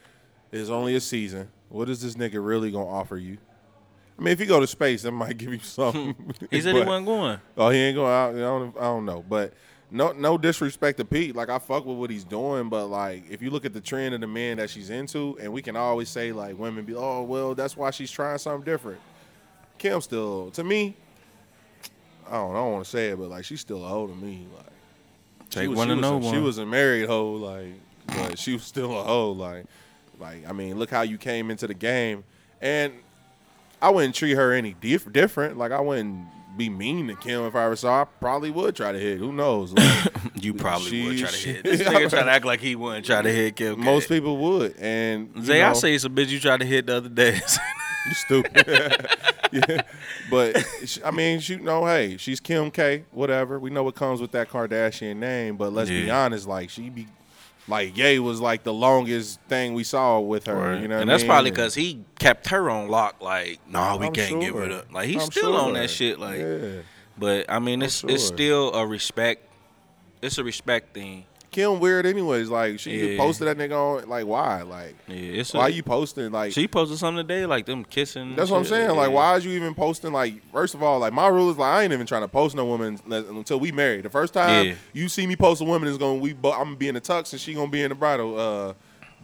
is 0.52 0.70
only 0.70 0.96
a 0.96 1.02
season. 1.02 1.50
What 1.68 1.90
is 1.90 2.02
this 2.02 2.16
nigga 2.16 2.44
really 2.46 2.72
gonna 2.72 2.88
offer 2.88 3.18
you? 3.18 3.38
I 4.18 4.22
mean, 4.22 4.32
if 4.34 4.40
you 4.40 4.46
go 4.46 4.60
to 4.60 4.68
space, 4.68 5.04
that 5.04 5.12
might 5.12 5.38
give 5.38 5.52
you 5.54 5.60
something. 5.60 6.16
He 6.52 6.62
said 6.62 6.74
he 6.76 6.82
But- 6.82 6.88
wasn't 6.88 7.06
going. 7.08 7.40
Oh, 7.58 7.70
he 7.70 7.78
ain't 7.80 7.96
going 7.96 8.12
out. 8.12 8.36
I 8.36 8.40
don't, 8.40 8.78
I 8.78 8.82
don't 8.82 9.06
know, 9.06 9.24
but 9.28 9.54
no, 9.92 10.12
no 10.12 10.38
disrespect 10.38 10.98
to 11.00 11.06
Pete. 11.06 11.36
Like 11.36 11.50
I 11.50 11.60
fuck 11.60 11.86
with 11.86 11.98
what 11.98 12.10
he's 12.10 12.24
doing, 12.24 12.70
but 12.70 12.88
like 12.88 13.24
if 13.30 13.42
you 13.42 13.50
look 13.50 13.66
at 13.66 13.74
the 13.74 13.82
trend 13.82 14.14
of 14.16 14.22
the 14.22 14.28
men 14.28 14.58
that 14.58 14.70
she's 14.70 14.90
into, 14.90 15.38
and 15.42 15.52
we 15.52 15.62
can 15.62 15.76
always 15.76 16.10
say 16.10 16.32
like 16.32 16.58
women 16.58 16.86
be, 16.86 16.96
oh 16.96 17.24
well, 17.24 17.56
that's 17.56 17.76
why 17.76 17.92
she's 17.92 18.12
trying 18.12 18.38
something 18.38 18.64
different. 18.66 19.00
Kim 19.78 20.02
still, 20.02 20.52
to 20.52 20.64
me, 20.64 20.96
I 22.28 22.34
don't, 22.34 22.52
I 22.52 22.56
don't 22.56 22.72
want 22.74 22.86
to 22.86 22.90
say 22.90 23.10
it, 23.10 23.18
but 23.18 23.30
like 23.30 23.46
she's 23.46 23.62
still 23.62 23.84
a 23.84 23.88
hoe 23.88 24.08
to 24.08 24.16
me. 24.16 24.46
Like 24.56 24.66
she 25.50 25.60
Take 25.62 25.70
was, 25.70 25.78
one 25.78 25.88
she 25.88 25.96
to 25.96 25.96
was 25.96 26.02
know 26.02 26.30
a, 26.30 26.34
She 26.34 26.40
was 26.40 26.58
a 26.60 26.66
married 26.66 27.08
hoe, 27.08 27.32
like, 27.34 27.74
but 28.08 28.38
she 28.38 28.54
was 28.54 28.64
still 28.64 29.00
a 29.00 29.04
hoe. 29.04 29.32
Like, 29.32 29.66
like 30.20 30.48
I 30.48 30.52
mean, 30.52 30.78
look 30.78 30.92
how 30.92 31.02
you 31.02 31.18
came 31.18 31.50
into 31.50 31.66
the 31.66 31.74
game, 31.74 32.24
and 32.62 32.94
I 33.82 33.90
wouldn't 33.90 34.14
treat 34.14 34.34
her 34.36 34.52
any 34.54 34.76
diff- 34.80 35.12
different. 35.12 35.58
Like 35.58 35.72
I 35.72 35.80
wouldn't 35.80 36.28
be 36.60 36.70
mean 36.70 37.08
to 37.08 37.16
Kim 37.16 37.42
if 37.46 37.56
I 37.56 37.66
ever 37.66 37.76
saw. 37.76 37.96
her. 37.96 38.02
I 38.02 38.06
probably 38.20 38.52
would 38.52 38.76
try 38.76 38.92
to 38.92 39.00
hit. 39.00 39.18
Who 39.18 39.34
knows? 39.34 39.74
Like, 39.74 40.14
You 40.44 40.54
probably 40.54 41.06
would 41.06 41.18
try 41.18 41.30
to 41.30 41.38
hit. 41.38 41.64
This 41.64 41.82
nigga 41.82 42.10
trying 42.10 42.26
to 42.26 42.32
act 42.32 42.46
like 42.46 42.60
he 42.60 42.76
wouldn't 42.76 43.06
try 43.06 43.22
to 43.22 43.32
hit 43.32 43.56
Kim. 43.56 43.76
K. 43.78 43.82
most 43.82 44.08
people 44.08 44.38
would, 44.38 44.76
and 44.78 45.44
Zay, 45.44 45.64
I 45.64 45.74
say 45.74 45.96
it's 45.96 46.06
a 46.06 46.10
bitch 46.10 46.30
you 46.30 46.40
tried 46.40 46.60
to 46.60 46.66
hit 46.66 46.86
the 46.86 46.98
other 46.98 47.10
day. 47.10 47.34
you 48.06 48.14
stupid. 48.14 48.66
yeah, 49.52 49.82
but 50.30 50.64
I 51.04 51.12
mean, 51.12 51.40
she 51.40 51.58
know, 51.58 51.86
hey, 51.86 52.18
she's 52.18 52.40
Kim 52.40 52.72
K. 52.72 53.04
Whatever. 53.12 53.60
We 53.60 53.70
know 53.70 53.84
what 53.84 53.96
comes 53.96 54.22
with 54.22 54.32
that 54.32 54.50
Kardashian 54.50 55.18
name, 55.18 55.58
but 55.58 55.74
let's 55.74 55.90
be 55.90 56.10
honest. 56.10 56.48
Like 56.48 56.70
she 56.70 56.90
be, 56.90 57.08
like 57.70 57.98
Ye 57.98 58.20
was 58.20 58.42
like 58.42 58.64
the 58.64 58.74
longest 58.74 59.40
thing 59.48 59.74
we 59.74 59.84
saw 59.84 60.20
with 60.20 60.48
her. 60.48 60.78
You 60.80 60.88
know, 60.88 61.00
and 61.00 61.10
that's 61.10 61.24
mean? 61.24 61.30
probably 61.30 61.52
because 61.52 61.76
he 61.76 62.04
kept 62.18 62.48
her 62.50 62.70
on 62.70 62.90
lock. 62.90 63.22
Like, 63.22 63.60
nah, 63.70 63.96
we 63.98 64.08
I'm 64.08 64.14
can't 64.14 64.42
give 64.42 64.54
sure. 64.54 64.64
it 64.66 64.72
up. 64.72 64.92
Like 64.92 65.08
he's 65.08 65.24
I'm 65.24 65.32
still 65.32 65.56
on 65.56 65.74
that 65.74 65.90
shit. 65.90 66.20
Like, 66.20 66.40
Yeah. 66.40 66.82
but 67.18 67.46
I 67.50 67.60
mean, 67.60 67.82
it's 67.82 68.04
it's 68.04 68.26
still 68.26 68.74
a 68.74 68.86
respect. 68.86 69.46
It's 70.22 70.38
a 70.38 70.44
respect 70.44 70.94
thing. 70.94 71.26
Kim 71.52 71.80
weird 71.80 72.06
anyways. 72.06 72.50
Like 72.50 72.80
she 72.80 73.14
Yeah. 73.14 73.18
posted 73.18 73.48
that 73.48 73.58
nigga 73.58 73.74
on. 74.04 74.08
Like 74.10 74.26
why? 74.26 74.62
Like 74.62 74.96
Yeah, 75.08 75.16
it's 75.16 75.54
why 75.54 75.68
a, 75.68 75.70
you 75.72 75.82
posting? 75.84 76.32
Like 76.32 76.52
She 76.54 76.68
posted 76.68 77.00
something 77.00 77.26
today, 77.28 77.46
like 77.46 77.66
them 77.66 77.84
kissing. 77.84 78.36
That's 78.36 78.52
what 78.52 78.58
I'm 78.58 78.66
saying. 78.66 78.90
Like, 78.96 79.10
Yeah. 79.10 79.16
why 79.16 79.36
is 79.36 79.46
you 79.46 79.52
even 79.54 79.74
posting? 79.74 80.14
Like, 80.14 80.36
first 80.52 80.76
of 80.76 80.84
all, 80.84 81.00
like 81.00 81.14
my 81.14 81.28
rule 81.28 81.50
is 81.50 81.58
like 81.58 81.74
I 81.74 81.84
ain't 81.84 81.94
even 81.94 82.06
trying 82.06 82.22
to 82.22 82.28
post 82.28 82.56
no 82.56 82.66
woman 82.66 83.00
until 83.10 83.60
we 83.60 83.72
married. 83.72 84.04
The 84.06 84.10
first 84.10 84.34
time 84.34 84.68
Yeah. 84.68 84.74
you 84.94 85.10
see 85.10 85.26
me 85.26 85.36
post 85.36 85.62
a 85.62 85.66
woman 85.66 85.88
is 85.90 85.98
going 85.98 86.20
to 86.20 86.24
we. 86.24 86.32
I'm 86.32 86.38
gonna 86.66 86.76
be 86.76 86.88
in 86.88 86.96
the 86.96 87.02
tux 87.02 87.32
and 87.32 87.42
she 87.42 87.54
gonna 87.54 87.68
be 87.72 87.82
in 87.82 87.90
the 87.90 87.96
bridal 87.96 88.40
uh, 88.40 88.74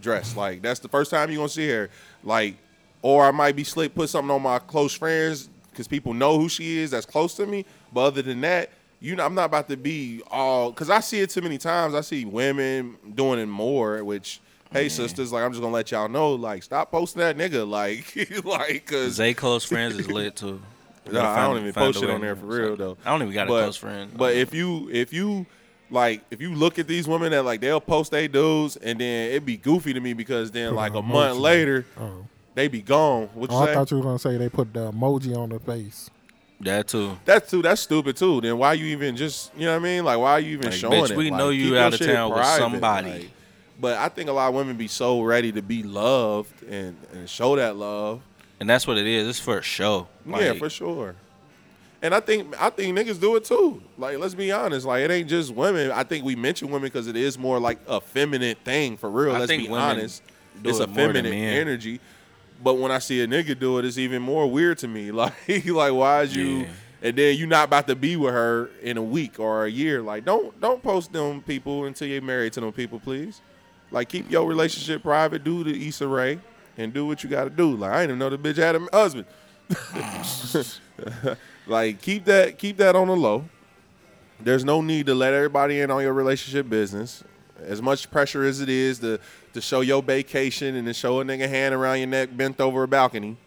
dress. 0.00 0.36
Like 0.36 0.62
that's 0.62 0.80
the 0.80 0.88
first 0.88 1.10
time 1.10 1.30
you 1.30 1.36
gonna 1.36 1.48
see 1.48 1.68
her. 1.70 1.90
Like, 2.24 2.56
or 3.02 3.24
I 3.24 3.30
might 3.30 3.54
be 3.54 3.62
slick 3.64 3.94
put 3.94 4.08
something 4.08 4.30
on 4.30 4.42
my 4.42 4.58
close 4.58 4.92
friends 4.92 5.48
because 5.70 5.86
people 5.86 6.12
know 6.14 6.38
who 6.38 6.48
she 6.48 6.78
is 6.78 6.90
that's 6.90 7.06
close 7.06 7.34
to 7.34 7.46
me. 7.46 7.64
But 7.92 8.00
other 8.06 8.22
than 8.22 8.40
that, 8.40 8.70
you 9.00 9.16
know, 9.16 9.24
I'm 9.24 9.34
not 9.34 9.44
about 9.46 9.68
to 9.68 9.76
be 9.76 10.22
all 10.30 10.70
because 10.70 10.90
I 10.90 11.00
see 11.00 11.20
it 11.20 11.30
too 11.30 11.40
many 11.42 11.58
times. 11.58 11.94
I 11.94 12.00
see 12.00 12.24
women 12.24 12.96
doing 13.14 13.38
it 13.40 13.46
more, 13.46 14.02
which. 14.04 14.40
Hey 14.72 14.88
sisters, 14.88 15.32
like 15.32 15.44
I'm 15.44 15.52
just 15.52 15.62
gonna 15.62 15.72
let 15.72 15.92
y'all 15.92 16.08
know, 16.08 16.32
like 16.34 16.64
stop 16.64 16.90
posting 16.90 17.20
that 17.20 17.36
nigga, 17.38 17.66
like, 17.68 18.44
like, 18.44 18.84
cause 18.86 19.12
Zay 19.12 19.32
close 19.32 19.64
friends 19.64 19.96
is 19.96 20.10
lit 20.10 20.34
too. 20.36 20.60
We 21.06 21.12
Nah, 21.12 21.20
gotta 21.22 21.40
I 21.40 21.46
don't 21.46 21.58
even 21.60 21.72
post 21.72 21.98
a 21.98 22.00
shit 22.00 22.10
on 22.10 22.20
there 22.20 22.34
for 22.34 22.46
real 22.46 22.76
though. 22.76 22.98
I 23.04 23.12
don't 23.12 23.22
even 23.22 23.32
got 23.32 23.46
a 23.46 23.50
but, 23.50 23.62
close 23.62 23.76
friend. 23.76 24.10
But 24.16 24.34
if 24.34 24.52
you 24.52 24.90
if 24.90 25.12
you 25.12 25.46
like 25.88 26.22
if 26.32 26.40
you 26.40 26.52
look 26.52 26.80
at 26.80 26.88
these 26.88 27.06
women 27.06 27.30
that 27.30 27.44
like 27.44 27.60
they'll 27.60 27.80
post 27.80 28.10
they 28.10 28.26
dudes 28.26 28.74
and 28.76 28.98
then 29.00 29.30
it'd 29.30 29.46
be 29.46 29.56
goofy 29.56 29.92
to 29.94 30.00
me 30.00 30.14
because 30.14 30.50
then 30.50 30.70
Put 30.70 30.76
like 30.76 30.92
an 30.92 30.98
a 30.98 31.02
month 31.02 31.38
emoji. 31.38 31.40
later 31.42 31.86
Oh. 31.98 32.26
they 32.56 32.66
be 32.66 32.82
gone. 32.82 33.28
What 33.34 33.52
you 33.52 33.56
Oh, 33.56 33.60
I 33.62 33.72
thought 33.72 33.92
you 33.92 33.98
were 33.98 34.02
gonna 34.02 34.18
say 34.18 34.36
they 34.36 34.48
put 34.48 34.74
the 34.74 34.90
emoji 34.90 35.36
on 35.36 35.50
the 35.50 35.60
face. 35.60 36.10
That 36.60 36.88
too. 36.88 37.18
That's 37.24 37.50
too. 37.50 37.62
That's 37.62 37.80
stupid 37.82 38.16
too. 38.16 38.40
Then 38.40 38.56
why 38.58 38.72
you 38.74 38.86
even 38.86 39.16
just 39.16 39.52
you 39.56 39.66
know 39.66 39.72
what 39.72 39.80
I 39.80 39.84
mean? 39.84 40.04
Like 40.04 40.18
why 40.18 40.32
are 40.32 40.40
you 40.40 40.52
even 40.52 40.66
Like, 40.70 40.74
showing 40.74 41.04
bitch, 41.04 41.10
it? 41.10 41.16
we 41.16 41.30
Like, 41.30 41.38
know 41.38 41.50
you 41.50 41.76
out 41.78 41.94
of 41.94 42.00
town 42.00 42.32
with 42.32 42.44
somebody. 42.46 43.10
like- 43.10 43.30
but 43.78 43.98
I 43.98 44.08
think 44.08 44.30
a 44.30 44.32
lot 44.32 44.48
of 44.48 44.54
women 44.54 44.76
be 44.78 44.88
so 44.88 45.20
ready 45.20 45.52
to 45.52 45.60
be 45.60 45.82
loved 45.82 46.62
and, 46.62 46.96
and 47.12 47.28
show 47.28 47.56
that 47.56 47.76
love. 47.76 48.22
And 48.58 48.70
that's 48.70 48.86
what 48.86 48.96
it 48.96 49.06
is. 49.06 49.28
It's 49.28 49.38
for 49.38 49.58
a 49.58 49.62
show. 49.62 50.08
yeah, 50.26 50.54
for 50.54 50.70
sure. 50.70 51.14
And 52.00 52.14
I 52.14 52.20
think 52.20 52.54
I 52.60 52.70
think 52.70 52.96
niggas 52.96 53.20
do 53.20 53.36
it 53.36 53.44
too. 53.44 53.82
Like 53.98 54.18
let's 54.18 54.34
be 54.34 54.50
honest. 54.52 54.86
Like 54.86 55.02
it 55.02 55.10
ain't 55.10 55.28
just 55.28 55.54
women. 55.54 55.90
I 55.90 56.04
think 56.04 56.24
we 56.24 56.36
mention 56.36 56.68
women 56.70 56.82
because 56.88 57.06
it 57.06 57.16
is 57.16 57.38
more 57.38 57.58
like 57.60 57.78
a 57.86 58.00
feminine 58.00 58.56
thing 58.64 58.96
for 58.96 59.10
real. 59.10 59.34
I 59.34 59.40
let's 59.40 59.52
be 59.52 59.68
honest. 59.68 60.22
It's 60.64 60.78
it 60.80 60.88
a 60.88 60.92
feminine 60.92 61.32
energy. 61.32 62.00
But 62.62 62.74
when 62.78 62.90
I 62.90 62.98
see 62.98 63.20
a 63.20 63.26
nigga 63.26 63.58
do 63.58 63.78
it, 63.78 63.84
it's 63.84 63.98
even 63.98 64.22
more 64.22 64.50
weird 64.50 64.78
to 64.78 64.88
me. 64.88 65.10
Like 65.12 65.34
like 65.66 65.92
why 65.92 66.22
is 66.22 66.34
you 66.34 66.44
Yeah. 66.60 66.66
and 67.02 67.16
then 67.16 67.36
you 67.36 67.46
not 67.46 67.64
about 67.68 67.86
to 67.88 67.94
be 67.96 68.16
with 68.16 68.32
her 68.32 68.70
in 68.82 68.96
a 68.96 69.02
week 69.02 69.38
or 69.38 69.64
a 69.66 69.70
year. 69.70 70.00
Like 70.02 70.24
don't 70.24 70.58
don't 70.60 70.82
post 70.82 71.12
them 71.12 71.42
people 71.42 71.84
until 71.84 72.08
you're 72.08 72.22
married 72.22 72.52
to 72.54 72.60
them 72.60 72.72
people, 72.72 72.98
please. 72.98 73.40
Like 73.90 74.08
keep 74.08 74.30
your 74.30 74.46
relationship 74.48 75.02
private. 75.02 75.44
Do 75.44 75.62
the 75.64 75.88
Issa 75.88 76.08
Rae 76.08 76.38
and 76.78 76.92
do 76.92 77.06
what 77.06 77.22
you 77.22 77.30
got 77.30 77.44
to 77.44 77.50
do. 77.50 77.76
Like 77.76 77.90
I 77.92 78.00
didn't 78.06 78.10
even 78.10 78.18
know 78.18 78.30
the 78.30 78.38
bitch 78.38 78.56
had 78.56 78.74
a 78.76 78.80
husband. 78.92 79.26
like 81.66 82.00
keep 82.00 82.24
that 82.24 82.58
keep 82.58 82.76
that 82.78 82.96
on 82.96 83.08
the 83.08 83.16
low. 83.16 83.44
There's 84.40 84.64
no 84.64 84.80
need 84.82 85.06
to 85.06 85.14
let 85.14 85.32
everybody 85.32 85.80
in 85.80 85.90
on 85.90 86.02
your 86.02 86.12
relationship 86.12 86.68
business. 86.68 87.24
As 87.64 87.80
much 87.80 88.10
pressure 88.10 88.44
as 88.44 88.60
it 88.60 88.68
is 88.68 88.98
to 88.98 89.18
to 89.56 89.62
show 89.62 89.80
your 89.80 90.02
vacation 90.02 90.76
and 90.76 90.86
to 90.86 90.92
show 90.94 91.20
a 91.20 91.24
nigga 91.24 91.48
hand 91.48 91.74
around 91.74 91.96
your 91.98 92.06
neck 92.08 92.28
bent 92.36 92.60
over 92.60 92.82
a 92.84 92.88
balcony. 92.88 93.36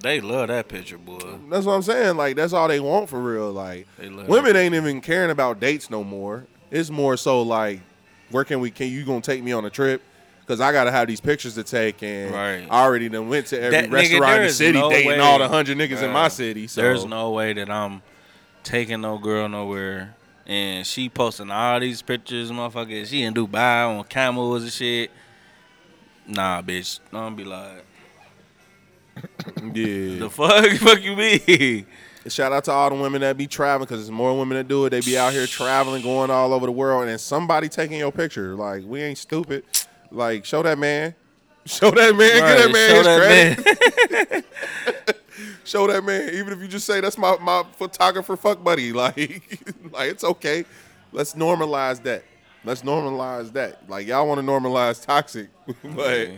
They 0.00 0.20
love 0.22 0.48
that 0.48 0.68
picture, 0.68 0.96
boy. 0.96 1.18
That's 1.50 1.66
what 1.66 1.72
I'm 1.74 1.82
saying. 1.82 2.16
Like 2.16 2.36
that's 2.36 2.52
all 2.54 2.68
they 2.68 2.80
want 2.80 3.10
for 3.10 3.20
real. 3.20 3.50
Like 3.52 3.86
women 3.98 4.56
ain't 4.56 4.74
even 4.74 5.00
caring 5.02 5.30
about 5.30 5.60
dates 5.60 5.90
no 5.90 6.02
more. 6.02 6.46
It's 6.70 6.88
more 6.88 7.18
so 7.18 7.42
like, 7.42 7.80
where 8.30 8.44
can 8.44 8.60
we? 8.60 8.70
Can 8.70 8.88
you 8.88 9.04
gonna 9.04 9.20
take 9.20 9.42
me 9.42 9.52
on 9.52 9.64
a 9.66 9.70
trip? 9.70 10.00
Because 10.40 10.62
I 10.62 10.72
gotta 10.72 10.90
have 10.90 11.06
these 11.08 11.20
pictures 11.20 11.54
to 11.56 11.64
take, 11.64 12.02
and 12.02 12.32
Right. 12.32 12.66
I 12.70 12.82
already 12.82 13.10
done 13.10 13.28
went 13.28 13.48
to 13.48 13.60
every 13.60 13.70
That- 13.72 13.90
restaurant 13.90 14.24
there 14.24 14.40
in 14.40 14.46
the 14.46 14.52
city, 14.54 14.78
no 14.78 14.88
dating 14.90 15.08
way, 15.08 15.18
all 15.18 15.38
the 15.38 15.48
hundred 15.48 15.76
niggas 15.76 16.02
in 16.02 16.10
my 16.12 16.28
city. 16.28 16.66
So 16.66 16.80
There's 16.80 17.04
no 17.04 17.32
way 17.32 17.52
that 17.52 17.68
I'm 17.68 18.00
taking 18.64 19.02
no 19.02 19.18
girl 19.18 19.48
nowhere. 19.50 20.14
And 20.46 20.86
she 20.86 21.10
posting 21.10 21.50
all 21.50 21.78
these 21.78 22.00
pictures, 22.00 22.50
motherfucker. 22.50 23.04
She 23.06 23.22
in 23.22 23.34
Dubai 23.34 23.86
on 23.98 24.04
camels 24.04 24.62
and 24.62 24.72
shit. 24.72 25.10
Nah, 26.28 26.60
bitch. 26.60 27.00
Don't 27.10 27.34
be 27.34 27.44
like, 27.44 27.84
yeah. 29.62 30.18
the 30.18 30.28
fuck, 30.30 30.66
fuck 30.78 31.02
you 31.02 31.16
mean? 31.16 31.86
Shout 32.28 32.52
out 32.52 32.64
to 32.64 32.72
all 32.72 32.90
the 32.90 32.96
women 32.96 33.22
that 33.22 33.38
be 33.38 33.46
traveling 33.46 33.86
because 33.86 34.00
there's 34.00 34.10
more 34.10 34.36
women 34.38 34.58
that 34.58 34.68
do 34.68 34.84
it. 34.84 34.90
They 34.90 35.00
be 35.00 35.16
out 35.16 35.32
here 35.32 35.46
traveling, 35.46 36.02
going 36.02 36.30
all 36.30 36.52
over 36.52 36.66
the 36.66 36.72
world, 36.72 37.08
and 37.08 37.18
somebody 37.18 37.70
taking 37.70 37.98
your 37.98 38.12
picture. 38.12 38.54
Like 38.54 38.84
we 38.84 39.00
ain't 39.00 39.16
stupid. 39.16 39.64
Like 40.10 40.44
show 40.44 40.62
that 40.62 40.78
man, 40.78 41.14
show 41.66 41.90
that 41.90 42.14
man, 42.14 42.38
get 42.38 42.58
that 42.58 42.72
man 42.72 42.90
show 42.90 42.96
his 42.96 44.36
that 44.36 44.36
credit. 44.36 45.20
show 45.64 45.86
that 45.86 46.04
man. 46.04 46.34
Even 46.34 46.52
if 46.52 46.60
you 46.60 46.68
just 46.68 46.86
say 46.86 47.00
that's 47.00 47.16
my 47.16 47.36
my 47.38 47.64
photographer 47.76 48.36
fuck 48.36 48.62
buddy, 48.62 48.92
like 48.92 49.16
like 49.92 50.10
it's 50.10 50.24
okay. 50.24 50.66
Let's 51.12 51.32
normalize 51.32 52.02
that. 52.02 52.24
Let's 52.68 52.82
normalize 52.82 53.50
that. 53.54 53.88
Like 53.88 54.06
y'all 54.06 54.28
want 54.28 54.40
to 54.40 54.46
normalize 54.46 55.02
toxic, 55.02 55.48
but 55.82 56.28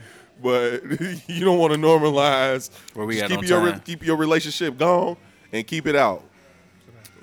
but 0.40 0.82
you 1.26 1.44
don't 1.44 1.58
want 1.58 1.72
to 1.72 1.78
normalize. 1.78 2.70
Where 2.94 3.04
we 3.04 3.14
just 3.14 3.24
at 3.24 3.30
keep 3.30 3.38
on 3.40 3.44
your 3.46 3.72
time? 3.72 3.80
keep 3.80 4.06
your 4.06 4.14
relationship 4.16 4.78
gone 4.78 5.16
and 5.52 5.66
keep 5.66 5.88
it 5.88 5.96
out. 5.96 6.22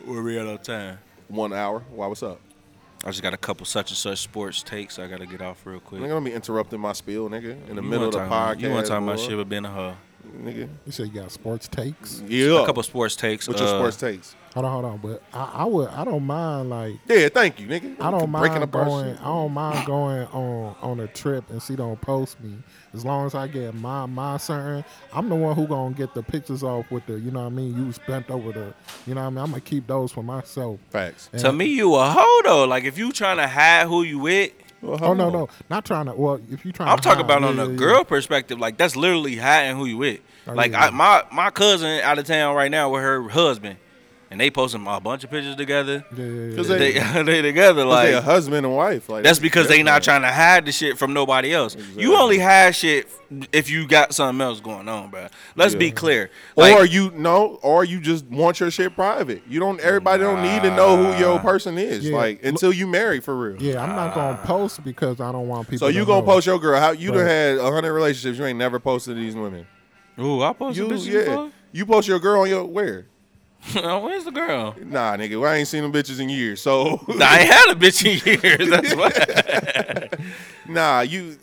Where 0.04 0.22
we 0.22 0.38
at 0.38 0.46
on 0.46 0.58
time? 0.58 1.00
One 1.30 1.54
hour. 1.54 1.80
Why? 1.90 2.08
What's 2.08 2.22
up? 2.22 2.42
I 3.06 3.12
just 3.12 3.24
got 3.24 3.34
a 3.34 3.38
couple 3.38 3.66
such 3.66 3.92
and 3.92 3.98
such 3.98 4.20
sports 4.20 4.62
takes. 4.62 5.00
I 5.00 5.08
gotta 5.08 5.26
get 5.26 5.42
off 5.42 5.66
real 5.66 5.80
quick. 5.80 6.02
Nigga, 6.02 6.10
don't 6.10 6.26
be 6.26 6.34
interrupting 6.34 6.82
my 6.82 6.92
spiel, 6.92 7.30
nigga, 7.30 7.52
in 7.70 7.78
the 7.78 7.82
You 7.82 7.88
middle 7.88 8.08
of 8.08 8.12
the 8.12 8.18
wanna 8.18 8.30
talk- 8.30 8.58
podcast. 8.58 8.62
You 8.62 8.72
want 8.72 8.86
to 8.88 8.90
talk 8.92 9.02
about 9.04 9.16
boy. 9.16 9.22
shit 9.26 9.38
with 9.38 9.48
being 9.48 9.64
a 9.64 9.70
hoe? 9.72 9.96
nigga? 10.44 10.68
You 10.86 10.92
said 10.92 11.08
you 11.08 11.22
got 11.22 11.32
sports 11.32 11.70
takes. 11.70 12.22
Yeah. 12.28 12.62
A 12.62 12.66
couple 12.66 12.84
sports 12.84 13.16
takes. 13.16 13.48
What's 13.48 13.62
your 13.62 13.70
uh, 13.70 13.80
sports 13.80 13.96
takes? 13.96 14.36
Hold 14.58 14.66
on, 14.66 14.72
hold 14.72 14.86
on. 14.86 14.98
But 14.98 15.22
I, 15.34 15.52
I 15.62 15.66
would, 15.66 15.90
I 15.90 16.04
don't 16.04 16.24
mind 16.26 16.70
like 16.72 16.96
Yeah, 17.08 17.30
thank 17.30 17.60
you, 17.60 17.68
nigga. 17.68 18.02
I 18.02 18.10
don't 18.10 18.30
mind 18.32 18.64
apart 18.64 18.88
going. 18.88 19.18
I 19.18 19.24
don't 19.26 19.52
mind 19.54 19.86
going 19.86 20.26
on 20.28 20.76
on 20.82 21.00
a 21.00 21.08
trip 21.08 21.48
and 21.52 21.62
she 21.62 21.76
don't 21.76 22.00
post 22.02 22.42
me. 22.42 22.54
As 22.94 23.06
long 23.06 23.28
as 23.28 23.36
I 23.36 23.48
get 23.48 23.76
my 23.76 24.08
my 24.08 24.38
certain, 24.38 24.84
I'm 25.14 25.30
the 25.30 25.36
one 25.36 25.56
who 25.56 25.68
gonna 25.68 25.94
get 25.94 26.16
the 26.16 26.24
pictures 26.24 26.64
off 26.64 26.90
with 26.90 27.06
the. 27.06 27.20
You 27.20 27.30
know 27.30 27.42
what 27.42 27.46
I 27.48 27.50
mean? 27.50 27.76
You 27.78 27.94
bent 28.08 28.32
over 28.32 28.52
the. 28.52 28.74
You 29.06 29.14
know 29.14 29.22
what 29.22 29.28
I 29.28 29.30
mean? 29.30 29.38
I'm 29.40 29.50
gonna 29.52 29.62
keep 29.62 29.86
those 29.86 30.12
for 30.12 30.24
myself. 30.24 30.80
Facts. 30.90 31.30
And- 31.34 31.42
To 31.42 31.54
me, 31.54 31.66
you 31.66 31.94
a 31.94 32.06
hoe 32.10 32.42
though. 32.44 32.66
Like 32.66 32.84
if 32.86 32.98
you 32.98 33.12
trying 33.12 33.38
to 33.38 33.48
hide 33.48 33.86
who 33.86 34.02
you 34.04 34.18
with, 34.20 34.54
Well, 34.82 34.98
Oh 35.04 35.14
no 35.14 35.28
on. 35.28 35.34
no, 35.34 35.50
not 35.70 35.86
trying 35.86 36.08
to. 36.08 36.14
Well, 36.14 36.40
if 36.50 36.66
you 36.66 36.72
trying, 36.72 36.90
I'm 36.90 36.98
to 36.98 37.04
talking 37.04 37.26
hide, 37.26 37.38
about 37.38 37.44
on 37.44 37.58
yeah, 37.58 37.66
the 37.66 37.72
yeah, 37.72 37.78
girl 37.78 37.98
yeah. 37.98 38.04
perspective. 38.06 38.58
Like 38.60 38.78
that's 38.78 38.96
literally 38.96 39.36
hiding 39.36 39.78
who 39.78 39.86
you 39.86 39.98
with. 39.98 40.20
Oh, 40.48 40.54
Like 40.54 40.72
yeah. 40.72 40.86
I, 40.86 40.90
my 40.90 41.24
my 41.32 41.50
cousin 41.52 42.00
out 42.02 42.18
of 42.18 42.26
town 42.26 42.56
right 42.56 42.72
now 42.72 42.90
with 42.90 43.04
her 43.04 43.28
husband, 43.30 43.78
and 44.30 44.40
they 44.40 44.50
posting 44.52 44.86
a 44.86 45.00
bunch 45.00 45.24
of 45.24 45.30
pictures 45.30 45.56
together. 45.56 46.06
Yeah, 46.16 46.26
yeah, 46.26 46.42
yeah. 46.50 46.56
'Cause 46.56 46.68
They 46.68 46.92
they- 46.94 47.24
they 47.24 47.42
together 47.42 47.84
'Cause 47.84 48.04
they 48.04 48.14
a 48.14 48.22
husband 48.22 48.66
and 48.66 48.76
wife. 48.76 49.08
Like 49.10 49.24
That's 49.24 49.40
because 49.40 49.68
they 49.68 49.84
not 49.84 50.04
trying 50.04 50.22
to 50.24 50.32
hide 50.32 50.66
the 50.66 50.72
shit 50.72 50.98
from 50.98 51.14
nobody 51.14 51.54
else. 51.54 51.76
Exactly. 51.76 52.04
You 52.04 52.16
only 52.18 52.40
hide 52.40 52.76
shit 52.76 53.08
if 53.52 53.70
you 53.70 53.88
got 53.88 54.14
something 54.14 54.42
else 54.42 54.60
going 54.62 54.88
on, 54.88 55.10
bro. 55.10 55.28
Let's 55.56 55.76
be 55.76 55.92
clear. 55.92 56.30
Like, 56.56 56.76
or 56.76 56.86
you 56.86 57.12
know, 57.12 57.60
or 57.62 57.84
you 57.84 58.00
just 58.00 58.26
want 58.26 58.60
your 58.60 58.72
shit 58.72 58.96
private. 58.96 59.44
You 59.48 59.60
don't. 59.60 59.80
Everybody 59.80 60.24
don't 60.24 60.42
need 60.42 60.62
to 60.64 60.76
know 60.76 60.96
who 61.14 61.20
your 61.20 61.40
person 61.40 61.78
is. 61.78 62.08
Yeah. 62.08 62.16
Like 62.16 62.44
until 62.44 62.72
you 62.74 62.88
marry 62.88 63.20
for 63.20 63.36
real. 63.36 63.62
Yeah, 63.62 63.82
I'm 63.84 63.96
not 63.96 64.14
gonna 64.16 64.38
post 64.44 64.84
because 64.84 65.20
I 65.22 65.32
don't 65.32 65.48
want 65.48 65.68
people. 65.70 65.88
So 65.88 65.92
you 65.92 66.02
to 66.02 66.06
gonna 66.06 66.22
know. 66.22 66.28
post 66.34 66.48
your 66.48 66.60
girl? 66.60 66.80
How 66.80 66.92
you 66.92 67.10
done 67.12 67.20
Right. 67.26 67.28
had 67.32 67.60
hundred 67.60 67.94
relationships? 67.94 68.38
You 68.40 68.46
ain't 68.46 68.60
never 68.60 68.80
posted 68.80 69.18
these 69.18 69.36
women. 69.36 69.66
ooh, 70.20 70.42
I 70.42 70.54
posted 70.54 70.90
You 71.08 71.12
yeah. 71.20 71.26
before. 71.26 71.52
You 71.74 71.86
post 71.86 72.08
your 72.08 72.20
girl 72.20 72.42
on 72.42 72.50
your 72.50 72.64
where? 72.66 73.06
Oh, 73.84 74.00
where's 74.00 74.24
the 74.24 74.32
girl? 74.32 74.76
Nah, 74.84 75.16
nigga, 75.18 75.46
I 75.48 75.56
ain't 75.58 75.68
seen 75.68 75.84
them 75.84 75.92
bitches 75.92 76.20
in 76.20 76.30
years. 76.30 76.62
So 76.62 77.02
I 77.20 77.40
ain't 77.40 77.50
had 77.52 77.72
a 77.72 77.76
bitch 77.76 78.04
in 78.06 78.42
years. 78.42 78.70
That's 78.70 78.96
why. 78.96 80.10
Nah, 80.68 81.02
you. 81.02 81.38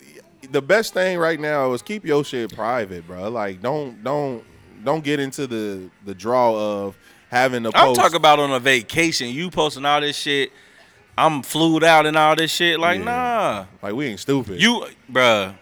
The 0.51 0.61
best 0.61 0.93
thing 0.93 1.17
right 1.17 1.39
now 1.39 1.73
is 1.73 1.81
keep 1.81 2.05
your 2.05 2.23
shit 2.23 2.53
private, 2.53 3.07
bro. 3.07 3.29
Like, 3.29 3.61
don't 3.61 4.03
don't 4.03 4.43
don't 4.83 5.03
get 5.03 5.19
into 5.19 5.47
the 5.47 5.89
the 6.05 6.13
draw 6.13 6.55
of 6.55 6.97
having 7.29 7.63
to 7.63 7.69
I'm 7.75 7.87
post. 7.87 7.99
talking 7.99 8.17
about 8.17 8.39
on 8.39 8.51
a 8.51 8.59
vacation. 8.59 9.29
You 9.29 9.49
posting 9.49 9.83
all 9.85 9.99
this 10.01 10.15
shit. 10.15 10.51
I'm 11.17 11.41
flued 11.41 11.83
out 11.83 12.05
and 12.05 12.15
all 12.17 12.35
this 12.35 12.51
shit. 12.51 12.79
Like, 12.79 12.99
Yeah. 12.99 13.05
nah. 13.05 13.65
like 13.81 13.93
we 13.95 14.05
ain't 14.05 14.19
stupid. 14.19 14.61
You, 14.61 14.85
bruh, 15.11 15.55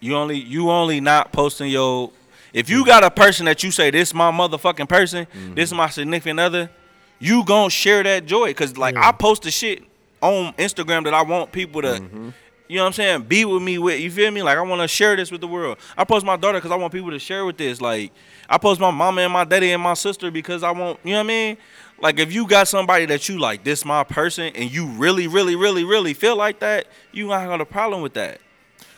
you 0.00 0.16
only 0.16 0.38
you 0.38 0.70
only 0.70 1.00
not 1.00 1.32
posting 1.32 1.68
your. 1.70 2.10
If 2.52 2.68
you 2.68 2.84
got 2.84 3.04
a 3.04 3.10
person 3.10 3.46
that 3.46 3.62
you 3.62 3.70
say 3.70 3.90
this 3.90 4.12
my 4.14 4.30
motherfucking 4.30 4.88
person, 4.88 5.26
Mm-hmm. 5.26 5.54
this 5.54 5.70
is 5.70 5.74
my 5.74 5.88
significant 5.88 6.40
other, 6.40 6.70
you 7.18 7.44
gonna 7.44 7.70
share 7.70 8.02
that 8.02 8.26
joy. 8.26 8.52
Cause 8.54 8.76
like 8.76 8.94
Yeah. 8.94 9.08
I 9.08 9.12
post 9.12 9.42
the 9.42 9.50
shit 9.50 9.82
on 10.20 10.52
Instagram 10.54 11.04
that 11.04 11.14
I 11.14 11.22
want 11.22 11.52
people 11.52 11.82
to. 11.82 11.88
Mm-hmm. 11.88 12.30
You 12.68 12.76
know 12.76 12.82
what 12.82 12.86
I'm 12.88 12.92
saying? 12.92 13.22
Be 13.22 13.44
with 13.44 13.62
me 13.62 13.78
with 13.78 13.98
you 14.00 14.10
feel 14.12 14.30
me? 14.30 14.42
Like 14.44 14.56
I 14.56 14.60
want 14.62 14.80
to 14.80 14.86
share 14.88 15.16
this 15.16 15.32
with 15.32 15.40
the 15.40 15.48
world. 15.48 15.78
I 15.98 16.04
post 16.04 16.24
my 16.24 16.36
daughter 16.36 16.58
because 16.58 16.70
I 16.70 16.76
want 16.76 16.92
people 16.92 17.10
to 17.10 17.18
share 17.18 17.44
with 17.44 17.56
this. 17.56 17.80
Like 17.80 18.12
I 18.48 18.58
post 18.58 18.80
my 18.80 18.90
mama 18.92 19.22
and 19.22 19.32
my 19.32 19.44
daddy 19.44 19.72
and 19.72 19.82
my 19.82 19.94
sister 19.94 20.30
because 20.30 20.62
I 20.62 20.70
want 20.70 21.00
you 21.02 21.12
know 21.12 21.18
what 21.18 21.24
I 21.24 21.26
mean. 21.26 21.56
Like 22.00 22.18
if 22.20 22.32
you 22.32 22.46
got 22.46 22.68
somebody 22.68 23.06
that 23.06 23.28
you 23.28 23.38
like, 23.38 23.64
this 23.64 23.84
my 23.84 24.04
person, 24.04 24.52
and 24.54 24.70
you 24.72 24.86
really, 24.86 25.26
really, 25.26 25.54
really, 25.56 25.84
really 25.84 26.14
feel 26.14 26.36
like 26.36 26.60
that, 26.60 26.86
you 27.12 27.26
not 27.28 27.44
got 27.46 27.60
a 27.60 27.66
problem 27.66 28.02
with 28.02 28.14
that. 28.14 28.40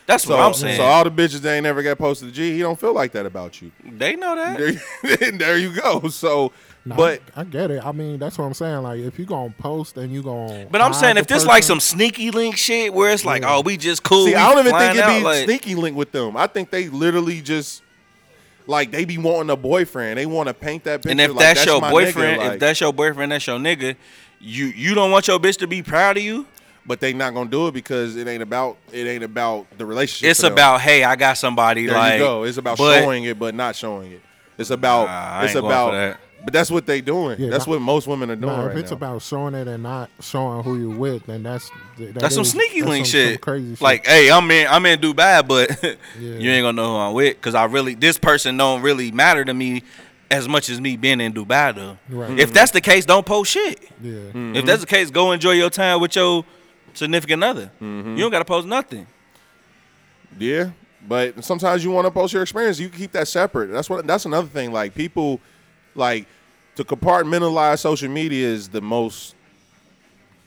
That's 0.07 0.25
so, 0.25 0.37
what 0.37 0.41
I'm 0.41 0.55
saying. 0.55 0.77
so 0.77 0.85
all 0.85 1.05
the 1.05 1.11
bitches 1.11 1.41
that 1.41 1.55
ain't 1.55 1.63
never 1.63 1.83
got 1.83 1.99
posted 1.99 2.29
to 2.29 2.35
G, 2.35 2.53
he 2.53 2.59
don't 2.61 2.79
feel 2.79 2.93
like 2.93 3.13
that 3.13 3.25
about 3.25 3.63
you. 3.63 3.71
they 3.85 4.17
know 4.17 4.35
that. 4.35 4.59
There, 4.59 5.31
there 5.33 5.59
you 5.59 5.75
go. 5.75 6.09
So, 6.09 6.53
Nah, 6.85 6.97
but 6.97 7.23
I, 7.37 7.43
I 7.43 7.45
get 7.45 7.71
it. 7.71 7.85
I 7.85 7.93
mean, 7.93 8.19
that's 8.19 8.37
what 8.39 8.45
I'm 8.45 8.55
saying. 8.55 8.83
Like, 8.83 8.99
if 8.99 9.17
you 9.19 9.25
gonna 9.25 9.55
post 9.57 9.97
and 9.97 10.13
you 10.13 10.23
gonna. 10.23 10.67
But 10.69 10.81
I'm 10.81 10.93
saying 10.93 11.15
the 11.15 11.21
if 11.21 11.29
this 11.29 11.47
like 11.47 11.63
some 11.63 11.79
sneaky 11.79 12.33
link 12.33 12.57
shit 12.57 12.93
where 12.93 13.13
it's 13.13 13.25
like, 13.25 13.43
Yeah. 13.43 13.57
oh, 13.57 13.61
we 13.61 13.77
just 13.77 14.03
cool. 14.03 14.27
see, 14.27 14.35
I 14.35 14.51
don't 14.51 14.67
even 14.67 14.73
think 14.73 14.95
flying 14.95 14.99
it 14.99 15.07
be 15.07 15.13
out, 15.19 15.23
like- 15.23 15.45
sneaky 15.45 15.75
link 15.77 15.97
with 15.97 16.11
them. 16.11 16.37
I 16.37 16.49
think 16.49 16.71
they 16.71 16.89
literally 16.89 17.41
just 17.41 17.83
like 18.67 18.91
they 18.91 19.05
be 19.05 19.17
wanting 19.19 19.51
a 19.51 19.57
boyfriend. 19.57 20.19
They 20.19 20.27
want 20.27 20.49
to 20.49 20.55
paint 20.55 20.85
that 20.85 21.03
picture. 21.03 21.11
And 21.11 21.21
if 21.21 21.31
like, 21.31 21.39
that's, 21.39 21.67
your 21.67 21.81
boyfriend, 21.81 22.41
nigga, 22.41 22.45
like, 22.45 22.53
if 22.55 22.61
that's 22.61 22.81
your 22.81 22.93
boyfriend, 22.93 23.31
that's 23.33 23.47
your 23.47 23.59
nigga, 23.59 23.95
you 24.41 24.67
you 24.67 24.95
don't 24.97 25.13
want 25.13 25.29
your 25.29 25.39
bitch 25.39 25.59
to 25.59 25.69
be 25.69 25.83
proud 25.85 26.17
of 26.17 26.25
you. 26.25 26.47
But 26.85 26.99
they 27.01 27.13
not 27.13 27.33
gonna 27.33 27.49
do 27.49 27.69
it 27.69 27.75
because 27.75 28.17
it 28.17 28.27
ain't 28.27 28.43
about 28.43 28.77
it 28.93 29.07
ain't 29.07 29.23
about 29.23 29.67
the 29.79 29.87
relationship. 29.87 30.31
It's 30.31 30.43
about 30.43 30.81
hey, 30.81 31.05
I 31.05 31.15
got 31.17 31.35
somebody 31.39 31.87
there 31.87 31.97
like 31.97 32.15
you 32.15 32.19
go. 32.19 32.43
It's 32.43 32.59
about 32.59 32.77
but- 32.79 33.01
showing 33.03 33.25
it 33.25 33.39
but 33.39 33.55
not 33.55 33.77
showing 33.77 34.13
it. 34.13 34.21
It's 34.59 34.71
about 34.71 35.07
Nah, 35.07 35.45
it's 35.45 35.55
about 35.55 35.93
that. 35.93 36.19
but 36.45 36.53
that's 36.53 36.71
what 36.73 36.85
they 36.87 37.01
doing. 37.01 37.41
Yeah, 37.41 37.51
that's 37.51 37.67
nah- 37.69 37.75
what 37.75 37.83
most 37.83 38.07
women 38.09 38.31
are 38.33 38.37
doing 38.37 38.53
Nah, 38.53 38.65
right 38.67 38.73
if 38.73 38.79
it's 38.83 38.91
now. 38.91 38.97
about 38.97 39.23
showing 39.23 39.55
it 39.55 39.67
and 39.69 39.83
not 39.83 40.11
showing 40.21 40.63
who 40.65 40.77
you're 40.77 40.97
with, 40.99 41.25
then 41.27 41.45
that's 41.45 41.71
that 41.99 42.15
That's 42.15 42.35
some 42.35 42.43
is- 42.43 42.51
sneaky 42.51 42.81
that's 42.81 42.91
link 42.91 43.07
some- 43.07 43.13
some 43.21 43.29
shit. 43.31 43.41
crazy 43.41 43.71
shit. 43.75 43.81
Like, 43.81 44.07
hey, 44.07 44.31
I'm 44.31 44.51
in 44.51 44.67
I'm 44.67 44.85
in 44.87 44.99
Dubai, 45.01 45.47
but 45.47 45.71
Yeah. 45.83 45.95
you 46.37 46.51
ain't 46.51 46.65
gonna 46.65 46.73
know 46.73 46.95
who 46.95 46.97
I'm 46.99 47.15
with 47.15 47.37
because 47.37 47.55
I 47.55 47.65
really 47.67 47.95
this 47.95 48.19
person 48.19 48.57
don't 48.57 48.83
really 48.83 49.13
matter 49.13 49.45
to 49.45 49.55
me 49.55 49.85
as 50.33 50.49
much 50.49 50.69
as 50.69 50.81
me 50.81 50.97
being 50.97 51.21
in 51.21 51.33
Dubai 51.33 51.75
though. 51.77 51.97
Right. 52.09 52.39
If 52.41 52.53
that's 52.53 52.73
the 52.73 52.81
case, 52.81 53.05
don't 53.07 53.25
post 53.25 53.53
shit. 53.53 53.81
yeah, 54.03 54.13
Mm-hmm. 54.13 54.57
If 54.57 54.65
that's 54.67 54.81
the 54.81 54.87
case, 54.89 55.11
go 55.13 55.31
enjoy 55.31 55.53
your 55.53 55.71
time 55.71 56.01
with 56.01 56.17
your 56.17 56.45
significant 56.95 57.43
other. 57.43 57.71
Mm-hmm. 57.81 58.17
You 58.17 58.23
don't 58.23 58.31
gotta 58.31 58.45
post 58.45 58.67
nothing. 58.67 59.07
Yeah, 60.39 60.71
but 61.07 61.45
sometimes 61.45 61.85
you 61.85 61.91
want 61.91 62.07
to 62.07 62.11
post 62.11 62.33
your 62.33 62.43
experience. 62.43 62.79
You 62.79 62.89
can 62.89 62.99
keep 62.99 63.13
that 63.13 63.29
separate. 63.29 63.71
That's 63.71 63.91
what. 63.91 64.07
That's 64.07 64.25
another 64.25 64.49
thing. 64.49 64.73
Like 64.73 64.95
people, 64.95 65.41
like 65.95 66.27
to 66.77 66.85
compartmentalize 66.85 67.81
social 67.81 68.09
media 68.09 68.47
is 68.47 68.69
the 68.69 68.81
most, 68.81 69.35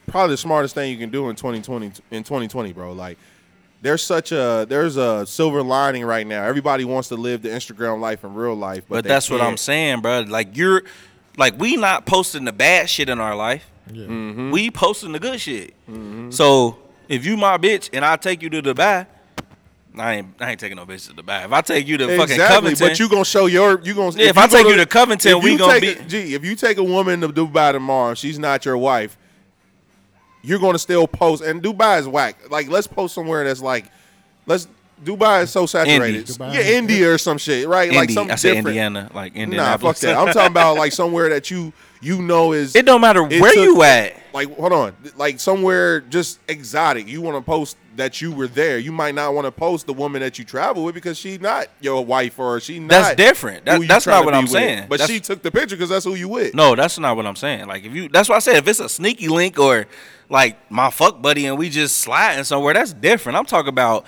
probably 0.08 0.34
the 0.34 0.38
smartest 0.38 0.74
thing 0.74 0.92
you 0.92 0.98
can 0.98 1.12
do 1.12 1.30
in 1.30 1.36
2020. 1.36 1.92
In 2.12 2.24
2020, 2.24 2.74
bro. 2.74 2.94
Like 2.94 3.18
there's 3.82 4.02
such 4.02 4.32
a 4.32 4.66
there's 4.68 4.98
a 4.98 5.26
silver 5.28 5.62
lining 5.62 6.06
right 6.06 6.26
now. 6.26 6.44
Everybody 6.44 6.86
wants 6.86 7.10
to 7.10 7.16
live 7.16 7.44
the 7.44 7.50
Instagram 7.50 8.00
life 8.00 8.24
in 8.24 8.34
real 8.34 8.56
life, 8.56 8.86
but, 8.90 9.04
But 9.04 9.06
that's 9.06 9.30
what 9.30 9.42
I'm 9.42 9.58
saying, 9.58 10.02
bro. 10.02 10.22
Like 10.22 10.58
you're, 10.58 10.82
like 11.38 11.60
we 11.60 11.76
not 11.78 12.06
posting 12.08 12.46
the 12.46 12.54
bad 12.54 12.90
shit 12.90 13.10
in 13.10 13.20
our 13.20 13.36
life. 13.36 13.70
Yeah. 13.92 14.06
Mm-hmm. 14.06 14.52
We 14.52 14.72
posting 14.72 15.12
the 15.12 15.20
good 15.20 15.40
shit. 15.40 15.74
So 16.30 16.78
if 17.08 17.26
you 17.26 17.38
my 17.38 17.58
bitch 17.58 17.90
and 17.94 18.04
I 18.06 18.16
take 18.16 18.42
you 18.42 18.50
to 18.50 18.62
Dubai, 18.62 19.08
I 19.98 20.14
ain't 20.16 20.28
I 20.40 20.52
ain't 20.52 20.60
taking 20.60 20.76
no 20.78 20.86
bitch 20.86 21.08
to 21.08 21.14
Dubai. 21.22 21.46
If 21.46 21.52
I 21.54 21.62
take 21.62 21.88
you 21.88 21.98
to 21.98 22.06
fucking 22.08 22.22
Exactly, 22.24 22.56
Covington, 22.56 22.88
but 22.88 23.00
you 23.00 23.10
gonna 23.10 23.26
show 23.26 23.46
your 23.46 23.80
you 23.82 23.94
gonna. 23.94 24.16
Yeah, 24.18 24.30
if 24.30 24.38
I 24.38 24.48
go 24.48 24.58
take 24.58 24.68
you 24.68 24.76
to 24.78 24.86
Covington, 24.86 25.38
if 25.38 25.44
we 25.44 25.52
you 25.54 25.58
gonna 25.58 25.80
take 25.80 25.98
be- 26.00 26.04
a- 26.04 26.08
Gee, 26.08 26.34
if 26.36 26.44
you 26.44 26.56
take 26.56 26.78
a 26.78 26.84
woman 26.84 27.22
to 27.22 27.30
Dubai 27.30 27.72
tomorrow, 27.72 28.14
she's 28.14 28.38
not 28.40 28.66
your 28.66 28.78
wife. 28.78 29.18
You're 30.42 30.60
gonna 30.60 30.80
still 30.80 31.08
post, 31.08 31.44
and 31.44 31.62
Dubai 31.64 32.00
is 32.00 32.08
whack. 32.08 32.38
Like, 32.52 32.70
let's 32.70 32.86
post 32.88 33.16
somewhere 33.16 33.44
that's 33.44 33.62
like, 33.62 33.86
let's. 34.46 34.68
Dubai 35.04 35.44
is 35.44 35.50
so 35.50 35.66
saturated. 35.66 36.20
Indy. 36.20 36.34
Dubai. 36.34 36.54
Yeah, 36.54 36.78
India 36.78 37.12
or 37.14 37.18
some 37.18 37.38
shit, 37.38 37.68
right? 37.68 37.90
Like 37.90 38.04
Indy, 38.04 38.14
something 38.14 38.32
I 38.32 38.36
said 38.36 38.48
different. 38.54 38.68
Indiana, 38.78 39.12
like 39.14 39.36
Indiana. 39.36 39.72
Nah, 39.72 39.78
fuck 39.78 39.98
that. 39.98 40.16
I'm 40.16 40.28
talking 40.28 40.52
about 40.52 40.78
like 40.78 40.94
somewhere 41.02 41.30
that 41.30 41.52
you 41.52 41.74
you 42.06 42.22
know 42.22 42.52
is 42.54 42.76
it 42.76 42.86
don't 42.86 43.02
matter 43.02 43.26
it 43.30 43.42
where 43.42 43.52
took- 43.54 43.64
you 43.64 43.82
at. 43.84 44.14
like 44.34 44.54
hold 44.58 44.72
on 44.74 44.96
like 45.16 45.40
somewhere 45.40 46.02
just 46.02 46.40
exotic 46.48 47.08
you 47.08 47.22
want 47.22 47.36
to 47.36 47.42
post 47.42 47.78
that 47.96 48.22
you 48.22 48.32
were 48.32 48.48
there 48.48 48.78
you 48.78 48.92
might 48.92 49.16
not 49.16 49.34
want 49.34 49.46
to 49.46 49.52
post 49.52 49.88
the 49.88 49.94
woman 49.94 50.22
that 50.22 50.38
you 50.38 50.44
travel 50.46 50.84
with 50.84 50.94
because 50.94 51.18
she's 51.18 51.40
not 51.40 51.68
your 51.80 52.06
wife 52.06 52.38
or 52.38 52.60
she 52.60 52.78
not 52.80 52.90
That's 52.90 53.16
different. 53.16 53.66
That- 53.66 53.82
that's 53.88 54.06
not 54.06 54.26
what 54.26 54.34
I'm 54.34 54.44
with. 54.44 54.52
saying. 54.52 54.86
but 54.90 55.00
That's- 55.00 55.10
she 55.10 55.20
took 55.20 55.42
the 55.42 55.50
picture 55.52 55.76
because 55.76 55.90
that's 55.90 56.06
who 56.06 56.16
you 56.16 56.28
with 56.30 56.54
No, 56.54 56.76
that's 56.76 57.00
not 57.00 57.16
what 57.16 57.26
I'm 57.26 57.36
saying. 57.38 57.68
Like 57.68 57.84
if 57.86 57.94
you, 57.96 58.10
that's 58.10 58.28
why 58.30 58.36
I 58.36 58.40
said 58.40 58.58
if 58.58 58.68
it's 58.68 58.80
a 58.82 58.90
sneaky 58.90 59.28
link 59.30 59.58
or 59.58 59.88
like 60.30 60.58
my 60.70 60.90
fuck 60.90 61.22
buddy 61.22 61.46
and 61.46 61.58
we 61.58 61.70
just 61.70 61.98
sliding 61.98 62.44
somewhere, 62.44 62.74
that's 62.74 62.94
different. 62.94 63.38
I'm 63.38 63.46
talking 63.46 63.70
about. 63.70 64.06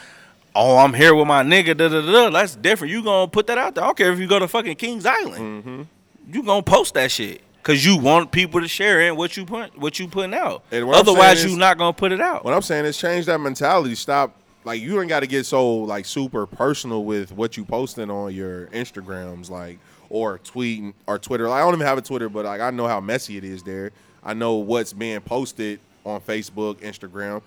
Oh, 0.59 0.77
I'm 0.79 0.95
here 0.95 1.13
with 1.13 1.27
my 1.27 1.43
nigga. 1.43 1.77
Da, 1.77 1.87
da, 1.87 2.01
da, 2.01 2.11
da. 2.11 2.29
That's 2.31 2.55
different. 2.55 2.91
You 2.91 3.03
gonna 3.03 3.27
put 3.27 3.45
that 3.45 3.59
out 3.59 3.75
there? 3.75 3.83
I 3.83 3.87
don't 3.87 3.95
care 3.97 4.11
if 4.11 4.17
you 4.17 4.25
go 4.27 4.39
to 4.39 4.47
fucking 4.47 4.75
Kings 4.77 5.05
Island. 5.05 5.63
Mm-hmm. 5.63 6.33
You 6.33 6.41
gonna 6.43 6.63
post 6.63 6.95
that 6.95 7.11
shit 7.11 7.41
because 7.67 7.85
you 7.85 7.97
want 7.97 8.31
people 8.31 8.61
to 8.61 8.67
share 8.67 9.01
in 9.01 9.17
what 9.17 9.35
you 9.35 9.45
put, 9.45 9.77
what 9.77 9.99
you 9.99 10.07
putting 10.07 10.33
out. 10.33 10.63
Otherwise, 10.71 11.43
you 11.43 11.49
is- 11.49 11.57
not 11.57 11.77
gonna 11.77 11.91
put 11.91 12.13
it 12.13 12.21
out. 12.21 12.45
what 12.45 12.53
i'm 12.53 12.61
saying 12.61 12.85
is 12.85 12.97
change 12.97 13.25
that 13.25 13.41
mentality. 13.41 13.93
Stop 13.93 14.33
like 14.63 14.81
you 14.81 14.99
ain't 15.01 15.09
got 15.09 15.19
to 15.19 15.27
get 15.27 15.45
so 15.45 15.79
like 15.79 16.05
super 16.05 16.45
personal 16.45 17.03
with 17.03 17.33
what 17.33 17.57
you 17.57 17.65
posting 17.65 18.09
on 18.09 18.33
your 18.33 18.67
instagrams 18.67 19.49
like 19.49 19.79
or 20.09 20.39
tweeting 20.39 20.93
or 21.07 21.19
twitter. 21.19 21.49
Like, 21.49 21.61
i 21.61 21.65
don't 21.65 21.73
even 21.73 21.87
have 21.87 21.97
a 21.97 22.01
twitter 22.01 22.29
but 22.29 22.45
like 22.45 22.61
i 22.61 22.71
know 22.71 22.87
how 22.87 23.01
messy 23.01 23.35
it 23.35 23.43
is 23.43 23.63
there. 23.63 23.91
I 24.23 24.33
know 24.33 24.55
what's 24.55 24.93
being 24.93 25.19
posted 25.19 25.81
on 26.05 26.21
facebook 26.21 26.75
instagram. 26.75 27.41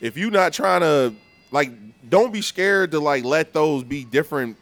If 0.00 0.16
you 0.16 0.30
not 0.30 0.52
trying 0.52 0.82
to 0.82 1.14
like 1.50 1.72
don't 2.08 2.32
be 2.32 2.42
scared 2.42 2.92
to 2.92 3.00
like 3.00 3.24
let 3.24 3.52
those 3.52 3.82
be 3.82 4.04
different 4.04 4.56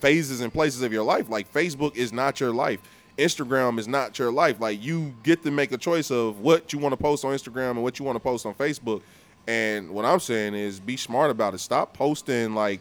phases 0.00 0.42
and 0.42 0.52
places 0.52 0.82
of 0.82 0.92
your 0.92 1.04
life. 1.04 1.30
Like 1.30 1.50
facebook 1.50 1.96
is 1.96 2.12
not 2.12 2.38
your 2.38 2.52
life 2.52 2.80
instagram 3.18 3.78
is 3.78 3.86
not 3.86 4.18
your 4.18 4.32
life 4.32 4.58
like 4.60 4.82
you 4.82 5.14
get 5.22 5.42
to 5.42 5.50
make 5.50 5.70
a 5.72 5.76
choice 5.76 6.10
of 6.10 6.40
what 6.40 6.72
you 6.72 6.78
want 6.78 6.92
to 6.92 6.96
post 6.96 7.24
on 7.24 7.32
instagram 7.32 7.72
and 7.72 7.82
what 7.82 7.98
you 7.98 8.04
want 8.04 8.16
to 8.16 8.20
post 8.20 8.46
on 8.46 8.54
facebook 8.54 9.02
and 9.46 9.90
what 9.90 10.04
i'm 10.04 10.20
saying 10.20 10.54
is 10.54 10.80
be 10.80 10.96
smart 10.96 11.30
about 11.30 11.52
it 11.52 11.58
stop 11.58 11.92
posting 11.92 12.54
like 12.54 12.80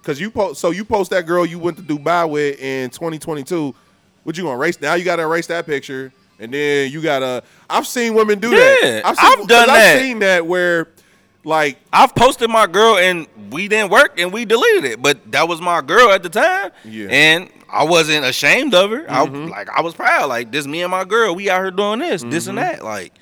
because 0.00 0.20
you 0.20 0.30
post 0.30 0.60
so 0.60 0.70
you 0.70 0.84
post 0.84 1.10
that 1.10 1.26
girl 1.26 1.44
you 1.44 1.58
went 1.58 1.76
to 1.76 1.82
dubai 1.82 2.28
with 2.28 2.60
in 2.60 2.88
2022 2.90 3.74
what 4.22 4.36
you 4.36 4.44
gonna 4.44 4.56
erase 4.56 4.80
now 4.80 4.94
you 4.94 5.04
gotta 5.04 5.22
erase 5.22 5.48
that 5.48 5.66
picture 5.66 6.12
and 6.38 6.54
then 6.54 6.90
you 6.90 7.02
gotta 7.02 7.42
i've 7.68 7.86
seen 7.86 8.14
women 8.14 8.38
do 8.38 8.50
that 8.50 9.02
I've, 9.04 9.16
seen, 9.16 9.40
I've 9.40 9.48
done 9.48 9.66
that. 9.66 9.70
i've 9.70 10.00
seen 10.00 10.18
that 10.20 10.46
where 10.46 10.88
like 11.46 11.78
I've 11.92 12.14
posted 12.14 12.50
my 12.50 12.66
girl 12.66 12.96
and 12.96 13.26
we 13.50 13.68
didn't 13.68 13.90
work 13.90 14.18
and 14.18 14.32
we 14.32 14.44
deleted 14.44 14.84
it, 14.84 15.00
but 15.00 15.30
that 15.30 15.48
was 15.48 15.60
my 15.60 15.80
girl 15.80 16.10
at 16.10 16.22
the 16.24 16.28
time. 16.28 16.72
Yeah. 16.84 17.06
And 17.08 17.50
I 17.70 17.84
wasn't 17.84 18.24
ashamed 18.24 18.74
of 18.74 18.90
her. 18.90 19.04
I 19.10 19.26
Mhm. 19.26 19.50
like 19.50 19.68
I 19.76 19.80
was 19.82 19.94
proud. 19.94 20.28
Like 20.28 20.52
this, 20.52 20.66
me 20.66 20.82
and 20.82 20.90
my 20.90 21.04
girl, 21.04 21.34
we 21.34 21.50
out 21.50 21.60
here 21.62 21.70
doing 21.70 21.98
this, 21.98 22.22
this 22.22 22.46
and 22.46 22.56
Mhm. 22.58 22.62
that. 22.62 22.84
Like 22.84 23.12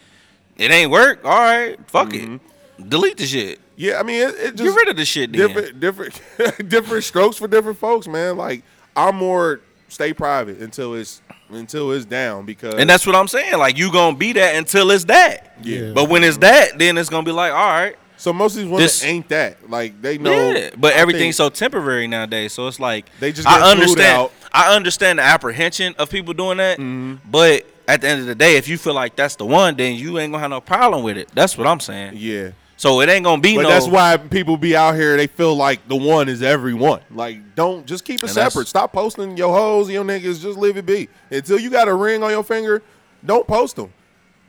it 0.56 0.70
ain't 0.70 0.90
work. 0.90 1.20
All 1.24 1.30
right, 1.38 1.78
fuck 1.86 2.10
Mm-hmm. 2.10 2.34
it. 2.34 2.88
Delete 2.90 3.16
the 3.16 3.26
shit. 3.26 3.60
Yeah, 3.76 3.98
I 3.98 4.02
mean, 4.04 4.20
it, 4.20 4.34
it 4.36 4.50
just 4.56 4.62
Get 4.62 4.76
rid 4.76 4.88
of 4.88 4.96
the 4.96 5.04
shit. 5.04 5.32
Then. 5.32 5.40
different, 5.48 5.80
different, 5.80 6.20
different 6.68 7.04
strokes 7.04 7.36
for 7.36 7.48
different 7.48 7.78
folks, 7.78 8.06
man. 8.06 8.36
Like 8.36 8.62
I'm 8.96 9.16
more 9.16 9.60
stay 9.88 10.12
private 10.12 10.58
until 10.58 10.94
it's 10.94 11.20
until 11.50 11.92
it's 11.92 12.04
down 12.04 12.44
because 12.46 12.74
And 12.74 12.88
that's 12.90 13.06
what 13.06 13.14
I'm 13.16 13.28
saying. 13.28 13.58
Like 13.58 13.78
you 13.78 13.90
gonna 13.92 14.16
be 14.16 14.32
that 14.34 14.54
until 14.56 14.90
it's 14.90 15.04
that. 15.04 15.56
Yeah. 15.62 15.92
But 15.94 16.08
when 16.08 16.22
it's 16.24 16.38
that, 16.38 16.78
then 16.78 16.98
it's 16.98 17.08
gonna 17.08 17.24
be 17.24 17.32
like, 17.32 17.52
all 17.52 17.58
right. 17.68 17.96
So 18.24 18.32
most 18.32 18.52
of 18.52 18.62
these 18.62 18.64
women 18.66 18.80
This- 18.80 19.04
ain't 19.04 19.28
that. 19.28 19.70
Like 19.70 20.00
they 20.00 20.16
know, 20.18 20.52
yeah, 20.52 20.70
but 20.76 20.94
I 20.94 20.96
everything's 20.96 21.36
think 21.36 21.52
so 21.52 21.66
temporary 21.66 22.06
nowadays. 22.06 22.52
So 22.54 22.66
it's 22.66 22.80
like 22.80 23.06
They 23.20 23.32
just 23.32 23.46
get 23.46 23.60
I 23.62 23.70
understand. 23.70 24.18
out. 24.22 24.32
I 24.52 24.74
understand 24.74 25.18
the 25.18 25.22
apprehension 25.24 25.94
of 25.98 26.08
people 26.10 26.32
doing 26.32 26.56
that, 26.58 26.78
Mm-hmm. 26.78 27.30
but 27.30 27.66
at 27.86 28.00
the 28.00 28.08
end 28.08 28.20
of 28.22 28.26
the 28.26 28.34
day, 28.34 28.56
if 28.56 28.66
you 28.66 28.78
feel 28.78 28.94
like 28.94 29.14
that's 29.14 29.36
the 29.36 29.44
one, 29.44 29.76
then 29.76 29.94
you 29.96 30.18
ain't 30.18 30.32
gonna 30.32 30.40
have 30.40 30.50
no 30.50 30.60
problem 30.62 31.02
with 31.04 31.18
it. 31.18 31.28
That's 31.34 31.58
what 31.58 31.66
I'm 31.66 31.80
saying. 31.80 32.14
yeah. 32.16 32.50
So 32.76 33.00
it 33.02 33.08
ain't 33.08 33.24
gonna 33.24 33.40
be 33.40 33.54
But 33.56 33.62
no. 33.62 33.68
that's 33.68 33.86
why 33.86 34.16
people 34.16 34.56
be 34.56 34.74
out 34.74 34.94
here. 34.96 35.16
They 35.16 35.28
feel 35.28 35.54
like 35.54 35.86
the 35.86 35.94
one 35.94 36.28
is 36.28 36.42
everyone. 36.42 37.00
Like, 37.10 37.54
don't 37.54 37.86
just 37.86 38.04
keep 38.04 38.24
it 38.24 38.28
separate. 38.28 38.66
Stop 38.66 38.92
posting 38.92 39.36
your 39.36 39.52
hoes, 39.54 39.88
your 39.90 40.02
niggas. 40.04 40.40
Just 40.42 40.58
leave 40.58 40.76
it 40.76 40.84
be. 40.86 41.08
Until 41.30 41.58
you 41.60 41.70
got 41.70 41.86
a 41.86 41.94
ring 41.94 42.22
on 42.24 42.30
your 42.30 42.42
finger, 42.42 42.82
don't 43.24 43.46
post 43.46 43.76
them. 43.76 43.92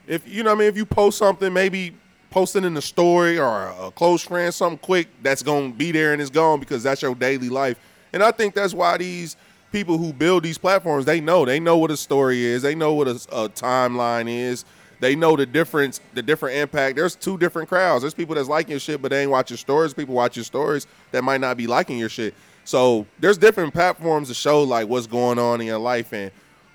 If 0.07 0.27
you 0.27 0.41
know, 0.43 0.49
what 0.51 0.55
I 0.55 0.59
mean, 0.59 0.69
if 0.69 0.75
you 0.77 0.85
post 0.87 1.17
something, 1.19 1.53
maybe 1.53 1.95
post 2.35 2.53
it 2.57 2.65
in 2.65 2.73
the 2.73 2.81
story 2.81 3.39
or 3.39 3.73
a 3.79 3.89
close 3.91 4.21
friend, 4.21 4.53
something 4.53 4.77
quick 4.79 5.07
that's 5.23 5.41
gonna 5.41 5.69
be 5.69 5.93
there 5.93 6.11
and 6.11 6.21
it's 6.21 6.29
gone 6.29 6.59
because 6.59 6.83
that's 6.83 7.01
your 7.01 7.15
daily 7.15 7.47
life. 7.47 7.79
And 8.11 8.21
I 8.21 8.31
think 8.31 8.53
that's 8.53 8.73
why 8.73 8.97
these 8.97 9.37
people 9.71 9.97
who 9.97 10.11
build 10.11 10.43
these 10.43 10.57
platforms, 10.57 11.05
they 11.05 11.21
know, 11.21 11.45
they 11.45 11.61
know 11.61 11.77
what 11.77 11.91
a 11.91 11.95
story 11.97 12.43
is, 12.43 12.61
they 12.61 12.75
know 12.75 12.93
what 12.93 13.07
a, 13.07 13.11
a 13.31 13.47
timeline 13.47 14.27
is. 14.27 14.65
They 14.99 15.15
know 15.15 15.37
the 15.37 15.45
difference, 15.45 16.01
the 16.13 16.21
different 16.21 16.57
impact. 16.57 16.97
There's 16.97 17.15
two 17.15 17.37
different 17.37 17.69
crowds. 17.69 18.01
There's 18.01 18.13
people 18.13 18.35
that's 18.35 18.49
liking 18.49 18.71
your 18.71 18.79
shit, 18.81 19.01
but 19.01 19.11
they 19.11 19.21
ain't 19.21 19.31
watching 19.31 19.55
stories. 19.55 19.93
People 19.93 20.15
watch 20.15 20.35
your 20.35 20.45
stories 20.45 20.87
that 21.11 21.23
might 21.23 21.39
not 21.39 21.55
be 21.55 21.67
liking 21.67 21.97
your 21.97 22.09
shit. 22.09 22.33
So 22.65 23.05
there's 23.17 23.37
different 23.37 23.73
platforms 23.73 24.27
to 24.27 24.33
show 24.33 24.63
like 24.63 24.89
what's 24.89 25.07
going 25.07 25.39
on 25.39 25.61
in 25.61 25.67
your 25.67 25.79
life 25.79 26.11
and 26.11 26.31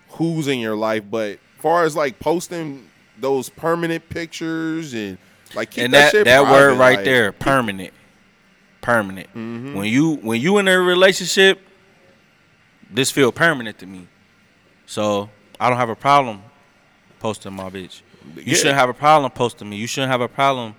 who's 0.08 0.48
in 0.48 0.58
your 0.58 0.76
life. 0.76 1.04
But 1.10 1.38
far 1.58 1.84
as 1.84 1.96
like 1.96 2.18
posting 2.18 2.88
those 3.18 3.50
permanent 3.50 4.08
pictures 4.08 4.94
and 4.94 5.18
like 5.54 5.70
keep 5.70 5.84
and 5.84 5.94
that, 5.94 6.12
that 6.12 6.24
that 6.24 6.42
word 6.44 6.78
right 6.78 6.96
like- 6.96 7.04
there, 7.04 7.32
permanent, 7.32 7.92
permanent. 8.80 9.28
Mm-hmm. 9.30 9.74
When 9.74 9.86
you 9.88 10.14
when 10.16 10.40
you 10.40 10.58
in 10.58 10.68
a 10.68 10.78
relationship, 10.78 11.60
this 12.90 13.10
feel 13.10 13.32
permanent 13.32 13.78
to 13.78 13.86
me. 13.86 14.08
So 14.86 15.30
I 15.58 15.68
don't 15.68 15.78
have 15.78 15.88
a 15.90 15.96
problem 15.96 16.42
posting 17.18 17.52
my 17.52 17.70
bitch. 17.70 18.02
You 18.36 18.42
Yeah. 18.46 18.54
shouldn't 18.54 18.78
have 18.78 18.88
a 18.88 18.94
problem 18.94 19.30
posting 19.32 19.68
me. 19.68 19.76
You 19.76 19.86
shouldn't 19.86 20.10
have 20.10 20.20
a 20.20 20.28
problem. 20.28 20.74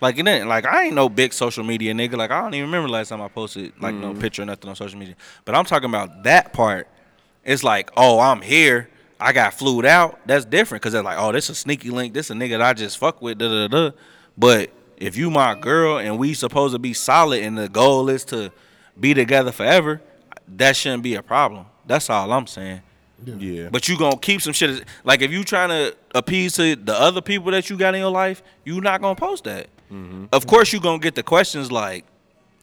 Like 0.00 0.18
it 0.18 0.26
ain't 0.28 0.46
like 0.46 0.66
I 0.66 0.84
ain't 0.84 0.94
no 0.94 1.08
big 1.08 1.32
social 1.32 1.64
media 1.64 1.94
nigga. 1.94 2.16
Like 2.16 2.30
I 2.30 2.40
don't 2.42 2.54
even 2.54 2.66
remember 2.68 2.88
last 2.88 3.08
time 3.08 3.20
I 3.22 3.28
posted 3.28 3.72
like 3.80 3.94
no 3.94 4.10
Mm-hmm. 4.10 4.20
picture 4.20 4.42
or 4.42 4.44
nothing 4.44 4.68
on 4.68 4.76
social 4.76 4.98
media. 4.98 5.16
But 5.44 5.54
I'm 5.54 5.64
talking 5.64 5.88
about 5.88 6.22
that 6.24 6.52
part. 6.52 6.88
It's 7.44 7.62
like, 7.64 7.90
oh, 7.96 8.18
I'm 8.18 8.42
here. 8.42 8.90
I 9.18 9.32
got 9.32 9.54
flued 9.54 9.86
out. 9.86 10.18
That's 10.26 10.44
different 10.44 10.82
because 10.82 10.92
they're 10.92 11.02
like, 11.02 11.16
oh, 11.18 11.32
this 11.32 11.48
a 11.48 11.54
sneaky 11.54 11.88
link. 11.90 12.12
This 12.12 12.28
a 12.28 12.34
nigga 12.34 12.50
that 12.50 12.62
I 12.62 12.72
just 12.74 12.98
fuck 12.98 13.22
with. 13.22 13.38
Da 13.38 13.48
da 13.48 13.68
da. 13.68 13.90
But 14.38 14.70
if 14.96 15.16
you 15.16 15.30
my 15.30 15.54
girl 15.58 15.98
and 15.98 16.18
we 16.18 16.34
supposed 16.34 16.74
to 16.74 16.78
be 16.78 16.92
solid 16.92 17.42
and 17.42 17.56
the 17.58 17.68
goal 17.68 18.08
is 18.08 18.24
to 18.26 18.50
be 18.98 19.14
together 19.14 19.52
forever, 19.52 20.00
that 20.56 20.76
shouldn't 20.76 21.02
be 21.02 21.14
a 21.14 21.22
problem. 21.22 21.66
That's 21.86 22.08
all 22.10 22.32
I'm 22.32 22.46
saying. 22.46 22.82
Yeah. 23.24 23.68
But 23.70 23.88
you 23.88 23.96
gonna 23.98 24.18
keep 24.18 24.42
some 24.42 24.52
shit. 24.52 24.84
Like 25.04 25.22
if 25.22 25.30
you 25.30 25.42
trying 25.44 25.70
to 25.70 25.96
appease 26.14 26.54
to 26.56 26.76
the 26.76 26.94
other 26.94 27.20
people 27.22 27.50
that 27.52 27.70
you 27.70 27.76
got 27.76 27.94
in 27.94 28.00
your 28.00 28.10
life, 28.10 28.42
you 28.64 28.80
not 28.80 29.00
gonna 29.00 29.14
post 29.14 29.44
that. 29.44 29.68
Mm-hmm. 29.90 30.26
Of 30.32 30.46
course, 30.46 30.72
you 30.72 30.80
gonna 30.80 30.98
get 30.98 31.14
the 31.14 31.22
questions 31.22 31.72
like, 31.72 32.04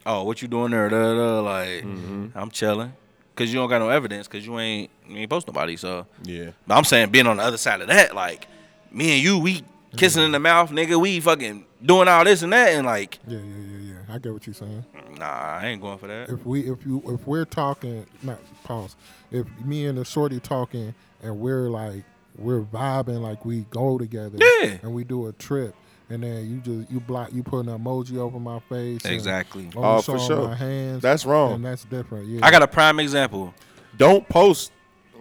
"Oh, 0.06 0.24
what 0.24 0.42
you 0.42 0.48
doing 0.48 0.72
there?" 0.72 0.90
Da, 0.90 0.96
da, 1.02 1.16
da. 1.16 1.40
Like, 1.42 1.84
Mm-hmm. 1.84 2.28
I'm 2.38 2.52
chilling, 2.52 2.94
cause 3.36 3.50
you 3.52 3.56
don't 3.60 3.70
got 3.70 3.80
no 3.80 3.90
evidence, 3.90 4.28
cause 4.28 4.46
you 4.46 4.60
ain't 4.60 4.92
you 5.08 5.18
ain't 5.18 5.30
post 5.30 5.48
nobody. 5.48 5.76
So, 5.76 6.06
Yeah. 6.24 6.52
but 6.68 6.76
I'm 6.76 6.84
saying 6.84 7.10
being 7.10 7.26
on 7.28 7.38
the 7.38 7.44
other 7.44 7.58
side 7.58 7.82
of 7.82 7.88
that, 7.88 8.14
like 8.14 8.48
me 8.92 9.16
and 9.16 9.24
you, 9.24 9.40
we 9.40 9.64
kissing 9.98 10.24
in 10.24 10.32
the 10.32 10.40
mouth, 10.40 10.72
nigga. 10.72 11.00
We 11.00 11.20
fucking 11.20 11.66
doing 11.84 12.08
all 12.08 12.24
this 12.24 12.42
and 12.42 12.54
that, 12.54 12.70
and 12.70 12.86
like, 12.86 13.20
Yeah, 13.28 13.38
yeah, 13.40 13.44
yeah, 13.44 13.78
yeah. 14.08 14.16
I 14.16 14.18
get 14.20 14.34
what 14.34 14.46
you're 14.48 14.54
saying. 14.54 14.86
nah, 15.18 15.26
I 15.26 15.68
ain't 15.68 15.82
going 15.82 15.98
for 15.98 16.08
that. 16.08 16.30
If 16.30 16.46
we, 16.46 16.62
if 16.70 16.86
you, 16.86 17.02
if 17.08 17.26
we're 17.28 17.46
talking, 17.46 18.06
not 18.22 18.40
pause. 18.64 18.96
If 19.32 19.48
me 19.64 19.86
and 19.86 19.98
the 19.98 20.06
shorty 20.06 20.40
talking 20.40 20.94
and 21.22 21.40
we're 21.40 21.70
like, 21.70 22.04
we're 22.38 22.62
vibing 22.62 23.22
like 23.22 23.46
we 23.46 23.62
go 23.70 23.98
together. 23.98 24.38
Yeah. 24.40 24.78
And 24.82 24.94
we 24.94 25.04
do 25.04 25.28
a 25.28 25.34
trip, 25.34 25.76
and 26.10 26.24
then 26.24 26.50
you 26.50 26.58
just 26.60 26.92
you 26.92 27.00
block, 27.00 27.32
you 27.32 27.44
put 27.44 27.60
an 27.60 27.78
emoji 27.78 28.18
over 28.18 28.40
my 28.40 28.60
face. 28.60 29.06
Exactly. 29.06 29.70
Oh, 29.76 30.02
for 30.02 30.18
sure. 30.20 30.48
My 30.50 30.56
hands. 30.56 31.02
That's 31.02 31.26
wrong. 31.26 31.54
And 31.54 31.66
that's 31.66 31.84
different. 31.86 32.28
Yeah. 32.28 32.40
I 32.46 32.52
got 32.52 32.64
a 32.64 32.68
prime 32.68 33.00
example. 33.00 33.54
Don't 33.98 34.28
post. 34.28 34.72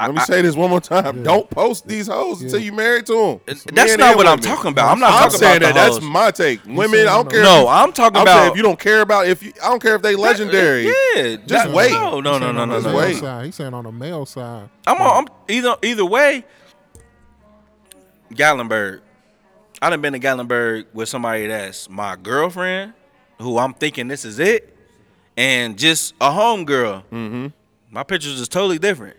Let 0.01 0.15
me 0.15 0.21
I- 0.21 0.25
say 0.25 0.43
this 0.43 0.57
one 0.57 0.71
more 0.71 0.81
time. 0.81 1.19
Yeah. 1.19 1.23
Don't 1.23 1.49
post 1.51 1.87
these 1.87 2.07
hoes 2.09 2.43
until 2.43 2.59
Yeah. 2.59 2.65
you 2.67 2.73
married 2.73 3.07
to 3.07 3.41
them. 3.47 3.57
That's 3.73 3.97
not 3.99 4.17
what 4.17 4.27
I'm 4.27 4.41
talking 4.41 4.71
about. 4.73 4.91
I'm 4.91 4.99
not 4.99 5.13
I'm 5.13 5.19
talking 5.25 5.39
saying 5.39 5.57
about 5.59 5.75
that. 5.75 5.87
the 5.93 5.93
That's 6.01 6.05
my 6.05 6.31
take. 6.31 6.65
Women, 6.67 7.01
I 7.01 7.05
don't 7.15 7.31
care. 7.31 7.43
No, 7.43 7.63
if 7.63 7.69
I'm 7.69 7.93
talking 7.93 8.17
I'm 8.17 8.23
about 8.23 8.51
if 8.51 8.57
you 8.57 8.63
don't 8.63 8.79
care 8.81 9.03
about 9.03 9.29
if 9.29 9.43
you, 9.43 9.53
I 9.63 9.69
don't 9.69 9.81
care 9.83 9.95
if 9.95 10.03
they 10.03 10.17
legendary. 10.17 10.87
Yeah, 10.87 11.37
Just 11.37 11.49
that- 11.49 11.71
wait. 11.73 11.93
No, 11.93 12.21
no, 12.21 12.39
no, 12.39 12.51
no, 12.53 12.65
no, 12.65 12.75
Just 12.81 12.87
no. 12.87 12.97
wait. 12.97 13.17
side. 13.19 13.45
He's 13.47 13.55
saying 13.55 13.75
on 13.75 13.85
the 13.85 13.93
male 13.93 14.27
side. 14.27 14.69
I'm, 14.87 15.01
on, 15.01 15.25
I'm 15.25 15.29
either 15.49 15.77
either 15.83 16.05
way. 16.05 16.45
Gatlinburg, 18.33 19.01
I 19.81 19.91
done 19.91 20.01
been 20.01 20.15
to 20.15 20.19
Gatlinburg 20.21 20.87
with 20.95 21.09
somebody 21.09 21.47
that's 21.49 21.89
my 21.91 22.17
girlfriend, 22.17 22.95
who 23.39 23.59
I'm 23.59 23.75
thinking 23.75 24.09
this 24.09 24.25
is 24.25 24.39
it, 24.39 24.75
and 25.37 25.79
just 25.79 26.15
a 26.21 26.31
homegirl. 26.31 27.03
Mm-hmm. 27.13 27.47
My 27.91 28.03
pictures 28.03 28.41
is 28.41 28.49
totally 28.49 28.79
different. 28.79 29.17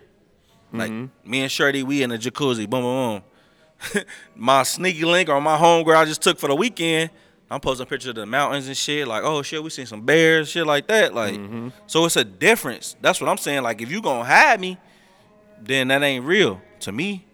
Like 0.74 0.90
mm-hmm. 0.90 1.30
me 1.30 1.42
and 1.42 1.50
Shirty, 1.50 1.82
we 1.82 2.02
in 2.02 2.10
the 2.10 2.18
jacuzzi, 2.18 2.68
boom, 2.68 2.82
boom, 2.82 3.22
boom. 3.92 4.04
my 4.36 4.62
sneaky 4.62 5.04
link 5.04 5.28
or 5.28 5.40
my 5.40 5.56
homegirl 5.56 5.96
I 5.96 6.04
just 6.04 6.22
took 6.22 6.38
for 6.38 6.48
the 6.48 6.54
weekend. 6.54 7.10
I'm 7.50 7.60
posting 7.60 7.86
pictures 7.86 8.08
of 8.08 8.14
the 8.16 8.26
mountains 8.26 8.66
and 8.66 8.76
shit. 8.76 9.06
Like, 9.06 9.22
oh 9.22 9.42
shit, 9.42 9.62
we 9.62 9.70
seen 9.70 9.86
some 9.86 10.02
bears, 10.02 10.48
shit 10.48 10.66
like 10.66 10.86
that. 10.88 11.14
Like, 11.14 11.34
mm-hmm. 11.34 11.68
so 11.86 12.04
it's 12.04 12.16
a 12.16 12.24
difference. 12.24 12.96
That's 13.00 13.20
what 13.20 13.28
I'm 13.28 13.36
saying. 13.36 13.62
Like, 13.62 13.80
if 13.80 13.90
you 13.90 14.02
gonna 14.02 14.24
hide 14.24 14.60
me, 14.60 14.78
then 15.60 15.88
that 15.88 16.02
ain't 16.02 16.24
real 16.24 16.60
to 16.80 16.92
me. 16.92 17.24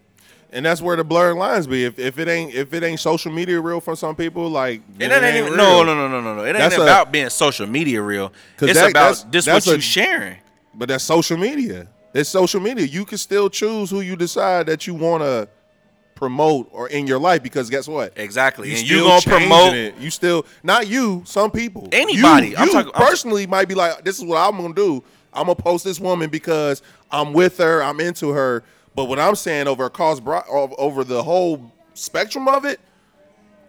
And 0.53 0.65
that's 0.65 0.81
where 0.81 0.97
the 0.97 1.05
blurred 1.05 1.37
lines 1.37 1.65
be. 1.65 1.85
If, 1.85 1.97
if 1.97 2.19
it 2.19 2.27
ain't 2.27 2.53
if 2.53 2.73
it 2.73 2.83
ain't 2.83 2.99
social 2.99 3.31
media 3.31 3.59
real 3.61 3.79
for 3.79 3.95
some 3.95 4.15
people, 4.15 4.49
like 4.49 4.81
And 4.99 5.11
that 5.11 5.23
it 5.23 5.27
ain't 5.27 5.47
even 5.47 5.57
no, 5.57 5.83
no, 5.83 5.95
no, 5.95 6.09
no, 6.09 6.19
no, 6.19 6.35
no. 6.35 6.43
It 6.43 6.49
ain't 6.49 6.57
That's 6.57 6.77
a- 6.77 6.81
about 6.81 7.11
being 7.11 7.29
social 7.29 7.67
media 7.67 8.01
real. 8.01 8.33
It's 8.59 8.73
that- 8.73 8.91
about 8.91 8.93
that's- 8.93 9.25
this 9.29 9.45
that's 9.45 9.65
what 9.65 9.73
a- 9.73 9.77
you 9.77 9.81
sharing. 9.81 10.37
But 10.73 10.89
that's 10.89 11.03
social 11.03 11.37
media. 11.37 11.87
It's 12.13 12.29
social 12.29 12.59
media. 12.59 12.85
You 12.85 13.05
can 13.05 13.17
still 13.17 13.49
choose 13.49 13.89
who 13.89 14.01
you 14.01 14.15
decide 14.15 14.65
that 14.67 14.85
you 14.87 14.93
want 14.93 15.23
to 15.23 15.47
promote 16.15 16.69
or 16.71 16.87
in 16.89 17.07
your 17.07 17.19
life 17.19 17.41
because 17.41 17.69
guess 17.69 17.87
what? 17.87 18.13
Exactly. 18.15 18.69
and 18.69 18.79
you 18.81 18.85
still 18.85 19.07
gonna 19.07 19.21
promote 19.21 19.73
it. 19.73 19.97
You 19.97 20.09
still 20.11 20.45
not 20.61 20.87
you. 20.87 21.23
Some 21.25 21.49
people. 21.51 21.87
Anybody. 21.91 22.49
You, 22.49 22.55
I'm 22.57 22.67
you 22.67 22.73
talking- 22.73 22.91
I'm- 22.93 23.07
personally 23.07 23.47
might 23.47 23.67
be 23.67 23.75
like, 23.75 24.03
this 24.03 24.19
is 24.19 24.25
what 24.25 24.37
I'm 24.37 24.57
gonna 24.61 24.73
do. 24.73 25.03
I'm 25.33 25.43
gonna 25.45 25.55
post 25.55 25.83
this 25.85 25.99
woman 25.99 26.29
because 26.29 26.81
I'm 27.09 27.33
with 27.33 27.57
her. 27.57 27.81
I'm 27.81 27.99
into 27.99 28.29
her. 28.31 28.63
But 28.93 29.05
what 29.05 29.17
I'm 29.19 29.35
saying 29.35 29.67
over 29.67 29.85
across 29.85 30.19
bro- 30.19 30.43
over 30.77 31.03
the 31.05 31.23
whole 31.23 31.71
spectrum 31.93 32.47
of 32.49 32.65
it, 32.65 32.79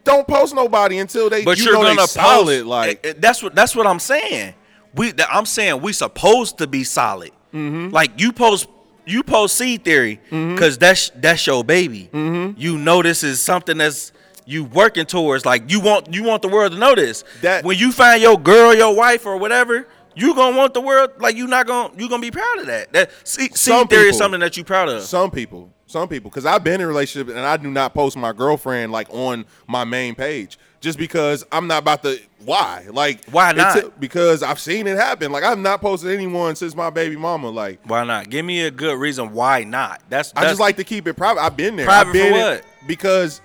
don't 0.05 0.27
post 0.27 0.53
nobody 0.55 0.99
until 0.99 1.31
they. 1.31 1.45
But 1.45 1.59
you 1.59 1.65
you're 1.67 1.75
know 1.75 1.83
gonna 1.95 2.09
solid. 2.09 2.63
post, 2.63 2.67
Like 2.67 3.17
that's 3.21 3.41
what 3.43 3.55
that's 3.55 3.77
what 3.77 3.87
I'm 3.87 4.01
saying. 4.01 4.55
We 4.95 5.13
I'm 5.31 5.47
saying 5.47 5.81
we 5.81 5.93
supposed 5.93 6.59
to 6.59 6.67
be 6.67 6.83
solid. 6.85 7.31
Mm-hmm. 7.53 7.91
Like 7.93 8.21
you 8.21 8.33
post 8.33 8.69
you 9.07 9.23
post 9.23 9.57
seed 9.57 9.85
theory 9.85 10.21
because 10.31 10.79
that's 10.79 11.11
that's 11.17 11.47
your 11.47 11.65
baby. 11.65 12.09
Mm-hmm. 12.13 12.59
You 12.61 12.79
know 12.79 13.03
this 13.03 13.23
is 13.23 13.41
something 13.41 13.79
that's 13.79 14.13
you 14.47 14.65
working 14.65 15.07
towards. 15.07 15.45
Like 15.45 15.71
you 15.71 15.81
want 15.81 16.13
you 16.15 16.23
want 16.25 16.43
the 16.43 16.49
world 16.49 16.73
to 16.73 16.79
know 16.79 16.95
this. 16.95 17.25
That- 17.43 17.65
when 17.65 17.79
you 17.79 17.93
find 17.93 18.23
your 18.23 18.39
girl, 18.39 18.75
your 18.75 18.95
wife, 18.95 19.27
or 19.27 19.37
whatever. 19.37 19.87
You 20.15 20.35
gonna 20.35 20.55
want 20.59 20.75
the 20.75 20.83
world 20.83 21.13
like 21.21 21.37
you 21.37 21.47
not 21.47 21.67
gonna 21.67 21.95
you 21.97 22.07
gonna 22.07 22.21
be 22.21 22.31
proud 22.31 22.59
of 22.59 22.67
that. 22.67 22.93
That 22.93 23.11
seed 23.25 23.55
theory 23.57 24.11
is 24.11 24.19
something 24.19 24.41
that 24.41 24.59
you 24.59 24.63
proud 24.63 24.91
of. 24.91 25.05
Some 25.05 25.31
people, 25.31 25.73
some 25.93 26.09
people, 26.09 26.31
because 26.31 26.47
I've 26.47 26.65
been 26.65 26.75
in 26.75 26.81
a 26.83 26.87
relationship 26.87 27.29
and 27.29 27.39
I 27.45 27.57
do 27.57 27.71
not 27.71 27.95
post 27.95 28.17
my 28.17 28.33
girlfriend 28.33 28.91
like 28.93 29.09
on 29.11 29.45
my 29.69 29.85
main 29.85 30.15
page 30.15 30.59
just 30.81 30.99
because 30.99 31.45
I'm 31.53 31.69
not 31.69 31.83
about 31.83 32.03
to. 32.03 32.19
Why? 32.45 32.87
Like 32.91 33.25
Why 33.31 33.53
not? 33.53 34.01
because 34.01 34.43
I've 34.43 34.59
seen 34.59 34.87
it 34.89 34.97
happen. 34.97 35.31
Like 35.31 35.45
I've 35.45 35.59
not 35.59 35.81
posted 35.81 36.11
anyone 36.11 36.57
since 36.57 36.75
my 36.75 36.91
baby 36.91 37.17
mama. 37.17 37.51
Like 37.51 37.81
Why 37.85 38.05
not? 38.05 38.29
Give 38.29 38.45
me 38.45 38.63
a 38.63 38.71
good 38.71 38.99
reason 38.99 39.33
why 39.33 39.63
not. 39.65 40.03
That's, 40.09 40.33
I 40.35 40.43
just 40.43 40.61
like 40.61 40.77
to 40.79 40.85
keep 40.85 41.07
it 41.07 41.15
private. 41.15 41.41
I've 41.41 41.57
been 41.57 41.77
there. 41.77 41.87
Private 41.87 42.09
I've 42.09 42.13
been 42.13 42.33
for 42.33 42.39
in- 42.39 42.43
what? 42.43 42.65
because 42.87 43.41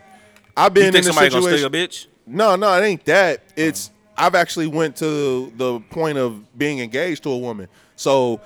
I've 0.56 0.72
you 0.72 0.84
been 0.84 0.94
think 0.94 1.06
in 1.06 1.12
gonna 1.14 1.30
situation. 1.30 1.58
steal 1.58 1.68
a 1.68 1.70
bitch? 1.70 2.08
No, 2.26 2.56
no, 2.56 2.74
it 2.74 2.84
ain't 2.84 3.06
that. 3.06 3.44
Oh. 3.50 3.54
It's 3.56 3.92
I've 4.18 4.34
actually 4.34 4.68
went 4.68 4.96
to 4.98 5.54
the 5.56 5.80
point 5.92 6.18
of 6.18 6.58
being 6.58 6.80
engaged 6.80 7.24
to 7.24 7.30
a 7.30 7.38
woman. 7.38 7.68
So 7.96 8.42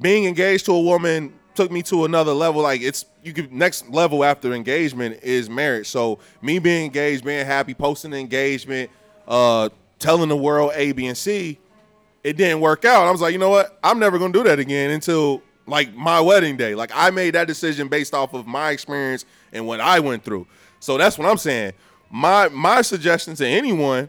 being 0.00 0.24
engaged 0.24 0.64
to 0.66 0.72
a 0.72 0.80
woman 0.80 1.34
took 1.54 1.70
me 1.70 1.82
to 1.82 2.04
another 2.04 2.32
level. 2.32 2.62
Like 2.62 2.80
it's 2.80 3.04
you 3.22 3.32
could 3.32 3.52
next 3.52 3.88
level 3.88 4.24
after 4.24 4.52
engagement 4.52 5.22
is 5.22 5.48
marriage. 5.48 5.88
So 5.88 6.18
me 6.40 6.58
being 6.58 6.84
engaged, 6.84 7.24
being 7.24 7.46
happy, 7.46 7.74
posting 7.74 8.12
engagement, 8.12 8.90
uh, 9.28 9.68
telling 9.98 10.28
the 10.28 10.36
world 10.36 10.72
A, 10.74 10.92
B, 10.92 11.06
and 11.06 11.16
C, 11.16 11.58
it 12.24 12.36
didn't 12.36 12.60
work 12.60 12.84
out. 12.84 13.06
I 13.06 13.10
was 13.10 13.20
like, 13.20 13.32
you 13.32 13.38
know 13.38 13.50
what? 13.50 13.78
I'm 13.82 13.98
never 13.98 14.18
gonna 14.18 14.32
do 14.32 14.44
that 14.44 14.58
again 14.58 14.90
until 14.90 15.42
like 15.66 15.94
my 15.94 16.20
wedding 16.20 16.56
day. 16.56 16.74
Like 16.74 16.90
I 16.94 17.10
made 17.10 17.34
that 17.34 17.46
decision 17.46 17.88
based 17.88 18.14
off 18.14 18.34
of 18.34 18.46
my 18.46 18.70
experience 18.70 19.24
and 19.52 19.66
what 19.66 19.80
I 19.80 20.00
went 20.00 20.24
through. 20.24 20.46
So 20.80 20.98
that's 20.98 21.18
what 21.18 21.28
I'm 21.28 21.38
saying. 21.38 21.72
My 22.10 22.48
my 22.48 22.82
suggestion 22.82 23.34
to 23.36 23.46
anyone, 23.46 24.08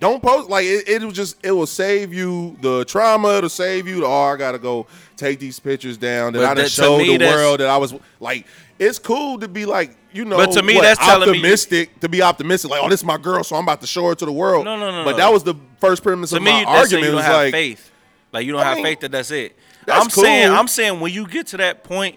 don't 0.00 0.22
post 0.22 0.48
like 0.48 0.64
it, 0.64 0.88
it 0.88 1.02
will 1.02 1.12
just 1.12 1.36
it 1.44 1.52
will 1.52 1.66
save 1.66 2.12
you 2.12 2.56
the 2.60 2.84
trauma, 2.86 3.36
it'll 3.38 3.48
save 3.50 3.86
you 3.86 4.00
the 4.00 4.06
oh 4.06 4.22
I 4.32 4.36
gotta 4.36 4.58
go 4.58 4.86
take 5.16 5.38
these 5.38 5.60
pictures 5.60 5.96
down 5.98 6.32
that 6.32 6.38
But 6.40 6.48
I 6.48 6.54
that- 6.54 6.62
to 6.64 6.68
showed 6.70 6.98
me, 6.98 7.16
the 7.16 7.26
world 7.26 7.60
that 7.60 7.68
I 7.68 7.76
was 7.76 7.94
like 8.18 8.46
it's 8.78 8.98
cool 8.98 9.38
to 9.40 9.46
be 9.46 9.66
like, 9.66 9.94
you 10.10 10.24
know, 10.24 10.38
But 10.38 10.52
to 10.52 10.62
me, 10.62 10.74
what, 10.76 10.80
that's 10.82 10.98
telling 10.98 11.30
me- 11.30 11.36
optimistic 11.38 12.00
to 12.00 12.08
be 12.08 12.22
optimistic, 12.22 12.70
like, 12.70 12.82
oh, 12.82 12.88
this 12.88 13.00
is 13.00 13.04
my 13.04 13.18
girl, 13.18 13.44
so 13.44 13.54
I'm 13.56 13.62
about 13.64 13.82
to 13.82 13.86
show 13.86 14.06
her 14.08 14.14
to 14.14 14.24
the 14.24 14.32
world. 14.32 14.64
No, 14.64 14.78
no, 14.78 14.90
no, 14.90 15.04
But 15.04 15.12
no. 15.12 15.16
that 15.18 15.30
was 15.30 15.42
the 15.44 15.54
first 15.80 16.02
premise 16.02 16.30
To 16.30 16.36
of 16.36 16.42
me, 16.42 16.50
my 16.50 16.64
argument. 16.64 17.04
you 17.04 17.12
don't 17.12 17.20
have 17.22 17.34
like, 17.34 17.52
faith. 17.52 17.90
Like 18.32 18.46
you 18.46 18.52
don't 18.52 18.62
I 18.62 18.64
have 18.64 18.76
mean, 18.76 18.86
faith 18.86 19.00
that 19.00 19.12
that's 19.12 19.30
it. 19.32 19.54
that's 19.84 20.02
I'm 20.02 20.08
saying, 20.08 20.48
cool. 20.48 20.56
I'm 20.58 20.66
saying 20.68 20.98
when 21.00 21.12
you 21.12 21.26
get 21.26 21.48
to 21.48 21.58
that 21.58 21.84
point 21.84 22.16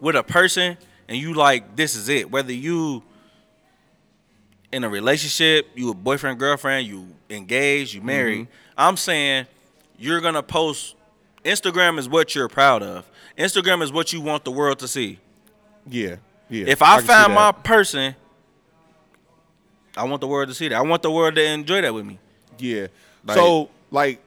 with 0.00 0.14
a 0.16 0.22
person 0.22 0.76
and 1.08 1.16
you 1.16 1.32
like 1.32 1.76
this 1.76 1.96
is 1.96 2.10
it. 2.10 2.30
Whether 2.30 2.52
you 2.52 3.02
in 4.70 4.84
a 4.84 4.88
relationship, 4.90 5.68
you 5.74 5.90
a 5.90 5.94
boyfriend, 5.94 6.38
girlfriend, 6.38 6.86
you 6.86 7.06
engaged, 7.32 7.94
you 7.94 8.02
married. 8.02 8.46
Mm-hmm. 8.46 8.74
I'm 8.76 8.96
saying 8.96 9.46
you're 9.98 10.20
gonna 10.20 10.42
post. 10.42 10.96
Instagram 11.44 11.98
is 11.98 12.08
what 12.08 12.34
you're 12.34 12.48
proud 12.48 12.82
of. 12.82 13.08
Instagram 13.36 13.82
is 13.82 13.90
what 13.92 14.12
you 14.12 14.20
want 14.20 14.44
the 14.44 14.52
world 14.52 14.78
to 14.80 14.88
see. 14.88 15.18
yeah, 15.88 16.16
yeah. 16.48 16.66
If 16.68 16.82
I, 16.82 17.00
see 17.00 17.06
find 17.06 17.34
my 17.34 17.50
person, 17.52 18.14
I 19.96 20.04
want 20.04 20.20
the 20.20 20.28
world 20.28 20.48
to 20.48 20.54
see 20.54 20.68
that. 20.68 20.76
I 20.76 20.82
want 20.82 21.02
the 21.02 21.10
world 21.10 21.34
to 21.34 21.44
enjoy 21.44 21.82
that 21.82 21.92
with 21.92 22.06
me. 22.06 22.18
Yeah. 22.58 22.86
Like- 23.24 23.36
so 23.36 23.70
like 23.90 24.20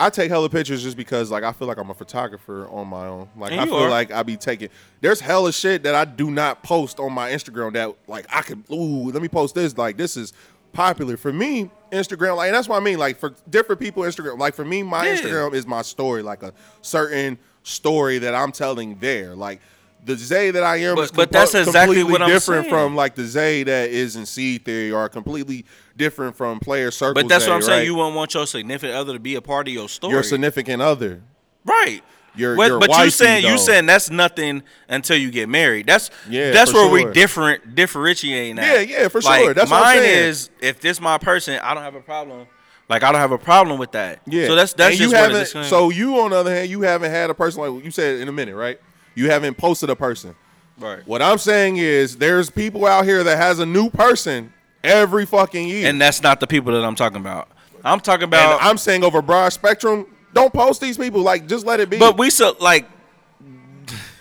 I 0.00 0.10
take 0.10 0.28
hella 0.28 0.48
pictures 0.48 0.82
just 0.82 0.96
because 0.96 1.30
like 1.30 1.44
I 1.44 1.52
feel 1.52 1.68
like 1.68 1.78
I'm 1.78 1.90
a 1.90 1.94
photographer 1.94 2.68
on 2.68 2.88
my 2.88 3.06
own. 3.06 3.28
Like 3.36 3.52
I 3.52 3.64
feel 3.64 3.76
are. 3.76 3.90
like 3.90 4.10
I 4.10 4.22
be 4.22 4.36
taking 4.36 4.68
there's 5.00 5.20
hella 5.20 5.52
shit 5.52 5.84
that 5.84 5.94
I 5.94 6.04
do 6.04 6.30
not 6.30 6.62
post 6.62 6.98
on 6.98 7.12
my 7.12 7.30
Instagram 7.30 7.74
that 7.74 7.94
like 8.08 8.26
I 8.28 8.42
could 8.42 8.64
ooh, 8.72 9.10
let 9.10 9.22
me 9.22 9.28
post 9.28 9.54
this. 9.54 9.76
Like 9.78 9.96
this 9.96 10.16
is 10.16 10.32
popular. 10.74 11.16
For 11.16 11.32
me, 11.32 11.70
Instagram, 11.90 12.36
like 12.36 12.48
and 12.48 12.54
that's 12.56 12.68
what 12.68 12.76
I 12.76 12.84
mean. 12.84 12.98
Like 12.98 13.18
for 13.18 13.34
different 13.48 13.80
people, 13.80 14.02
Instagram, 14.02 14.38
like 14.38 14.54
for 14.54 14.64
me, 14.64 14.82
my 14.82 15.06
Yeah. 15.06 15.16
Instagram 15.16 15.54
is 15.54 15.66
my 15.66 15.80
story, 15.82 16.22
like 16.22 16.42
a 16.42 16.52
certain 16.82 17.38
story 17.62 18.18
that 18.18 18.34
I'm 18.34 18.52
telling 18.52 18.98
there. 19.00 19.34
Like 19.34 19.60
the 20.04 20.16
Zay 20.16 20.50
that 20.50 20.62
I 20.62 20.76
am 20.78 20.96
But- 20.96 21.04
is 21.04 21.10
but 21.12 21.32
that's 21.32 21.54
exactly 21.54 21.96
completely 21.96 22.12
what 22.12 22.20
I'm 22.22 22.28
different 22.28 22.64
saying. 22.64 22.74
from 22.74 22.94
like 22.94 23.14
the 23.14 23.24
Zay 23.24 23.62
that 23.62 23.88
is 23.88 24.16
in 24.16 24.26
seed 24.26 24.64
theory 24.66 24.92
or 24.92 25.08
completely 25.08 25.64
different 25.96 26.36
from 26.36 26.60
player 26.60 26.90
circle. 26.90 27.14
But 27.14 27.28
that's 27.28 27.44
Zay, 27.44 27.50
what 27.50 27.56
I'm 27.56 27.62
saying. 27.62 27.86
You 27.86 27.94
won't 27.94 28.14
want 28.14 28.34
your 28.34 28.46
significant 28.46 28.94
other 28.96 29.14
to 29.14 29.18
be 29.18 29.36
a 29.36 29.40
part 29.40 29.66
of 29.66 29.72
your 29.72 29.88
story. 29.88 30.12
your 30.12 30.22
significant 30.22 30.82
other. 30.82 31.22
right. 31.64 32.02
Your- 32.36 32.56
but 32.56 32.68
your 32.68 32.80
but 32.80 33.04
you 33.04 33.10
saying 33.10 33.44
you 33.44 33.58
saying 33.58 33.86
that's 33.86 34.10
nothing 34.10 34.62
until 34.88 35.16
you 35.16 35.30
get 35.30 35.48
married. 35.48 35.86
That's 35.86 36.10
Yeah, 36.28 36.50
That's 36.50 36.72
where 36.72 36.88
we 36.88 37.12
different 37.12 37.74
differentiate 37.74 38.54
now. 38.56 38.64
Yeah, 38.64 38.80
yeah, 38.80 39.08
for 39.08 39.20
Like, 39.20 39.42
sure. 39.42 39.54
That's 39.54 39.70
what 39.70 39.84
I'm 39.84 39.96
mine 39.96 40.04
is 40.04 40.50
if 40.60 40.80
this 40.80 41.00
my 41.00 41.18
person, 41.18 41.58
I 41.62 41.74
don't 41.74 41.82
have 41.82 41.94
a 41.94 42.00
problem. 42.00 42.46
Like 42.88 43.02
I 43.02 43.12
don't 43.12 43.20
have 43.20 43.32
a 43.32 43.38
problem 43.38 43.78
with 43.78 43.92
that. 43.92 44.20
Yeah. 44.26 44.46
So 44.46 44.54
that's 44.56 44.72
that's 44.74 44.92
And 44.92 44.98
just 44.98 45.12
you 45.12 45.16
haven't. 45.16 45.64
So 45.66 45.90
you, 45.90 46.18
on 46.20 46.30
the 46.30 46.36
other 46.36 46.54
hand, 46.54 46.68
you 46.70 46.82
haven't 46.82 47.10
had 47.10 47.30
a 47.30 47.34
person 47.34 47.62
like 47.62 47.84
you 47.84 47.90
said 47.90 48.20
in 48.20 48.28
a 48.28 48.32
minute, 48.32 48.54
right? 48.54 48.78
You 49.14 49.30
haven't 49.30 49.56
posted 49.56 49.90
a 49.90 49.96
person. 49.96 50.34
Right. 50.78 51.06
What 51.06 51.22
I'm 51.22 51.38
saying 51.38 51.76
is, 51.76 52.16
there's 52.16 52.50
people 52.50 52.84
out 52.84 53.04
here 53.04 53.22
that 53.22 53.36
has 53.38 53.60
a 53.60 53.66
new 53.66 53.90
person 53.90 54.52
every 54.82 55.24
fucking 55.24 55.68
year. 55.68 55.88
And 55.88 56.00
that's 56.00 56.22
not 56.22 56.40
the 56.40 56.46
people 56.46 56.72
that 56.72 56.84
I'm 56.84 56.96
talking 56.96 57.18
about. 57.18 57.48
I'm 57.84 58.00
talking 58.00 58.24
And 58.24 58.34
about. 58.34 58.62
I'm 58.62 58.76
saying 58.76 59.04
over 59.04 59.22
broad 59.22 59.52
spectrum, 59.52 60.06
don't 60.34 60.52
post 60.52 60.80
these 60.80 60.98
people. 60.98 61.22
Like, 61.22 61.46
just 61.46 61.64
let 61.64 61.80
it 61.80 61.88
be. 61.88 61.98
but 61.98 62.18
we 62.18 62.28
so 62.28 62.54
like 62.60 62.86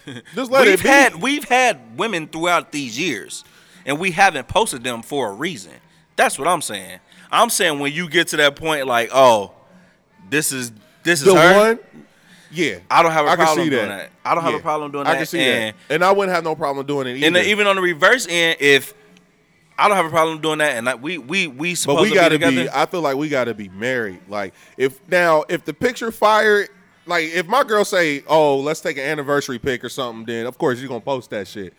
just 0.36 0.52
let 0.52 0.66
we've 0.66 0.76
it 0.76 0.84
be. 0.84 0.88
had 0.88 1.16
we've 1.22 1.44
had 1.44 1.98
women 1.98 2.28
throughout 2.28 2.72
these 2.72 2.98
years, 2.98 3.44
and 3.86 4.00
we 4.00 4.12
haven't 4.12 4.48
posted 4.48 4.84
them 4.84 5.02
for 5.02 5.30
a 5.30 5.34
reason. 5.34 5.74
That's 6.16 6.40
what 6.40 6.48
I'm 6.48 6.62
saying. 6.62 7.00
I'm 7.32 7.50
saying 7.50 7.80
when 7.80 7.92
you 7.92 8.08
get 8.08 8.28
to 8.30 8.38
that 8.38 8.56
point, 8.56 8.86
like, 8.88 9.10
oh, 9.12 9.52
this 10.30 10.52
is 10.52 10.72
this 11.04 11.22
is 11.22 11.26
the 11.26 11.36
her. 11.36 11.70
one. 11.70 11.80
Yeah, 12.52 12.78
I 12.90 13.02
don't 13.02 13.12
have 13.12 13.26
a 13.26 13.30
I 13.30 13.36
can 13.36 13.46
problem 13.46 13.66
see 13.66 13.70
doing 13.72 13.88
that. 13.90 14.12
I 14.24 14.36
don't 14.36 14.44
have 14.44 14.54
a 14.54 14.60
problem 14.60 14.92
doing 14.92 15.06
that. 15.06 15.14
I 15.14 15.18
can 15.18 15.26
see 15.26 15.40
and, 15.40 15.76
that, 15.90 15.96
and 15.96 16.04
I 16.06 16.12
wouldn't 16.12 16.36
have 16.36 16.44
no 16.44 16.56
problem 16.56 16.86
doing 16.86 17.08
it 17.08 17.18
either. 17.18 17.40
And 17.40 17.48
even 17.48 17.66
on 17.66 17.76
the 17.76 17.82
reverse 17.82 18.28
end, 18.30 18.58
if 18.60 18.94
I 19.78 19.88
don't 19.88 19.98
have 19.98 20.06
a 20.06 20.10
problem 20.10 20.42
doing 20.42 20.60
that, 20.60 20.78
and 20.78 20.86
like, 20.86 21.02
we 21.02 21.18
we 21.18 21.48
we 21.48 21.76
supposed 21.76 21.98
but 21.98 22.04
we 22.04 22.10
to 22.10 22.16
gotta 22.16 22.40
be 22.40 22.64
be. 22.64 22.70
I 22.70 22.86
feel 22.86 23.02
like 23.02 23.16
we 23.16 23.30
gotta 23.30 23.54
be 23.54 23.70
married. 23.70 24.22
Like 24.28 24.54
if 24.78 25.00
now 25.10 25.46
if 25.50 25.66
the 25.66 25.74
picture 25.74 26.12
fire, 26.12 26.68
like 27.06 27.26
if 27.30 27.48
my 27.48 27.64
girl 27.64 27.84
say, 27.84 28.24
"Oh, 28.28 28.60
let's 28.60 28.82
take 28.82 28.98
an 28.98 29.04
anniversary 29.04 29.60
pic 29.60 29.84
or 29.84 29.90
something," 29.90 30.26
then 30.26 30.46
of 30.46 30.58
course 30.58 30.80
you're 30.80 30.90
gonna 30.90 31.02
post 31.02 31.32
that 31.32 31.48
shit. 31.48 31.74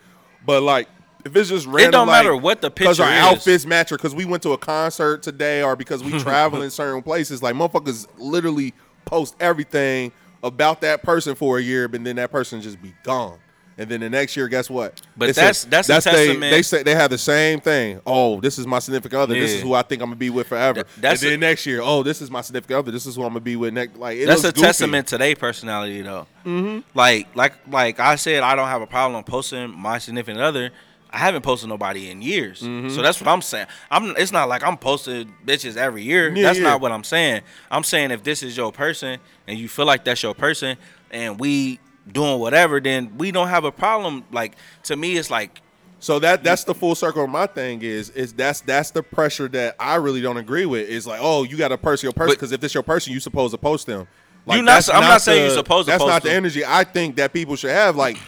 But 0.44 0.62
like 0.62 0.88
if 1.24 1.34
it's 1.36 1.48
just 1.48 1.66
random, 1.66 1.88
it 1.88 1.92
don't 1.92 2.06
like, 2.08 2.24
matter 2.24 2.36
what 2.36 2.60
the 2.60 2.70
picture 2.70 2.84
because 2.84 3.00
our 3.00 3.10
is. 3.10 3.18
outfits 3.18 3.64
match, 3.66 3.92
or 3.92 3.96
because 3.96 4.14
we 4.14 4.24
went 4.24 4.42
to 4.42 4.52
a 4.52 4.58
concert 4.58 5.22
today, 5.22 5.62
or 5.62 5.76
because 5.76 6.02
we 6.02 6.18
travel 6.18 6.62
in 6.62 6.70
certain 6.70 7.02
places. 7.02 7.42
Like 7.42 7.54
motherfuckers 7.54 8.06
literally 8.18 8.74
post 9.04 9.36
everything 9.40 10.12
about 10.42 10.82
that 10.82 11.02
person 11.02 11.34
for 11.34 11.58
a 11.58 11.62
year, 11.62 11.88
but 11.88 12.04
then 12.04 12.16
that 12.16 12.30
person 12.30 12.60
just 12.60 12.80
be 12.82 12.92
gone. 13.02 13.38
And 13.76 13.88
then 13.88 13.98
the 14.00 14.08
next 14.08 14.36
year, 14.36 14.46
guess 14.46 14.70
what? 14.70 15.00
But 15.16 15.30
It's 15.30 15.36
that's- 15.38 15.64
that's 15.64 15.88
a 15.88 15.92
they, 15.92 16.00
testament- 16.26 16.50
They 16.52 16.62
say 16.62 16.82
they 16.84 16.94
have 16.94 17.10
the 17.10 17.18
same 17.18 17.60
thing. 17.60 18.00
Oh, 18.06 18.40
this 18.40 18.56
is 18.58 18.66
my 18.68 18.78
significant 18.78 19.20
other. 19.20 19.34
This 19.34 19.52
is 19.54 19.62
who 19.62 19.74
I 19.74 19.82
think 19.82 20.00
I'm 20.00 20.10
gonna 20.10 20.16
be 20.16 20.30
with 20.30 20.46
forever. 20.46 20.84
That- 20.84 20.86
that's 21.00 21.22
and 21.22 21.32
then 21.32 21.38
a- 21.38 21.46
next 21.48 21.66
year, 21.66 21.80
oh, 21.82 22.02
this 22.04 22.22
is 22.22 22.30
my 22.30 22.40
significant 22.40 22.78
other. 22.78 22.92
This 22.92 23.04
is 23.04 23.16
who 23.16 23.22
I'm 23.22 23.30
gonna 23.30 23.40
be 23.40 23.56
with 23.56 23.74
next. 23.74 23.96
Like 23.96 24.18
it 24.18 24.26
That's 24.26 24.44
a 24.44 24.52
goofy. 24.52 24.60
testament 24.66 25.08
to 25.08 25.18
their 25.18 25.34
personality, 25.34 26.02
though. 26.02 26.26
Mm-hmm. 26.46 26.80
Like, 26.96 27.28
like, 27.34 27.54
like 27.68 27.98
I 27.98 28.14
said, 28.14 28.44
I 28.44 28.54
don't 28.54 28.68
have 28.68 28.82
a 28.82 28.86
problem 28.86 29.24
posting 29.24 29.70
my 29.76 29.98
significant 29.98 30.40
other. 30.40 30.70
I 31.10 31.18
haven't 31.18 31.42
posted 31.42 31.68
nobody 31.68 32.10
in 32.10 32.22
years, 32.22 32.60
Mm-hmm. 32.60 32.88
so 32.90 33.00
that's 33.02 33.20
what 33.20 33.28
I'm 33.28 33.40
saying. 33.42 33.66
I'm. 33.90 34.14
It's 34.16 34.32
not 34.32 34.48
like 34.48 34.64
I'm 34.64 34.76
posting 34.76 35.32
bitches 35.46 35.76
every 35.76 36.02
year. 36.02 36.32
Yeah, 36.34 36.42
that's 36.44 36.58
yeah. 36.58 36.64
not 36.64 36.80
what 36.80 36.90
I'm 36.92 37.04
saying. 37.04 37.42
I'm 37.70 37.84
saying 37.84 38.10
if 38.10 38.22
this 38.24 38.42
is 38.42 38.56
your 38.56 38.72
person 38.72 39.20
and 39.46 39.56
you 39.58 39.68
feel 39.68 39.84
like 39.86 40.04
that's 40.04 40.22
your 40.24 40.34
person, 40.34 40.76
and 41.12 41.38
we 41.38 41.78
doing 42.10 42.38
whatever, 42.38 42.80
then 42.80 43.16
we 43.18 43.30
don't 43.30 43.48
have 43.48 43.64
a 43.64 43.72
problem. 43.72 44.24
Like 44.32 44.56
to 44.84 44.96
me, 44.96 45.16
it's 45.16 45.30
like 45.30 45.60
So 46.00 46.18
that 46.18 46.44
that's 46.44 46.64
the 46.64 46.74
full 46.74 46.94
circle 46.94 47.24
of 47.24 47.30
my 47.30 47.46
thing 47.46 47.80
is 47.82 48.10
is 48.10 48.32
that's 48.32 48.60
that's 48.60 48.90
the 48.90 49.02
pressure 49.02 49.48
that 49.48 49.76
I 49.80 49.94
really 49.96 50.20
don't 50.20 50.36
agree 50.36 50.66
with. 50.66 50.88
Is 50.88 51.06
like, 51.06 51.20
oh, 51.22 51.44
you 51.44 51.56
got 51.56 51.68
to 51.68 51.78
person 51.78 52.06
your 52.06 52.12
person 52.12 52.34
because 52.34 52.52
if 52.52 52.62
it's 52.62 52.74
your 52.74 52.82
person, 52.82 53.12
you 53.12 53.20
supposed 53.20 53.52
to 53.52 53.58
post 53.58 53.86
them. 53.86 54.06
Like, 54.46 54.56
You 54.58 54.62
not- 54.62 54.72
that's 54.74 54.88
I'm 54.90 55.00
not 55.00 55.22
saying 55.22 55.38
the- 55.38 55.46
you're 55.46 55.54
supposed 55.56 55.86
to 55.86 55.92
That's 55.92 56.02
post 56.02 56.12
not 56.12 56.22
the 56.22 56.32
energy 56.32 56.62
I 56.66 56.84
think 56.84 57.16
that 57.16 57.32
people 57.32 57.56
should 57.56 57.70
have. 57.70 57.96
Like, 57.96 58.18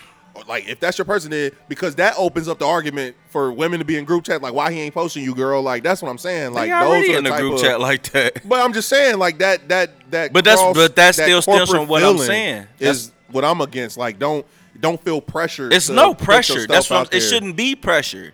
like 0.49 0.67
if 0.69 0.81
that's 0.81 0.97
your 0.97 1.05
person, 1.05 1.31
then 1.31 1.51
because 1.69 1.95
that 1.97 2.15
opens 2.17 2.49
up 2.49 2.59
the 2.59 2.67
argument 2.67 3.17
for 3.29 3.53
women 3.53 3.79
to 3.81 3.85
be 3.85 3.99
in 3.99 4.07
group 4.07 4.25
chat. 4.25 4.41
Like, 4.41 4.55
why 4.55 4.73
he 4.73 4.81
ain't 4.81 4.95
posting 4.95 5.23
you, 5.25 5.35
girl? 5.35 5.61
Like, 5.61 5.83
that's 5.83 6.01
what 6.01 6.09
I'm 6.11 6.17
saying. 6.19 6.55
Like, 6.55 6.71
they 6.71 6.79
those 7.03 7.09
are 7.11 7.19
in 7.19 7.27
a 7.27 7.29
type 7.31 7.41
group 7.41 7.55
of, 7.55 7.61
chat 7.61 7.81
like 7.81 8.03
that. 8.13 8.49
But 8.49 8.65
I'm 8.65 8.73
just 8.73 8.89
saying, 8.89 9.19
like 9.19 9.37
that, 9.39 9.69
that, 9.69 9.91
that. 10.11 10.33
But 10.33 10.45
that's- 10.47 10.75
but 10.75 10.97
that 10.97 11.17
that 11.17 11.23
still 11.25 11.43
stems 11.43 11.69
from 11.71 11.87
what 11.89 12.03
I'm 12.03 12.17
saying. 12.19 12.67
Is 12.81 13.13
what 13.31 13.45
I'm 13.45 13.61
against. 13.61 13.97
Like, 13.97 14.19
don't 14.19 14.47
don't 14.79 15.03
feel 15.03 15.21
pressure. 15.21 15.71
It's 15.73 15.89
no 15.89 16.15
pressure. 16.15 16.67
That's 16.67 16.91
what 16.91 17.13
I'm, 17.13 17.17
it 17.17 17.21
shouldn't 17.23 17.57
be 17.57 17.75
pressure. 17.75 18.33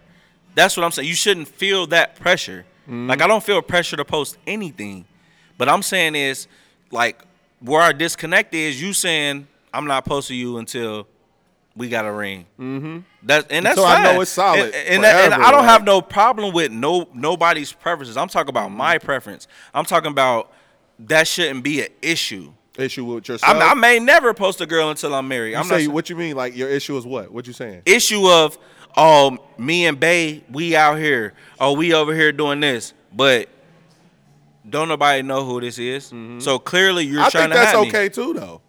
That's 0.55 0.77
what 0.77 0.85
I'm 0.85 0.91
saying. 0.93 1.09
You 1.09 1.15
shouldn't 1.15 1.49
feel 1.49 1.87
that 1.89 2.17
pressure. 2.17 2.65
Mm-hmm. 2.85 3.09
Like 3.09 3.23
I 3.23 3.27
don't 3.27 3.43
feel 3.43 3.63
pressure 3.63 3.97
to 3.97 4.05
post 4.05 4.37
anything. 4.47 5.05
But 5.57 5.69
I'm 5.69 5.83
saying 5.83 6.15
is 6.17 6.49
like 6.91 7.23
where 7.61 7.81
our 7.81 7.93
disconnect 7.93 8.55
is. 8.55 8.81
You 8.83 8.93
saying 8.93 9.47
I'm 9.73 9.87
not 9.87 10.05
posting 10.05 10.37
you 10.39 10.59
until 10.59 11.07
we 11.77 11.89
got 11.89 12.05
a 12.05 12.13
ring. 12.13 12.45
Mm-hmm. 12.59 12.99
That 13.23 13.47
and 13.51 13.65
that's 13.65 13.79
Until 13.79 13.85
I 13.87 14.03
know 14.03 14.21
it's 14.21 14.31
solid 14.33 14.61
And, 14.61 14.75
and, 14.75 15.05
that- 15.05 15.33
and 15.33 15.43
I 15.43 15.51
don't 15.53 15.65
have 15.65 15.85
no 15.85 16.03
problem 16.03 16.53
with 16.53 16.71
no 16.73 17.09
nobody's 17.15 17.73
preferences. 17.73 18.17
I'm 18.17 18.29
talking 18.29 18.51
about 18.51 18.71
my 18.73 18.97
Mm-hmm. 18.99 19.07
preference. 19.07 19.47
I'm 19.73 19.85
talking 19.85 20.11
about 20.11 20.53
that 20.99 21.27
shouldn't 21.29 21.63
be 21.65 21.81
an 21.83 21.89
issue. 22.03 22.53
Issue 22.79 23.05
with 23.05 23.29
yourself. 23.29 23.55
I, 23.57 23.71
I 23.71 23.75
may 23.75 23.99
never 23.99 24.33
post 24.35 24.61
a 24.61 24.67
girl 24.67 24.91
until 24.91 25.15
I'm 25.15 25.29
married. 25.29 25.51
You 25.53 25.57
I'm 25.59 25.65
say 25.65 25.87
not 25.87 25.95
what 25.95 26.11
you 26.11 26.17
mean? 26.17 26.37
Like 26.37 26.57
your 26.57 26.69
issue 26.69 26.97
is 26.97 27.05
what? 27.07 27.31
What 27.33 27.47
you 27.47 27.53
saying? 27.53 27.83
issue 27.87 28.27
of 28.29 28.59
oh 28.97 29.39
me 29.59 29.87
and 29.87 29.99
Bay 29.99 30.45
we 30.51 30.77
out 30.77 30.99
here 30.99 31.33
oh 31.59 31.73
we 31.73 31.95
over 31.95 32.15
here 32.15 32.31
doing 32.31 32.61
this 32.61 32.93
but 33.11 33.49
don't 34.69 34.89
nobody 34.89 35.23
know 35.23 35.45
who 35.45 35.61
this 35.61 35.79
is 35.79 36.13
so 36.39 36.59
clearly 36.59 37.05
you're 37.05 37.21
Mm-hmm. 37.21 37.27
I 37.27 37.31
trying 37.31 37.43
think 37.51 37.53
to 37.55 37.59
that's 37.59 37.73
have 37.73 37.87
okay 37.89 38.03
me. 38.05 38.09
too, 38.11 38.35
though. 38.35 38.61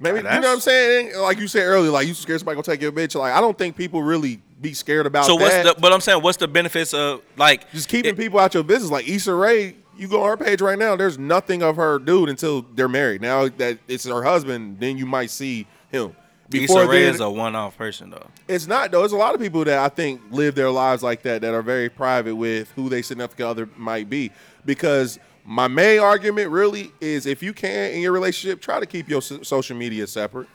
Maybe 0.00 0.18
you 0.18 0.22
know 0.22 0.30
what 0.30 0.44
I'm 0.46 0.60
saying? 0.60 1.16
Like 1.18 1.38
you 1.40 1.48
said 1.48 1.64
earlier, 1.64 1.90
like 1.90 2.06
you 2.06 2.14
scared 2.14 2.38
somebody 2.38 2.54
gonna 2.54 2.62
take 2.62 2.80
your 2.80 2.92
bitch. 2.92 3.16
Like 3.16 3.32
I 3.32 3.40
don't 3.40 3.58
think 3.58 3.76
people 3.76 4.00
really 4.02 4.40
be 4.60 4.72
scared 4.72 5.06
about 5.06 5.26
so 5.26 5.34
what's 5.34 5.50
that. 5.50 5.74
the 5.76 5.80
but 5.80 5.92
I'm 5.92 6.00
saying 6.00 6.22
what's 6.22 6.36
the 6.36 6.46
benefits 6.48 6.94
of 6.94 7.20
like 7.36 7.70
Just 7.72 7.88
keeping 7.88 8.12
it- 8.12 8.16
people 8.16 8.38
out 8.38 8.54
your 8.54 8.62
business. 8.62 8.90
Like 8.92 9.08
Issa 9.08 9.34
Rae, 9.34 9.74
you 9.98 10.08
go 10.08 10.22
on 10.22 10.30
her 10.30 10.36
page 10.44 10.60
right 10.60 10.78
now. 10.78 10.96
There's 10.96 11.18
nothing 11.18 11.62
of 11.62 11.76
her 11.76 11.98
dude 11.98 12.28
until 12.28 12.62
they're 12.62 12.88
married. 12.88 13.20
Now 13.20 13.48
that 13.48 13.78
it's 13.88 14.04
her 14.06 14.22
husband, 14.22 14.78
then 14.80 14.96
you 14.96 15.04
might 15.06 15.30
see 15.30 15.66
him. 15.90 16.14
Issa 16.50 16.86
Rae 16.86 17.02
then- 17.02 17.14
is 17.14 17.20
a 17.20 17.28
one-off 17.28 17.76
person 17.76 18.08
though 18.08 18.26
It's 18.46 18.66
not 18.66 18.90
though. 18.90 19.00
There's 19.00 19.12
a 19.12 19.16
lot 19.18 19.34
of 19.34 19.40
people 19.40 19.64
that 19.64 19.78
I 19.78 19.90
think 19.90 20.22
live 20.30 20.54
their 20.54 20.70
lives 20.70 21.02
like 21.02 21.20
that 21.22 21.42
that 21.42 21.52
are 21.52 21.60
very 21.60 21.90
private 21.90 22.34
with 22.36 22.70
who 22.72 22.88
they 22.88 23.02
significant 23.02 23.46
other 23.46 23.68
might 23.76 24.08
be. 24.08 24.30
Because 24.64 25.18
my 25.44 25.68
main 25.68 26.00
argument 26.00 26.50
really 26.50 26.90
is 27.02 27.26
if 27.26 27.42
you 27.42 27.52
can 27.52 27.90
in 27.92 28.00
your 28.00 28.12
relationship, 28.12 28.62
try 28.62 28.80
to 28.80 28.86
keep 28.86 29.10
your 29.10 29.20
social 29.20 29.76
media 29.76 30.06
separate 30.06 30.48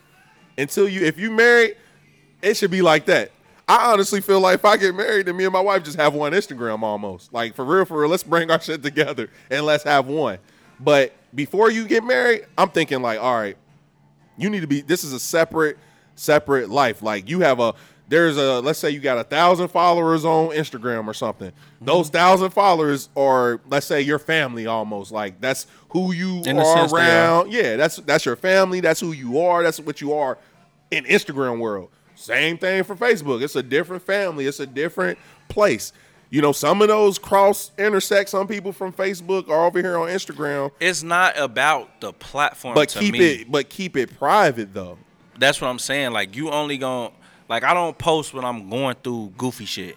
until 0.57 0.88
you. 0.88 1.02
If 1.06 1.20
you 1.20 1.30
married, 1.30 1.76
it 2.41 2.57
should 2.57 2.72
be 2.72 2.82
like 2.82 3.06
that. 3.06 3.32
I 3.68 3.91
honestly 3.91 4.19
feel 4.22 4.41
like 4.41 4.56
if 4.56 4.65
I 4.65 4.77
get 4.77 4.94
married, 4.94 5.26
then 5.26 5.38
me 5.38 5.45
and 5.45 5.53
my 5.53 5.61
wife 5.61 5.84
just 5.84 5.98
have 5.98 6.14
one 6.14 6.34
Instagram 6.34 6.81
almost. 6.84 7.31
Like 7.34 7.56
for 7.56 7.64
real, 7.64 7.85
for 7.85 8.02
real. 8.02 8.10
Let's 8.10 8.23
bring 8.23 8.52
our 8.52 8.60
shit 8.61 8.84
together 8.84 9.30
and 9.49 9.65
let's 9.65 9.84
have 9.84 10.07
one. 10.07 10.40
But 10.80 11.14
before 11.34 11.72
you 11.72 11.88
get 11.88 12.03
married, 12.03 12.45
I'm 12.57 12.69
thinking 12.69 13.02
like, 13.02 13.19
all 13.19 13.35
right, 13.35 13.57
you 14.38 14.49
need 14.49 14.61
to 14.61 14.68
be 14.68 14.81
this 14.81 15.03
is 15.03 15.14
a 15.14 15.19
separate 15.19 15.77
separate 16.15 16.69
life 16.69 17.02
like 17.02 17.27
you 17.27 17.40
have 17.40 17.60
a 17.60 17.73
there's 18.07 18.38
a 18.38 18.60
let's 18.61 18.77
say 18.77 18.90
you 18.90 18.99
got 18.99 19.18
a 19.18 19.23
thousand 19.23 19.68
followers 19.69 20.26
on 20.26 20.49
instagram 20.49 21.07
or 21.07 21.14
something 21.14 21.49
mm-hmm. 21.49 21.85
those 21.85 22.10
thousand 22.10 22.52
followers 22.52 23.10
are 23.15 23.60
let's 23.68 23.85
say 23.85 24.02
your 24.02 24.19
family 24.19 24.68
almost 24.68 25.11
like 25.11 25.40
that's 25.41 25.65
who 25.90 26.11
you 26.11 26.41
In 26.45 26.60
are 26.60 26.88
they 26.88 26.94
are. 26.94 26.95
around 26.95 27.52
yeah 27.52 27.76
that's 27.76 27.98
that's 27.98 28.26
your 28.26 28.35
family 28.35 28.80
that's 28.80 28.99
who 28.99 29.11
you 29.11 29.40
are 29.40 29.64
that's 29.64 29.80
what 29.80 30.02
you 30.02 30.14
are 30.14 30.38
in 30.91 31.03
instagram 31.06 31.60
world 31.60 31.90
same 32.24 32.58
thing 32.58 32.84
for 32.84 32.95
facebook. 32.95 33.41
It's 33.41 33.56
a 33.56 33.64
different 33.64 34.04
family. 34.04 34.45
It's 34.45 34.60
a 34.60 34.68
different 34.68 35.20
place. 35.50 35.94
You 36.30 36.41
know 36.41 36.52
some 36.52 36.82
of 36.82 36.88
those 36.88 37.20
cross 37.20 37.72
intersect 37.78 38.30
some 38.30 38.48
people 38.48 38.72
from 38.72 38.91
facebook 38.91 39.50
are 39.50 39.66
over 39.68 39.80
here 39.80 39.98
on 39.98 40.08
instagram. 40.10 40.72
It's 40.80 41.04
not 41.04 41.38
about 41.38 42.02
the 42.02 42.12
platform 42.12 42.74
but 42.74 42.90
keep 42.90 43.14
me. 43.14 43.20
it 43.20 43.52
but 43.52 43.70
keep 43.70 43.95
it 43.95 44.18
private 44.18 44.74
though. 44.74 44.98
That's 45.38 45.62
what 45.62 45.68
I'm 45.68 45.78
saying. 45.78 46.12
Like 46.12 46.36
you 46.36 46.50
only 46.50 46.80
going 46.80 47.12
like 47.50 47.64
I 47.64 47.76
don't 47.76 47.95
post 47.98 48.34
when 48.34 48.44
I'm 48.45 48.68
going 48.68 48.95
through 49.04 49.34
goofy 49.38 49.66
shit 49.66 49.95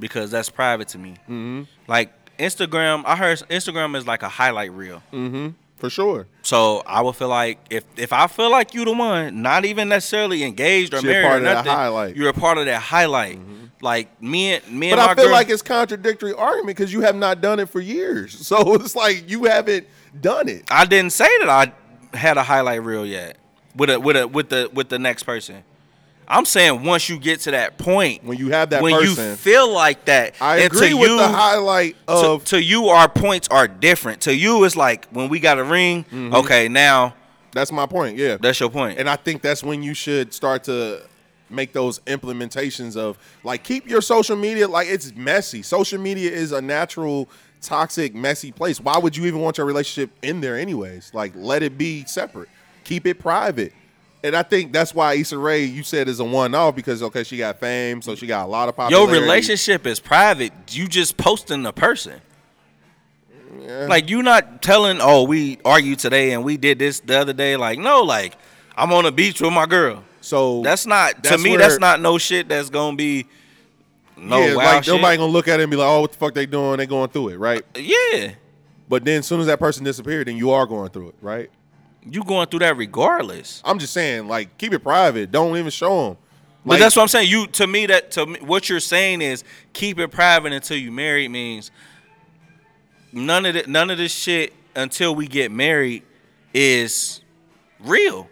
because 0.00 0.30
that's 0.30 0.48
private 0.48 0.88
to 0.88 0.98
me. 0.98 1.16
Mm-hmm. 1.24 1.62
like 1.86 2.14
Instagram 2.38 3.02
I 3.04 3.16
heard 3.16 3.38
Instagram 3.50 3.94
is 3.96 4.06
like 4.06 4.22
a 4.22 4.28
highlight 4.28 4.72
reel 4.72 5.02
for 5.78 5.88
sure 5.90 6.26
So 6.42 6.82
I 6.86 7.00
would 7.02 7.14
feel 7.16 7.28
like 7.28 7.58
if 7.70 7.84
if 7.96 8.12
I 8.12 8.26
feel 8.26 8.50
like 8.50 8.74
you 8.74 8.84
the 8.84 8.92
one, 8.92 9.42
not 9.42 9.64
even 9.64 9.88
necessarily 9.88 10.42
engaged 10.44 10.92
or 10.94 11.00
You're 11.00 11.12
married 11.12 11.24
part 11.26 11.34
or 11.34 11.38
of 11.38 11.44
that 11.44 11.54
nothing, 11.54 11.72
highlight. 11.72 12.10
Mm-hmm. 12.12 12.20
you're 12.20 12.30
a 12.30 12.34
part 12.34 12.58
of 12.58 12.64
that 12.66 12.82
highlight. 12.82 13.38
Like 13.80 14.20
me 14.20 14.54
and 14.54 14.68
me 14.72 14.90
But 14.90 14.98
and 14.98 15.10
I 15.10 15.14
feel 15.14 15.24
girl, 15.26 15.32
like 15.32 15.48
it's 15.50 15.62
contradictory 15.62 16.34
argument 16.34 16.76
because 16.76 16.92
you 16.92 17.02
have 17.02 17.14
not 17.14 17.40
done 17.40 17.60
it 17.60 17.68
for 17.68 17.80
years. 17.80 18.34
So 18.48 18.74
it's 18.74 18.96
like 18.96 19.30
you 19.30 19.44
haven't 19.44 19.86
done 20.20 20.48
it. 20.48 20.64
I 20.70 20.84
didn't 20.84 21.12
say 21.12 21.28
that 21.40 21.48
I 21.48 22.16
had 22.16 22.36
a 22.38 22.42
highlight 22.42 22.82
reel 22.82 23.06
yet 23.06 23.36
with 23.76 23.90
a 23.90 24.00
with 24.00 24.16
a 24.16 24.26
with 24.26 24.48
the 24.48 24.68
with 24.72 24.88
the 24.88 24.98
next 24.98 25.22
person. 25.24 25.62
I'm 26.28 26.44
saying 26.44 26.84
once 26.84 27.08
you 27.08 27.18
get 27.18 27.40
to 27.40 27.52
that 27.52 27.78
point 27.78 28.22
When 28.22 28.36
you 28.38 28.50
have 28.50 28.70
that 28.70 28.82
when 28.82 28.94
person. 28.94 29.30
you 29.30 29.36
feel 29.36 29.72
like 29.72 30.04
that, 30.04 30.34
I 30.40 30.58
and 30.58 30.66
agree 30.66 30.90
to 30.90 30.94
with 30.96 31.10
you, 31.10 31.16
the 31.16 31.28
highlight 31.28 31.96
to, 32.06 32.12
of 32.12 32.44
to 32.46 32.62
you 32.62 32.88
our 32.88 33.08
points 33.08 33.48
are 33.48 33.66
different. 33.66 34.20
To 34.22 34.34
you, 34.34 34.62
it's 34.64 34.76
like 34.76 35.06
when 35.06 35.28
we 35.30 35.40
got 35.40 35.58
a 35.58 35.64
ring. 35.64 36.04
Mm-hmm. 36.04 36.34
Okay, 36.34 36.68
now 36.68 37.14
that's 37.52 37.72
my 37.72 37.86
point. 37.86 38.16
Yeah, 38.18 38.36
that's 38.36 38.60
your 38.60 38.68
point. 38.70 38.98
and 38.98 39.08
I 39.08 39.16
think 39.16 39.40
that's 39.42 39.62
when 39.64 39.82
you 39.82 39.94
should 39.94 40.34
start 40.34 40.64
to 40.64 41.00
make 41.50 41.72
those 41.72 41.98
implementations 42.00 42.94
of 42.94 43.18
like 43.42 43.64
keep 43.64 43.88
your 43.88 44.02
social 44.02 44.36
media 44.36 44.68
like 44.68 44.86
it's 44.86 45.14
messy. 45.16 45.62
Social 45.62 45.98
media 45.98 46.30
is 46.30 46.52
a 46.52 46.60
natural 46.60 47.26
toxic 47.62 48.14
messy 48.14 48.52
place. 48.52 48.78
Why 48.80 48.98
would 48.98 49.16
you 49.16 49.24
even 49.24 49.40
want 49.40 49.56
your 49.56 49.66
relationship 49.66 50.10
in 50.22 50.42
there 50.42 50.58
anyways? 50.58 51.12
Like 51.14 51.32
let 51.34 51.62
it 51.62 51.78
be 51.78 52.04
separate. 52.04 52.50
Keep 52.84 53.06
it 53.06 53.18
private. 53.18 53.72
And 54.22 54.34
I 54.34 54.42
think 54.42 54.72
that's 54.72 54.94
why 54.94 55.14
Issa 55.14 55.38
Rae 55.38 55.64
you 55.64 55.82
said 55.82 56.08
is 56.08 56.20
a 56.20 56.24
one 56.24 56.54
off 56.54 56.74
because 56.74 57.02
okay 57.02 57.22
she 57.24 57.36
got 57.38 57.58
fame 57.60 58.02
so 58.02 58.14
she 58.14 58.26
got 58.26 58.46
a 58.46 58.48
lot 58.48 58.68
of 58.68 58.76
popularity. 58.76 59.12
Your 59.12 59.22
relationship 59.22 59.86
is 59.86 60.00
private. 60.00 60.52
You 60.70 60.88
just 60.88 61.16
posting 61.16 61.62
the 61.62 61.72
person. 61.72 62.20
Like 63.66 64.08
you 64.08 64.22
not 64.22 64.62
telling, 64.62 64.98
oh, 65.00 65.24
we 65.24 65.58
argued 65.64 65.98
today 65.98 66.32
and 66.32 66.44
we 66.44 66.56
did 66.56 66.78
this 66.78 67.00
the 67.00 67.18
other 67.18 67.32
day. 67.32 67.56
Like, 67.56 67.78
no, 67.78 68.02
like 68.02 68.34
I'm 68.76 68.92
on 68.92 69.04
the 69.04 69.12
beach 69.12 69.40
with 69.40 69.52
my 69.52 69.66
girl. 69.66 70.04
So 70.20 70.62
That's 70.62 70.86
not 70.86 71.22
to 71.24 71.38
me. 71.38 71.50
where- 71.50 71.58
that's 71.58 71.78
not 71.78 72.00
no 72.00 72.18
shit. 72.18 72.48
That's 72.48 72.70
gonna 72.70 72.96
be 72.96 73.26
no 74.16 74.40
yeah, 74.40 74.54
wow 74.54 74.64
like 74.64 74.84
shit. 74.84 74.94
nobody 74.94 75.16
gonna 75.16 75.32
look 75.32 75.48
at 75.48 75.60
it 75.60 75.64
and 75.64 75.70
be 75.70 75.76
like, 75.76 75.86
oh, 75.88 76.00
what 76.02 76.12
the 76.12 76.18
fuck 76.18 76.34
they 76.34 76.46
doing? 76.46 76.78
They 76.78 76.86
going 76.86 77.08
through 77.10 77.28
it, 77.28 77.36
right? 77.38 77.64
Uh, 77.76 77.80
yeah, 77.80 78.32
But 78.88 79.04
then 79.04 79.20
as 79.20 79.26
soon 79.26 79.40
as 79.40 79.46
that 79.46 79.58
person 79.58 79.84
disappeared, 79.84 80.28
then 80.28 80.36
you 80.36 80.50
are 80.50 80.66
going 80.66 80.90
through 80.90 81.10
it, 81.10 81.14
right? 81.20 81.50
You 82.10 82.24
going 82.24 82.46
through 82.48 82.60
that 82.60 82.76
regardless. 82.76 83.62
I'm 83.64 83.78
just 83.78 83.92
saying, 83.92 84.28
like, 84.28 84.56
keep 84.58 84.72
it 84.72 84.80
private. 84.80 85.30
Don't 85.30 85.56
even 85.56 85.70
show 85.70 86.08
them. 86.08 86.16
But 86.66 86.78
that's 86.80 86.96
what 86.96 87.02
I'm 87.02 87.08
saying. 87.08 87.28
You 87.30 87.46
to 87.48 87.66
me 87.66 87.86
that 87.86 88.10
to 88.12 88.26
me, 88.26 88.40
what 88.40 88.68
you're 88.68 88.80
saying 88.80 89.22
is 89.22 89.42
keep 89.72 89.98
it 89.98 90.08
private 90.10 90.52
until 90.52 90.76
you 90.76 90.92
married 90.92 91.30
means 91.30 91.70
none 93.12 93.46
of 93.46 93.56
it, 93.56 93.68
none 93.68 93.90
of 93.90 93.96
this 93.98 94.12
shit 94.12 94.52
until 94.76 95.14
we 95.14 95.26
get 95.26 95.50
married 95.50 96.02
is 96.52 97.22
real. 97.80 98.28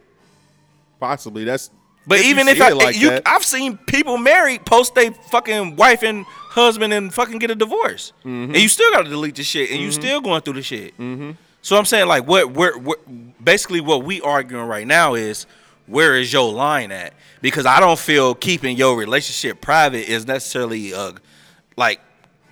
possibly 1.01 1.45
that's. 1.45 1.71
But 2.07 2.21
you 2.23 2.27
even 2.31 2.47
if 2.47 2.61
I, 2.61 2.69
like 2.71 2.97
you, 2.97 3.11
that. 3.11 3.23
I've 3.27 3.45
seen 3.45 3.79
people 3.79 4.17
married 4.17 4.65
post 4.65 4.95
they 4.95 5.11
fucking 5.11 5.75
wife 5.77 6.03
and 6.05 6.25
husband 6.27 6.93
and 6.93 7.13
fucking 7.13 7.39
get 7.39 7.51
a 7.51 7.55
divorce, 7.57 8.13
Mm-hmm. 8.21 8.53
and 8.53 8.57
you 8.57 8.69
still 8.69 8.91
got 8.93 9.03
to 9.05 9.09
delete 9.11 9.35
the 9.35 9.43
shit, 9.43 9.71
and 9.71 9.81
you 9.81 9.91
still 9.91 10.21
going 10.21 10.41
through 10.43 10.55
the 10.55 10.63
shit. 10.63 10.97
Mm-hmm. 10.99 11.33
So 11.67 11.77
I'm 11.77 11.85
saying 11.85 12.07
like 12.07 12.29
what 12.29 12.53
we're, 12.53 12.79
we're 12.79 12.95
basically 13.43 13.81
what 13.81 14.05
we 14.05 14.21
arguing 14.21 14.69
right 14.69 14.87
now 14.87 15.15
is 15.15 15.47
where 15.89 16.15
is 16.15 16.33
your 16.33 16.53
line 16.53 16.93
at? 16.93 17.13
Because 17.43 17.67
I 17.67 17.81
don't 17.81 17.99
feel 17.99 18.37
keeping 18.37 18.77
your 18.77 18.97
relationship 18.97 19.61
private 19.61 20.09
is 20.09 20.29
necessarily 20.29 20.95
uh 20.95 21.15
like 21.77 22.01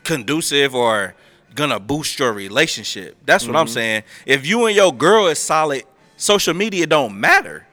conducive 0.03 0.75
or 0.75 1.15
gonna 1.55 1.79
boost 1.79 2.19
your 2.19 2.33
relationship. 2.33 3.17
That's 3.25 3.47
what 3.47 3.55
I'm 3.55 3.67
Mm-hmm. 3.67 3.73
saying. 3.73 4.03
If 4.27 4.45
you 4.49 4.67
and 4.67 4.75
your 4.75 4.93
girl 4.93 5.29
is 5.29 5.39
solid, 5.39 5.85
social 6.17 6.53
media 6.53 6.85
don't 6.85 7.15
matter. 7.21 7.69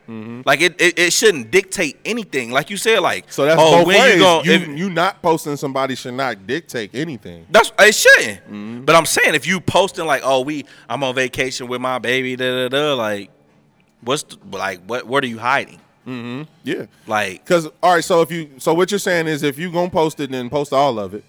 Like 0.46 0.62
it, 0.62 0.82
it, 0.82 1.00
it 1.00 1.14
shouldn't 1.14 1.52
dictate 1.52 1.98
anything. 2.06 2.52
Like 2.52 2.70
you 2.70 2.78
said, 2.78 3.00
like 3.00 3.24
Mm-hmm. 3.26 3.32
so 3.32 3.46
that's 3.46 3.62
oh, 3.62 3.78
both 3.80 3.88
when 3.88 4.00
ways. 4.00 4.14
you 4.16 4.20
go, 4.20 4.44
you, 4.44 4.52
if- 4.54 4.68
you 4.78 4.90
not 4.90 5.22
posting 5.22 5.56
somebody 5.58 5.96
should 5.96 6.14
not 6.14 6.46
dictate 6.48 6.92
anything. 6.94 7.46
that's 7.50 7.72
it 7.80 7.94
shouldn't. 7.96 8.40
Mm-hmm. 8.46 8.82
But 8.86 8.96
I'm 8.96 9.06
saying 9.06 9.36
if 9.36 9.46
you 9.48 9.60
posting 9.62 10.06
like, 10.06 10.22
oh, 10.24 10.42
we 10.42 10.66
I'm 10.90 11.04
on 11.04 11.16
vacation 11.16 11.68
with 11.68 11.82
my 11.82 12.00
baby, 12.00 12.36
da 12.36 12.68
da 12.68 12.70
da, 12.70 12.94
like, 12.96 13.30
what's 14.02 14.24
the, 14.24 14.38
like 14.52 14.82
what 14.86 15.06
what 15.08 15.24
are 15.24 15.28
you 15.28 15.40
hiding? 15.40 15.80
Yeah. 16.64 16.88
Like 17.08 17.44
Because 17.46 17.68
all 17.82 17.94
right, 17.96 18.04
so 18.04 18.22
if 18.22 18.32
you 18.32 18.50
so 18.58 18.74
what 18.74 18.92
you're 18.92 19.00
saying 19.00 19.28
is 19.28 19.44
if 19.44 19.58
you 19.58 19.72
gonna 19.72 19.90
post 19.90 20.20
it, 20.20 20.32
then 20.32 20.50
post 20.50 20.74
all 20.74 21.00
of 21.00 21.14
it. 21.14 21.24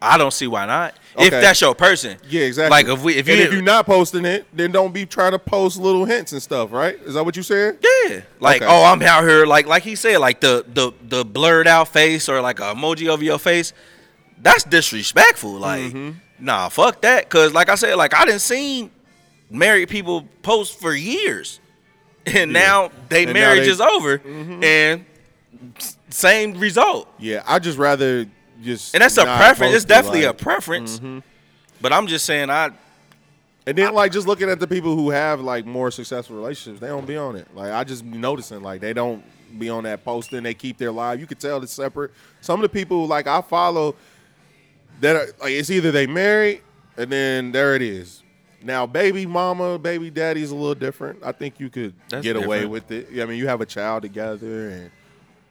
I 0.00 0.16
don't 0.18 0.32
see 0.32 0.46
why 0.46 0.64
not. 0.66 0.94
If 1.18 1.30
that's 1.30 1.60
your 1.60 1.74
person, 1.74 2.16
Yeah, 2.28 2.42
exactly. 2.42 2.70
Like 2.70 2.86
if 2.88 3.02
we 3.02 3.14
if 3.16 3.26
you, 3.26 3.34
if 3.34 3.52
you're 3.52 3.62
not 3.62 3.84
posting 3.86 4.24
it, 4.24 4.46
then 4.52 4.70
don't 4.70 4.94
be 4.94 5.04
trying 5.06 5.32
to 5.32 5.38
post 5.38 5.76
little 5.78 6.04
hints 6.04 6.32
and 6.32 6.40
stuff, 6.40 6.70
right? 6.72 6.94
Is 7.02 7.14
that 7.14 7.24
what 7.24 7.36
you 7.36 7.42
said? 7.42 7.78
Yeah. 7.82 8.20
Like, 8.38 8.62
Okay. 8.62 8.70
oh, 8.70 8.84
I'm 8.84 9.02
out 9.02 9.24
here 9.24 9.44
like 9.44 9.66
like 9.66 9.82
he 9.82 9.96
said, 9.96 10.18
like 10.18 10.40
the 10.40 10.64
the 10.72 10.92
the 11.02 11.24
blurred 11.24 11.66
out 11.66 11.88
face 11.88 12.28
or 12.28 12.40
like 12.40 12.60
a 12.60 12.74
emoji 12.74 13.08
over 13.08 13.24
your 13.24 13.38
face. 13.40 13.72
That's 14.40 14.62
disrespectful. 14.62 15.54
Like, 15.54 15.82
Mm-hmm. 15.92 16.10
nah, 16.38 16.68
fuck 16.68 17.00
that. 17.02 17.28
Cause 17.28 17.52
like 17.52 17.68
I 17.68 17.74
said, 17.74 17.96
like 17.96 18.14
I 18.14 18.24
didn't 18.24 18.40
seen 18.42 18.92
married 19.50 19.88
people 19.88 20.28
post 20.42 20.78
for 20.80 20.94
years. 20.94 21.58
And 22.26 22.52
now 22.52 22.90
they 23.08 23.24
And 23.24 23.32
now 23.32 23.40
marriage 23.40 23.64
they- 23.64 23.70
is 23.72 23.80
over 23.80 24.20
and 24.62 25.04
same 26.10 26.58
result. 26.60 27.08
Yeah, 27.18 27.42
I 27.46 27.58
just 27.58 27.78
rather 27.78 28.26
just 28.62 28.94
And 28.94 29.02
that's 29.02 29.16
a 29.16 29.24
preference. 29.24 29.74
It's 29.74 29.84
definitely 29.84 30.24
a 30.24 30.28
like- 30.28 30.38
preference. 30.38 30.98
Mm-hmm. 30.98 31.20
But 31.80 31.92
I'm 31.92 32.06
just 32.06 32.24
saying 32.24 32.50
I 32.50 32.70
And 33.66 33.76
then 33.78 33.94
like 33.94 34.12
just 34.12 34.26
looking 34.26 34.50
at 34.50 34.60
the 34.60 34.66
people 34.66 34.96
who 34.96 35.10
have 35.10 35.40
like 35.40 35.64
more 35.66 35.90
successful 35.90 36.36
relationships, 36.36 36.80
they 36.80 36.88
don't 36.88 37.06
be 37.06 37.16
on 37.16 37.36
it. 37.36 37.48
Like 37.54 37.72
I 37.72 37.84
just 37.84 38.08
be 38.10 38.18
noticing 38.18 38.62
like 38.62 38.80
they 38.80 38.92
don't 38.92 39.22
be 39.58 39.70
on 39.70 39.84
that 39.84 40.04
posting. 40.04 40.42
They 40.42 40.54
keep 40.54 40.76
their 40.78 40.92
live. 40.92 41.20
You 41.20 41.26
could 41.26 41.40
tell 41.40 41.62
it's 41.62 41.72
separate. 41.72 42.10
Some 42.40 42.62
of 42.62 42.62
the 42.62 42.68
people 42.68 43.06
like 43.06 43.26
I 43.26 43.40
follow 43.42 43.94
that 45.00 45.16
are, 45.16 45.26
like 45.40 45.52
it's 45.52 45.70
either 45.70 45.92
they 45.92 46.06
married 46.06 46.62
and 46.96 47.10
then 47.10 47.52
there 47.52 47.76
it 47.76 47.82
is. 47.82 48.22
Now 48.60 48.86
baby 48.86 49.24
mama, 49.24 49.78
baby 49.78 50.10
daddy's 50.10 50.50
a 50.50 50.54
little 50.56 50.74
different. 50.74 51.20
I 51.22 51.30
think 51.30 51.60
you 51.60 51.70
could 51.70 51.94
That's 52.08 52.24
get 52.24 52.34
away 52.36 52.66
with 52.66 52.90
it. 52.90 53.08
I 53.20 53.24
mean, 53.24 53.38
you 53.38 53.46
have 53.46 53.60
a 53.60 53.66
child 53.66 54.02
together 54.02 54.70
and 54.70 54.90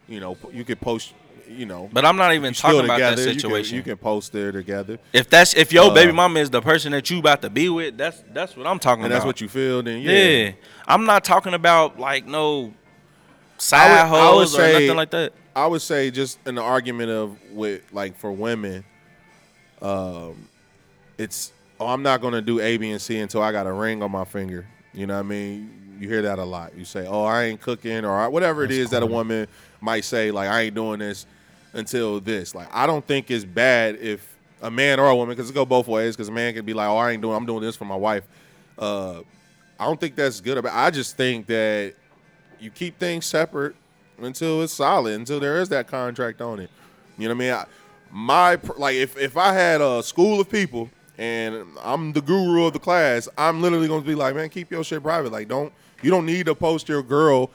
you 0.09 0.19
know 0.19 0.35
you 0.51 0.65
could 0.65 0.81
post. 0.81 1.13
You 1.49 1.65
know, 1.65 1.89
but 1.93 2.05
I'm 2.05 2.17
not 2.17 2.33
even 2.33 2.53
talking 2.53 2.83
about 2.83 2.99
that 2.99 3.11
together, 3.11 3.21
you 3.21 3.31
can- 3.31 3.39
situation. 3.39 3.77
You 3.77 3.83
can, 3.83 3.97
post 3.97 4.33
there 4.33 4.51
together, 4.51 4.99
if 5.13 5.29
that's 5.29 5.53
if 5.55 5.71
your 5.71 5.91
Uh, 5.91 5.93
baby 5.93 6.11
mama 6.11 6.39
is 6.41 6.49
the 6.49 6.61
person 6.61 6.91
that 6.91 7.09
you 7.09 7.19
about 7.19 7.41
to 7.43 7.49
be 7.49 7.69
with, 7.69 7.97
that's 7.97 8.21
that's 8.33 8.55
what 8.57 8.67
I'm 8.67 8.79
talking 8.79 9.03
and 9.05 9.13
about. 9.13 9.19
that's 9.19 9.25
what 9.25 9.39
you 9.41 9.47
feel. 9.47 9.81
Then 9.81 10.01
Yeah. 10.01 10.11
yeah, 10.11 10.51
I'm 10.87 11.05
not 11.05 11.23
talking 11.23 11.53
about 11.53 11.99
like 11.99 12.25
no 12.25 12.73
side 13.57 14.11
would 14.11 14.19
hoes 14.19 14.53
or 14.53 14.57
say- 14.57 14.73
nothing 14.73 14.95
like 14.97 15.11
that. 15.11 15.33
I 15.55 15.65
would 15.67 15.81
say 15.81 16.11
just 16.11 16.37
in 16.45 16.55
the 16.55 16.61
argument 16.61 17.09
of 17.09 17.37
with 17.51 17.81
like 17.91 18.17
for 18.19 18.31
women, 18.31 18.83
um, 19.81 20.47
it's 21.17 21.51
oh 21.79 21.87
I'm 21.87 22.03
not 22.03 22.21
gonna 22.21 22.41
do 22.41 22.59
A, 22.59 22.77
B, 22.77 22.91
and 22.91 23.01
C 23.01 23.17
until 23.19 23.41
I 23.41 23.51
got 23.51 23.67
a 23.67 23.71
ring 23.71 24.03
on 24.03 24.11
my 24.11 24.25
finger. 24.25 24.67
You 24.93 25.07
know 25.07 25.13
what 25.15 25.21
I 25.21 25.23
mean? 25.23 25.97
You 25.99 26.07
hear 26.09 26.21
that 26.23 26.37
a 26.39 26.43
lot. 26.43 26.77
You 26.77 26.85
say, 26.85 27.07
"Oh, 27.07 27.23
I 27.23 27.45
ain't 27.45 27.61
cooking," 27.61 28.05
or 28.05 28.29
whatever 28.29 28.63
it 28.63 28.71
is 28.71 28.91
that 28.91 29.01
a 29.01 29.05
woman 29.07 29.47
might 29.81 30.05
say. 30.05 30.29
Like, 30.31 30.49
I 30.49 30.61
ain't 30.63 30.75
doing 30.75 30.99
this 30.99 31.25
until 31.73 32.19
this. 32.19 32.55
Like, 32.55 32.67
I 32.71 32.87
don't 32.87 33.05
think 33.05 33.29
it's 33.31 33.45
bad 33.45 33.95
if 33.95 34.35
a 34.61 34.71
man 34.71 34.99
or 34.99 35.07
a 35.07 35.15
woman, 35.15 35.35
because 35.35 35.49
it 35.49 35.53
go 35.53 35.65
both 35.65 35.87
ways. 35.87 36.15
Because 36.15 36.29
a 36.29 36.31
man 36.31 36.53
can 36.53 36.65
be 36.65 36.73
like, 36.73 36.87
"Oh, 36.87 36.97
I 36.97 37.11
ain't 37.11 37.21
doing. 37.21 37.35
I'm 37.35 37.45
doing 37.45 37.61
this 37.61 37.75
for 37.75 37.85
my 37.85 37.95
wife." 37.95 38.23
Uh, 38.77 39.21
I 39.79 39.85
don't 39.85 39.99
think 39.99 40.15
that's 40.15 40.41
good. 40.41 40.57
About. 40.57 40.73
I 40.73 40.89
just 40.89 41.17
think 41.17 41.47
that 41.47 41.93
you 42.59 42.71
keep 42.71 42.97
things 42.97 43.25
separate 43.25 43.75
until 44.19 44.61
it's 44.63 44.73
solid, 44.73 45.13
until 45.13 45.39
there 45.39 45.61
is 45.61 45.69
that 45.69 45.87
contract 45.87 46.41
on 46.41 46.59
it. 46.59 46.69
You 47.17 47.27
know 47.27 47.35
what 47.35 47.43
I 47.43 47.45
mean? 47.45 47.53
I, 47.53 47.65
my 48.11 48.59
like 48.77 48.95
if 48.95 49.17
if 49.17 49.37
I 49.37 49.53
had 49.53 49.81
a 49.81 50.01
school 50.01 50.39
of 50.39 50.49
people 50.49 50.89
and 51.17 51.65
I'm 51.83 52.13
the 52.13 52.21
guru 52.21 52.65
of 52.65 52.73
the 52.73 52.79
class, 52.79 53.27
I'm 53.37 53.61
literally 53.61 53.87
going 53.87 54.01
to 54.01 54.07
be 54.07 54.15
like, 54.15 54.35
man, 54.35 54.49
keep 54.49 54.71
your 54.71 54.83
shit 54.83 55.03
private. 55.03 55.31
Like, 55.31 55.47
don't 55.47 55.73
you 56.01 56.09
don't 56.09 56.25
need 56.25 56.45
to 56.45 56.55
post 56.55 56.87
your 56.89 57.03
girl 57.03 57.51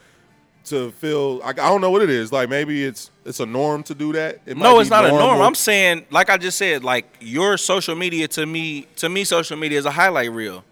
to 0.65 0.91
feel. 0.91 1.41
I, 1.43 1.49
I 1.49 1.53
don't 1.53 1.81
know 1.81 1.91
what 1.91 2.01
it 2.01 2.09
is. 2.09 2.31
Like 2.31 2.49
maybe 2.49 2.83
it's 2.83 3.11
it's 3.25 3.39
a 3.39 3.45
norm 3.45 3.83
to 3.83 3.95
do 3.95 4.13
that. 4.13 4.41
It 4.45 4.55
might 4.57 4.63
No, 4.63 4.79
it's 4.79 4.89
not 4.89 5.05
a 5.05 5.09
norm. 5.09 5.41
I'm 5.41 5.55
saying, 5.55 6.05
like 6.09 6.29
I 6.29 6.37
just 6.37 6.57
said, 6.57 6.83
like 6.83 7.05
your 7.19 7.57
social 7.57 7.95
media 7.95 8.27
to 8.29 8.45
me, 8.45 8.87
to 8.97 9.09
me, 9.09 9.23
social 9.23 9.57
media 9.57 9.77
is 9.79 9.85
a 9.85 9.91
highlight 9.91 10.31
reel. 10.31 10.63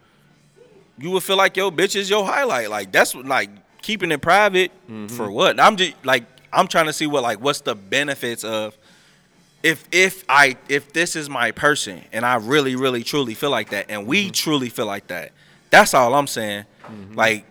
You 0.98 1.12
would 1.12 1.24
feel 1.24 1.38
like 1.38 1.58
your 1.58 1.72
bitch 1.72 1.96
is 1.96 2.10
your 2.10 2.26
highlight. 2.26 2.70
Like 2.70 2.92
that's 2.92 3.16
like 3.16 3.50
keeping 3.82 4.12
it 4.12 4.22
private 4.22 4.72
Mm-hmm. 4.90 5.08
for 5.08 5.32
what? 5.32 5.60
I'm 5.60 5.76
just 5.78 5.94
like 6.06 6.24
I'm 6.54 6.68
trying 6.68 6.86
to 6.88 6.94
see 6.94 7.08
what 7.08 7.24
like 7.24 7.40
what's 7.42 7.62
the 7.62 7.76
benefits 7.76 8.44
of 8.44 8.78
if 9.64 9.84
if 9.92 10.24
I 10.30 10.58
if 10.70 10.92
this 10.94 11.16
is 11.16 11.30
my 11.30 11.52
person 11.52 12.02
and 12.12 12.26
I 12.26 12.36
really 12.36 12.76
really 12.76 13.04
truly 13.04 13.34
feel 13.34 13.50
like 13.52 13.70
that 13.72 13.86
and 13.90 14.06
we 14.08 14.32
truly 14.32 14.70
feel 14.70 14.86
like 14.86 15.08
that. 15.08 15.32
That's 15.70 15.94
all 15.94 16.14
I'm 16.14 16.28
saying. 16.28 16.66
Like 17.14 17.46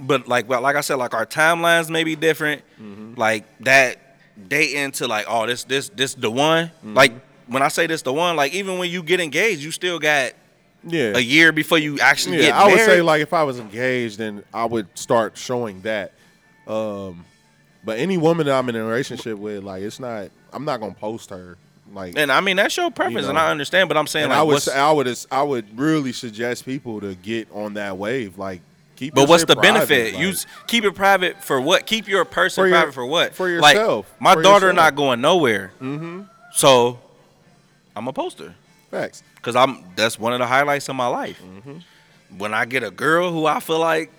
but 0.00 0.26
like 0.26 0.48
well, 0.48 0.60
like 0.60 0.76
I 0.76 0.80
said 0.80 0.96
like 0.96 1.14
our 1.14 1.26
timelines 1.26 1.90
may 1.90 2.04
be 2.04 2.16
different. 2.16 2.62
Like 3.16 3.44
that 3.60 3.98
dating 4.48 4.92
to 4.92 5.06
like 5.06 5.26
oh 5.28 5.46
this 5.46 5.64
this 5.64 5.88
this 5.90 6.14
the 6.14 6.30
one. 6.30 6.70
Like 6.82 7.12
when 7.46 7.62
I 7.62 7.68
say 7.68 7.86
this 7.86 8.02
the 8.02 8.12
one 8.12 8.36
like 8.36 8.54
even 8.54 8.78
when 8.78 8.90
you 8.90 9.02
get 9.02 9.20
engaged 9.20 9.60
you 9.60 9.72
still 9.72 9.98
got 9.98 10.32
yeah. 10.84 11.12
a 11.14 11.20
year 11.20 11.52
before 11.52 11.78
you 11.78 11.98
actually 12.00 12.38
Yeah, 12.38 12.46
get 12.46 12.54
I 12.54 12.66
would 12.68 12.80
say 12.80 13.02
like 13.02 13.22
if 13.22 13.32
I 13.32 13.42
was 13.42 13.58
engaged, 13.58 14.18
then 14.18 14.44
I 14.52 14.64
would 14.64 14.86
start 14.96 15.36
showing 15.36 15.82
that. 15.82 16.12
Um, 16.66 17.24
but 17.84 17.98
any 17.98 18.18
woman 18.18 18.46
that 18.46 18.54
I'm 18.56 18.68
in 18.68 18.76
a 18.76 18.84
relationship 18.84 19.38
with, 19.38 19.64
like 19.64 19.82
it's 19.82 20.00
not. 20.00 20.30
I'm 20.52 20.64
not 20.64 20.80
gonna 20.80 20.94
post 20.94 21.30
her. 21.30 21.56
Like, 21.92 22.16
and 22.16 22.30
I 22.30 22.40
mean 22.40 22.56
that's 22.56 22.76
your 22.76 22.90
preference 22.90 23.26
and 23.26 23.34
know. 23.34 23.40
I 23.40 23.50
understand 23.50 23.88
but 23.88 23.96
I'm 23.96 24.06
saying 24.06 24.28
like 24.28 24.38
I 24.38 24.42
would, 24.42 24.68
I 24.68 24.92
would, 24.92 25.26
I 25.32 25.42
would 25.42 25.78
really 25.78 26.12
suggest 26.12 26.64
people 26.64 27.00
to 27.00 27.14
get 27.16 27.50
on 27.50 27.74
that 27.74 27.98
wave. 27.98 28.38
Like, 28.38 28.62
keep. 29.00 29.14
But 29.14 29.28
what's 29.28 29.44
the 29.44 29.54
private, 29.56 29.88
benefit? 29.88 30.14
like- 30.14 30.22
you 30.22 30.32
keep 30.66 30.84
it 30.84 30.94
private 30.94 31.42
for 31.42 31.60
what? 31.60 31.86
Keep 31.86 32.06
your 32.08 32.24
person 32.24 32.62
For 32.62 32.68
your- 32.68 32.76
private 32.76 32.94
for 32.94 33.06
what? 33.06 33.34
for 33.34 33.48
Like, 33.58 33.74
yourself. 33.74 34.06
my 34.20 34.34
For 34.34 34.42
daughter 34.42 34.66
yourself. 34.66 34.76
not 34.84 34.94
going 34.96 35.20
nowhere. 35.20 35.72
Mm-hmm. 35.82 36.22
So 36.52 36.98
I'm 37.96 38.06
a 38.08 38.12
poster 38.12 38.54
facts. 38.90 39.22
because 39.36 39.56
I'm. 39.56 39.84
That's 39.96 40.18
one 40.18 40.32
of 40.32 40.38
the 40.38 40.46
highlights 40.46 40.88
of 40.88 40.96
my 40.96 41.06
life. 41.06 41.40
Mm-hmm. 41.42 42.38
When 42.38 42.54
I 42.54 42.64
get 42.64 42.82
a 42.84 42.90
girl 42.90 43.32
who 43.32 43.46
I 43.46 43.58
feel 43.60 43.78
like 43.80 44.10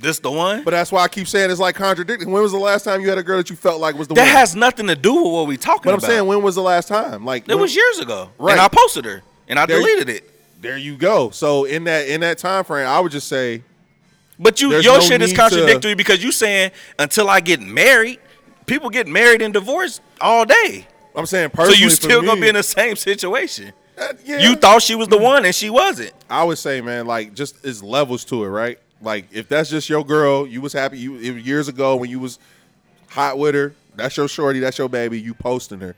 this 0.00 0.18
the 0.18 0.30
one, 0.32 0.64
But 0.64 0.72
that's 0.72 0.90
why 0.90 1.02
I 1.04 1.08
keep 1.08 1.28
saying 1.28 1.50
it's 1.50 1.60
like 1.60 1.76
contradicting. 1.76 2.30
When 2.32 2.42
was 2.42 2.50
the 2.50 2.58
last 2.58 2.82
time 2.82 3.00
you 3.02 3.08
had 3.08 3.18
a 3.18 3.22
girl 3.22 3.36
that 3.36 3.50
you 3.50 3.54
felt 3.56 3.80
like 3.80 3.94
was 3.96 4.08
the 4.08 4.14
that 4.14 4.20
one? 4.22 4.28
That 4.32 4.36
has 4.38 4.56
nothing 4.56 4.88
to 4.88 4.96
do 4.96 5.14
with 5.14 5.32
what 5.32 5.46
we 5.46 5.56
talking 5.56 5.82
about. 5.92 6.00
But 6.00 6.06
I'm 6.06 6.10
saying, 6.10 6.26
when 6.26 6.42
was 6.42 6.56
the 6.56 6.62
last 6.62 6.88
time? 6.88 7.24
Like, 7.24 7.44
it 7.44 7.48
when- 7.54 7.60
was 7.60 7.76
years 7.76 7.98
ago, 8.00 8.30
Right. 8.38 8.52
and 8.52 8.60
I 8.60 8.66
posted 8.68 9.04
her 9.04 9.22
and 9.46 9.60
I 9.60 9.66
There- 9.66 9.78
deleted 9.78 10.08
it. 10.08 10.28
there 10.60 10.76
you 10.76 10.96
go. 10.96 11.30
So 11.30 11.64
in 11.64 11.84
that 11.84 12.08
in 12.08 12.20
that 12.22 12.38
time 12.38 12.64
frame, 12.64 12.86
I 12.88 12.98
would 12.98 13.12
just 13.12 13.28
say 13.28 13.62
But 14.38 14.60
you, 14.60 14.70
There's 14.70 14.84
your 14.84 14.94
no 14.98 15.00
shit 15.00 15.22
is 15.22 15.30
need 15.30 15.36
to- 15.36 15.40
contradictory 15.42 15.94
because 15.94 16.22
you 16.22 16.32
saying 16.32 16.70
until 16.98 17.28
I 17.30 17.40
get 17.40 17.60
married, 17.60 18.18
people 18.66 18.90
get 18.90 19.06
married 19.06 19.42
and 19.42 19.52
divorced 19.54 20.00
all 20.20 20.44
day. 20.44 20.86
I'm 21.14 21.26
saying 21.26 21.50
So 21.50 21.56
personally, 21.56 21.78
you 21.80 21.90
for 21.90 21.96
still 21.96 22.22
gonna 22.22 22.40
be 22.40 22.48
in 22.48 22.54
the 22.54 22.62
same 22.62 22.96
situation. 22.96 23.72
uh, 23.98 24.14
yeah, 24.24 24.38
You 24.38 24.56
thought 24.56 24.82
she 24.82 24.94
was 24.94 25.08
the 25.08 25.18
one 25.18 25.44
and 25.44 25.54
she 25.54 25.68
wasn't. 25.70 26.12
I 26.30 26.42
would 26.44 26.58
say, 26.58 26.80
man, 26.80 27.06
like 27.06 27.34
just 27.34 27.64
it's 27.64 27.82
levels 27.82 28.24
to 28.26 28.42
it, 28.44 28.48
right? 28.48 28.78
Like 29.02 29.26
if 29.32 29.48
that's 29.48 29.68
just 29.68 29.88
your 29.90 30.04
girl, 30.04 30.46
you 30.46 30.60
was 30.60 30.72
happy 30.72 30.98
you 30.98 31.12
was 31.12 31.22
years 31.22 31.68
ago 31.68 31.96
when 31.96 32.08
you 32.08 32.18
was 32.18 32.38
hot 33.08 33.38
with 33.38 33.54
her. 33.54 33.74
That's 33.94 34.16
your 34.16 34.26
shorty. 34.28 34.58
That's 34.60 34.78
your 34.78 34.88
baby. 34.88 35.20
You 35.20 35.34
posting 35.34 35.80
her. 35.80 35.94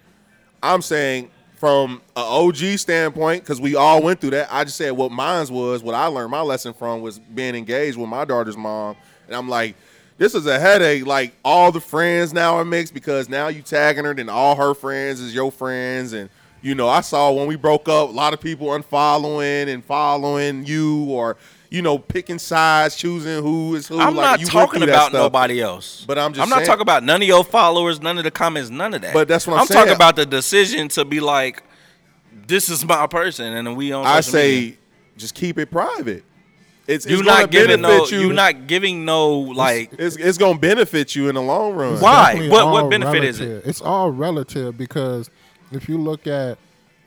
I'm 0.62 0.82
saying 0.82 1.30
from 1.56 2.02
an 2.16 2.24
OG 2.24 2.78
standpoint, 2.78 3.42
because 3.42 3.60
we 3.60 3.74
all 3.76 4.02
went 4.02 4.20
through 4.20 4.30
that. 4.30 4.48
I 4.50 4.64
just 4.64 4.76
said 4.76 4.92
what 4.92 5.12
mine's 5.12 5.50
was, 5.50 5.82
what 5.82 5.94
I 5.94 6.06
learned 6.06 6.30
my 6.30 6.40
lesson 6.40 6.72
from 6.74 7.00
was 7.00 7.18
being 7.18 7.54
engaged 7.54 7.96
with 7.96 8.08
my 8.08 8.24
daughter's 8.24 8.56
mom, 8.56 8.96
and 9.26 9.36
I'm 9.36 9.48
like, 9.48 9.76
this 10.18 10.34
is 10.34 10.46
a 10.46 10.58
headache. 10.58 11.06
Like 11.06 11.34
all 11.44 11.72
the 11.72 11.80
friends 11.80 12.32
now 12.32 12.56
are 12.56 12.64
mixed 12.64 12.94
because 12.94 13.28
now 13.28 13.48
you 13.48 13.62
tagging 13.62 14.04
her, 14.04 14.14
then 14.14 14.28
all 14.28 14.56
her 14.56 14.74
friends 14.74 15.20
is 15.20 15.34
your 15.34 15.50
friends, 15.50 16.12
and 16.12 16.28
you 16.62 16.74
know 16.74 16.88
I 16.88 17.00
saw 17.00 17.30
when 17.32 17.46
we 17.46 17.56
broke 17.56 17.88
up, 17.88 18.08
a 18.08 18.12
lot 18.12 18.34
of 18.34 18.40
people 18.40 18.68
unfollowing 18.68 19.68
and 19.68 19.84
following 19.84 20.66
you, 20.66 21.04
or 21.04 21.36
you 21.74 21.82
know 21.82 21.98
picking 21.98 22.38
sides, 22.38 22.94
choosing 22.96 23.42
who 23.42 23.74
is 23.74 23.88
who. 23.88 23.98
I'm 24.00 24.14
Like, 24.14 24.24
not 24.24 24.40
you 24.40 24.44
went 24.46 24.52
talking 24.52 24.82
about 24.84 25.08
stuff. 25.10 25.12
nobody 25.14 25.60
else. 25.60 26.04
But 26.06 26.18
I'm 26.18 26.32
just 26.32 26.42
I'm 26.42 26.48
not 26.48 26.64
talking 26.64 26.82
about 26.82 27.02
none 27.02 27.20
of 27.20 27.26
your 27.28 27.44
followers, 27.44 28.00
none 28.00 28.16
of 28.18 28.24
the 28.24 28.30
comments, 28.30 28.70
none 28.70 28.94
of 28.94 29.02
that. 29.02 29.12
But 29.12 29.28
that's 29.28 29.46
what 29.46 29.54
I'm 29.54 29.60
I'm 29.62 29.66
talking 29.66 29.92
about 29.94 30.16
the 30.16 30.24
decision 30.26 30.88
to 30.90 31.04
be 31.04 31.20
like, 31.20 31.62
this 32.46 32.68
is 32.68 32.84
my 32.84 33.06
person, 33.06 33.52
and 33.52 33.66
then 33.66 33.74
we 33.76 33.92
on. 33.92 34.06
I 34.06 34.20
say 34.20 34.54
media. 34.60 34.76
just 35.16 35.34
keep 35.34 35.58
it 35.58 35.70
private. 35.70 36.24
It's, 36.86 37.06
you 37.06 37.16
it's 37.20 37.26
not 37.26 37.50
giving 37.50 37.80
no, 37.80 37.88
benefit 37.88 38.12
you. 38.12 38.20
you 38.20 38.32
not 38.34 38.66
giving 38.66 39.04
no 39.06 39.30
like. 39.38 39.94
it's, 39.98 40.16
it's 40.16 40.36
gonna 40.36 40.58
benefit 40.58 41.16
you 41.16 41.30
in 41.30 41.34
the 41.34 41.40
long 41.42 41.72
run. 41.74 41.98
Why? 41.98 42.26
definitely 42.26 42.50
What- 42.50 42.66
what 42.72 42.84
all 42.84 42.90
benefit 42.90 43.24
is 43.24 43.40
it? 43.40 43.64
It's 43.64 43.80
all 43.80 44.10
relative 44.10 44.76
because 44.76 45.30
if 45.72 45.88
you 45.88 45.96
look 45.96 46.26
at, 46.26 46.58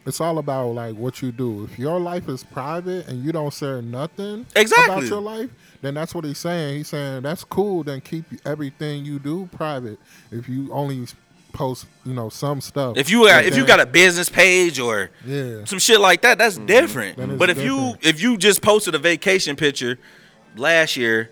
it's 0.08 0.22
all 0.22 0.38
about 0.38 0.70
like 0.70 0.96
what 0.96 1.22
you 1.22 1.34
do. 1.34 1.66
If 1.66 1.78
your 1.78 2.00
life 2.00 2.30
is 2.30 2.42
private 2.42 3.10
and 3.10 3.26
you 3.26 3.34
don't 3.34 3.54
share 3.54 3.82
nothing 3.82 4.46
Exactly. 4.56 4.96
about 4.96 5.04
your 5.04 5.20
life, 5.20 5.50
then 5.82 5.96
that's 5.96 6.16
what 6.16 6.24
he's 6.24 6.38
saying. 6.38 6.78
He's 6.78 6.88
saying 6.88 7.24
that's 7.24 7.44
cool. 7.44 7.84
Then 7.84 8.00
keep 8.00 8.24
everything 8.46 9.04
you 9.04 9.20
do 9.20 9.50
private. 9.52 10.00
If 10.32 10.48
you 10.48 10.72
only 10.72 11.08
post, 11.52 11.88
you 12.06 12.14
know, 12.14 12.30
some 12.30 12.62
stuff. 12.62 12.96
If 12.96 13.10
you 13.10 13.26
got, 13.28 13.44
if 13.44 13.58
you 13.58 13.66
got 13.66 13.82
a 13.82 13.86
business 13.86 14.30
page 14.30 14.80
or 14.80 15.10
Yeah. 15.26 15.66
some 15.66 15.80
shit 15.80 16.00
like 16.00 16.22
that, 16.22 16.38
that's 16.38 16.56
mm-hmm. 16.56 16.68
different. 16.68 17.18
That 17.18 17.30
is 17.32 17.38
But 17.38 17.50
if 17.50 17.62
you 17.62 17.96
if 18.02 18.22
you 18.22 18.38
just 18.38 18.62
posted 18.62 18.96
a 18.96 19.00
vacation 19.00 19.58
picture 19.58 20.00
last 20.56 20.96
year, 20.96 21.32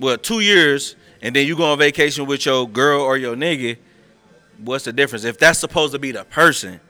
well, 0.00 0.18
two 0.18 0.40
years, 0.40 0.96
and 1.22 1.36
then 1.36 1.46
you 1.46 1.56
go 1.56 1.70
on 1.70 1.78
vacation 1.78 2.26
with 2.26 2.46
your 2.46 2.68
girl 2.68 3.00
or 3.00 3.16
your 3.16 3.36
nigga, 3.36 3.76
what's 4.58 4.86
the 4.86 4.92
difference? 4.92 5.22
If 5.22 5.38
that's 5.38 5.60
supposed 5.60 5.92
to 5.92 6.00
be 6.00 6.10
the 6.10 6.24
person, 6.24 6.80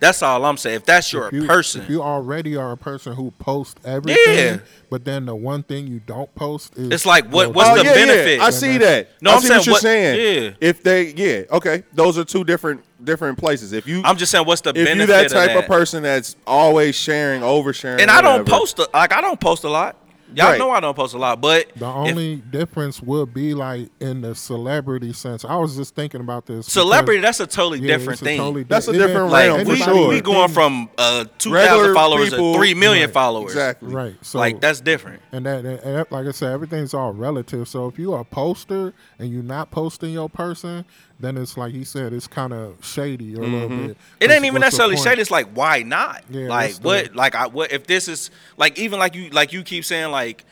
that's 0.00 0.22
all 0.22 0.44
I'm 0.44 0.56
saying. 0.56 0.76
If 0.76 0.84
that's 0.86 1.12
your 1.12 1.28
if 1.28 1.32
you, 1.32 1.46
person, 1.46 1.82
If 1.82 1.90
you 1.90 2.02
already 2.02 2.56
are 2.56 2.72
a 2.72 2.76
person 2.76 3.14
who 3.14 3.30
posts 3.32 3.74
everything, 3.84 4.36
Yeah. 4.36 4.58
but 4.90 5.04
then 5.04 5.26
the 5.26 5.34
one 5.34 5.62
thing 5.62 5.86
you 5.86 6.00
don't 6.00 6.32
post 6.34 6.76
is 6.76 6.90
It's 6.92 7.06
like, 7.06 7.26
what- 7.32 7.54
what's 7.54 7.70
oh 7.70 7.76
the 7.76 7.84
yeah, 7.84 7.94
benefit? 7.94 8.38
yeah. 8.38 8.44
I 8.44 8.50
see 8.50 8.78
that. 8.78 9.08
No, 9.20 9.30
I 9.30 9.34
I'm 9.34 9.40
see 9.40 9.46
saying 9.48 9.58
what 9.58 9.66
you're 9.66 9.72
what- 9.74 9.82
saying. 9.82 10.44
yeah. 10.44 10.50
If 10.60 10.82
they, 10.82 11.06
yeah, 11.14 11.42
okay, 11.56 11.84
those 11.94 12.18
are 12.18 12.24
two 12.24 12.44
different 12.44 12.82
different 13.04 13.38
places. 13.38 13.72
If 13.72 13.86
you, 13.86 14.00
I'm 14.04 14.16
just 14.16 14.32
saying, 14.32 14.46
what's 14.46 14.62
the 14.62 14.70
if 14.70 14.74
benefit 14.86 15.00
you 15.00 15.06
that 15.06 15.28
type 15.30 15.50
of, 15.50 15.64
of 15.64 15.66
person 15.66 16.02
that's 16.02 16.34
always 16.46 16.94
sharing, 16.96 17.42
oversharing, 17.42 18.00
And 18.00 18.10
I 18.10 18.22
don't 18.22 18.40
whatever, 18.40 18.58
post 18.58 18.78
a, 18.78 18.88
like 18.94 19.12
I 19.12 19.20
don't 19.20 19.38
post 19.38 19.64
a 19.64 19.68
lot. 19.68 19.96
Y'all 20.34 20.46
Right. 20.50 20.58
know 20.58 20.70
I 20.70 20.80
don't 20.80 20.94
post 20.96 21.14
a 21.14 21.18
lot, 21.18 21.40
but 21.40 21.68
The 21.76 21.86
if- 21.88 21.94
only 21.94 22.36
difference 22.36 23.00
would 23.00 23.32
be 23.32 23.54
like 23.54 23.90
in 24.00 24.22
the 24.22 24.34
celebrity 24.34 25.12
sense. 25.12 25.44
I 25.44 25.56
was 25.56 25.76
just 25.76 25.94
thinking 25.94 26.20
about 26.20 26.46
this. 26.46 26.66
because- 26.66 26.72
celebrity, 26.72 27.20
that's 27.20 27.38
a 27.40 27.46
totally 27.46 27.78
Yeah, 27.80 27.96
different 27.96 28.20
a 28.20 28.24
thing. 28.24 28.38
totally 28.38 28.64
di- 28.64 28.68
That's 28.68 28.88
a 28.88 28.92
different 28.92 29.30
like 29.30 29.46
realm, 29.48 29.64
for 29.64 29.70
we, 29.70 29.76
sure. 29.76 30.08
we 30.08 30.20
going 30.20 30.48
from 30.48 30.88
uh, 30.98 31.24
two 31.38 31.52
Regular 31.52 31.78
thousand 31.78 31.94
followers 31.94 32.30
people- 32.30 32.52
to 32.54 32.58
three 32.58 32.74
million 32.74 33.04
Right. 33.06 33.14
followers. 33.14 33.52
exactly. 33.52 33.94
right. 33.94 34.14
So 34.22 34.38
like 34.38 34.60
that's 34.60 34.80
different. 34.80 35.22
and 35.32 35.46
that, 35.46 35.64
and 35.64 35.78
that- 35.96 36.10
like 36.12 36.26
I 36.26 36.32
said, 36.32 36.52
everything's 36.52 36.92
all 36.94 37.12
relative. 37.12 37.68
So 37.68 37.86
if 37.86 37.98
you're 37.98 38.18
a 38.18 38.24
poster 38.24 38.92
and 39.18 39.30
you're 39.30 39.42
not 39.42 39.70
posting 39.70 40.10
your 40.12 40.28
person, 40.28 40.84
then 41.18 41.36
it's 41.38 41.56
like 41.56 41.72
he 41.72 41.84
said, 41.84 42.12
it's 42.12 42.26
kind 42.26 42.52
of 42.52 42.84
shady 42.84 43.34
a 43.34 43.38
little 43.38 43.68
mm-hmm. 43.68 43.86
bit. 43.88 43.96
It 44.20 44.30
ain't 44.30 44.44
even 44.44 44.60
necessarily 44.60 44.96
shady. 44.96 45.20
It's 45.20 45.30
like 45.30 45.48
why 45.54 45.82
not? 45.82 46.24
Yeah, 46.28 46.48
like 46.48 46.76
what? 46.76 47.14
Like 47.14 47.34
I 47.34 47.46
what 47.46 47.72
if 47.72 47.86
this 47.86 48.08
is 48.08 48.30
like 48.56 48.78
even 48.78 48.98
like 48.98 49.14
you 49.14 49.30
like 49.30 49.52
you 49.52 49.62
keep 49.62 49.84
saying 49.84 50.10
like 50.10 50.44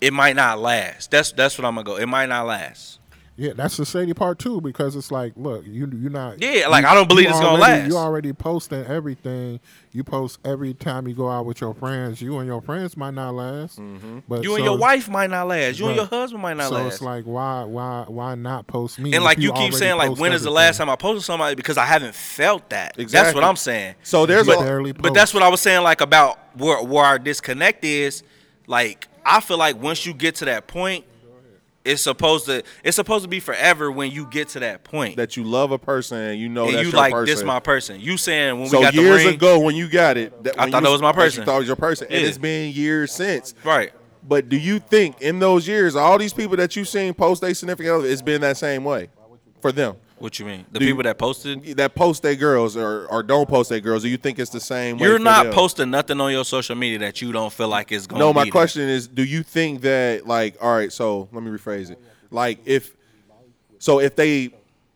it 0.00 0.12
might 0.12 0.36
not 0.36 0.58
last. 0.58 1.10
That's 1.10 1.32
that's 1.32 1.56
what 1.56 1.64
I'm 1.64 1.74
gonna 1.74 1.84
go. 1.84 1.96
It 1.96 2.06
might 2.06 2.26
not 2.26 2.46
last. 2.46 2.98
Yeah, 3.36 3.52
that's 3.56 3.76
the 3.76 3.84
shady 3.84 4.14
part 4.14 4.38
too, 4.38 4.60
because 4.60 4.94
it's 4.94 5.10
like, 5.10 5.32
look, 5.36 5.66
you 5.66 5.90
you're 5.92 6.10
not. 6.10 6.40
Yeah, 6.40 6.68
like, 6.68 6.84
you- 6.84 6.88
I 6.88 6.94
don't 6.94 7.08
believe 7.08 7.24
you 7.24 7.30
it's 7.30 7.40
gonna 7.40 7.60
already- 7.60 7.82
last. 7.82 7.90
You 7.90 7.96
already 7.96 8.32
posting 8.32 8.84
everything. 8.86 9.58
You 9.90 10.04
post 10.04 10.38
every 10.44 10.72
time 10.72 11.08
you 11.08 11.14
go 11.14 11.28
out 11.28 11.44
with 11.44 11.60
your 11.60 11.74
friends. 11.74 12.22
You 12.22 12.38
and 12.38 12.46
your 12.46 12.60
friends 12.60 12.96
might 12.96 13.14
not 13.14 13.34
last, 13.34 13.80
mm-hmm. 13.80 14.20
but 14.28 14.44
You 14.44 14.54
and 14.54 14.64
your 14.64 14.78
wife 14.78 15.08
might 15.08 15.30
not 15.30 15.48
last. 15.48 15.80
You 15.80 15.88
and 15.88 15.96
your 15.96 16.06
husband 16.06 16.42
might 16.42 16.56
not 16.56 16.68
so 16.68 16.76
last. 16.76 16.94
it's 16.94 17.02
like, 17.02 17.24
why, 17.24 17.64
why, 17.64 18.04
why 18.06 18.34
not 18.36 18.68
post 18.68 19.00
me? 19.00 19.12
and 19.14 19.24
like 19.24 19.38
you 19.38 19.52
keep 19.52 19.74
saying, 19.74 19.96
like 19.96 20.10
post 20.10 20.20
when 20.20 20.32
is 20.32 20.42
the 20.42 20.50
last 20.50 20.78
time 20.78 20.88
I 20.88 20.94
posted 20.96 21.24
somebody? 21.24 21.56
Because 21.56 21.76
I 21.76 21.86
haven't 21.86 22.14
felt 22.14 22.70
that. 22.70 22.94
That's 22.96 23.34
what 23.34 23.42
I'm 23.42 23.56
saying. 23.56 23.96
So 24.04 24.26
there's 24.26 24.46
You 24.46 24.54
a, 24.54 24.62
barely 24.62 24.92
But 24.92 25.12
that's 25.12 25.34
what 25.34 25.42
I 25.42 25.48
was 25.48 25.60
saying, 25.60 25.82
like 25.82 26.00
about 26.00 26.38
where 26.56 26.82
where 26.82 27.04
our 27.04 27.18
disconnect 27.18 27.84
is. 27.84 28.22
Like 28.68 29.08
I 29.26 29.40
feel 29.40 29.58
like 29.58 29.80
once 29.80 30.06
you 30.06 30.14
get 30.14 30.36
to 30.36 30.44
that 30.46 30.66
point, 30.66 31.04
it's 31.84 32.02
supposed 32.02 32.46
to 32.46 32.62
it's 32.82 32.96
supposed 32.96 33.24
to 33.24 33.28
be 33.28 33.40
forever 33.40 33.90
when 33.92 34.10
you 34.10 34.26
get 34.26 34.48
to 34.48 34.60
that 34.60 34.84
point. 34.84 35.16
that 35.16 35.36
you 35.36 35.44
love 35.44 35.70
a 35.70 35.78
person 35.78 36.18
and 36.18 36.40
you 36.40 36.48
know 36.48 36.64
and 36.66 36.74
that's 36.74 36.86
you 36.86 36.90
your 36.92 37.00
like 37.00 37.12
person. 37.12 37.34
this 37.34 37.44
my 37.44 37.60
person. 37.60 38.00
You 38.00 38.16
saying 38.16 38.58
when 38.58 38.68
so 38.68 38.78
we 38.78 38.84
got 38.84 38.94
years 38.94 39.22
the 39.22 39.26
ring, 39.26 39.34
ago 39.36 39.60
when 39.60 39.76
you 39.76 39.88
got 39.88 40.16
it, 40.16 40.44
that, 40.44 40.54
I 40.58 40.70
thought 40.70 40.78
you 40.78 40.86
that 40.86 40.90
was 40.90 41.02
my 41.02 41.12
that 41.12 41.18
you 41.18 41.24
person. 41.24 41.44
thought 41.44 41.56
it 41.56 41.58
was 41.60 41.66
your 41.68 41.76
person, 41.76 42.06
and 42.10 42.24
it's 42.24 42.38
been 42.38 42.72
years 42.72 43.12
since. 43.12 43.54
right? 43.64 43.92
But 44.26 44.48
do 44.48 44.56
you 44.56 44.78
think 44.78 45.20
in 45.20 45.38
those 45.38 45.68
years, 45.68 45.96
all 45.96 46.16
these 46.16 46.32
people 46.32 46.56
that 46.56 46.76
you've 46.76 46.88
seen 46.88 47.12
post 47.12 47.42
a 47.42 47.54
significant 47.54 47.94
other, 47.94 48.08
it's 48.08 48.22
been 48.22 48.40
that 48.40 48.56
same 48.56 48.82
way 48.82 49.10
for 49.60 49.70
them? 49.70 49.96
What 50.18 50.38
you 50.38 50.46
mean? 50.46 50.64
The 50.70 50.78
Do 50.78 50.84
you- 50.84 50.92
people 50.92 51.02
that 51.04 51.18
posted. 51.18 51.76
That 51.76 51.94
post 51.94 52.22
their 52.22 52.36
girls 52.36 52.76
or, 52.76 53.06
or 53.06 53.22
don't 53.22 53.48
post 53.48 53.68
their 53.68 53.80
girls, 53.80 54.02
do 54.02 54.08
you 54.08 54.16
think 54.16 54.38
it's 54.38 54.50
the 54.50 54.60
same? 54.60 54.98
You're 54.98 55.18
not 55.18 55.46
them? 55.46 55.54
posting 55.54 55.90
nothing 55.90 56.20
on 56.20 56.30
your 56.32 56.44
social 56.44 56.76
media 56.76 56.98
that 57.00 57.20
you 57.20 57.32
don't 57.32 57.52
feel 57.52 57.68
like 57.68 57.90
is 57.90 58.06
going. 58.06 58.20
No, 58.20 58.32
my 58.32 58.48
question 58.48 58.82
is, 58.82 59.08
do 59.08 59.24
you 59.24 59.42
think 59.42 59.82
that 59.82 60.26
like, 60.26 60.56
all 60.60 60.74
right, 60.74 60.92
so 60.92 61.28
let 61.32 61.42
me 61.42 61.50
rephrase 61.50 61.90
it. 61.90 61.98
Like 62.30 62.60
if, 62.64 62.96
so 63.78 64.00
if 64.00 64.16
they, 64.16 64.50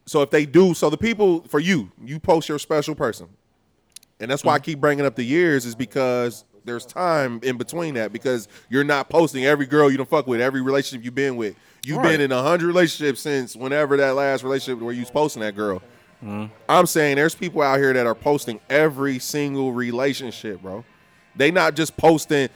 so 0.07 0.23
if 0.23 0.31
they 0.31 0.47
do, 0.47 0.73
so 0.73 0.89
the 0.89 0.97
people 0.97 1.43
for 1.43 1.61
you, 1.61 1.91
you 2.03 2.19
post 2.19 2.49
your 2.49 2.59
special 2.59 2.95
person, 2.95 3.29
and 4.21 4.31
that's 4.31 4.45
why 4.45 4.55
I 4.55 4.59
mm-hmm. 4.59 4.65
keep 4.65 4.81
bringing 4.81 5.05
up 5.05 5.17
the 5.17 5.25
years 5.25 5.67
is 5.67 5.75
because 5.75 6.45
there's 6.69 6.87
time 6.87 7.41
in 7.43 7.57
between 7.57 7.95
that 7.95 8.13
because 8.13 8.47
you're 8.69 8.85
not 8.85 9.09
posting 9.09 9.45
every 9.45 9.67
girl 9.67 9.91
you 9.91 9.97
don't 9.97 10.09
fuck 10.09 10.27
with, 10.27 10.41
every 10.41 10.61
relationship 10.63 11.05
you've 11.05 11.15
been 11.15 11.37
with. 11.37 11.57
You've 11.85 11.99
Right. 11.99 12.13
been 12.13 12.21
in 12.21 12.33
a 12.33 12.43
hundred 12.43 12.67
relationships 12.69 13.21
since 13.21 13.57
whenever 13.57 13.97
that 13.97 14.15
last 14.15 14.43
relationship 14.45 14.81
where 14.83 14.93
you 14.93 15.01
was 15.01 15.11
posting 15.11 15.41
that 15.43 15.57
girl. 15.57 15.81
Mm-hmm. 16.25 16.47
I'm 16.69 16.87
saying 16.87 17.17
there's 17.17 17.35
people 17.35 17.63
out 17.63 17.79
here 17.79 17.93
that 17.93 18.07
are 18.07 18.15
posting 18.15 18.61
every 18.69 19.19
single 19.19 19.73
relationship, 19.73 20.63
bro. 20.63 20.85
They 21.37 21.51
not 21.53 21.75
just 21.77 21.97
posting 21.97 22.49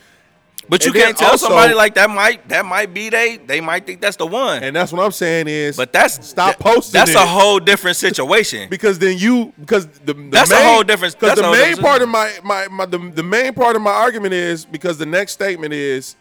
But 0.69 0.85
you 0.85 0.91
And 0.93 0.95
then 0.95 1.05
can't 1.07 1.19
tell 1.19 1.31
also- 1.33 1.49
somebody 1.49 1.75
like 1.75 1.95
that 1.95 2.09
might 2.09 2.49
that 2.49 2.65
might 2.65 2.95
be 2.95 3.09
they 3.11 3.37
they 3.37 3.61
might 3.61 3.85
think 3.85 4.01
that's 4.01 4.17
the 4.17 4.27
one. 4.27 4.63
And 4.63 4.75
that's 4.75 4.93
what 4.93 5.05
I'm 5.05 5.11
saying 5.13 5.49
is, 5.49 5.77
but 5.77 5.93
that's 5.93 6.27
stop 6.27 6.57
that- 6.57 6.61
posting. 6.61 6.93
That's 6.99 7.11
it. 7.11 7.17
a 7.17 7.27
whole 7.27 7.59
different 7.59 7.97
situation. 7.97 8.69
because 8.71 8.99
then 8.99 9.19
you 9.19 9.53
because 9.59 9.87
the, 9.87 10.15
the 10.15 10.29
That's 10.31 10.51
a 10.51 10.55
main, 10.55 10.65
whole 10.65 10.83
different- 10.85 11.19
Because 11.19 11.39
the 11.39 11.51
main 11.51 11.77
part 11.77 12.01
of 12.03 12.09
my 12.09 12.33
my, 12.45 12.69
my 12.69 12.87
the, 12.87 12.99
the 12.99 13.23
main 13.23 13.53
part 13.55 13.77
of 13.77 13.83
my 13.83 13.91
argument 13.93 14.35
is 14.35 14.65
because 14.65 14.99
the 14.99 15.07
next 15.07 15.33
statement 15.33 15.73
is, 15.75 16.17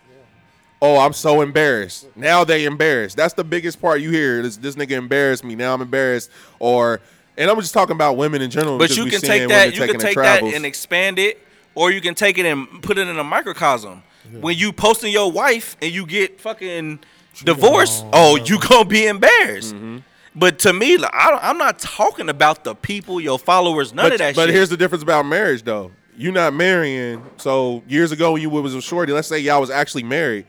oh, 0.82 0.98
I'm 0.98 1.14
so 1.14 1.42
embarrassed. 1.42 2.08
Now 2.16 2.44
they 2.44 2.66
embarrassed. 2.66 3.16
That's 3.18 3.36
the 3.36 3.44
biggest 3.44 3.80
part 3.80 4.02
you 4.02 4.10
hear. 4.10 4.42
This 4.42 4.58
this 4.58 4.76
nigga 4.76 4.92
embarrassed 4.92 5.44
me. 5.44 5.56
Now 5.56 5.74
I'm 5.74 5.82
embarrassed. 5.82 6.32
Or 6.60 7.00
and 7.38 7.50
I'm 7.50 7.60
just 7.60 7.74
talking 7.74 7.96
about 7.96 8.18
women 8.18 8.42
in 8.42 8.50
general. 8.50 8.78
But 8.78 8.98
you 8.98 9.06
can 9.06 9.22
take 9.22 9.48
that, 9.50 9.76
you 9.76 9.86
can 9.86 10.00
take 10.00 10.18
that 10.18 10.44
and 10.44 10.66
expand 10.66 11.20
it, 11.20 11.40
or 11.76 11.92
you 11.92 12.02
can 12.02 12.16
take 12.16 12.38
it 12.38 12.46
and 12.46 12.82
put 12.82 12.98
it 12.98 13.08
in 13.08 13.18
a 13.18 13.24
microcosm. 13.24 14.04
When 14.40 14.58
you 14.58 14.72
posting 14.72 15.12
your 15.12 15.32
wife 15.32 15.76
and 15.82 15.92
you 15.92 16.06
get 16.06 16.40
fucking 16.40 17.00
divorced, 17.44 18.06
oh, 18.14 18.38
you 18.38 18.60
gonna 18.60 18.86
be 18.86 19.08
embarrassed. 19.08 19.76
Mm-hmm. 19.76 19.98
But 20.36 20.60
to 20.60 20.74
me, 20.74 20.98
like, 20.98 21.14
I, 21.14 21.40
I'm 21.42 21.58
not 21.58 21.80
talking 21.80 22.30
about 22.30 22.64
the 22.64 22.74
people, 22.74 23.20
your 23.20 23.38
followers, 23.38 23.94
none 23.94 24.06
but, 24.06 24.12
of 24.14 24.18
that 24.20 24.36
but 24.36 24.46
shit. 24.46 24.56
here's 24.56 24.70
the 24.70 24.78
difference 24.78 25.04
about 25.04 25.26
marriage, 25.26 25.64
though. 25.64 25.92
You're 26.16 26.32
not 26.32 26.54
marrying. 26.54 27.24
So 27.38 27.84
years 27.88 28.12
ago, 28.12 28.34
when 28.34 28.42
you 28.42 28.50
was 28.50 28.76
a 28.76 28.82
shorty, 28.82 29.12
let's 29.12 29.28
say 29.28 29.40
y'all 29.40 29.60
was 29.60 29.70
actually 29.70 30.04
married. 30.04 30.46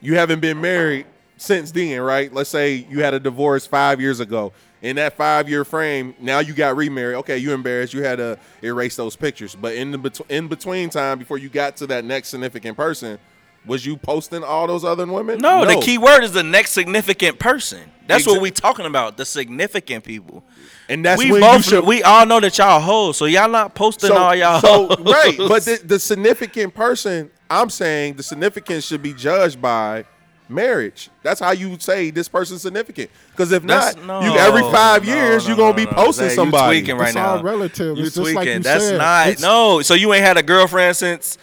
You 0.00 0.16
haven't 0.16 0.40
been 0.40 0.60
married 0.60 1.06
since 1.36 1.72
then, 1.72 2.00
right? 2.00 2.32
Let's 2.32 2.50
say 2.50 2.86
you 2.88 3.02
had 3.02 3.14
a 3.14 3.20
divorce 3.20 3.66
five 3.66 4.00
years 4.00 4.20
ago. 4.20 4.52
In 4.86 4.96
that 4.96 5.16
five 5.16 5.48
year 5.48 5.64
frame, 5.64 6.14
now 6.20 6.38
you 6.38 6.54
got 6.54 6.76
remarried. 6.76 7.16
Okay, 7.16 7.38
you 7.38 7.52
embarrassed. 7.52 7.92
You 7.92 8.04
had 8.04 8.18
to 8.18 8.38
erase 8.62 8.94
those 8.94 9.16
pictures. 9.16 9.56
But 9.56 9.74
in 9.74 9.90
the 9.90 9.98
bet- 9.98 10.20
in 10.28 10.46
between 10.46 10.90
time, 10.90 11.18
before 11.18 11.38
you 11.38 11.48
got 11.48 11.76
to 11.78 11.86
that 11.88 12.04
next 12.04 12.28
significant 12.28 12.76
person, 12.76 13.18
Was 13.66 13.84
you 13.84 13.96
posting 13.96 14.44
all 14.44 14.68
those 14.68 14.84
other 14.84 15.04
women? 15.06 15.38
No, 15.38 15.64
the 15.64 15.80
key 15.80 15.98
word 15.98 16.22
is 16.22 16.30
the 16.30 16.44
next 16.44 16.70
significant 16.70 17.40
person. 17.40 17.80
That's 18.06 18.24
what 18.24 18.40
we 18.40 18.52
talking 18.52 18.86
about. 18.86 19.16
The 19.16 19.24
significant 19.24 20.04
people. 20.04 20.44
and 20.88 21.04
that's 21.04 21.20
we 21.20 21.30
both 21.40 21.64
should. 21.64 21.84
we 21.84 22.04
all 22.04 22.24
know 22.24 22.38
that 22.38 22.56
y'all 22.56 22.80
hoes, 22.80 23.16
so 23.16 23.24
y'all 23.24 23.48
not 23.48 23.74
posting 23.74 24.12
all 24.12 24.36
y'all. 24.36 24.60
so 24.60 24.86
hoes. 24.86 24.98
right, 25.00 25.34
but 25.36 25.64
the, 25.64 25.80
the 25.84 25.98
significant 25.98 26.74
person, 26.74 27.28
I'm 27.50 27.70
saying 27.70 28.14
the 28.14 28.22
significance 28.22 28.86
should 28.86 29.02
be 29.02 29.12
judged 29.12 29.60
by 29.60 30.04
marriage. 30.48 31.10
That's 31.22 31.40
how 31.40 31.50
you 31.52 31.76
say 31.78 32.10
this 32.10 32.28
person's 32.28 32.62
significant. 32.62 33.10
Because 33.32 33.50
if 33.52 33.62
That's- 33.64 33.96
not, 34.04 34.22
you 34.22 34.36
every 34.38 34.62
five 34.62 35.06
no, 35.06 35.14
years 35.14 35.44
no, 35.44 35.48
you're 35.48 35.56
gonna 35.56 35.70
no, 35.70 35.76
be 35.76 35.84
no. 35.86 35.92
posting 35.92 36.26
Zay, 36.26 36.30
you 36.32 36.36
somebody. 36.36 36.78
tweaking 36.80 36.96
right 36.98 37.08
It's 37.08 37.14
now. 37.16 37.36
all 37.36 37.42
relative. 37.42 37.96
You 37.98 38.04
It's 38.04 38.14
just 38.14 38.26
like 38.34 38.34
tweaking. 38.34 38.54
you 38.58 38.62
That's 38.62 38.84
said. 38.84 38.98
not 38.98 39.26
It's- 39.28 39.42
no. 39.42 39.82
So 39.82 39.94
you 39.94 40.12
ain't 40.14 40.24
had 40.24 40.36
a 40.36 40.42
girlfriend 40.42 40.96
since 40.96 41.38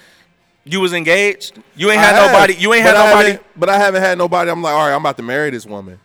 you 0.66 0.80
was 0.80 0.94
engaged. 0.94 1.60
You 1.76 1.92
ain't 1.92 2.00
I 2.00 2.04
had 2.06 2.16
have, 2.16 2.32
nobody. 2.32 2.56
You 2.56 2.74
ain't 2.74 2.86
but 2.86 2.96
had 2.96 3.06
I 3.06 3.10
nobody. 3.10 3.30
haven't- 3.32 3.46
But 3.60 3.70
I 3.70 3.78
haven't 3.78 4.02
had 4.04 4.18
nobody. 4.18 4.50
I'm 4.52 4.62
like, 4.62 4.74
all 4.74 4.88
right, 4.88 4.94
I'm 4.94 5.02
about 5.02 5.18
to 5.18 5.24
marry 5.24 5.50
this 5.50 5.66
woman. 5.66 6.00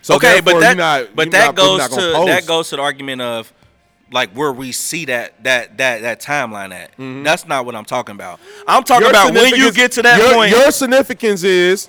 So 0.00 0.16
okay, 0.16 0.40
but 0.40 0.46
therefore, 0.46 0.60
that 0.62 0.68
you're 0.68 0.76
not, 0.76 1.14
but 1.16 1.26
you're 1.26 1.32
that 1.32 1.38
not- 1.54 1.58
you're 1.58 1.66
goes 1.66 1.78
not 1.78 1.90
gonna 1.90 2.02
to 2.02 2.12
post. 2.14 2.26
that 2.28 2.46
goes 2.46 2.68
to 2.70 2.76
the 2.76 2.82
argument 2.82 3.20
of 3.22 3.52
like 4.10 4.30
where 4.32 4.52
we 4.52 4.72
see 4.72 5.04
that 5.06 5.42
that 5.44 5.78
that 5.78 6.02
that 6.02 6.20
timeline 6.20 6.72
at. 6.72 6.90
That's 7.24 7.46
not 7.46 7.64
what 7.66 7.74
I'm 7.76 7.84
talking 7.84 8.14
about. 8.14 8.40
I'm 8.66 8.82
talking 8.82 9.06
Mm-hmm. 9.06 9.14
Your 9.14 9.22
about 9.22 9.34
when 9.34 9.50
you 9.54 9.66
significance- 9.72 9.76
get 9.76 9.92
to 9.92 10.02
that 10.02 10.18
your, 10.18 10.34
point. 10.34 10.50
Your 10.50 10.70
significance 10.72 11.42
is 11.44 11.88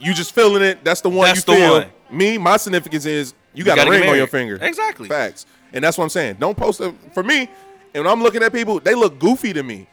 you 0.00 0.14
just 0.14 0.34
feeling 0.34 0.62
it. 0.62 0.84
That's 0.84 1.00
the 1.00 1.08
one 1.10 1.26
That's 1.26 1.46
you 1.46 1.54
the 1.54 1.60
feel. 1.60 1.72
one. 1.72 1.90
Me, 2.10 2.38
my 2.38 2.56
significance 2.56 3.04
is 3.04 3.34
you 3.54 3.64
got 3.64 3.76
gotta 3.76 3.90
a 3.90 3.92
ring 3.92 4.08
on 4.08 4.16
your 4.16 4.26
finger. 4.26 4.58
Exactly. 4.60 5.08
Facts. 5.08 5.46
And 5.72 5.84
that's 5.84 5.98
what 5.98 6.04
I'm 6.04 6.10
saying. 6.10 6.36
Don't 6.38 6.56
post 6.56 6.80
it 6.80 6.94
for 7.12 7.22
me. 7.22 7.48
And 7.94 8.04
when 8.04 8.06
I'm 8.06 8.22
looking 8.22 8.42
at 8.42 8.52
people, 8.52 8.80
they 8.80 8.94
look 8.94 9.18
goofy 9.18 9.52
to 9.52 9.62
me. 9.62 9.86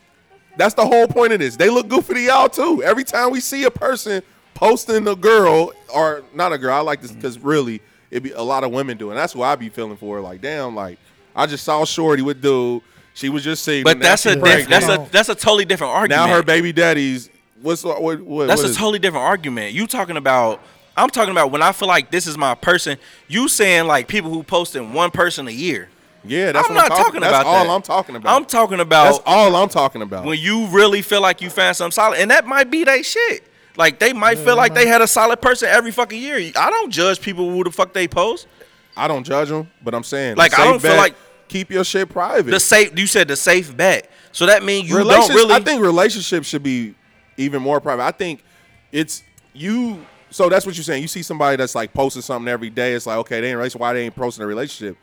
That's 0.57 0.73
the 0.73 0.85
whole 0.85 1.07
point 1.07 1.33
of 1.33 1.39
this. 1.39 1.55
They 1.57 1.69
look 1.69 1.87
goofy 1.89 2.13
to 2.13 2.21
y'all 2.21 2.49
too. 2.49 2.81
Every 2.83 3.03
time 3.03 3.31
we 3.31 3.39
see 3.41 3.65
a 3.65 3.71
person 3.71 4.21
posting 4.53 5.07
a 5.07 5.15
girl 5.15 5.73
or 5.93 6.23
not 6.33 6.53
a 6.53 6.57
girl, 6.57 6.73
I 6.73 6.79
like 6.79 7.01
this 7.01 7.11
because 7.11 7.37
really 7.39 7.81
it 8.11 8.21
be 8.23 8.31
a 8.31 8.41
lot 8.41 8.63
of 8.63 8.71
women 8.71 8.97
doing. 8.97 9.15
That's 9.15 9.35
what 9.35 9.47
I 9.47 9.55
be 9.55 9.69
feeling 9.69 9.97
for. 9.97 10.21
Like 10.21 10.41
damn, 10.41 10.75
like 10.75 10.97
I 11.35 11.45
just 11.45 11.63
saw 11.65 11.83
Shorty 11.83 12.21
with 12.21 12.41
dude. 12.41 12.81
She 13.13 13.29
was 13.29 13.43
just 13.43 13.63
saying. 13.63 13.83
but 13.83 13.99
that's 13.99 14.25
a 14.25 14.35
diff- 14.35 14.67
that's 14.67 14.87
a 14.87 15.07
that's 15.11 15.29
a 15.29 15.35
totally 15.35 15.65
different 15.65 15.93
argument. 15.93 16.27
now 16.29 16.33
her 16.35 16.43
baby 16.43 16.71
daddy's. 16.73 17.29
What's 17.65 17.83
what? 17.83 18.01
what, 18.01 18.21
what 18.21 18.47
That's 18.47 18.61
a 18.61 18.67
is- 18.67 18.77
totally 18.77 18.99
different 18.99 19.25
argument. 19.25 19.73
You 19.73 19.87
talking 19.87 20.17
about? 20.17 20.61
I'm 20.95 21.09
talking 21.09 21.31
about 21.31 21.51
when 21.51 21.61
I 21.61 21.71
feel 21.71 21.87
like 21.87 22.11
this 22.11 22.27
is 22.27 22.37
my 22.37 22.53
person. 22.55 22.97
You 23.27 23.47
saying 23.47 23.85
like 23.87 24.07
people 24.07 24.31
who 24.31 24.43
posting 24.43 24.93
one 24.93 25.09
person 25.11 25.47
a 25.47 25.51
year. 25.51 25.89
Yeah, 26.23 26.51
that's 26.53 26.69
I'm 26.69 26.75
what 26.75 26.81
not 26.89 26.91
I'm 26.91 27.03
talking 27.05 27.21
That's 27.21 27.31
about 27.33 27.45
all 27.45 27.65
that. 27.65 27.69
I'm 27.71 27.81
talking 27.81 28.15
about. 28.15 28.35
I'm 28.35 28.45
talking 28.45 28.79
about 28.79 29.03
That's 29.05 29.19
all 29.25 29.55
I'm 29.55 29.69
talking 29.69 30.01
about. 30.01 30.25
when 30.25 30.39
you 30.39 30.67
really 30.67 31.01
feel 31.01 31.21
like 31.21 31.41
you 31.41 31.49
found 31.49 31.75
something 31.75 31.91
solid, 31.91 32.19
and 32.19 32.31
that 32.31 32.45
might 32.47 32.69
be 32.71 32.83
they 32.83 33.01
shit. 33.03 33.43
Like 33.77 33.99
they 33.99 34.13
might 34.13 34.37
feel 34.37 34.55
like 34.55 34.73
they 34.73 34.87
had 34.87 35.01
a 35.01 35.07
solid 35.07 35.41
person 35.41 35.67
every 35.69 35.91
fucking 35.91 36.21
year. 36.21 36.37
I 36.55 36.69
don't 36.69 36.91
judge 36.91 37.19
people 37.19 37.49
who 37.51 37.63
the 37.63 37.71
fuck 37.71 37.93
they 37.93 38.07
post. 38.07 38.47
I 38.95 39.07
don't 39.07 39.23
judge 39.23 39.49
them, 39.49 39.69
but 39.83 39.93
I'm 39.93 40.03
saying 40.03 40.37
Like, 40.37 40.57
I 40.57 40.65
don't 40.65 40.79
feel 40.81 40.95
like- 40.95 41.15
keep 41.47 41.69
your 41.69 41.83
shit 41.83 42.09
private. 42.09 42.49
The 42.51 42.59
safe, 42.59 42.97
you 42.97 43.05
said 43.05 43.27
the 43.27 43.35
safe 43.35 43.75
bet. 43.75 44.09
So 44.31 44.45
that 44.45 44.63
means 44.63 44.87
you 44.89 44.97
don't 44.97 45.29
really. 45.29 45.53
I 45.53 45.59
think 45.59 45.81
relationships 45.81 46.47
should 46.47 46.63
be 46.63 46.95
even 47.37 47.61
more 47.61 47.79
private. 47.81 48.03
I 48.03 48.11
think 48.11 48.43
it's 48.91 49.23
you. 49.53 50.05
So 50.29 50.49
that's 50.49 50.65
what 50.65 50.75
you're 50.75 50.83
saying. 50.83 51.01
You 51.01 51.07
see 51.07 51.21
somebody 51.23 51.55
that's 51.57 51.75
like 51.75 51.93
posting 51.93 52.21
something 52.21 52.47
every 52.51 52.69
day. 52.69 52.93
It's 52.93 53.05
like 53.05 53.17
okay, 53.19 53.41
they 53.41 53.47
ain't 53.49 53.57
relationship. 53.57 53.81
Why 53.81 53.93
they 53.93 54.03
ain't 54.05 54.15
posting 54.15 54.43
a 54.43 54.47
relationship? 54.47 54.97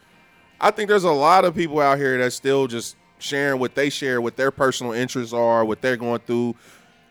I 0.61 0.71
think 0.71 0.89
there's 0.89 1.05
a 1.05 1.11
lot 1.11 1.45
of 1.45 1.55
people 1.55 1.81
out 1.81 1.99
here 1.99 2.19
that's 2.19 2.37
still 2.37 2.67
just 2.67 2.97
sharing 3.19 3.59
what 3.61 3.75
they 3.75 3.89
share, 3.91 4.21
what 4.21 4.37
their 4.37 4.51
personal 4.51 4.93
interests 4.93 5.33
are, 5.33 5.65
what 5.65 5.81
they're 5.81 5.97
going 5.97 6.21
through 6.21 6.55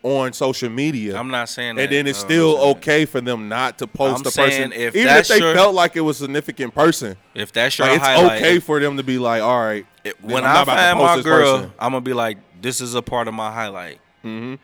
on 0.02 0.32
social 0.32 0.68
media. 0.68 1.16
I'm 1.16 1.28
not 1.30 1.48
saying 1.48 1.76
that. 1.76 1.82
and 1.82 1.92
then 1.92 2.06
it's 2.08 2.20
No, 2.22 2.26
still 2.26 2.58
okay 2.72 3.04
for 3.04 3.20
them 3.20 3.48
not 3.48 3.78
to 3.78 3.86
post 3.86 4.16
I'm 4.16 4.22
the 4.24 4.30
person, 4.30 4.72
if 4.72 4.96
even 4.96 5.16
if 5.16 5.28
they 5.28 5.38
your- 5.38 5.54
felt 5.54 5.74
like 5.74 5.94
it 5.96 6.00
was 6.00 6.20
a 6.20 6.24
significant 6.24 6.74
person. 6.74 7.16
If 7.34 7.52
that's 7.52 7.78
your 7.78 7.86
Like, 7.86 7.96
it's 7.98 8.04
highlight, 8.06 8.42
okay 8.42 8.58
for 8.58 8.80
them 8.80 8.96
to 8.96 9.02
be 9.04 9.18
like, 9.18 9.42
all 9.42 9.60
right. 9.64 9.86
It- 10.02 10.20
when 10.22 10.44
I'm 10.44 10.50
I 10.50 10.54
not 10.54 10.62
about 10.64 10.74
to 10.74 10.80
find 10.82 10.98
my 10.98 11.22
girl, 11.22 11.56
person. 11.58 11.72
I'm 11.78 11.92
gonna 11.92 12.00
be 12.00 12.14
like, 12.14 12.38
this 12.60 12.80
is 12.80 12.94
a 12.94 13.02
part 13.02 13.28
of 13.28 13.34
my 13.34 13.52
highlight. 13.52 14.00
Mm-hmm. 14.24 14.54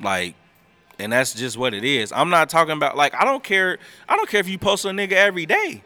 Like, 0.00 0.34
and 0.98 1.12
that's 1.12 1.34
just 1.34 1.56
what 1.56 1.74
it 1.74 1.84
is. 1.84 2.12
I'm 2.12 2.30
not 2.30 2.48
talking 2.48 2.72
about 2.72 2.96
like 2.96 3.14
I 3.14 3.24
don't 3.24 3.42
care. 3.42 3.78
I 4.08 4.16
don't 4.16 4.28
care 4.28 4.40
if 4.40 4.48
you 4.48 4.58
post 4.58 4.84
a 4.84 4.88
nigga 4.88 5.12
every 5.12 5.46
day. 5.46 5.82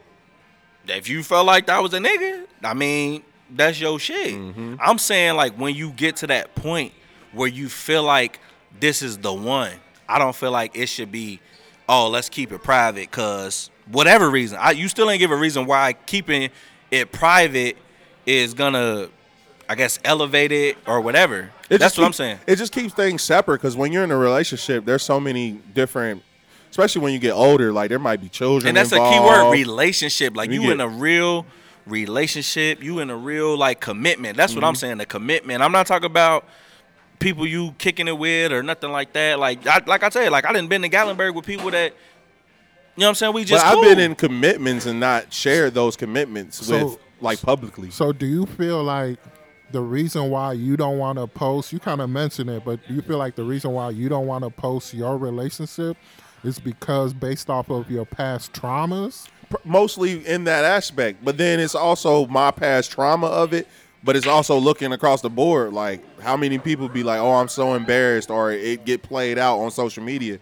If 0.87 1.07
you 1.07 1.23
felt 1.23 1.45
like 1.45 1.67
that 1.67 1.81
was 1.81 1.93
a 1.93 1.99
nigga, 1.99 2.45
I 2.63 2.73
mean, 2.73 3.23
that's 3.49 3.79
your 3.79 3.99
shit. 3.99 4.33
Mm-hmm. 4.33 4.75
I'm 4.79 4.97
saying 4.97 5.35
like 5.35 5.55
when 5.55 5.75
you 5.75 5.91
get 5.91 6.17
to 6.17 6.27
that 6.27 6.55
point 6.55 6.93
where 7.31 7.47
you 7.47 7.69
feel 7.69 8.03
like 8.03 8.39
this 8.79 9.01
is 9.01 9.17
the 9.17 9.33
one. 9.33 9.71
I 10.07 10.19
don't 10.19 10.35
feel 10.35 10.51
like 10.51 10.75
it 10.77 10.87
should 10.87 11.11
be. 11.11 11.39
Oh, 11.87 12.09
let's 12.09 12.29
keep 12.29 12.51
it 12.51 12.63
private, 12.63 13.11
cause 13.11 13.69
whatever 13.91 14.29
reason, 14.29 14.57
I 14.59 14.71
you 14.71 14.87
still 14.87 15.09
ain't 15.09 15.19
give 15.19 15.31
a 15.31 15.35
reason 15.35 15.65
why 15.65 15.93
keeping 15.93 16.49
it 16.91 17.11
private 17.11 17.77
is 18.25 18.53
gonna, 18.53 19.09
I 19.69 19.75
guess, 19.75 19.99
elevated 20.03 20.75
or 20.85 20.99
whatever. 21.01 21.51
It 21.69 21.77
That's 21.79 21.83
just 21.93 21.97
what 21.97 22.05
I'm 22.05 22.13
saying. 22.13 22.39
It 22.47 22.57
just 22.57 22.71
keeps 22.73 22.93
things 22.93 23.21
separate 23.21 23.59
because 23.61 23.75
when 23.75 23.91
you're 23.91 24.03
in 24.03 24.11
a 24.11 24.17
relationship, 24.17 24.85
there's 24.85 25.03
so 25.03 25.19
many 25.19 25.53
different, 25.73 26.21
especially 26.69 27.01
when 27.01 27.13
you 27.13 27.19
get 27.19 27.31
older. 27.31 27.71
Like 27.71 27.89
there 27.89 27.99
might 27.99 28.21
be 28.21 28.29
children, 28.29 28.67
And 28.69 28.77
that's 28.77 28.91
involved. 28.91 29.15
a 29.15 29.19
key 29.19 29.25
word, 29.25 29.51
relationship. 29.51 30.35
Like 30.35 30.49
You 30.51 30.55
you, 30.61 30.67
get- 30.67 30.71
in 30.73 30.81
a 30.81 30.87
real 30.87 31.45
relationship, 31.87 32.83
you 32.83 32.99
in 32.99 33.09
a 33.09 33.15
real 33.17 33.57
like 33.57 33.79
commitment. 33.79 34.37
That's 34.37 34.51
Mm-hmm. 34.53 34.61
what 34.61 34.67
I'm 34.67 34.75
saying. 34.75 34.99
A 34.99 35.05
commitment. 35.05 35.61
I'm 35.63 35.71
not 35.71 35.87
talking 35.87 36.05
about 36.07 36.45
people 37.19 37.47
you 37.47 37.73
kicking 37.77 38.07
it 38.07 38.17
with 38.17 38.51
or 38.51 38.63
nothing 38.63 38.91
like 38.91 39.13
that. 39.13 39.39
Like 39.39 39.65
I, 39.65 39.81
like 39.85 40.03
I 40.03 40.09
said, 40.09 40.31
like 40.31 40.45
I 40.45 40.51
didn't 40.53 40.69
been 40.69 40.81
to 40.81 40.89
Gatlinburg 40.89 41.33
with 41.35 41.45
people 41.45 41.71
that 41.71 41.93
you 42.95 43.01
know 43.01 43.05
what 43.05 43.09
I'm 43.09 43.15
saying. 43.15 43.33
We 43.33 43.41
But 43.43 43.47
just 43.47 43.65
I've 43.65 43.81
been 43.81 43.99
in 43.99 44.13
commitments 44.15 44.85
and 44.85 44.99
not 44.99 45.33
shared 45.33 45.73
those 45.73 45.95
commitments 45.95 46.65
So- 46.65 46.85
with 46.85 46.97
like 47.21 47.41
publicly. 47.41 47.89
So 47.89 48.11
do 48.11 48.25
you 48.25 48.45
feel 48.45 48.83
like 48.83 49.17
the 49.73 49.81
reason 49.81 50.29
why 50.29 50.53
you 50.53 50.77
don't 50.77 50.99
want 50.99 51.17
to 51.17 51.27
post, 51.27 51.73
you 51.73 51.79
kind 51.79 51.99
of 51.99 52.09
mentioned 52.09 52.49
it, 52.49 52.63
but 52.63 52.79
you 52.87 53.01
feel 53.01 53.17
like 53.17 53.35
the 53.35 53.43
reason 53.43 53.71
why 53.71 53.89
you 53.89 54.07
don't 54.07 54.27
want 54.27 54.43
to 54.43 54.49
post 54.51 54.93
your 54.93 55.17
relationship 55.17 55.97
is 56.43 56.59
because 56.59 57.11
based 57.11 57.49
off 57.49 57.69
of 57.69 57.89
your 57.89 58.05
past 58.05 58.53
traumas? 58.53 59.27
Mostly 59.65 60.25
in 60.27 60.43
that 60.45 60.63
aspect. 60.63 61.25
But 61.25 61.37
then 61.37 61.59
it's 61.59 61.75
also 61.75 62.27
my 62.27 62.51
past 62.51 62.91
trauma 62.91 63.27
of 63.27 63.51
it. 63.51 63.67
But 64.05 64.15
it's 64.17 64.27
also 64.27 64.57
looking 64.57 64.91
across 64.91 65.21
the 65.21 65.29
board, 65.29 65.71
like 65.71 66.01
how 66.19 66.35
many 66.35 66.59
people 66.59 66.89
be 66.89 67.03
like, 67.03 67.21
"Oh, 67.21 67.35
I'm 67.35 67.47
so 67.47 67.73
embarrassed," 67.73 68.29
or 68.29 68.51
it 68.51 68.83
get 68.83 69.01
played 69.01 69.37
out 69.37 69.59
on 69.59 69.71
social 69.71 70.03
media. 70.03 70.39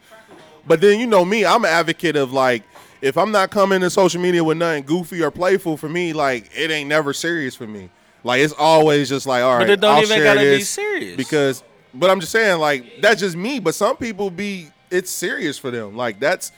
But 0.66 0.82
then 0.82 1.00
you 1.00 1.06
know 1.06 1.24
me, 1.24 1.46
I'm 1.46 1.64
an 1.64 1.70
advocate 1.70 2.16
of 2.16 2.34
like, 2.34 2.64
if 3.04 3.20
I'm 3.20 3.32
not 3.32 3.52
coming 3.52 3.82
to 3.82 3.92
social 3.92 4.20
media 4.20 4.44
with 4.44 4.58
nothing 4.58 4.84
goofy 4.84 5.22
or 5.22 5.30
playful 5.30 5.78
for 5.78 5.88
me, 5.88 6.12
like 6.12 6.50
it 6.56 6.72
ain't 6.72 6.90
never 6.90 7.14
serious 7.14 7.56
for 7.56 7.68
me. 7.68 7.92
Like 8.24 8.42
it's 8.42 8.54
always 8.58 9.10
just 9.10 9.26
like, 9.26 9.44
all 9.44 9.54
right, 9.58 9.60
But 9.64 9.70
it 9.72 9.80
don't 9.82 9.96
I'll 9.98 10.04
even 10.04 10.24
gotta 10.24 10.40
be 10.42 10.62
serious. 10.62 11.18
because. 11.18 11.64
But 11.94 12.10
I'm 12.10 12.22
just 12.22 12.32
saying, 12.32 12.60
like 12.60 13.02
that's 13.02 13.20
just 13.20 13.36
me. 13.36 13.60
But 13.60 13.76
some 13.76 13.98
people 13.98 14.30
be, 14.30 14.70
it's 14.90 15.12
serious 15.12 15.58
for 15.58 15.72
them. 15.72 15.98
Like 15.98 16.22
that's 16.22 16.54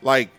like 0.00 0.30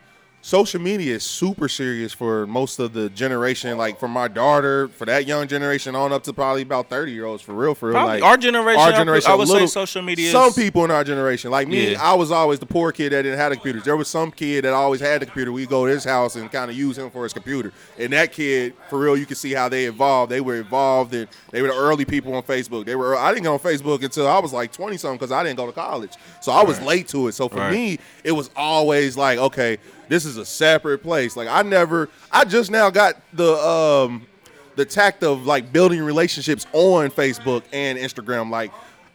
social 0.43 0.81
media 0.81 1.13
is 1.15 1.23
super 1.23 1.69
serious 1.69 2.11
for 2.13 2.47
most 2.47 2.79
of 2.79 2.93
the 2.93 3.09
generation 3.11 3.77
like 3.77 3.99
for 3.99 4.07
my 4.07 4.27
daughter 4.27 4.87
for 4.87 5.05
that 5.05 5.27
young 5.27 5.47
generation 5.47 5.95
on 5.95 6.11
up 6.11 6.23
to 6.23 6.33
probably 6.33 6.63
about 6.63 6.89
30 6.89 7.11
year 7.11 7.25
olds 7.25 7.43
for 7.43 7.53
real 7.53 7.75
for 7.75 7.89
real 7.89 7.93
Probably 7.93 8.13
like 8.21 8.23
our 8.23 8.37
generation, 8.37 8.81
I 8.81 9.03
would- 9.03 9.25
I 9.27 9.35
would 9.35 9.47
say 9.47 9.67
social 9.67 10.01
media 10.01 10.31
some 10.31 10.51
people 10.53 10.83
in 10.83 10.89
our 10.91 11.03
generation 11.03 11.51
like 11.51 11.67
me 11.67 11.91
Yeah. 11.91 12.01
i 12.01 12.15
was 12.15 12.31
always 12.31 12.57
the 12.59 12.65
poor 12.65 12.91
kid 12.91 13.11
that 13.11 13.21
didn't 13.21 13.37
have 13.37 13.51
a 13.51 13.55
computer. 13.55 13.79
There 13.81 13.95
was 13.97 14.07
some 14.07 14.31
kid 14.31 14.63
that 14.65 14.73
always 14.73 14.99
had 14.99 15.21
the 15.21 15.25
computer. 15.27 15.51
We 15.51 15.65
go 15.67 15.85
to 15.85 15.91
his 15.91 16.03
house 16.03 16.35
and 16.35 16.51
kind 16.51 16.71
of 16.71 16.77
use 16.77 16.97
him 16.97 17.09
for 17.11 17.23
his 17.23 17.33
computer. 17.33 17.71
And 17.99 18.11
that 18.13 18.31
kid 18.31 18.73
for 18.89 18.97
real 18.99 19.15
you 19.15 19.25
can 19.27 19.35
see 19.35 19.53
how 19.53 19.69
they 19.69 19.85
evolved. 19.85 20.31
They 20.31 20.41
were 20.41 20.55
involved 20.55 21.13
and 21.13 21.27
they 21.51 21.61
were 21.61 21.67
the 21.67 21.75
early 21.75 22.05
people 22.05 22.33
on 22.33 22.41
facebook. 22.43 22.85
They 22.85 22.95
were 22.95 23.15
i 23.15 23.29
didn't 23.31 23.43
get 23.43 23.49
on 23.49 23.59
facebook 23.59 24.03
until 24.03 24.27
i 24.27 24.39
was 24.39 24.53
like 24.53 24.71
20 24.71 24.97
something 24.97 25.17
because 25.19 25.31
i 25.31 25.43
didn't 25.43 25.57
go 25.57 25.67
to 25.67 25.71
college. 25.71 26.13
So 26.41 26.51
i 26.51 26.63
was 26.63 26.81
late 26.81 27.07
to 27.09 27.27
it. 27.27 27.33
So 27.33 27.47
for 27.47 27.57
Right. 27.57 27.71
me 27.71 27.99
it 28.23 28.31
was 28.31 28.49
always 28.55 29.15
like 29.17 29.37
okay 29.37 29.77
this 30.11 30.25
is 30.25 30.35
a 30.35 30.45
separate 30.45 31.01
place 31.01 31.37
like 31.37 31.47
i 31.47 31.61
never 31.61 32.09
i 32.31 32.43
just 32.43 32.69
now 32.69 32.89
got 32.89 33.15
the 33.33 33.53
um 33.65 34.27
the 34.75 34.83
tact 34.83 35.23
of 35.23 35.45
like 35.45 35.71
building 35.71 36.01
relationships 36.01 36.67
on 36.73 37.09
facebook 37.09 37.63
and 37.71 37.97
instagram 37.97 38.49
like 38.49 38.71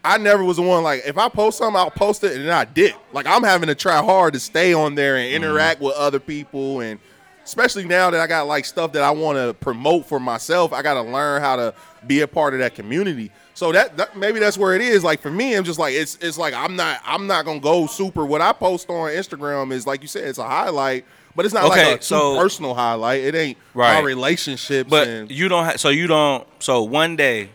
I 0.09 0.19
never 0.19 0.45
was 0.45 0.57
the 0.57 0.63
one 0.63 0.85
like 0.85 1.03
if 1.05 1.19
I 1.19 1.29
post 1.29 1.59
something, 1.59 1.77
I'll 1.77 1.91
post 1.91 2.23
it 2.23 2.37
and 2.37 2.45
then 2.45 2.53
I 2.53 2.65
dip. 2.65 2.95
Like 3.13 3.27
I'm 3.27 3.43
having 3.43 3.67
to 3.67 3.75
try 3.75 3.97
hard 3.97 4.35
to 4.35 4.39
stay 4.41 4.73
on 4.73 4.95
there 4.95 5.17
and 5.17 5.35
interact 5.35 5.81
with 5.81 5.97
other 5.97 6.21
people 6.21 6.81
and 6.81 7.01
especially 7.45 7.85
now 7.85 8.11
that 8.11 8.21
I 8.21 8.29
got 8.29 8.47
like 8.47 8.65
stuff 8.65 8.93
that 8.93 9.03
I 9.03 9.11
want 9.11 9.37
to 9.37 9.55
promote 9.55 10.07
for 10.07 10.21
myself, 10.21 10.73
I 10.73 10.83
got 10.83 10.95
to 10.95 11.03
learn 11.03 11.41
how 11.41 11.57
to 11.57 11.75
be 12.07 12.21
a 12.21 12.29
part 12.29 12.55
of 12.55 12.61
that 12.61 12.75
community. 12.77 13.33
So 13.57 13.73
that, 13.73 13.97
that 13.97 14.15
maybe 14.19 14.39
that's 14.39 14.59
where 14.59 14.75
it 14.75 14.83
is. 14.83 15.03
Like 15.03 15.23
for 15.23 15.31
me, 15.31 15.55
I'm 15.55 15.65
just 15.65 15.79
like 15.79 15.95
it's 15.95 16.17
it's 16.21 16.37
like 16.37 16.53
I'm 16.53 16.77
not 16.77 17.01
I'm 17.07 17.27
not 17.27 17.47
gonna 17.47 17.59
go 17.59 17.87
super. 17.87 18.27
What 18.27 18.43
I 18.43 18.53
post 18.53 18.91
on 18.91 19.09
Instagram 19.11 19.73
is 19.73 19.87
like 19.87 20.03
you 20.03 20.09
said, 20.09 20.25
it's 20.29 20.39
a 20.39 20.45
highlight, 20.47 21.07
but 21.35 21.47
it's 21.47 21.55
not 21.55 21.65
Okay, 21.73 21.93
like 21.93 22.01
a 22.01 22.05
so- 22.05 22.37
personal 22.39 22.75
highlight. 22.75 23.23
It 23.25 23.35
ain't 23.35 23.57
Right. 23.73 23.97
our 23.97 24.05
relationships. 24.05 24.91
But 24.91 25.09
and, 25.09 25.31
you 25.31 25.49
don't. 25.49 25.65
Ha- 25.65 25.77
so 25.79 25.89
you 25.89 26.07
don't. 26.07 26.47
So 26.59 26.83
one 26.83 27.17
day, 27.17 27.49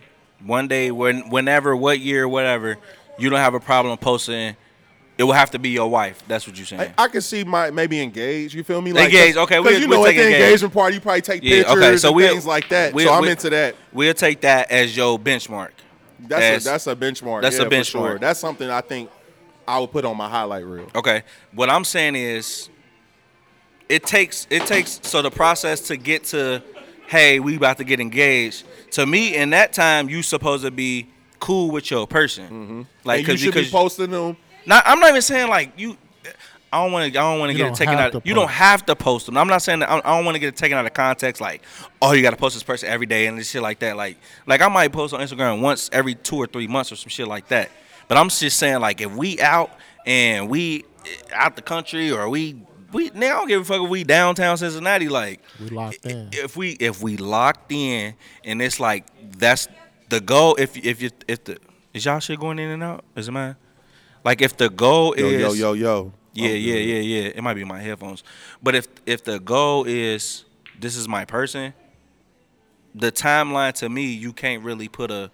one 0.44 0.66
day, 0.66 0.90
when 0.90 1.30
whenever, 1.30 1.76
what 1.76 2.00
year, 2.00 2.26
whatever, 2.26 2.78
you 3.16 3.30
don't 3.30 3.38
have 3.38 3.54
a 3.54 3.60
problem 3.60 3.96
posting 3.96 4.56
It 5.18 5.22
will 5.22 5.34
have 5.34 5.52
to 5.52 5.60
be 5.60 5.68
your 5.68 5.88
wife. 5.88 6.20
That's 6.26 6.48
what 6.48 6.56
you're 6.56 6.66
saying. 6.66 6.94
I, 6.98 7.04
I 7.04 7.08
can 7.08 7.20
see 7.20 7.44
my 7.44 7.70
maybe 7.70 8.00
engage. 8.00 8.56
You 8.56 8.64
feel 8.64 8.80
me? 8.82 8.90
Engage, 8.90 9.36
okay, 9.36 9.58
Because 9.62 9.78
you 9.78 9.86
we'll 9.88 10.00
know 10.00 10.06
at 10.06 10.16
the 10.16 10.22
engage. 10.24 10.40
engagement 10.42 10.74
party, 10.74 10.94
you 10.96 11.00
probably 11.00 11.20
take 11.20 11.44
Yeah, 11.44 11.58
pictures 11.58 11.76
okay, 11.76 11.96
so 11.98 12.08
and 12.08 12.16
we'll- 12.16 12.28
things 12.32 12.46
like 12.46 12.68
that. 12.70 12.92
we'll- 12.92 13.06
so 13.06 13.12
I'm 13.12 13.20
we'll- 13.20 13.30
into 13.30 13.50
that. 13.50 13.76
we'll 13.92 14.14
take 14.14 14.40
that 14.40 14.68
as 14.72 14.96
your 14.96 15.16
benchmark. 15.20 15.68
That's 16.28 16.42
as- 16.42 16.66
a, 16.66 16.70
that's 16.70 16.86
a 16.86 16.96
benchmark. 16.96 17.42
that's 17.42 17.58
a 17.58 17.68
yeah, 17.70 17.82
sure. 17.82 18.00
benchmark. 18.02 18.20
That's 18.20 18.40
something 18.40 18.68
I 18.70 18.80
think 18.80 19.10
I 19.66 19.78
would 19.78 19.90
put 19.90 20.04
on 20.04 20.16
my 20.16 20.28
highlight 20.28 20.64
reel. 20.64 20.88
Okay. 20.94 21.22
What 21.52 21.70
I'm 21.70 21.84
saying 21.84 22.16
is 22.16 22.68
it 23.88 24.04
takes 24.04 24.46
it 24.50 24.66
takes 24.66 25.00
so 25.02 25.22
the 25.22 25.30
process 25.30 25.80
to 25.88 25.96
get 25.96 26.24
to 26.24 26.62
hey, 27.06 27.40
we 27.40 27.56
about 27.56 27.76
to 27.76 27.84
get 27.84 28.00
engaged. 28.00 28.64
To 28.92 29.04
me, 29.04 29.36
in 29.36 29.50
that 29.50 29.72
time, 29.74 30.08
you 30.08 30.22
supposed 30.22 30.64
to 30.64 30.70
be 30.70 31.08
cool 31.40 31.70
with 31.70 31.90
your 31.90 32.06
person. 32.06 32.44
Mm-hmm. 32.44 32.82
Like 33.04 33.20
and 33.20 33.28
you 33.28 33.36
should 33.36 33.54
be 33.54 33.68
posting 33.68 34.10
them. 34.10 34.36
not, 34.64 34.82
I'm 34.86 34.98
not 34.98 35.10
even 35.10 35.22
saying 35.22 35.48
like 35.48 35.72
you 35.76 35.96
I 36.72 36.82
don't 36.82 36.92
want 36.92 37.12
to. 37.12 37.18
I 37.18 37.22
don't 37.22 37.38
want 37.38 37.52
to 37.52 37.56
get 37.56 37.68
it 37.68 37.74
taken 37.74 37.94
have 37.98 38.14
out. 38.14 38.22
to 38.22 38.28
You 38.28 38.34
don't 38.34 38.50
have 38.50 38.86
to 38.86 38.96
post 38.96 39.26
them. 39.26 39.36
I'm 39.36 39.46
not 39.48 39.60
saying 39.62 39.80
that. 39.80 39.90
I 39.90 39.98
I 39.98 40.16
don't 40.16 40.24
want 40.24 40.36
to 40.36 40.38
get 40.38 40.48
it 40.48 40.56
taken 40.56 40.78
out 40.78 40.86
of 40.86 40.94
context. 40.94 41.40
Like, 41.40 41.62
oh, 42.00 42.12
you 42.12 42.22
got 42.22 42.30
to 42.30 42.36
post 42.36 42.54
this 42.54 42.62
person 42.62 42.88
every 42.88 43.06
day 43.06 43.26
and 43.26 43.38
this 43.38 43.50
shit 43.50 43.60
like 43.62 43.80
that. 43.80 43.96
Like, 43.96 44.16
like 44.46 44.60
I 44.62 44.68
might 44.68 44.92
post 44.92 45.12
on 45.12 45.20
Instagram 45.20 45.60
once 45.60 45.90
every 45.92 46.14
two 46.14 46.36
or 46.36 46.46
three 46.46 46.66
months 46.66 46.90
or 46.90 46.96
some 46.96 47.10
shit 47.10 47.28
like 47.28 47.48
that. 47.48 47.70
But 48.08 48.16
I'm 48.16 48.28
just 48.30 48.58
saying, 48.58 48.80
like, 48.80 49.00
if 49.00 49.14
we 49.14 49.40
out 49.40 49.70
and 50.06 50.48
we 50.48 50.84
eh, 51.04 51.08
out 51.34 51.56
the 51.56 51.62
country 51.62 52.10
or 52.10 52.28
we 52.28 52.62
we 52.92 53.10
nigga, 53.10 53.24
I 53.24 53.28
don't 53.28 53.48
give 53.48 53.60
a 53.60 53.64
fuck 53.64 53.82
if 53.82 53.90
we 53.90 54.04
downtown 54.04 54.56
Cincinnati. 54.56 55.08
Like, 55.08 55.40
We 55.60 55.68
locked 55.68 56.06
in. 56.06 56.30
if 56.32 56.56
we 56.56 56.72
if 56.72 57.02
we 57.02 57.16
locked 57.16 57.70
in 57.70 58.14
and 58.44 58.62
it's 58.62 58.80
like 58.80 59.06
that's 59.38 59.68
the 60.08 60.20
goal. 60.20 60.56
If 60.58 60.76
if 60.76 61.02
you 61.02 61.10
if 61.28 61.44
the 61.44 61.58
is 61.92 62.04
y'all 62.06 62.20
shit 62.20 62.40
going 62.40 62.58
in 62.58 62.70
and 62.70 62.82
out? 62.82 63.04
Is 63.14 63.28
it 63.28 63.32
mine? 63.32 63.56
Like 64.24 64.40
if 64.40 64.56
the 64.56 64.70
goal 64.70 65.16
Yo, 65.16 65.26
is 65.26 65.40
yo, 65.40 65.52
yo, 65.52 65.72
yo. 65.72 66.12
Yeah, 66.32 66.48
I'm 66.50 66.56
yeah, 66.56 66.74
yeah, 66.74 67.00
yeah. 67.00 67.22
It 67.34 67.42
might 67.42 67.54
be 67.54 67.64
my 67.64 67.80
headphones. 67.80 68.24
But 68.62 68.74
if 68.74 68.88
if 69.06 69.24
the 69.24 69.38
goal 69.38 69.84
is 69.84 70.44
this 70.78 70.96
is 70.96 71.08
my 71.08 71.24
person, 71.24 71.74
the 72.94 73.12
timeline 73.12 73.72
to 73.74 73.88
me, 73.88 74.12
you 74.12 74.32
can't 74.32 74.62
really 74.62 74.88
put 74.88 75.10
a 75.10 75.30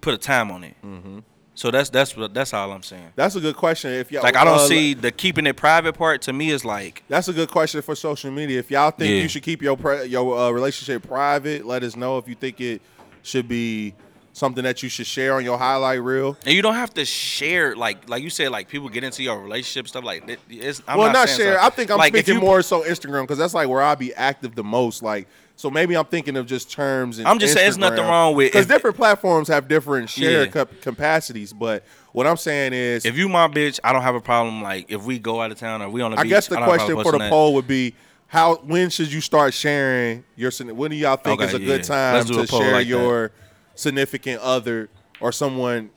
put 0.00 0.14
a 0.14 0.18
time 0.18 0.50
on 0.50 0.64
it. 0.64 0.74
Mm-hmm. 0.84 1.20
So 1.56 1.70
that's 1.70 1.88
that's 1.88 2.16
what 2.16 2.34
that's 2.34 2.52
all 2.52 2.72
I'm 2.72 2.82
saying. 2.82 3.12
That's 3.14 3.36
a 3.36 3.40
good 3.40 3.56
question. 3.56 3.92
If 3.92 4.10
y'all 4.10 4.22
Like 4.24 4.36
I 4.36 4.44
don't 4.44 4.58
uh, 4.58 4.66
see 4.66 4.94
the 4.94 5.12
keeping 5.12 5.46
it 5.46 5.56
private 5.56 5.94
part 5.96 6.22
to 6.22 6.32
me 6.32 6.50
is 6.50 6.64
like 6.64 7.04
That's 7.08 7.28
a 7.28 7.32
good 7.32 7.48
question 7.48 7.80
for 7.80 7.94
social 7.94 8.30
media. 8.32 8.58
If 8.58 8.70
y'all 8.70 8.90
think 8.90 9.10
Yeah. 9.10 9.22
you 9.22 9.28
should 9.28 9.44
keep 9.44 9.62
your 9.62 9.78
your 10.04 10.36
uh, 10.36 10.50
relationship 10.50 11.06
private, 11.06 11.64
let 11.64 11.84
us 11.84 11.94
know. 11.94 12.18
If 12.18 12.28
you 12.28 12.34
think 12.34 12.60
it 12.60 12.82
should 13.22 13.46
be 13.46 13.94
something 14.34 14.64
that 14.64 14.82
you 14.82 14.88
should 14.90 15.06
share 15.06 15.34
on 15.36 15.44
your 15.44 15.56
highlight 15.56 16.02
reel. 16.02 16.36
and 16.44 16.52
you 16.54 16.60
don't 16.60 16.74
have 16.74 16.92
to 16.92 17.04
share 17.04 17.74
like 17.76 18.08
like 18.08 18.20
you 18.22 18.28
said 18.28 18.50
like 18.50 18.68
people 18.68 18.88
get 18.88 19.04
into 19.04 19.22
your 19.22 19.40
relationship 19.40 19.86
stuff 19.88 20.02
like 20.04 20.28
it- 20.28 20.40
it's 20.50 20.82
I'm 20.88 20.98
well, 20.98 21.12
not, 21.12 21.28
saying 21.28 21.38
share. 21.38 21.60
I 21.62 21.70
think 21.70 21.90
I'm 21.90 21.98
like, 21.98 22.12
speaking 22.12 22.34
you- 22.34 22.40
more 22.40 22.60
so 22.60 22.82
Instagram 22.82 23.22
because 23.22 23.38
that's 23.38 23.54
like 23.54 23.68
where 23.68 23.80
I 23.80 23.94
be 23.94 24.12
active 24.12 24.54
the 24.56 24.64
most. 24.64 25.02
Like, 25.04 25.28
so 25.56 25.70
maybe 25.70 25.96
I'm 25.96 26.04
thinking 26.06 26.36
of 26.36 26.46
just 26.46 26.70
terms. 26.70 27.18
And 27.20 27.28
I'm 27.28 27.38
just 27.38 27.54
saying 27.54 27.68
it's 27.68 27.76
nothing 27.78 28.00
wrong 28.04 28.34
with- 28.34 28.52
because 28.52 28.66
different 28.66 28.96
platforms 28.96 29.46
have 29.48 29.68
different 29.68 30.10
share 30.10 30.42
Yeah. 30.44 30.50
cap- 30.50 30.70
capacities. 30.82 31.52
But 31.52 31.84
what 32.12 32.26
I'm 32.26 32.36
saying 32.36 32.72
is, 32.72 33.06
If 33.06 33.16
you 33.16 33.28
my 33.28 33.46
bitch, 33.46 33.78
I 33.84 33.92
don't 33.92 34.02
have 34.02 34.16
a 34.16 34.20
problem. 34.20 34.62
Like 34.62 34.86
if 34.90 35.04
we 35.04 35.20
go 35.20 35.40
out 35.42 35.52
of 35.52 35.58
town 35.60 35.80
or 35.80 35.88
we 35.90 36.02
on 36.02 36.10
the 36.10 36.18
I 36.18 36.24
beach. 36.24 36.30
guess 36.30 36.48
the 36.48 36.56
don't 36.56 36.64
have 36.64 36.72
a 36.72 36.76
question 36.76 37.02
for 37.04 37.12
the 37.12 37.18
that. 37.18 37.30
poll 37.30 37.54
would 37.54 37.68
be. 37.68 37.94
How 38.26 38.56
when 38.56 38.90
should 38.90 39.12
you 39.12 39.20
start 39.20 39.54
sharing 39.54 40.24
your 40.34 40.50
when 40.74 40.90
do 40.90 40.96
y'all 40.96 41.14
think 41.16 41.40
Okay, 41.40 41.48
is 41.50 41.54
a 41.54 41.60
yeah. 41.60 41.66
good 41.66 41.84
time 41.84 42.24
to 42.24 42.46
share 42.48 42.72
like 42.72 42.88
that. 42.88 43.30
Significant 43.74 44.40
other 44.40 44.88
or 45.20 45.32
someone 45.32 45.90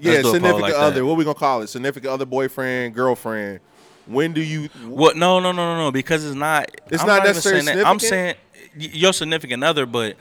yeah 0.00 0.12
Let's 0.12 0.22
do 0.22 0.28
a 0.28 0.30
poll 0.30 0.32
significant 0.34 0.62
like 0.62 0.72
that. 0.72 0.80
other 0.80 1.04
what 1.04 1.16
we 1.16 1.24
gonna 1.24 1.34
call 1.34 1.62
it 1.62 1.68
significant 1.68 2.12
other 2.12 2.26
boyfriend 2.26 2.94
girlfriend 2.94 3.60
when 4.06 4.32
do 4.32 4.40
you 4.42 4.68
What? 4.84 5.16
No, 5.16 5.38
no, 5.40 5.52
no, 5.52 5.74
no, 5.74 5.84
no. 5.84 5.92
Because 5.92 6.24
it's 6.24 6.34
not. 6.34 6.70
It's 6.90 7.00
I'm 7.02 7.06
not 7.06 7.18
even 7.18 7.28
necessarily 7.28 7.62
saying 7.62 7.78
that. 7.78 7.86
I'm 7.86 7.98
saying 7.98 8.34
your 8.76 9.12
significant 9.12 9.62
other, 9.62 9.86
but 9.86 10.16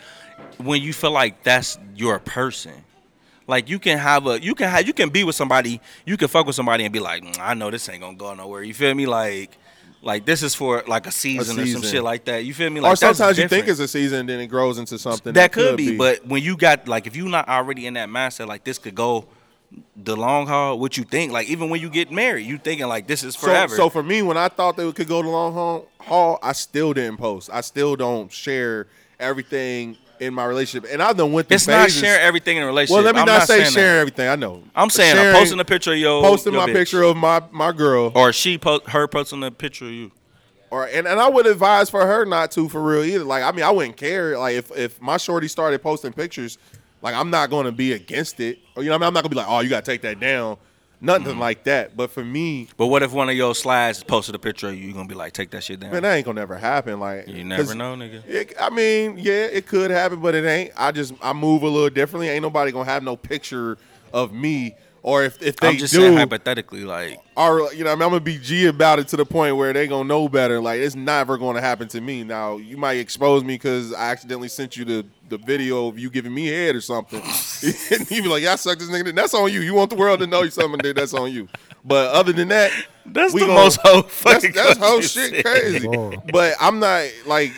when 0.57 0.81
you 0.81 0.93
feel 0.93 1.11
like 1.11 1.43
that's 1.43 1.77
your 1.95 2.19
person, 2.19 2.73
like 3.47 3.69
you 3.69 3.80
can 3.80 3.97
have 3.97 4.27
a, 4.27 4.41
you 4.41 4.53
can 4.55 4.69
have, 4.69 4.85
you 4.85 4.93
can 4.93 5.09
be 5.09 5.23
with 5.23 5.35
somebody, 5.35 5.81
you 6.05 6.18
can 6.18 6.27
fuck 6.27 6.45
with 6.45 6.55
somebody 6.55 6.84
and 6.84 6.93
be 6.93 6.99
like, 6.99 7.23
"Mm, 7.23 7.39
I 7.39 7.53
know 7.53 7.72
this 7.72 7.88
ain't 7.89 8.01
gonna 8.01 8.15
go 8.18 8.34
nowhere. 8.34 8.63
You 8.63 8.73
feel 8.73 8.93
me? 8.93 9.05
Like, 9.07 9.57
like 10.02 10.26
this 10.26 10.44
is 10.44 10.56
for 10.56 10.84
like 10.88 11.07
a 11.07 11.11
season, 11.11 11.60
or 11.60 11.65
some 11.65 11.82
shit 11.82 12.03
like 12.03 12.26
that. 12.26 12.44
You 12.44 12.53
feel 12.53 12.69
me? 12.69 12.80
Like 12.80 12.94
or 12.94 12.95
sometimes 12.95 13.38
you 13.38 13.48
think 13.48 13.68
it's 13.68 13.80
a 13.80 13.88
season 13.88 14.26
then 14.26 14.40
it 14.40 14.48
grows 14.48 14.78
into 14.78 14.98
something 14.98 15.34
that 15.34 15.52
could 15.52 15.78
be, 15.78 15.98
but 15.98 16.26
when 16.26 16.41
you 16.41 16.57
got 16.57 16.88
like 16.88 17.07
if 17.07 17.15
you're 17.15 17.30
not 17.30 17.48
already 17.48 17.86
in 17.86 17.94
that 17.95 18.10
mindset, 18.10 18.48
like 18.48 18.64
this 18.64 18.78
could 18.78 18.95
go 18.95 19.26
the 19.95 20.15
long 20.15 20.48
haul. 20.48 20.80
What 20.80 20.98
you 20.98 21.03
think? 21.03 21.32
Like 21.32 21.48
even 21.49 21.69
when 21.69 21.82
you 21.82 21.90
get 21.90 22.11
married, 22.11 22.45
you 22.45 22.57
thinking 22.57 22.88
like 22.88 23.07
this 23.07 23.23
is 23.23 23.36
forever. 23.36 23.76
so 23.76 23.90
for 23.90 24.03
me 24.03 24.22
when 24.22 24.38
I 24.38 24.48
thought 24.48 24.76
they 24.78 24.91
could 24.91 25.07
go 25.07 25.22
the 25.22 25.30
long 25.30 25.53
haul, 25.53 25.88
haul 25.99 26.40
I 26.41 26.53
still 26.53 26.94
didn't 26.94 27.18
post 27.18 27.49
I 27.52 27.61
still 27.61 27.95
don't 27.95 28.32
share 28.32 28.88
everything 29.19 29.98
in 30.22 30.34
my 30.35 30.45
relationship 30.45 30.89
and 30.93 31.02
I've 31.02 31.18
done 31.18 31.31
went 31.34 31.48
through 31.48 31.56
it's 31.56 31.68
not 31.68 31.89
sharing 31.89 32.22
everything 32.22 32.57
in 32.57 32.64
a 32.64 32.68
relationship. 32.68 32.93
well 32.95 33.03
let 33.03 33.15
me 33.15 33.22
I'm 33.22 33.26
not, 33.27 33.48
say 33.48 33.56
saying 33.56 33.64
that. 33.65 33.72
sharing 33.72 33.99
everything 34.02 34.27
I 34.30 34.35
know 34.35 34.64
I'm 34.76 34.89
saying 34.91 35.15
Sharing- 35.15 35.35
posting 35.35 35.60
a 35.60 35.65
picture 35.65 35.93
of 35.93 35.98
your 35.98 36.22
posting 36.23 36.53
your 36.53 36.61
my 36.65 36.72
bitch. 36.72 36.76
picture 36.76 37.02
of 37.03 37.18
my 37.18 37.41
my 37.52 37.72
girl 37.72 38.11
or 38.15 38.31
she 38.31 38.57
post 38.60 38.88
her 38.89 39.07
posting 39.07 39.43
a 39.43 39.49
picture 39.49 39.85
of 39.85 39.91
you. 39.91 40.11
or 40.69 40.85
and, 40.85 41.07
and 41.07 41.19
I 41.19 41.27
would 41.27 41.48
advise 41.48 41.89
for 41.89 42.06
her 42.06 42.23
not 42.26 42.52
to 42.52 42.69
for 42.69 42.81
real 42.81 43.03
either. 43.03 43.23
Like 43.23 43.43
I 43.43 43.52
mean 43.52 43.65
I 43.65 43.72
wouldn't 43.72 43.98
care. 43.98 44.38
Like 44.38 44.56
if 44.56 44.72
if 44.77 45.02
my 45.02 45.18
shorty 45.18 45.48
started 45.48 45.81
posting 45.81 46.14
pictures, 46.14 46.60
like 47.02 47.15
I'm 47.15 47.31
not 47.31 47.49
gonna 47.49 47.72
be 47.72 47.93
against 47.93 48.39
it. 48.39 48.60
Or 48.76 48.84
you 48.84 48.89
know 48.89 48.95
I 48.95 48.98
mean? 48.99 49.07
I'm 49.07 49.14
not 49.15 49.23
gonna 49.23 49.31
be 49.31 49.38
like, 49.38 49.48
oh 49.49 49.61
you 49.61 49.69
gotta 49.69 49.85
take 49.85 50.02
that 50.03 50.19
down. 50.19 50.57
Nothing 51.03 51.26
Mm-hmm. 51.34 51.40
like 51.40 51.64
that. 51.64 51.98
But 51.98 52.11
for 52.11 52.23
me, 52.23 52.68
But 52.78 52.88
what 52.88 53.02
if 53.02 53.11
one 53.11 53.28
of 53.28 53.36
your 53.36 53.56
slides 53.56 54.03
posted 54.03 54.36
a 54.36 54.40
picture 54.40 54.68
of 54.69 54.76
you? 54.76 54.88
You 54.88 54.94
gonna 54.94 55.07
be 55.07 55.15
like, 55.15 55.34
take 55.34 55.49
that 55.52 55.64
shit 55.64 55.80
down. 55.80 55.91
man, 55.91 56.03
that 56.03 56.14
ain't 56.15 56.26
gonna 56.26 56.40
never 56.40 56.57
happen. 56.57 56.99
Like 56.99 57.28
you 57.28 57.44
never 57.44 57.73
know, 57.73 57.95
nigga. 57.95 58.22
It, 58.28 58.53
I 58.60 58.69
mean, 58.69 59.18
yeah, 59.18 59.45
it 59.45 59.65
could 59.68 59.90
happen, 59.91 60.19
but 60.22 60.36
it 60.36 60.45
ain't. 60.45 60.72
I 60.78 60.91
just 60.91 61.14
I 61.22 61.34
move 61.34 61.64
a 61.64 61.68
little 61.68 61.90
differently. 61.90 62.30
Ain't 62.30 62.44
nobody 62.44 62.72
gonna 62.72 62.86
have 62.90 63.03
no 63.03 63.15
picture 63.18 63.78
of 64.14 64.32
me. 64.32 64.76
Or 65.03 65.23
if, 65.23 65.41
if 65.41 65.56
they 65.56 65.69
I'm 65.69 65.78
just 65.78 65.94
do, 65.94 66.02
saying 66.02 66.15
hypothetically, 66.18 66.84
like 66.86 67.19
or 67.36 67.73
you 67.73 67.84
know, 67.84 67.91
I 67.91 67.95
mean, 67.95 68.03
I'm 68.03 68.10
gonna 68.10 68.19
be 68.19 68.38
G 68.38 68.68
about 68.68 68.99
it 68.99 69.07
to 69.07 69.18
the 69.18 69.26
point 69.26 69.57
where 69.57 69.73
they 69.73 69.88
gonna 69.88 70.07
know 70.07 70.30
better. 70.30 70.61
Like 70.61 70.80
it's 70.80 70.94
never 70.95 71.40
gonna 71.40 71.60
happen 71.61 71.88
to 71.88 72.02
me. 72.02 72.23
Now 72.23 72.57
you 72.57 72.78
might 72.78 72.99
expose 72.99 73.44
me 73.44 73.56
because 73.56 73.94
I 73.94 74.11
accidentally 74.11 74.48
sent 74.48 74.78
you 74.78 74.86
the 74.86 75.06
the 75.30 75.40
video 75.40 75.88
of 75.88 75.98
you 75.98 76.11
giving 76.11 76.34
me 76.34 76.45
head 76.48 76.76
or 76.76 76.82
something. 76.82 77.19
and 77.91 78.11
you 78.11 78.22
be 78.22 78.28
like, 78.30 78.44
"Yeah, 78.44 78.53
I 78.53 78.56
sucked 78.57 78.80
this 78.80 78.90
nigga." 78.91 79.15
That's 79.15 79.34
on 79.34 79.52
you. 79.52 79.61
You 79.61 79.73
want 79.73 79.90
the 79.90 79.95
world 79.95 80.19
to 80.19 80.28
know 80.28 80.44
you 80.44 80.52
something? 80.52 80.78
Dude, 80.78 80.95
that's 80.98 81.15
on 81.15 81.32
you. 81.32 81.48
But 81.84 82.14
other 82.14 82.32
than 82.32 82.49
that, 82.49 82.72
that's 83.07 83.34
we 83.34 83.40
the 83.40 83.48
gonna- 83.48 83.60
most 83.60 83.80
hoe 83.82 84.03
that's, 84.03 84.14
fucking 84.22 84.52
that's 84.52 84.78
whole 84.78 85.02
shit 85.02 85.34
said. 85.34 85.44
crazy. 85.45 85.88
Lord. 85.88 86.22
But 86.32 86.53
I'm 86.60 86.80
not 86.80 87.07
like. 87.26 87.53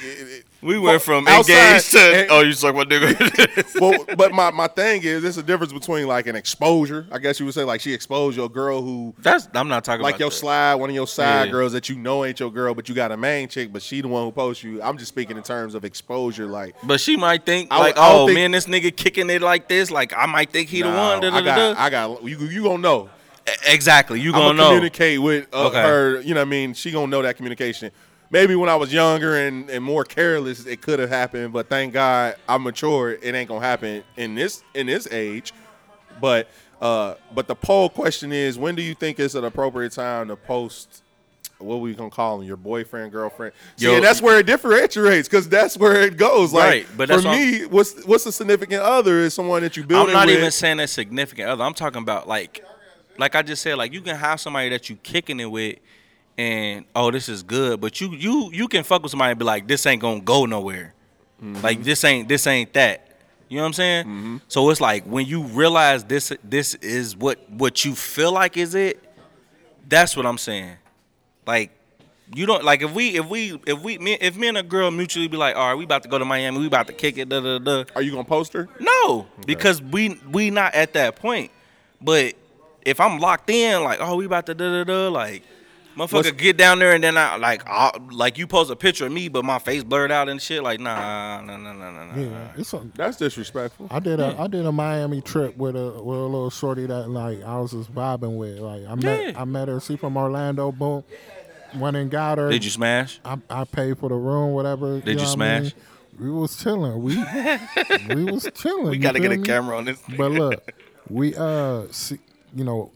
We 0.64 0.80
went 0.80 1.02
from 1.02 1.28
Outside- 1.28 1.54
engaged 1.54 1.92
to 1.92 2.00
and- 2.00 2.32
oh, 2.32 2.40
you 2.42 2.54
suck 2.54 2.76
my 2.76 2.84
nigga. 2.86 3.80
well, 3.82 4.06
but 4.18 4.32
my, 4.34 4.52
my 4.52 4.68
thing 4.68 5.04
is, 5.04 5.22
there's 5.24 5.38
a 5.38 5.44
difference 5.44 5.74
between 5.74 6.08
like 6.08 6.28
an 6.28 6.36
exposure. 6.36 7.06
I 7.12 7.20
guess 7.20 7.40
you 7.40 7.46
would 7.46 7.54
say 7.56 7.64
like 7.64 7.82
she 7.82 7.94
exposed 7.94 8.38
your 8.38 8.50
girl 8.50 8.82
who 8.82 9.14
That's 9.20 9.48
I'm 9.54 9.68
not 9.68 9.84
talking 9.84 10.04
like 10.04 10.20
your 10.20 10.30
that. 10.30 10.36
slide, 10.36 10.76
one 10.76 10.90
of 10.90 10.96
your 10.96 11.08
side 11.08 11.46
Yeah. 11.46 11.52
girls 11.52 11.74
that 11.74 11.90
you 11.90 11.96
know 11.98 12.24
ain't 12.26 12.40
your 12.40 12.52
girl, 12.52 12.74
but 12.74 12.88
you 12.90 12.96
got 12.96 13.12
a 13.12 13.18
main 13.18 13.48
chick, 13.50 13.74
but 13.74 13.82
she 13.82 14.02
the 14.02 14.08
one 14.08 14.24
who 14.26 14.32
posts 14.32 14.64
you. 14.64 14.82
I'm 14.82 14.98
just 14.98 15.10
speaking 15.10 15.38
in 15.38 15.44
terms 15.44 15.76
of 15.76 15.84
exposure. 15.86 16.46
Like, 16.48 16.76
But 16.84 17.00
she 17.02 17.18
might 17.18 17.46
think 17.46 17.68
I 17.72 17.80
like, 17.80 17.98
I 17.98 18.12
oh 18.14 18.26
think- 18.28 18.38
man, 18.38 18.52
this 18.52 18.66
nigga 18.66 18.96
kicking 18.96 19.30
it 19.30 19.42
like 19.42 19.68
this. 19.68 19.92
Like 19.92 20.14
I 20.16 20.26
might 20.26 20.52
think 20.52 20.70
he 20.70 20.82
the 20.82 20.90
one. 20.90 21.22
Da, 21.22 21.30
da, 21.30 21.36
I 21.38 21.42
got, 21.42 21.56
da. 21.76 21.82
I 21.82 21.90
got. 21.90 22.24
You 22.24 22.38
you 22.40 22.64
gonna 22.64 22.78
know. 22.78 23.10
exactly. 23.68 24.22
You 24.22 24.32
gonna 24.32 24.46
gonna 24.46 24.58
know. 24.58 24.68
communicate 24.70 25.22
with 25.22 25.48
uh, 25.54 25.68
Okay. 25.68 25.82
her. 25.82 26.22
You 26.22 26.34
know 26.34 26.40
what 26.42 26.48
I 26.48 26.50
mean? 26.50 26.74
She 26.74 26.92
gonna 26.92 27.08
know 27.08 27.22
that 27.22 27.36
communication. 27.36 27.92
Maybe 28.34 28.56
when 28.56 28.68
I 28.68 28.76
was 28.76 28.92
younger 28.92 29.38
and, 29.38 29.70
and 29.70 29.84
more 29.84 30.04
careless, 30.04 30.66
it 30.66 30.82
could 30.82 30.98
have 30.98 31.10
happened. 31.10 31.54
But 31.54 31.70
thank 31.70 31.94
God 31.94 32.36
I'm 32.50 32.64
mature. 32.64 33.12
It 33.12 33.36
ain't 33.36 33.48
gonna 33.48 33.64
happen 33.64 34.04
in 34.18 34.34
this 34.34 34.64
in 34.74 34.88
this 34.88 35.08
age. 35.12 35.54
But 36.20 36.50
uh, 36.82 37.14
but 37.36 37.48
the 37.48 37.54
poll 37.54 37.90
question 37.90 38.34
is: 38.34 38.58
When 38.58 38.74
do 38.74 38.82
you 38.82 38.96
think 38.96 39.20
is 39.20 39.36
an 39.36 39.44
appropriate 39.44 39.92
time 39.92 40.30
to 40.30 40.36
post? 40.36 41.04
What 41.60 41.76
we 41.76 41.94
gonna 41.94 42.10
call 42.10 42.40
them? 42.40 42.48
Your 42.48 42.58
boyfriend, 42.58 43.12
girlfriend? 43.12 43.54
Yo- 43.78 43.94
and 43.94 44.04
that's 44.04 44.20
where 44.20 44.40
it 44.40 44.48
differentiates 44.48 45.30
because 45.30 45.48
that's 45.48 45.78
where 45.78 46.02
it 46.02 46.18
goes. 46.18 46.52
Like, 46.52 46.64
Right, 46.64 46.88
but 46.98 47.10
for 47.10 47.22
me, 47.22 47.68
what's 47.68 48.04
what's 48.04 48.26
a 48.26 48.32
significant 48.32 48.82
other 48.82 49.20
is 49.20 49.36
someone 49.36 49.62
that 49.62 49.78
you 49.78 49.84
build. 49.84 50.08
I'm 50.08 50.14
not 50.14 50.26
with. 50.26 50.38
even 50.38 50.50
saying 50.50 50.78
that 50.78 50.90
significant 50.90 51.50
other. 51.50 51.64
I'm 51.64 51.76
talking 51.76 52.02
about 52.02 52.28
like, 52.28 52.66
like 53.20 53.36
I 53.36 53.44
just 53.44 53.62
said, 53.62 53.78
like 53.78 53.94
you 53.94 54.02
can 54.02 54.16
have 54.16 54.40
somebody 54.40 54.70
that 54.70 54.90
you 54.90 54.96
kicking 54.96 55.40
it 55.40 55.52
with, 55.52 55.78
and 56.38 56.86
oh, 56.96 57.12
this 57.12 57.30
is 57.30 57.44
good. 57.44 57.80
But 57.82 58.02
you 58.02 58.14
you 58.14 58.50
you 58.52 58.68
can 58.68 58.84
fuck 58.84 59.02
with 59.04 59.12
somebody 59.12 59.32
and 59.32 59.40
be 59.40 59.46
like, 59.46 59.68
this 59.68 59.86
ain't 59.86 60.02
gonna 60.02 60.22
go 60.22 60.46
nowhere. 60.46 60.94
Like 61.62 61.84
this 61.84 62.04
ain't 62.04 62.28
this 62.30 62.48
ain't 62.48 62.74
that. 62.74 63.18
You 63.50 63.58
know 63.58 63.64
what 63.64 63.68
I'm 63.68 63.74
saying? 63.74 64.42
So 64.48 64.70
it's 64.70 64.80
like 64.82 65.04
when 65.06 65.26
you 65.26 65.44
realize 65.44 66.04
this 66.06 66.32
this 66.44 66.76
is 66.76 67.16
what 67.18 67.50
what 67.52 67.84
you 67.84 67.96
feel 67.96 68.32
like 68.32 68.58
is 68.58 68.76
it. 68.76 69.04
That's 69.88 70.16
what 70.16 70.26
I'm 70.26 70.38
saying. 70.38 70.78
Like 71.46 71.72
you 72.34 72.46
don't 72.46 72.64
like 72.64 72.82
if 72.82 72.94
we 72.94 73.10
if 73.18 73.28
we 73.28 73.60
if 73.68 73.82
we 73.82 73.98
me, 73.98 74.14
if 74.22 74.38
me 74.38 74.48
and 74.48 74.58
a 74.58 74.64
girl 74.64 74.90
mutually 74.90 75.28
be 75.28 75.38
like, 75.38 75.56
all 75.56 75.68
right, 75.68 75.76
we 75.76 75.84
about 75.84 76.04
to 76.04 76.10
go 76.10 76.18
to 76.18 76.26
Miami, 76.26 76.58
we 76.60 76.68
about 76.68 76.88
to 76.88 76.94
kick 76.94 77.18
it, 77.18 77.30
da 77.30 77.42
da 77.42 77.60
da. 77.60 77.84
Are 77.96 78.02
you 78.02 78.12
gonna 78.12 78.24
post 78.24 78.54
her? 78.54 78.70
No, 78.80 79.28
because 79.46 79.82
we 79.82 80.20
we 80.32 80.50
not 80.50 80.74
at 80.74 80.94
that 80.94 81.18
point. 81.18 81.52
But 82.02 82.36
if 82.86 83.00
I'm 83.00 83.20
locked 83.20 83.50
in, 83.50 83.84
like, 83.84 84.00
oh, 84.02 84.16
we 84.16 84.26
about 84.26 84.46
to 84.48 84.56
da 84.56 84.84
da 84.84 84.84
da, 84.84 85.10
like, 85.10 85.44
motherfucker, 85.96 86.38
get 86.38 86.58
down 86.58 86.80
there 86.80 86.94
and 86.94 87.04
then 87.04 87.18
I 87.18 87.36
like, 87.38 87.64
i 87.68 87.92
like 88.12 88.38
you 88.38 88.48
post 88.48 88.72
a 88.72 88.76
picture 88.76 89.06
of 89.06 89.12
me, 89.12 89.28
but 89.28 89.46
my 89.46 89.60
face 89.60 89.84
blurred 89.84 90.12
out 90.12 90.30
and 90.30 90.42
shit. 90.42 90.64
Like, 90.64 90.80
nah, 90.80 91.42
nah, 91.42 91.58
nah, 91.58 91.74
nah, 91.74 91.92
nah, 91.92 92.06
nah. 92.06 92.20
Yeah, 92.22 92.52
it's 92.58 92.74
a, 92.74 92.82
That's 92.96 93.18
disrespectful. 93.18 93.88
I 93.92 94.00
did 94.00 94.20
a 94.20 94.36
I 94.40 94.48
did 94.48 94.66
a 94.66 94.72
Miami 94.72 95.22
trip 95.22 95.58
with 95.58 95.76
a 95.76 95.92
with 96.02 96.18
a 96.18 96.24
little 96.24 96.50
shorty 96.50 96.86
that 96.86 97.10
like 97.10 97.44
I 97.44 97.60
was 97.60 97.72
just 97.72 97.94
vibing 97.94 98.38
with. 98.38 98.60
Like 98.60 98.84
I 98.88 98.96
met 98.96 99.34
Yeah. 99.34 99.42
I 99.42 99.46
met 99.46 99.68
her. 99.68 99.80
She 99.80 99.96
from 99.98 100.18
Orlando. 100.18 100.72
Boom. 100.72 101.04
Went 101.76 101.98
and 101.98 102.12
got 102.12 102.38
her. 102.38 102.50
Did 102.50 102.64
you 102.64 102.70
smash? 102.70 103.20
I, 103.26 103.38
I 103.50 103.64
paid 103.64 103.98
for 103.98 104.10
the 104.10 104.16
room, 104.16 104.52
whatever. 104.54 105.00
Did 105.00 105.08
you 105.08 105.16
know 105.16 105.24
what 105.24 105.42
I 105.42 105.60
mean? 105.62 105.70
smash? 105.72 105.84
We 106.20 106.30
was 106.30 106.56
chilling. 106.62 107.02
We 107.02 107.18
we 108.16 108.24
was 108.26 108.48
chilling. 108.54 108.90
We 108.90 108.98
gotta 109.00 109.20
get 109.20 109.32
a 109.32 109.38
me? 109.38 109.46
camera 109.46 109.78
on 109.78 109.86
this. 109.86 110.00
But 110.16 110.32
look, 110.32 110.72
we 111.10 111.36
uh, 111.36 111.84
see, 111.92 112.20
you 112.56 112.64
know, 112.64 112.92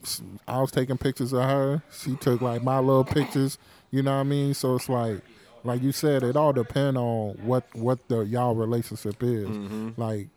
I 0.47 0.59
was 0.61 0.71
taking 0.71 0.97
pictures 0.97 1.33
of 1.33 1.43
her. 1.43 1.81
She 1.91 2.15
took 2.15 2.41
like 2.41 2.63
my 2.63 2.79
little 2.79 3.03
pictures. 3.03 3.57
You 3.91 4.03
know 4.03 4.11
what 4.13 4.19
I 4.21 4.23
mean? 4.23 4.53
So 4.53 4.75
it's 4.75 4.89
like, 4.89 5.21
like 5.63 5.81
you 5.81 5.91
said, 5.91 6.23
it 6.23 6.35
all 6.35 6.53
depend 6.53 6.97
on 6.97 7.35
what 7.43 7.63
what 7.73 8.07
the 8.07 8.19
y'all 8.21 8.55
relationship 8.55 9.21
is. 9.23 9.47
Mm-hmm. 9.47 9.89
Like, 9.99 10.27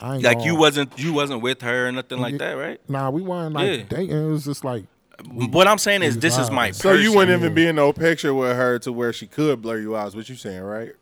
I 0.00 0.14
ain't 0.16 0.24
Like 0.24 0.38
gonna- 0.38 0.46
you 0.50 0.56
wasn't 0.56 0.98
you 0.98 1.12
wasn't 1.12 1.42
with 1.42 1.62
her 1.62 1.88
or 1.88 1.92
nothing 1.92 2.18
like 2.18 2.32
Yeah. 2.32 2.38
that, 2.38 2.52
right? 2.54 2.80
Nah, 2.90 3.10
we 3.10 3.22
weren't 3.22 3.54
like 3.54 3.66
Yeah. 3.78 3.84
dating. 3.88 4.10
It 4.26 4.28
was 4.30 4.44
just 4.44 4.64
like 4.64 4.84
what 5.30 5.66
I'm 5.66 5.78
saying 5.78 6.02
is 6.02 6.16
we 6.16 6.20
this 6.20 6.36
is 6.38 6.50
my 6.50 6.70
vibing. 6.70 6.74
So 6.74 6.92
you 6.92 7.14
wouldn't 7.14 7.40
even 7.40 7.54
be 7.54 7.66
in 7.66 7.76
no 7.76 7.92
picture 7.92 8.34
with 8.34 8.54
her 8.56 8.78
to 8.80 8.92
where 8.92 9.12
she 9.14 9.26
could 9.26 9.62
blur 9.62 9.78
you 9.78 9.96
out. 9.96 10.08
Is 10.08 10.16
what 10.16 10.28
you 10.28 10.36
saying, 10.36 10.62
right? 10.62 10.92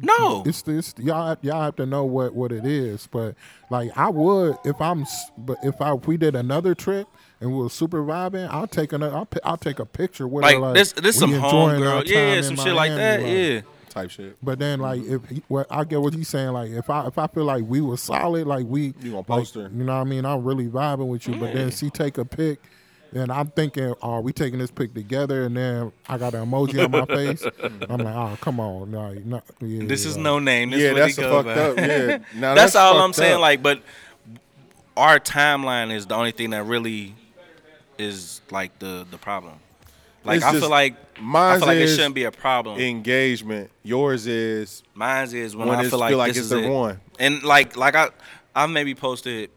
No. 0.00 0.42
it's 0.46 0.62
this 0.62 0.94
y'all 0.98 1.36
y'all 1.42 1.62
have 1.62 1.76
to 1.76 1.86
know 1.86 2.04
what 2.04 2.34
what 2.34 2.52
it 2.52 2.64
is. 2.64 3.06
But 3.10 3.34
like 3.70 3.90
I 3.96 4.08
would 4.08 4.56
if 4.64 4.80
I'm 4.80 5.04
but 5.38 5.58
if 5.62 5.80
I 5.80 5.94
if 5.94 6.06
we 6.06 6.16
did 6.16 6.34
another 6.34 6.74
trip 6.74 7.06
and 7.40 7.50
we 7.52 7.58
were 7.58 7.70
super 7.70 8.02
vibing, 8.02 8.48
I'll 8.50 8.66
take 8.66 8.92
another 8.92 9.16
I'll, 9.16 9.28
I'll 9.44 9.56
take 9.56 9.78
a 9.78 9.86
picture 9.86 10.26
with 10.26 10.42
Like, 10.42 10.54
her. 10.54 10.60
Like 10.60 10.74
this 10.74 10.92
this 10.92 11.16
we 11.16 11.20
some 11.20 11.34
enjoying 11.34 11.82
our 11.82 12.02
homegirl, 12.02 12.06
yeah, 12.06 12.40
some 12.40 12.56
shit 12.56 12.74
like 12.74 12.92
that, 12.92 13.20
Miami, 13.20 13.54
yeah. 13.54 13.60
Type 13.90 14.10
shit. 14.10 14.38
But 14.42 14.58
then, 14.58 14.80
like, 14.80 15.02
if 15.02 15.22
he, 15.28 15.42
what 15.48 15.66
I 15.68 15.84
get 15.84 16.00
what 16.00 16.14
he's 16.14 16.26
saying, 16.28 16.52
like, 16.52 16.70
if 16.70 16.88
I 16.88 17.06
if 17.08 17.18
I 17.18 17.26
feel 17.26 17.44
like 17.44 17.64
we 17.66 17.82
were 17.82 17.98
solid, 17.98 18.46
like 18.46 18.64
we, 18.66 18.94
You 19.02 19.10
gonna 19.12 19.24
like, 19.28 19.52
her. 19.52 19.70
you 19.70 19.84
know 19.84 19.94
what 19.94 20.00
I 20.00 20.04
mean? 20.04 20.24
I'm 20.24 20.42
really 20.42 20.66
vibing 20.66 21.08
with 21.08 21.28
you. 21.28 21.36
But 21.36 21.52
then 21.52 21.70
she 21.70 21.90
take 21.90 22.16
a 22.16 22.24
pic, 22.24 22.58
and 23.12 23.30
I'm 23.30 23.48
thinking, 23.48 23.94
are 24.02 24.20
we 24.20 24.32
taking 24.32 24.58
this 24.58 24.70
pic 24.70 24.94
together? 24.94 25.44
And 25.44 25.56
then 25.56 25.92
I 26.08 26.16
got 26.18 26.34
an 26.34 26.46
emoji 26.46 26.82
on 26.84 26.90
my 26.90 27.04
face. 27.06 27.44
I'm 27.88 27.98
like, 27.98 28.14
oh, 28.14 28.36
come 28.40 28.58
on, 28.60 28.90
no, 28.90 29.12
no 29.12 29.42
yeah, 29.60 29.86
This 29.86 30.06
is 30.06 30.16
like- 30.16 30.22
no 30.24 30.38
name. 30.38 30.70
This 30.70 30.80
yeah, 30.80 30.92
what 30.92 30.98
that's 30.98 31.16
he 31.16 31.22
a 31.22 31.26
go 31.26 31.42
fucked 31.42 31.56
by. 31.56 31.62
up. 31.62 31.76
Yeah, 31.76 32.18
now, 32.40 32.54
that's, 32.54 32.74
all 32.74 32.98
I'm 33.00 33.12
saying. 33.12 33.34
up. 33.34 33.40
Like, 33.40 33.62
but 33.62 33.82
our 34.96 35.18
timeline 35.20 35.92
is 35.92 36.06
the 36.06 36.14
only 36.14 36.32
thing 36.32 36.50
that 36.50 36.64
really 36.64 37.14
is 37.98 38.40
like 38.50 38.78
the 38.78 39.06
the 39.10 39.18
problem. 39.18 39.54
Like 40.24 40.36
It's 40.36 40.44
I 40.44 40.50
just- 40.52 40.62
feel 40.62 40.70
like 40.70 40.96
I 41.16 41.20
mine's 41.20 41.58
feel 41.60 41.68
like 41.68 41.76
it 41.76 41.82
is 41.82 41.94
shouldn't 41.96 42.14
be 42.14 42.24
a 42.24 42.30
problem. 42.32 42.78
engagement. 42.80 43.70
Yours 43.82 44.26
is 44.26 44.82
Mine's 44.94 45.34
is 45.34 45.54
when, 45.54 45.68
when 45.68 45.78
I 45.78 45.82
it's 45.82 45.90
feel 45.90 45.98
like, 45.98 46.10
feel 46.10 46.18
like 46.18 46.28
this 46.30 46.36
it's 46.38 46.44
is 46.44 46.50
the 46.50 46.62
it. 46.64 46.68
one. 46.70 47.00
And 47.18 47.42
like 47.42 47.76
like 47.76 47.94
I 47.94 48.08
I 48.54 48.66
maybe 48.66 48.94
posted 48.94 49.50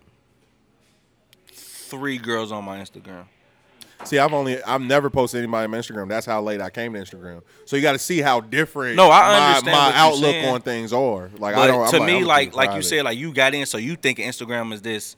three 1.54 2.18
girls 2.18 2.52
on 2.52 2.64
my 2.66 2.80
Instagram. 2.80 3.26
See, 4.04 4.20
I've 4.20 4.34
only 4.34 4.62
I've 4.62 4.82
never 4.82 5.10
posted 5.10 5.40
anybody 5.40 5.66
on 5.74 5.80
Instagram. 5.80 6.08
That's 6.10 6.26
how 6.28 6.42
late 6.42 6.62
I 6.62 6.70
came 6.70 6.94
to 6.94 7.00
Instagram. 7.00 7.42
So 7.66 7.76
you 7.76 7.82
got 7.82 7.94
to 7.94 8.00
see 8.00 8.20
how 8.22 8.40
different. 8.42 8.96
No, 8.98 9.10
I 9.10 9.22
my, 9.22 9.48
understand 9.48 9.78
my 9.78 9.88
you're 9.88 9.96
outlook 9.98 10.32
saying. 10.32 10.54
on 10.54 10.62
things 10.62 10.94
are. 10.94 11.30
Like 11.40 11.56
But 11.56 11.62
I 11.62 11.68
don't. 11.68 11.90
To 11.90 12.00
me, 12.02 12.04
I'm 12.06 12.10
gonna 12.20 12.26
like 12.28 12.54
like 12.56 12.76
you 12.76 12.82
said, 12.84 13.04
like 13.06 13.18
you 13.18 13.34
got 13.34 13.56
in, 13.56 13.66
so 13.66 13.78
you 13.80 13.96
think 13.96 14.20
Instagram 14.20 14.74
is 14.74 14.82
this 14.84 15.16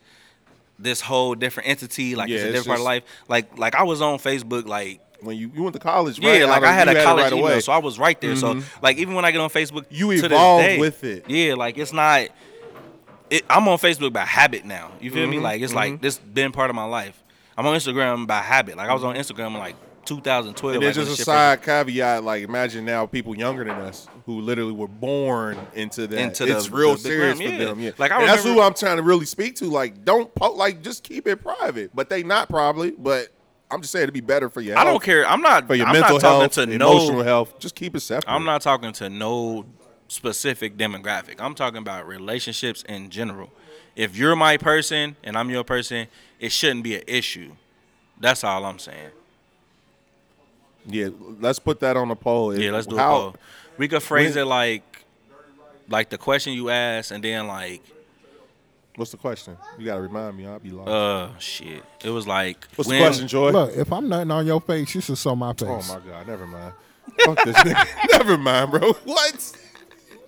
this 0.79 1.01
whole 1.01 1.33
different 1.35 1.67
entity, 1.69 2.15
like 2.15 2.29
it's 2.29 2.39
Yeah, 2.41 2.47
a 2.47 2.49
it's 2.51 2.59
different 2.59 2.67
part 2.67 2.79
of 2.79 2.85
life. 2.85 3.03
Like 3.27 3.57
like 3.57 3.75
I 3.75 3.83
was 3.83 4.01
on 4.01 4.19
Facebook, 4.19 4.67
like 4.67 5.01
when 5.21 5.35
you, 5.35 5.51
you 5.53 5.63
went 5.63 5.73
to 5.73 5.79
college, 5.79 6.19
yeah, 6.19 6.45
like 6.45 6.61
don't- 6.61 6.69
I 6.69 6.73
had 6.73 6.87
a 6.87 6.91
it 6.91 7.03
college 7.03 7.23
right 7.23 7.33
email, 7.33 7.45
away. 7.47 7.59
so 7.61 7.71
I 7.73 7.79
was 7.79 7.97
right 7.99 8.21
there. 8.21 8.35
So 8.35 8.61
like 8.81 8.97
even 8.97 9.15
when 9.15 9.25
I 9.25 9.31
get 9.31 9.41
on 9.41 9.49
Facebook, 9.49 9.85
You 9.89 10.09
to 10.11 10.21
this 10.21 10.25
evolved 10.25 10.63
day, 10.63 10.79
with 10.79 11.03
it. 11.03 11.27
Yeah, 11.29 11.55
like 11.55 11.77
it's 11.77 11.91
not. 11.91 12.27
It, 13.29 13.43
I'm 13.49 13.67
on 13.67 13.77
Facebook 13.79 14.13
by 14.13 14.21
habit 14.21 14.63
now. 14.63 14.91
You 15.01 15.11
feel 15.11 15.23
Mm-hmm, 15.23 15.31
me? 15.31 15.39
Like 15.39 15.61
it's 15.61 15.73
like 15.73 15.99
this 15.99 16.17
been 16.19 16.51
part 16.53 16.69
of 16.69 16.75
my 16.77 16.85
life. 16.85 17.21
I'm 17.57 17.65
on 17.65 17.75
Instagram 17.75 18.27
by 18.27 18.41
habit. 18.41 18.77
Like 18.77 18.89
I 18.89 18.93
was 18.93 19.03
on 19.03 19.15
Instagram 19.15 19.47
in 19.47 19.53
like 19.53 19.75
2012. 20.05 20.75
And 20.75 20.85
like, 20.85 20.93
just 20.95 21.19
a 21.19 21.23
side 21.23 21.61
caviat, 21.63 22.23
like 22.23 22.43
imagine 22.43 22.85
now 22.85 23.05
people 23.05 23.35
younger 23.35 23.63
than 23.63 23.75
us 23.75 24.07
who 24.25 24.39
literally 24.41 24.71
were 24.71 24.87
born 24.87 25.57
into 25.73 26.07
that. 26.07 26.19
Into 26.19 26.45
the- 26.45 26.57
it's 26.57 26.69
real 26.69 26.91
the- 26.91 26.95
the 26.95 27.01
serious 27.09 27.37
gram, 27.39 27.49
for 27.49 27.55
yeah. 27.57 27.65
them. 27.65 27.79
Yeah, 27.79 27.91
Like, 27.97 28.11
I 28.11 28.19
and 28.19 28.29
that's 28.29 28.43
who 28.43 28.61
I'm 28.61 28.73
trying 28.73 28.97
to 28.97 29.03
really 29.03 29.25
speak 29.25 29.55
to. 29.57 29.65
Like, 29.65 30.05
don't 30.05 30.33
po- 30.35 30.53
like 30.53 30.81
just 30.81 31.03
keep 31.03 31.27
it 31.27 31.37
private. 31.43 31.91
But 31.95 32.09
they 32.09 32.23
not 32.23 32.47
probably. 32.47 32.91
But 32.91 33.29
I'm 33.69 33.81
just 33.81 33.91
saying 33.91 34.03
it'd 34.03 34.13
be 34.13 34.21
better 34.21 34.49
for 34.49 34.61
you. 34.61 34.75
I 34.75 34.83
don't 34.85 35.03
care. 35.03 35.27
I'm 35.27 35.41
not. 35.41 35.67
for 35.67 35.75
your 35.75 35.87
I'm 35.87 35.93
mental 35.93 36.13
not 36.15 36.21
talking 36.21 36.39
health, 36.41 36.51
to 36.53 36.61
emotional 36.71 37.17
no. 37.17 37.23
health. 37.23 37.59
Just 37.59 37.75
keep 37.75 37.95
it 37.95 37.99
separate. 37.99 38.31
I'm 38.31 38.45
not 38.45 38.61
talking 38.61 38.93
to 38.93 39.09
no 39.09 39.65
specific 40.07 40.77
demographic. 40.77 41.35
I'm 41.39 41.53
talking 41.53 41.79
about 41.79 42.07
relationships 42.07 42.83
in 42.83 43.09
general. 43.09 43.49
If 43.95 44.15
you're 44.15 44.35
my 44.35 44.55
person 44.57 45.15
and 45.23 45.35
I'm 45.37 45.49
your 45.49 45.63
person, 45.65 46.07
it 46.39 46.51
shouldn't 46.51 46.83
be 46.83 46.95
an 46.95 47.03
issue. 47.07 47.51
That's 48.19 48.43
all 48.43 48.65
I'm 48.65 48.79
saying. 48.79 49.09
Yeah, 50.85 51.09
let's 51.39 51.59
put 51.59 51.79
that 51.81 51.97
on 51.97 52.07
the 52.07 52.15
poll. 52.15 52.57
Yeah, 52.57 52.71
let's 52.71 52.87
do 52.87 52.95
How- 52.97 53.15
a 53.15 53.19
poll. 53.19 53.35
We 53.77 53.87
could 53.87 54.01
phrase 54.01 54.35
when- 54.35 54.45
it 54.45 54.47
like, 54.47 55.05
like 55.89 56.09
the 56.09 56.17
question 56.17 56.53
you 56.53 56.69
asked, 56.69 57.11
and 57.11 57.23
then 57.23 57.47
like, 57.47 57.81
What's 58.95 59.11
the 59.11 59.17
question? 59.17 59.55
You 59.77 59.85
gotta 59.85 60.01
remind 60.01 60.35
me. 60.35 60.47
I'll 60.47 60.57
be 60.57 60.71
lost. 60.71 60.89
uh, 60.89 61.37
shit. 61.37 61.83
It 62.03 62.09
was 62.09 62.25
like, 62.25 62.65
What's 62.75 62.87
when- 62.89 62.99
the 62.99 63.05
question, 63.05 63.27
Joy? 63.27 63.51
Look, 63.51 63.75
if 63.75 63.93
I'm 63.93 64.09
nothing 64.09 64.31
on 64.31 64.47
your 64.47 64.59
face, 64.59 64.95
you 64.95 65.01
should 65.01 65.19
show 65.19 65.35
my 65.35 65.53
face. 65.53 65.67
Oh 65.69 65.99
my 65.99 65.99
god, 66.11 66.25
never 66.27 66.47
mind. 66.47 66.73
Fuck 67.23 67.43
this 67.45 67.55
nigga. 67.57 68.11
never 68.17 68.37
mind, 68.39 68.71
bro. 68.71 68.79
What? 69.03 69.53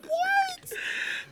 What? 0.04 0.74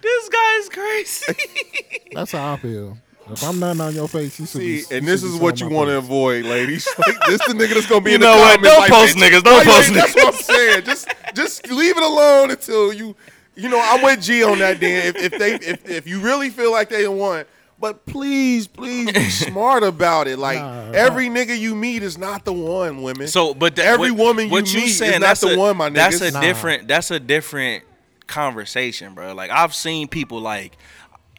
This 0.01 0.29
guy's 0.29 0.69
crazy. 0.69 1.33
That's 2.13 2.31
how 2.31 2.53
I 2.53 2.57
feel. 2.57 2.97
If 3.29 3.43
I'm 3.43 3.59
nothing 3.59 3.81
on 3.81 3.93
your 3.93 4.07
face, 4.07 4.39
you 4.39 4.45
should 4.45 4.61
See, 4.61 4.83
be. 4.89 4.95
and 4.97 5.07
this 5.07 5.21
is 5.23 5.35
what 5.35 5.59
you 5.59 5.67
want 5.69 5.89
to 5.89 5.97
avoid, 5.97 6.45
ladies. 6.45 6.87
Like, 6.97 7.19
this 7.27 7.45
the 7.45 7.53
nigga 7.53 7.73
that's 7.73 7.87
gonna 7.87 8.01
be 8.01 8.11
You 8.11 8.15
in 8.15 8.21
the 8.21 8.27
know 8.27 8.37
what? 8.37 8.55
comments. 8.61 8.69
Don't 8.69 8.79
like, 8.79 8.91
post 8.91 9.17
niggas. 9.17 9.43
Don't 9.43 9.53
why 9.53 9.63
post 9.65 9.85
ain't- 9.87 9.95
That's 9.95 10.15
what 10.15 10.27
I'm 10.35 10.41
saying. 10.41 10.83
Just, 10.85 11.07
just 11.35 11.67
leave 11.71 11.97
it 11.97 12.03
alone 12.03 12.51
until 12.51 12.93
you, 12.93 13.15
you 13.55 13.69
know, 13.69 13.79
I'm 13.83 14.01
with 14.01 14.21
G 14.21 14.43
on 14.43 14.59
that. 14.59 14.79
Dan, 14.79 15.07
if, 15.07 15.15
if 15.17 15.39
they, 15.39 15.55
if, 15.55 15.89
if 15.89 16.07
you 16.07 16.19
really 16.21 16.49
feel 16.49 16.71
like 16.71 16.89
they 16.89 17.07
want, 17.07 17.47
but 17.79 18.05
please, 18.07 18.65
please 18.67 19.11
be 19.11 19.29
smart 19.29 19.83
about 19.83 20.27
it. 20.27 20.39
Like 20.39 20.59
Nah, 20.59 20.91
every 20.93 21.27
nigga 21.27 21.57
you 21.57 21.75
meet 21.75 22.01
is 22.03 22.17
not 22.17 22.43
the 22.45 22.53
one. 22.53 23.01
Women. 23.03 23.27
So, 23.27 23.53
but 23.53 23.75
that, 23.75 23.85
Every 23.85 24.09
what, 24.11 24.19
woman 24.27 24.45
you 24.45 24.51
what 24.51 24.63
meet 24.63 24.73
you 24.73 24.81
is 24.83 24.99
not 25.01 25.19
that's 25.21 25.41
the 25.41 25.53
a, 25.53 25.57
one, 25.57 25.77
my 25.77 25.89
nigga. 25.89 25.93
That's 25.95 26.21
a 26.21 26.31
Nah. 26.31 26.41
different. 26.41 26.87
That's 26.87 27.11
a 27.11 27.19
different 27.19 27.83
conversation, 28.25 29.13
bro. 29.13 29.33
Like 29.33 29.51
I've 29.51 29.73
seen 29.73 30.07
people 30.07 30.39
like. 30.39 30.77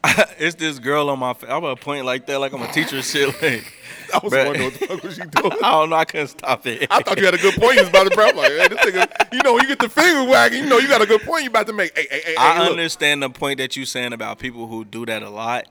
it's 0.39 0.55
this 0.55 0.79
girl 0.79 1.11
on 1.11 1.19
my. 1.19 1.35
fa- 1.35 1.53
I'm 1.53 1.63
gonna 1.63 1.77
point 1.77 2.05
like 2.05 2.27
that, 2.27 2.39
like 2.39 2.53
I'm 2.53 2.63
a 2.63 2.71
teacher. 2.73 3.03
Shit, 3.03 3.29
like 3.43 3.65
I 4.15 4.21
was 4.23 4.33
bruh. 4.33 4.47
wondering 4.47 4.65
what 4.71 4.81
the 4.81 4.87
fuck 4.87 5.03
was 5.03 5.19
you 5.19 5.25
doing. 5.27 5.53
I 5.63 5.71
don't 5.73 5.91
know. 5.91 5.97
I 5.97 6.05
couldn't 6.05 6.29
stop 6.29 6.67
it. 6.67 6.87
I 6.91 7.03
thought 7.03 7.19
you 7.19 7.25
had 7.25 7.35
a 7.35 7.39
good 7.39 7.55
point. 7.55 7.75
You 7.75 7.81
was 7.83 7.89
about 7.89 8.05
to 8.09 8.15
bro. 8.15 8.29
I'm 8.29 8.37
like, 8.37 8.53
hey, 8.53 8.69
this 8.69 8.79
nigga, 8.79 9.33
you 9.33 9.43
know, 9.43 9.55
when 9.55 9.63
you 9.63 9.69
get 9.69 9.81
the 9.81 9.89
finger 9.89 10.31
wagging, 10.31 10.63
you 10.63 10.69
know, 10.69 10.79
you 10.79 10.89
got 10.89 11.03
a 11.03 11.07
good 11.07 11.23
point 11.23 11.43
you 11.45 11.51
about 11.51 11.67
to 11.67 11.73
make. 11.73 11.97
Hey, 11.99 12.07
hey, 12.11 12.21
hey, 12.25 12.35
I 12.39 12.65
hey, 12.65 12.71
understand 12.71 13.23
the 13.23 13.31
point 13.31 13.59
that 13.59 13.77
you're 13.77 13.87
saying 13.87 14.13
about 14.13 14.39
people 14.39 14.67
who 14.69 14.85
do 14.85 15.05
that 15.07 15.23
a 15.23 15.31
lot. 15.31 15.67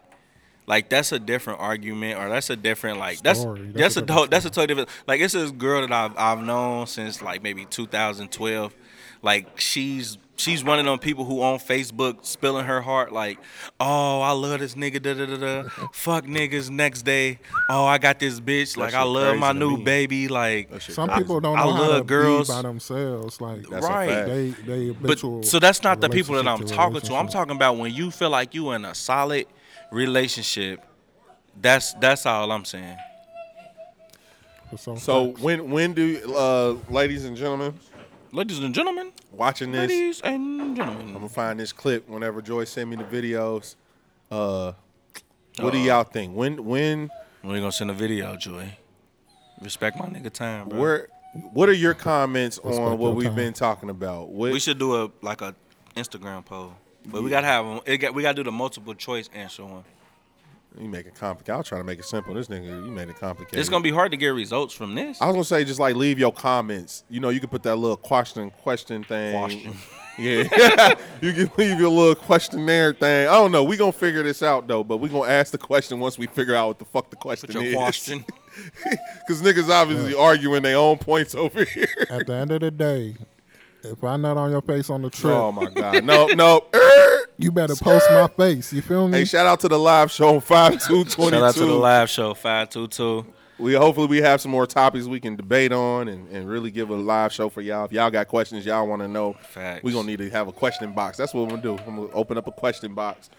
Like 0.68 0.90
that's 0.90 1.14
a 1.14 1.20
different 1.20 1.62
argument, 1.62 2.20
or 2.20 2.28
that's 2.28 2.49
a 2.49 2.58
different 2.58 2.99
like 2.99 3.22
that's 3.22 3.40
Story. 3.40 3.62
that's, 3.74 3.95
That's 3.95 4.10
a 4.12 4.14
a 4.24 4.28
that's 4.28 4.45
a 4.45 4.49
totally 4.49 4.68
different. 4.68 4.90
Like 5.08 5.22
it's 5.22 5.34
this 5.34 5.52
girl 5.52 5.80
that 5.88 5.94
I've 5.94 6.18
I've 6.18 6.44
known 6.44 6.88
since 6.88 7.22
like 7.22 7.41
maybe 7.41 7.64
2012. 7.64 8.76
Like 9.22 9.60
she's 9.60 10.18
she's 10.38 10.64
one 10.64 10.80
of 10.80 10.85
them 10.85 10.97
people 10.99 11.26
who 11.26 11.41
on 11.41 11.59
Facebook 11.59 12.26
spilling 12.26 12.65
her 12.65 12.81
heart 12.81 13.11
like, 13.11 13.38
oh 13.80 14.22
I 14.22 14.31
love 14.31 14.59
this 14.59 14.76
nigga 14.76 15.01
da 15.01 15.14
da 15.14 15.26
da 15.26 15.38
da, 15.64 15.69
fuck 15.91 16.26
niggas 16.26 16.69
next 16.69 17.01
day. 17.03 17.39
Oh 17.69 17.85
I 17.85 17.97
got 17.97 18.19
this 18.19 18.39
bitch 18.39 18.77
like 18.77 18.93
I 18.93 19.03
love 19.03 19.38
my 19.38 19.51
new 19.51 19.77
me. 19.77 19.84
baby 19.84 20.27
like. 20.27 20.69
Some 20.81 21.09
crazy. 21.09 21.22
people 21.23 21.39
don't 21.41 21.57
I 21.57 21.65
know 21.65 21.73
how 21.73 21.88
love 21.89 22.01
to 22.01 22.05
girls. 22.05 22.47
be 22.47 22.53
by 22.53 22.61
themselves. 22.61 23.41
Like 23.41 23.68
That's 23.69 23.85
a 23.85 23.89
Right. 23.89 24.07
fact. 24.07 24.27
they 24.27 24.49
they 24.51 24.89
But 24.91 25.19
so 25.19 25.59
that's 25.59 25.84
not 25.84 25.99
the 26.01 26.09
people 26.09 26.35
that 26.35 26.47
I'm 26.47 26.65
talking 26.65 27.01
to. 27.01 27.15
I'm 27.15 27.27
talking 27.27 27.55
about 27.55 27.77
when 27.77 27.93
you 27.93 28.11
feel 28.11 28.30
like 28.30 28.53
you 28.53 28.72
in 28.72 28.85
a 28.85 28.95
solid 28.95 29.47
relationship. 29.91 30.81
That's 31.59 31.93
that's 31.95 32.26
all 32.26 32.51
I'm 32.51 32.65
saying. 32.65 32.97
So 34.97 35.31
facts. 35.31 35.41
when 35.41 35.72
when 35.72 35.93
do 35.93 36.35
uh 36.35 36.76
ladies 36.91 37.26
and 37.26 37.35
gentlemen 37.38 37.73
Ladies 38.32 38.60
and 38.60 38.76
gentlemen, 38.76 39.12
watching 39.32 39.72
this, 39.72 39.90
ladies 39.90 40.22
and 40.22 40.76
gentlemen. 40.76 41.08
I'm 41.08 41.14
gonna 41.14 41.30
find 41.30 41.60
this 41.60 41.72
clip 41.72 42.08
whenever 42.10 42.41
Joy 42.41 42.66
send 42.66 42.90
me 42.90 42.98
the 42.98 43.04
videos. 43.06 43.76
Uh, 44.30 44.74
what 45.60 45.72
do 45.72 45.80
Uh, 45.80 45.84
y'all 45.84 46.04
think? 46.04 46.36
When 46.36 46.64
when 46.66 47.10
We 47.44 47.60
gonna 47.60 47.72
send 47.72 47.90
a 47.90 47.94
video, 47.94 48.36
Joy. 48.36 48.78
Respect 49.62 49.98
my 49.98 50.08
nigga 50.08 50.32
time, 50.32 50.68
bro. 50.70 50.80
where 50.80 51.08
what 51.54 51.70
are 51.70 51.74
your 51.74 51.94
comments 51.94 52.58
Respect 52.64 52.80
on 52.82 52.98
what 52.98 53.08
your 53.08 53.16
we've 53.16 53.28
time. 53.28 53.36
been 53.36 53.54
talking 53.54 53.90
about? 53.90 54.30
What, 54.30 54.52
we 54.52 54.60
should 54.60 54.78
do 54.80 55.04
a 55.04 55.12
like 55.22 55.41
a 55.41 55.56
Instagram 55.95 56.44
poll, 56.44 56.74
but 57.06 57.24
we 57.24 57.30
gotta 57.30 57.48
have 57.48 57.66
'em- 57.66 57.80
it 57.86 57.98
got, 57.98 58.14
we 58.14 58.22
gotta 58.24 58.36
do 58.36 58.44
the 58.44 58.52
multiple 58.52 58.94
choice 58.94 59.30
answer 59.34 59.64
one. 59.66 59.84
You 60.80 60.88
make 60.90 61.06
it 61.06 61.16
complicated. 61.16 61.56
I 61.56 61.58
was 61.58 61.68
trying 61.68 61.82
to 61.82 61.86
make 61.86 61.99
it 61.99 62.06
simple. 62.06 62.34
This 62.34 62.48
nigga, 62.48 62.86
you 62.86 62.91
made 62.91 63.10
it 63.10 63.20
complicated. 63.20 63.60
It's 63.60 63.70
gonna 63.70 63.84
be 63.84 63.91
hard 63.91 64.12
to 64.12 64.18
get 64.18 64.30
results 64.30 64.74
from 64.74 64.95
this. 64.95 65.22
I 65.22 65.26
was 65.28 65.34
gonna 65.34 65.44
say 65.45 65.66
just 65.66 65.80
like 65.80 65.95
leave 65.95 66.20
your 66.20 66.32
comments. 66.32 67.04
You 67.10 67.20
know, 67.20 67.30
you 67.30 67.40
can 67.40 67.49
put 67.49 67.64
that 67.64 67.76
little 67.76 67.98
question 67.98 68.52
question 68.52 69.04
thing. 69.04 69.38
Question. 69.38 69.74
Yeah, 70.20 70.95
you 71.22 71.32
can 71.32 71.52
leave 71.58 71.80
your 71.80 71.90
little 71.90 72.16
questionnaire 72.16 72.91
thing. 72.91 73.28
I 73.28 73.34
don't 73.34 73.52
know. 73.52 73.64
We 73.64 73.78
gonna 73.78 73.91
figure 73.91 74.24
this 74.24 74.41
out 74.41 74.68
though, 74.68 74.84
but 74.84 74.98
we 74.98 75.10
gonna 75.10 75.30
ask 75.30 75.52
the 75.52 75.60
question 75.60 75.99
once 75.99 76.18
we 76.18 76.26
figure 76.26 76.56
out 76.56 76.70
what 76.70 76.80
the 76.80 76.86
fuck 76.86 77.12
the 77.12 77.16
question 77.16 77.54
Put 77.54 77.62
your 77.62 77.66
is. 77.66 77.76
question. 77.76 78.26
Because 79.28 79.44
niggas 79.44 79.70
obviously 79.70 80.16
arguing 80.16 80.64
their 80.64 80.78
own 80.78 80.98
points 80.98 81.36
over 81.36 81.64
here. 81.64 82.08
At 82.10 82.26
the 82.26 82.34
end 82.34 82.49
of 82.49 82.62
the 82.62 82.72
day, 82.72 83.16
if 83.84 84.04
I'm 84.04 84.22
not 84.22 84.38
on 84.38 84.52
your 84.52 84.62
face 84.62 84.90
on 84.90 85.02
the 85.02 85.10
trip, 85.10 85.34
oh 85.34 85.52
my 85.52 85.70
god, 85.70 86.04
no, 86.04 86.28
no. 86.28 86.66
You 87.40 87.52
better 87.52 87.76
post 87.76 88.10
my 88.10 88.28
face. 88.30 88.74
You 88.74 88.82
feel 88.82 89.08
me? 89.08 89.20
Hey, 89.20 89.26
shout 89.26 89.45
out 89.45 89.60
to 89.60 89.68
the 89.68 89.78
live 89.78 90.12
show 90.12 90.34
on 90.34 90.41
five 90.41 90.84
two 90.84 91.04
twenty 91.06 91.38
Shout 91.38 91.44
out 91.44 91.54
to 91.54 91.66
the 91.68 91.74
live 91.76 92.10
show 92.10 92.34
five 92.34 92.72
two 92.72 92.88
two. 92.88 93.28
We 93.60 93.74
hopefully 93.74 94.08
we 94.08 94.18
have 94.18 94.41
some 94.41 94.49
more 94.49 94.66
topics 94.66 95.06
we 95.06 95.20
can 95.20 95.36
debate 95.36 95.72
on 95.72 96.08
and, 96.08 96.28
and 96.30 96.49
really 96.49 96.72
give 96.72 96.90
a 96.90 96.95
live 96.95 97.32
show 97.32 97.49
for 97.49 97.62
y'all. 97.62 97.86
If 97.86 97.91
y'all 97.91 98.10
got 98.10 98.28
questions 98.28 98.66
y'all 98.66 98.88
want 98.88 99.04
to 99.04 99.08
know, 99.08 99.34
Facts. 99.34 99.84
we 99.84 99.91
gonna 99.94 100.08
need 100.08 100.18
to 100.18 100.32
have 100.32 100.48
a 100.48 100.52
question 100.52 100.94
box. 100.94 101.16
That's 101.18 101.32
what 101.36 101.44
I'm 101.44 101.49
gonna 101.49 101.62
do. 101.62 101.78
I'm 101.86 101.95
gonna 101.98 102.10
open 102.12 102.40
up 102.40 102.48
a 102.48 102.52
question 102.52 102.95
box, 102.95 103.30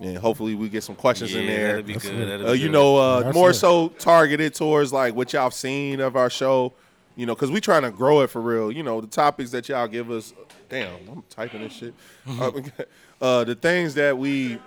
and 0.00 0.16
hopefully 0.16 0.54
we 0.54 0.70
get 0.70 0.82
some 0.82 0.94
questions 0.96 1.34
in 1.34 1.46
there. 1.46 1.66
that'd 1.72 1.86
be 1.86 1.92
That's 1.92 2.08
good. 2.08 2.28
that'd 2.28 2.46
Uh, 2.46 2.52
you 2.52 2.68
good. 2.68 2.72
know, 2.72 2.96
uh, 2.96 3.32
more 3.34 3.50
it. 3.50 3.54
so 3.54 3.88
targeted 3.98 4.54
towards 4.54 4.94
like 4.94 5.14
what 5.14 5.30
y'all 5.34 5.50
seen 5.50 6.00
of 6.00 6.16
our 6.16 6.30
show. 6.30 6.72
You 7.14 7.26
know, 7.26 7.34
because 7.34 7.50
we 7.50 7.60
trying 7.60 7.82
to 7.82 7.90
grow 7.90 8.22
it 8.22 8.28
for 8.28 8.40
real. 8.40 8.72
You 8.72 8.82
know, 8.82 9.00
the 9.00 9.06
topics 9.06 9.50
that 9.50 9.68
y'all 9.68 9.86
give 9.86 10.10
us. 10.10 10.32
Damn, 10.68 10.94
I'm 11.10 11.22
typing 11.28 11.60
this 11.60 11.72
shit. 11.72 11.94
uh, 12.28 12.50
uh, 13.20 13.44
the 13.44 13.54
things 13.54 13.94
that 13.94 14.16
we 14.16 14.58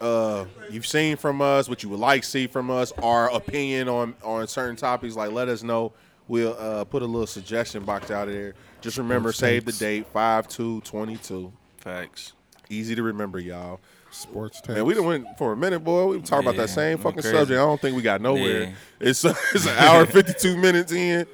uh, 0.00 0.44
you've 0.70 0.86
seen 0.86 1.16
from 1.16 1.40
us, 1.40 1.68
what 1.68 1.82
you 1.82 1.88
would 1.88 2.00
like 2.00 2.22
to 2.22 2.28
see 2.28 2.46
from 2.46 2.70
us, 2.70 2.92
our 2.92 3.32
opinion 3.32 3.88
on 3.88 4.14
on 4.22 4.46
certain 4.46 4.76
topics. 4.76 5.16
Like, 5.16 5.32
let 5.32 5.48
us 5.48 5.62
know. 5.62 5.92
We'll 6.28 6.56
uh, 6.58 6.84
put 6.84 7.02
a 7.02 7.06
little 7.06 7.26
suggestion 7.26 7.84
box 7.84 8.10
out 8.10 8.28
of 8.28 8.34
there. 8.34 8.54
Just 8.80 8.98
remember, 8.98 9.32
save 9.32 9.64
the 9.64 9.72
date 9.72 10.06
five 10.08 10.48
two 10.48 10.80
twenty 10.82 11.16
two. 11.16 11.52
facts. 11.78 12.32
Easy 12.68 12.96
to 12.96 13.02
remember, 13.02 13.38
y'all. 13.38 13.80
Sports 14.10 14.60
takes. 14.60 14.74
Man, 14.74 14.84
we 14.84 14.94
done 14.94 15.04
went 15.04 15.38
for 15.38 15.52
a 15.52 15.56
minute, 15.56 15.80
boy. 15.80 16.06
We 16.06 16.20
talking 16.20 16.48
about 16.48 16.56
that 16.56 16.68
same 16.68 16.98
fucking 16.98 17.22
crazy. 17.22 17.36
subject. 17.36 17.58
I 17.58 17.64
don't 17.64 17.80
think 17.80 17.96
we 17.96 18.02
got 18.02 18.20
nowhere. 18.20 18.62
Yeah. 18.62 18.70
It's 19.00 19.24
it's 19.54 19.66
an 19.66 19.78
hour 19.78 20.04
fifty 20.04 20.32
two 20.32 20.56
minutes 20.56 20.92
in. 20.92 21.26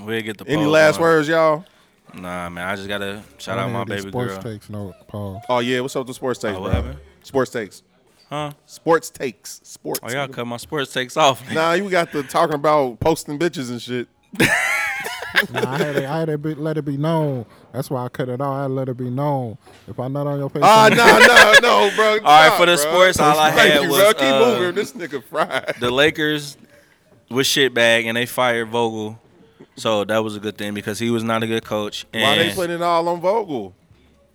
We'll 0.00 0.22
get 0.22 0.38
the 0.38 0.46
Any 0.46 0.62
poll 0.62 0.72
last 0.72 0.98
going. 0.98 1.02
words, 1.10 1.28
y'all? 1.28 1.64
Nah, 2.14 2.48
man. 2.48 2.66
I 2.66 2.74
just 2.76 2.88
gotta 2.88 3.22
shout 3.38 3.58
I 3.58 3.62
out 3.64 3.70
my 3.70 3.84
baby 3.84 4.08
sports 4.08 4.34
girl. 4.34 4.42
takes. 4.42 4.68
No, 4.70 4.94
Paul. 5.08 5.42
Oh 5.48 5.58
yeah, 5.60 5.80
what's 5.80 5.94
up 5.96 6.06
with 6.06 6.16
sports 6.16 6.40
takes, 6.40 6.56
Oh, 6.56 6.60
what 6.62 6.72
bro? 6.72 6.82
happened? 6.82 7.00
Sports 7.22 7.50
takes. 7.52 7.82
Huh? 8.28 8.52
Sports 8.66 9.10
takes. 9.10 9.60
Sports. 9.64 10.00
Oh, 10.02 10.10
y'all 10.10 10.28
cut 10.28 10.46
my 10.46 10.56
sports 10.56 10.92
takes 10.92 11.16
off. 11.16 11.52
Nah, 11.52 11.72
you 11.74 11.88
got 11.90 12.10
the 12.12 12.22
talking 12.22 12.54
about 12.54 12.98
posting 13.00 13.38
bitches 13.38 13.70
and 13.70 13.80
shit. 13.82 14.08
Nah, 15.52 15.70
I 15.74 15.78
had 15.78 15.94
to, 15.94 16.06
I 16.10 16.18
had 16.18 16.24
to 16.26 16.38
be, 16.38 16.54
let 16.56 16.76
it 16.76 16.84
be 16.84 16.96
known. 16.96 17.46
That's 17.72 17.88
why 17.88 18.04
I 18.04 18.08
cut 18.08 18.28
it 18.28 18.40
out. 18.40 18.52
I 18.52 18.62
had 18.62 18.68
to 18.68 18.74
let 18.74 18.88
it 18.88 18.96
be 18.96 19.08
known. 19.08 19.56
If 19.86 19.98
I'm 20.00 20.12
not 20.12 20.26
on 20.26 20.40
your 20.40 20.50
face, 20.50 20.62
Ah, 20.64 20.86
on- 20.86 20.96
no, 20.96 21.06
no, 21.06 21.52
no, 21.88 21.96
bro. 21.96 22.18
All 22.24 22.48
right, 22.50 22.58
for 22.58 22.66
the 22.66 22.76
sports, 22.76 23.20
all 23.20 23.38
I 23.38 23.52
Thank 23.52 23.74
had 23.74 23.82
you, 23.84 23.88
was, 23.90 23.98
bro. 24.00 24.12
Keep 24.14 24.22
uh, 24.24 24.38
moving. 24.58 24.74
This 24.74 24.92
nigga 24.92 25.22
fried. 25.22 25.76
the 25.78 25.88
Lakers 25.90 26.56
was 27.30 27.46
shitbag 27.46 28.06
and 28.06 28.16
they 28.16 28.26
fired 28.26 28.68
Vogel. 28.70 29.20
So 29.76 30.04
that 30.04 30.18
was 30.18 30.36
a 30.36 30.40
good 30.40 30.58
thing 30.58 30.74
because 30.74 30.98
he 30.98 31.10
was 31.10 31.22
not 31.22 31.42
a 31.42 31.46
good 31.46 31.64
coach. 31.64 32.06
And 32.12 32.22
Why 32.22 32.38
they 32.38 32.54
putting 32.54 32.76
it 32.76 32.82
all 32.82 33.08
on 33.08 33.20
Vogel? 33.20 33.74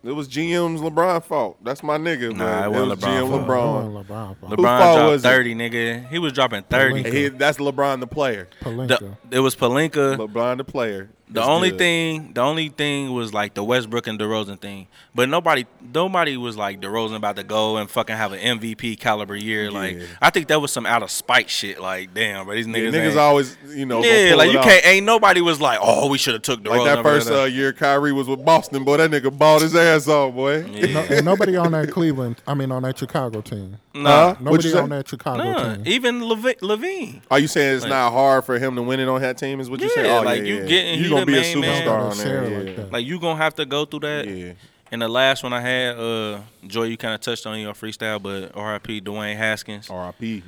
It 0.03 0.11
was 0.11 0.27
GM's 0.27 0.81
LeBron 0.81 1.23
fault. 1.23 1.57
That's 1.63 1.81
my 1.81 1.97
nigga. 1.97 2.35
Nah, 2.35 2.45
man. 2.45 2.63
it 2.65 2.69
wasn't 2.69 2.89
was 2.89 2.99
LeBron 2.99 3.21
GM 3.23 3.29
fault. 3.29 3.47
LeBron. 3.47 4.05
LeBron, 4.05 4.05
LeBron, 4.05 4.49
LeBron 4.49 4.79
fault 4.79 4.97
dropped 4.97 5.11
was 5.11 5.25
it? 5.25 5.27
30, 5.27 5.55
nigga. 5.55 6.09
He 6.09 6.19
was 6.19 6.33
dropping 6.33 6.63
30. 6.63 7.09
He, 7.09 7.27
that's 7.29 7.57
LeBron 7.57 7.99
the 8.01 8.07
player. 8.07 8.47
Pelinka. 8.61 9.17
The, 9.29 9.37
it 9.37 9.39
was 9.39 9.55
Pelinka. 9.55 10.17
LeBron 10.17 10.57
the 10.57 10.63
player. 10.63 11.09
The 11.27 11.33
That's 11.39 11.47
only 11.47 11.71
good. 11.71 11.79
thing, 11.79 12.33
the 12.33 12.41
only 12.41 12.69
thing 12.69 13.11
was 13.11 13.33
like 13.33 13.55
the 13.55 13.63
Westbrook 13.63 14.05
and 14.05 14.19
DeRozan 14.19 14.59
thing, 14.59 14.87
but 15.15 15.27
nobody, 15.27 15.65
nobody 15.91 16.37
was 16.37 16.55
like 16.55 16.81
DeRozan 16.81 17.15
about 17.15 17.37
to 17.37 17.43
go 17.43 17.77
and 17.77 17.89
fucking 17.89 18.15
have 18.15 18.31
an 18.31 18.59
MVP 18.59 18.99
caliber 18.99 19.35
year. 19.35 19.71
Like 19.71 19.97
I 20.21 20.29
think 20.29 20.49
that 20.49 20.61
was 20.61 20.71
some 20.71 20.85
out 20.85 21.01
of 21.01 21.09
spite 21.09 21.49
shit. 21.49 21.81
Like 21.81 22.13
damn, 22.13 22.45
bro, 22.45 22.53
these 22.53 22.67
Yeah, 22.67 22.73
niggas, 22.75 22.91
niggas 22.93 23.15
always, 23.17 23.57
you 23.69 23.87
know, 23.87 24.03
yeah, 24.03 24.35
like 24.35 24.51
you 24.51 24.59
off. 24.59 24.65
can't. 24.65 24.85
Ain't 24.85 25.05
nobody 25.07 25.41
was 25.41 25.59
like, 25.59 25.79
oh, 25.81 26.09
we 26.09 26.19
should 26.19 26.33
have 26.35 26.43
took 26.43 26.61
DeRozan. 26.61 26.69
Like 26.77 26.83
that 26.95 27.03
first 27.03 27.31
uh, 27.31 27.45
year 27.45 27.73
Kyrie 27.73 28.13
was 28.13 28.27
with 28.27 28.45
Boston, 28.45 28.83
boy. 28.83 28.97
That 28.97 29.09
nigga 29.09 29.35
balled 29.35 29.63
his 29.63 29.75
ass 29.75 30.07
off, 30.07 30.35
boy. 30.35 30.61
No, 30.61 30.99
and 31.09 31.25
nobody 31.25 31.57
on 31.57 31.71
that 31.71 31.89
Cleveland. 31.89 32.35
I 32.45 32.53
mean, 32.53 32.71
on 32.71 32.83
that 32.83 32.99
Chicago 32.99 33.41
team. 33.41 33.77
Nah, 33.95 34.27
What 34.29 34.41
Nobody 34.41 34.63
you 34.67 34.73
say? 34.73 34.79
on 34.79 34.89
that 34.89 35.07
Chicago 35.07 35.43
nah. 35.43 35.75
team. 35.75 35.83
Even 35.85 36.27
Levi- 36.27 36.55
LaVine. 36.61 37.21
Are 37.31 37.39
you 37.39 37.47
saying 37.47 37.75
it's 37.75 37.83
Like- 37.83 37.89
not 37.91 38.11
hard 38.11 38.43
for 38.43 38.59
him 38.59 38.75
to 38.75 38.81
win 38.81 38.99
it 38.99 39.07
on 39.07 39.21
that 39.21 39.37
team? 39.37 39.59
Is 39.61 39.69
what 39.69 39.79
you 39.79 39.87
Yeah, 39.87 39.93
saying? 39.95 40.11
Oh, 40.11 40.21
like, 40.21 40.41
yeah, 40.41 40.47
you 40.47 40.55
yeah. 40.55 40.65
getting- 40.65 40.97
you 40.99 41.03
he 41.05 41.09
gonna 41.09 41.21
the 41.21 41.25
be 41.27 41.37
a 41.37 41.41
main 41.41 41.59
man. 41.61 41.81
superstar 41.81 41.85
Gotta 41.85 42.03
on 42.03 42.15
share 42.17 42.41
there. 42.49 42.59
like 42.59 42.67
Yeah. 42.67 42.75
that. 42.83 42.91
Like 42.91 43.05
you 43.05 43.19
gonna 43.19 43.37
have 43.37 43.55
to 43.55 43.65
go 43.65 43.85
through 43.85 44.01
that. 44.01 44.27
yeah. 44.27 44.51
And 44.91 45.01
the 45.01 45.07
last 45.07 45.43
one 45.43 45.51
I 45.53 45.61
had, 45.61 45.97
uh, 45.97 46.39
Joy, 46.67 46.83
you 46.83 46.97
kind 46.97 47.13
of 47.15 47.21
touched 47.21 47.47
on 47.47 47.59
your 47.59 47.73
freestyle, 47.73 48.21
but 48.21 48.51
R.I.P. 48.55 49.01
Dwayne 49.01 49.35
Haskins, 49.35 49.89
R.I.P. 49.89 50.43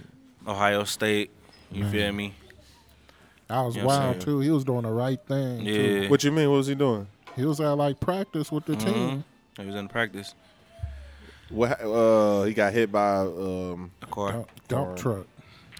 Ohio 0.47 0.83
State. 0.83 1.31
You 1.71 1.85
feel 1.87 2.11
me? 2.11 2.33
I 3.49 3.61
was 3.61 3.75
You 3.75 3.81
know 3.81 3.87
what 3.87 3.95
I'm 3.95 4.01
wild 4.03 4.13
saying? 4.15 4.25
too. 4.25 4.39
He 4.41 4.51
was 4.51 4.63
doing 4.63 4.83
the 4.83 4.91
right 4.91 5.19
thing. 5.27 5.63
too. 5.65 5.71
Yeah. 6.03 6.09
What 6.09 6.23
you 6.23 6.31
mean? 6.31 6.49
What 6.49 6.57
was 6.57 6.67
he 6.67 6.75
doing? 6.75 7.07
He 7.35 7.45
was 7.45 7.59
at 7.61 7.71
like 7.77 7.99
practice 7.99 8.51
with 8.51 8.65
the 8.65 8.73
Mm-hmm. 8.73 8.93
team. 8.93 9.23
He 9.59 9.65
was 9.65 9.75
in 9.75 9.87
practice. 9.87 10.33
What? 11.49 11.81
Uh, 11.81 12.43
he 12.43 12.53
got 12.53 12.73
hit 12.73 12.91
by 12.91 13.19
um, 13.19 13.91
The 14.01 14.05
car. 14.07 14.31
Dump, 14.33 14.49
dump 14.67 14.87
Or- 14.89 14.95
truck. 14.97 15.27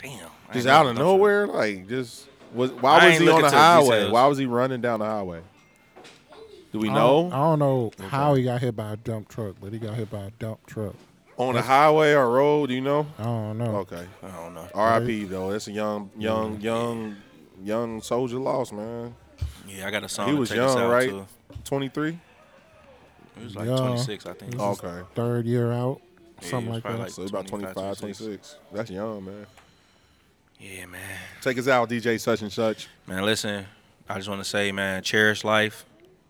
Damn. 0.02 0.30
Just 0.54 0.68
out 0.68 0.86
of 0.86 0.94
nothing. 0.96 1.06
nowhere. 1.08 1.48
Like 1.48 1.88
just 1.90 2.28
was. 2.54 2.72
I 2.72 2.76
Why 2.76 3.08
was 3.10 3.18
he 3.20 3.30
on 3.30 3.42
the 3.42 3.50
highway? 3.50 4.10
Why 4.10 4.28
was 4.28 4.38
he 4.38 4.46
running 4.46 4.80
down 4.82 5.00
the 5.00 5.06
highway? 5.06 5.42
Do 6.72 6.80
we 6.80 6.90
I 6.90 6.94
know? 6.94 7.28
I 7.28 7.36
don't 7.38 7.60
know 7.60 7.92
how 8.10 8.36
he 8.36 8.44
got 8.44 8.62
hit 8.62 8.76
by 8.76 8.94
a 8.94 8.98
dump 8.98 9.28
truck, 9.30 9.56
but 9.60 9.74
he 9.74 9.80
got 9.80 9.96
hit 9.96 10.10
by 10.12 10.20
a 10.26 10.32
dump 10.32 10.66
truck. 10.66 10.96
on 11.38 11.56
the 11.56 11.62
highway 11.62 12.14
or 12.14 12.30
road? 12.30 12.68
Do 12.68 12.76
you 12.76 12.82
know? 12.82 13.08
I 13.20 13.24
don't 13.24 13.58
know. 13.58 13.76
Okay. 13.78 14.06
I 14.24 14.28
don't 14.28 14.54
know. 14.54 14.68
R.I.P. 14.74 15.26
Though. 15.26 15.52
That's 15.52 15.68
a 15.68 15.72
young, 15.72 16.10
young, 16.18 16.60
young, 16.62 17.16
young 17.64 18.02
soldier 18.02 18.38
lost, 18.38 18.74
man. 18.74 19.16
Yeah, 19.68 19.88
I 19.88 19.92
got 19.92 20.04
a 20.04 20.10
song. 20.10 20.28
He 20.28 20.34
to 20.34 20.40
was 20.40 20.50
take 20.50 20.60
us 20.60 20.76
young, 20.76 20.84
out 20.86 20.92
right? 20.92 21.14
Twenty 21.64 21.90
three. 21.90 22.20
He 23.38 23.44
was 23.46 23.56
like 23.56 23.68
Yeah. 23.68 23.76
26, 23.78 24.26
I 24.26 24.34
think. 24.34 24.52
This 24.52 24.62
is 24.62 24.62
oh, 24.62 24.72
Okay. 24.84 25.02
Third 25.16 25.46
year 25.46 25.72
out, 25.72 26.02
Yeah, 26.42 26.50
something 26.50 26.68
he 26.68 26.74
like 26.74 26.84
that. 26.84 27.00
like 27.00 27.10
So 27.12 27.24
about 27.24 27.48
25, 27.48 27.74
25, 27.74 27.98
26. 28.00 28.18
26. 28.20 28.56
That's 28.74 28.90
young, 28.92 29.26
man. 29.26 29.46
Yeah, 30.60 30.86
man. 30.88 31.20
Take 31.42 31.58
us 31.60 31.68
out, 31.68 31.90
DJ 31.90 32.20
such 32.20 32.42
and 32.42 32.52
such. 32.52 32.88
Man, 33.06 33.24
listen. 33.24 33.66
I 34.10 34.16
just 34.18 34.30
want 34.30 34.42
to 34.42 34.50
say, 34.50 34.72
man, 34.72 35.04
cherish 35.04 35.44
life, 35.44 35.86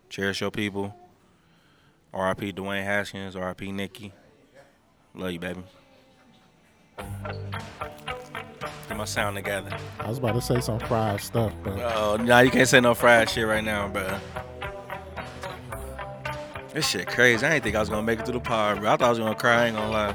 cherish 0.10 0.42
your 0.42 0.52
people. 0.52 0.96
R.I.P. 2.14 2.54
Dwayne 2.54 2.84
Haskins, 2.84 3.36
R.I.P. 3.36 3.72
Nikki. 3.72 4.12
Love 5.14 5.32
you, 5.32 5.40
baby. 5.40 5.64
Get 8.88 8.98
my 8.98 9.06
sound 9.06 9.36
together. 9.36 9.78
I 10.00 10.10
was 10.10 10.18
about 10.18 10.34
to 10.36 10.42
say 10.42 10.60
some 10.62 10.80
fried 10.80 11.22
stuff, 11.22 11.54
but 11.64 11.78
Oh, 11.96 12.18
nah, 12.18 12.40
you 12.40 12.50
can't 12.50 12.68
say 12.68 12.80
no 12.80 12.94
fried 12.96 13.30
shit 13.30 13.46
right 13.46 13.64
now, 13.64 13.88
bro. 13.90 14.18
This 16.78 16.90
shit 16.90 17.08
crazy. 17.08 17.44
I 17.44 17.54
didn't 17.54 17.64
think 17.64 17.76
I 17.76 17.80
was 17.80 17.90
gonna 17.90 18.04
make 18.04 18.20
it 18.20 18.26
through 18.26 18.36
the 18.36 18.40
pod, 18.40 18.82
bro. 18.82 18.92
I 18.92 18.98
thought 18.98 19.08
I 19.08 19.10
was 19.10 19.18
gonna 19.18 19.34
cry. 19.34 19.64
I 19.64 19.66
ain't 19.66 19.76
gonna 19.76 19.90
lie. 19.90 20.14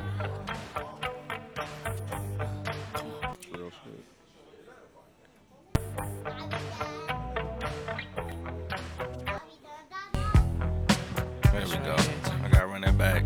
There 11.51 11.67
we 11.67 11.77
go. 11.79 11.97
I 12.45 12.49
gotta 12.53 12.67
run 12.69 12.83
that 12.83 12.97
back. 12.97 13.25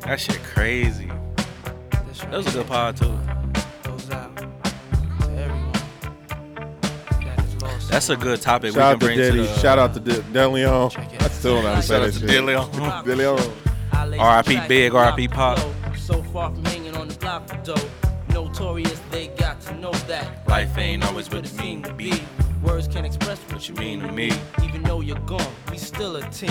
That 0.00 0.20
shit 0.20 0.42
crazy. 0.42 1.10
That 2.28 2.32
was 2.32 2.48
a 2.48 2.50
good 2.50 2.66
pod 2.66 2.98
too. 2.98 3.33
That's 7.94 8.10
a 8.10 8.16
good 8.16 8.42
topic 8.42 8.74
Shout 8.74 8.82
out 8.82 8.94
we 8.94 8.94
to 8.94 8.98
can 8.98 9.06
bring 9.06 9.18
Diddy. 9.18 9.46
to 9.46 9.54
the. 9.54 9.60
Shout 9.60 9.78
out 9.78 9.94
to 9.94 10.00
De- 10.00 10.20
DeLeon. 10.36 10.90
Check 10.90 11.14
it. 11.14 11.22
I 11.22 11.28
still 11.28 11.54
don't 11.54 11.62
know 11.62 11.70
how 11.70 11.76
to 11.76 11.82
say 11.82 11.94
Shout 11.94 12.06
that 12.06 12.12
to 12.12 12.18
shit. 12.18 12.28
Dillion. 12.28 13.04
DeLeon. 13.04 13.52
I 13.92 14.06
laid 14.06 14.18
R.I.P. 14.20 14.60
Big, 14.66 14.94
R.I.P. 14.96 15.28
Pop. 15.28 15.58
So 15.96 16.20
far 16.24 16.52
from 16.52 16.64
hanging 16.64 16.96
on 16.96 17.06
the 17.06 17.14
block 17.14 17.48
for 17.48 17.56
dough. 17.58 17.88
Notorious, 18.30 19.00
they 19.12 19.28
got 19.28 19.60
to 19.60 19.76
know 19.76 19.92
that 20.08 20.42
Life 20.48 20.76
ain't 20.76 21.04
always 21.04 21.30
what 21.30 21.44
it 21.44 21.54
mean 21.56 21.84
to 21.84 21.94
be. 21.94 22.12
Words 22.64 22.88
can't 22.88 23.06
express 23.06 23.38
What 23.52 23.68
you 23.68 23.76
mean 23.76 24.00
to 24.00 24.10
me? 24.10 24.32
Even 24.64 24.82
though 24.82 25.00
you're 25.00 25.16
gone, 25.20 25.46
we 25.70 25.78
still 25.78 26.16
a 26.16 26.28
team 26.30 26.50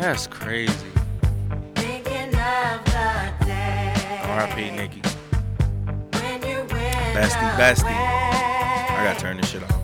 That's 0.00 0.26
crazy. 0.26 0.72
R.I.P. 4.24 4.70
Nikki. 4.70 5.02
Bestie, 7.12 7.50
bestie. 7.58 7.84
I 7.84 9.04
gotta 9.04 9.20
turn 9.20 9.36
this 9.36 9.50
shit 9.50 9.62
off. 9.62 9.79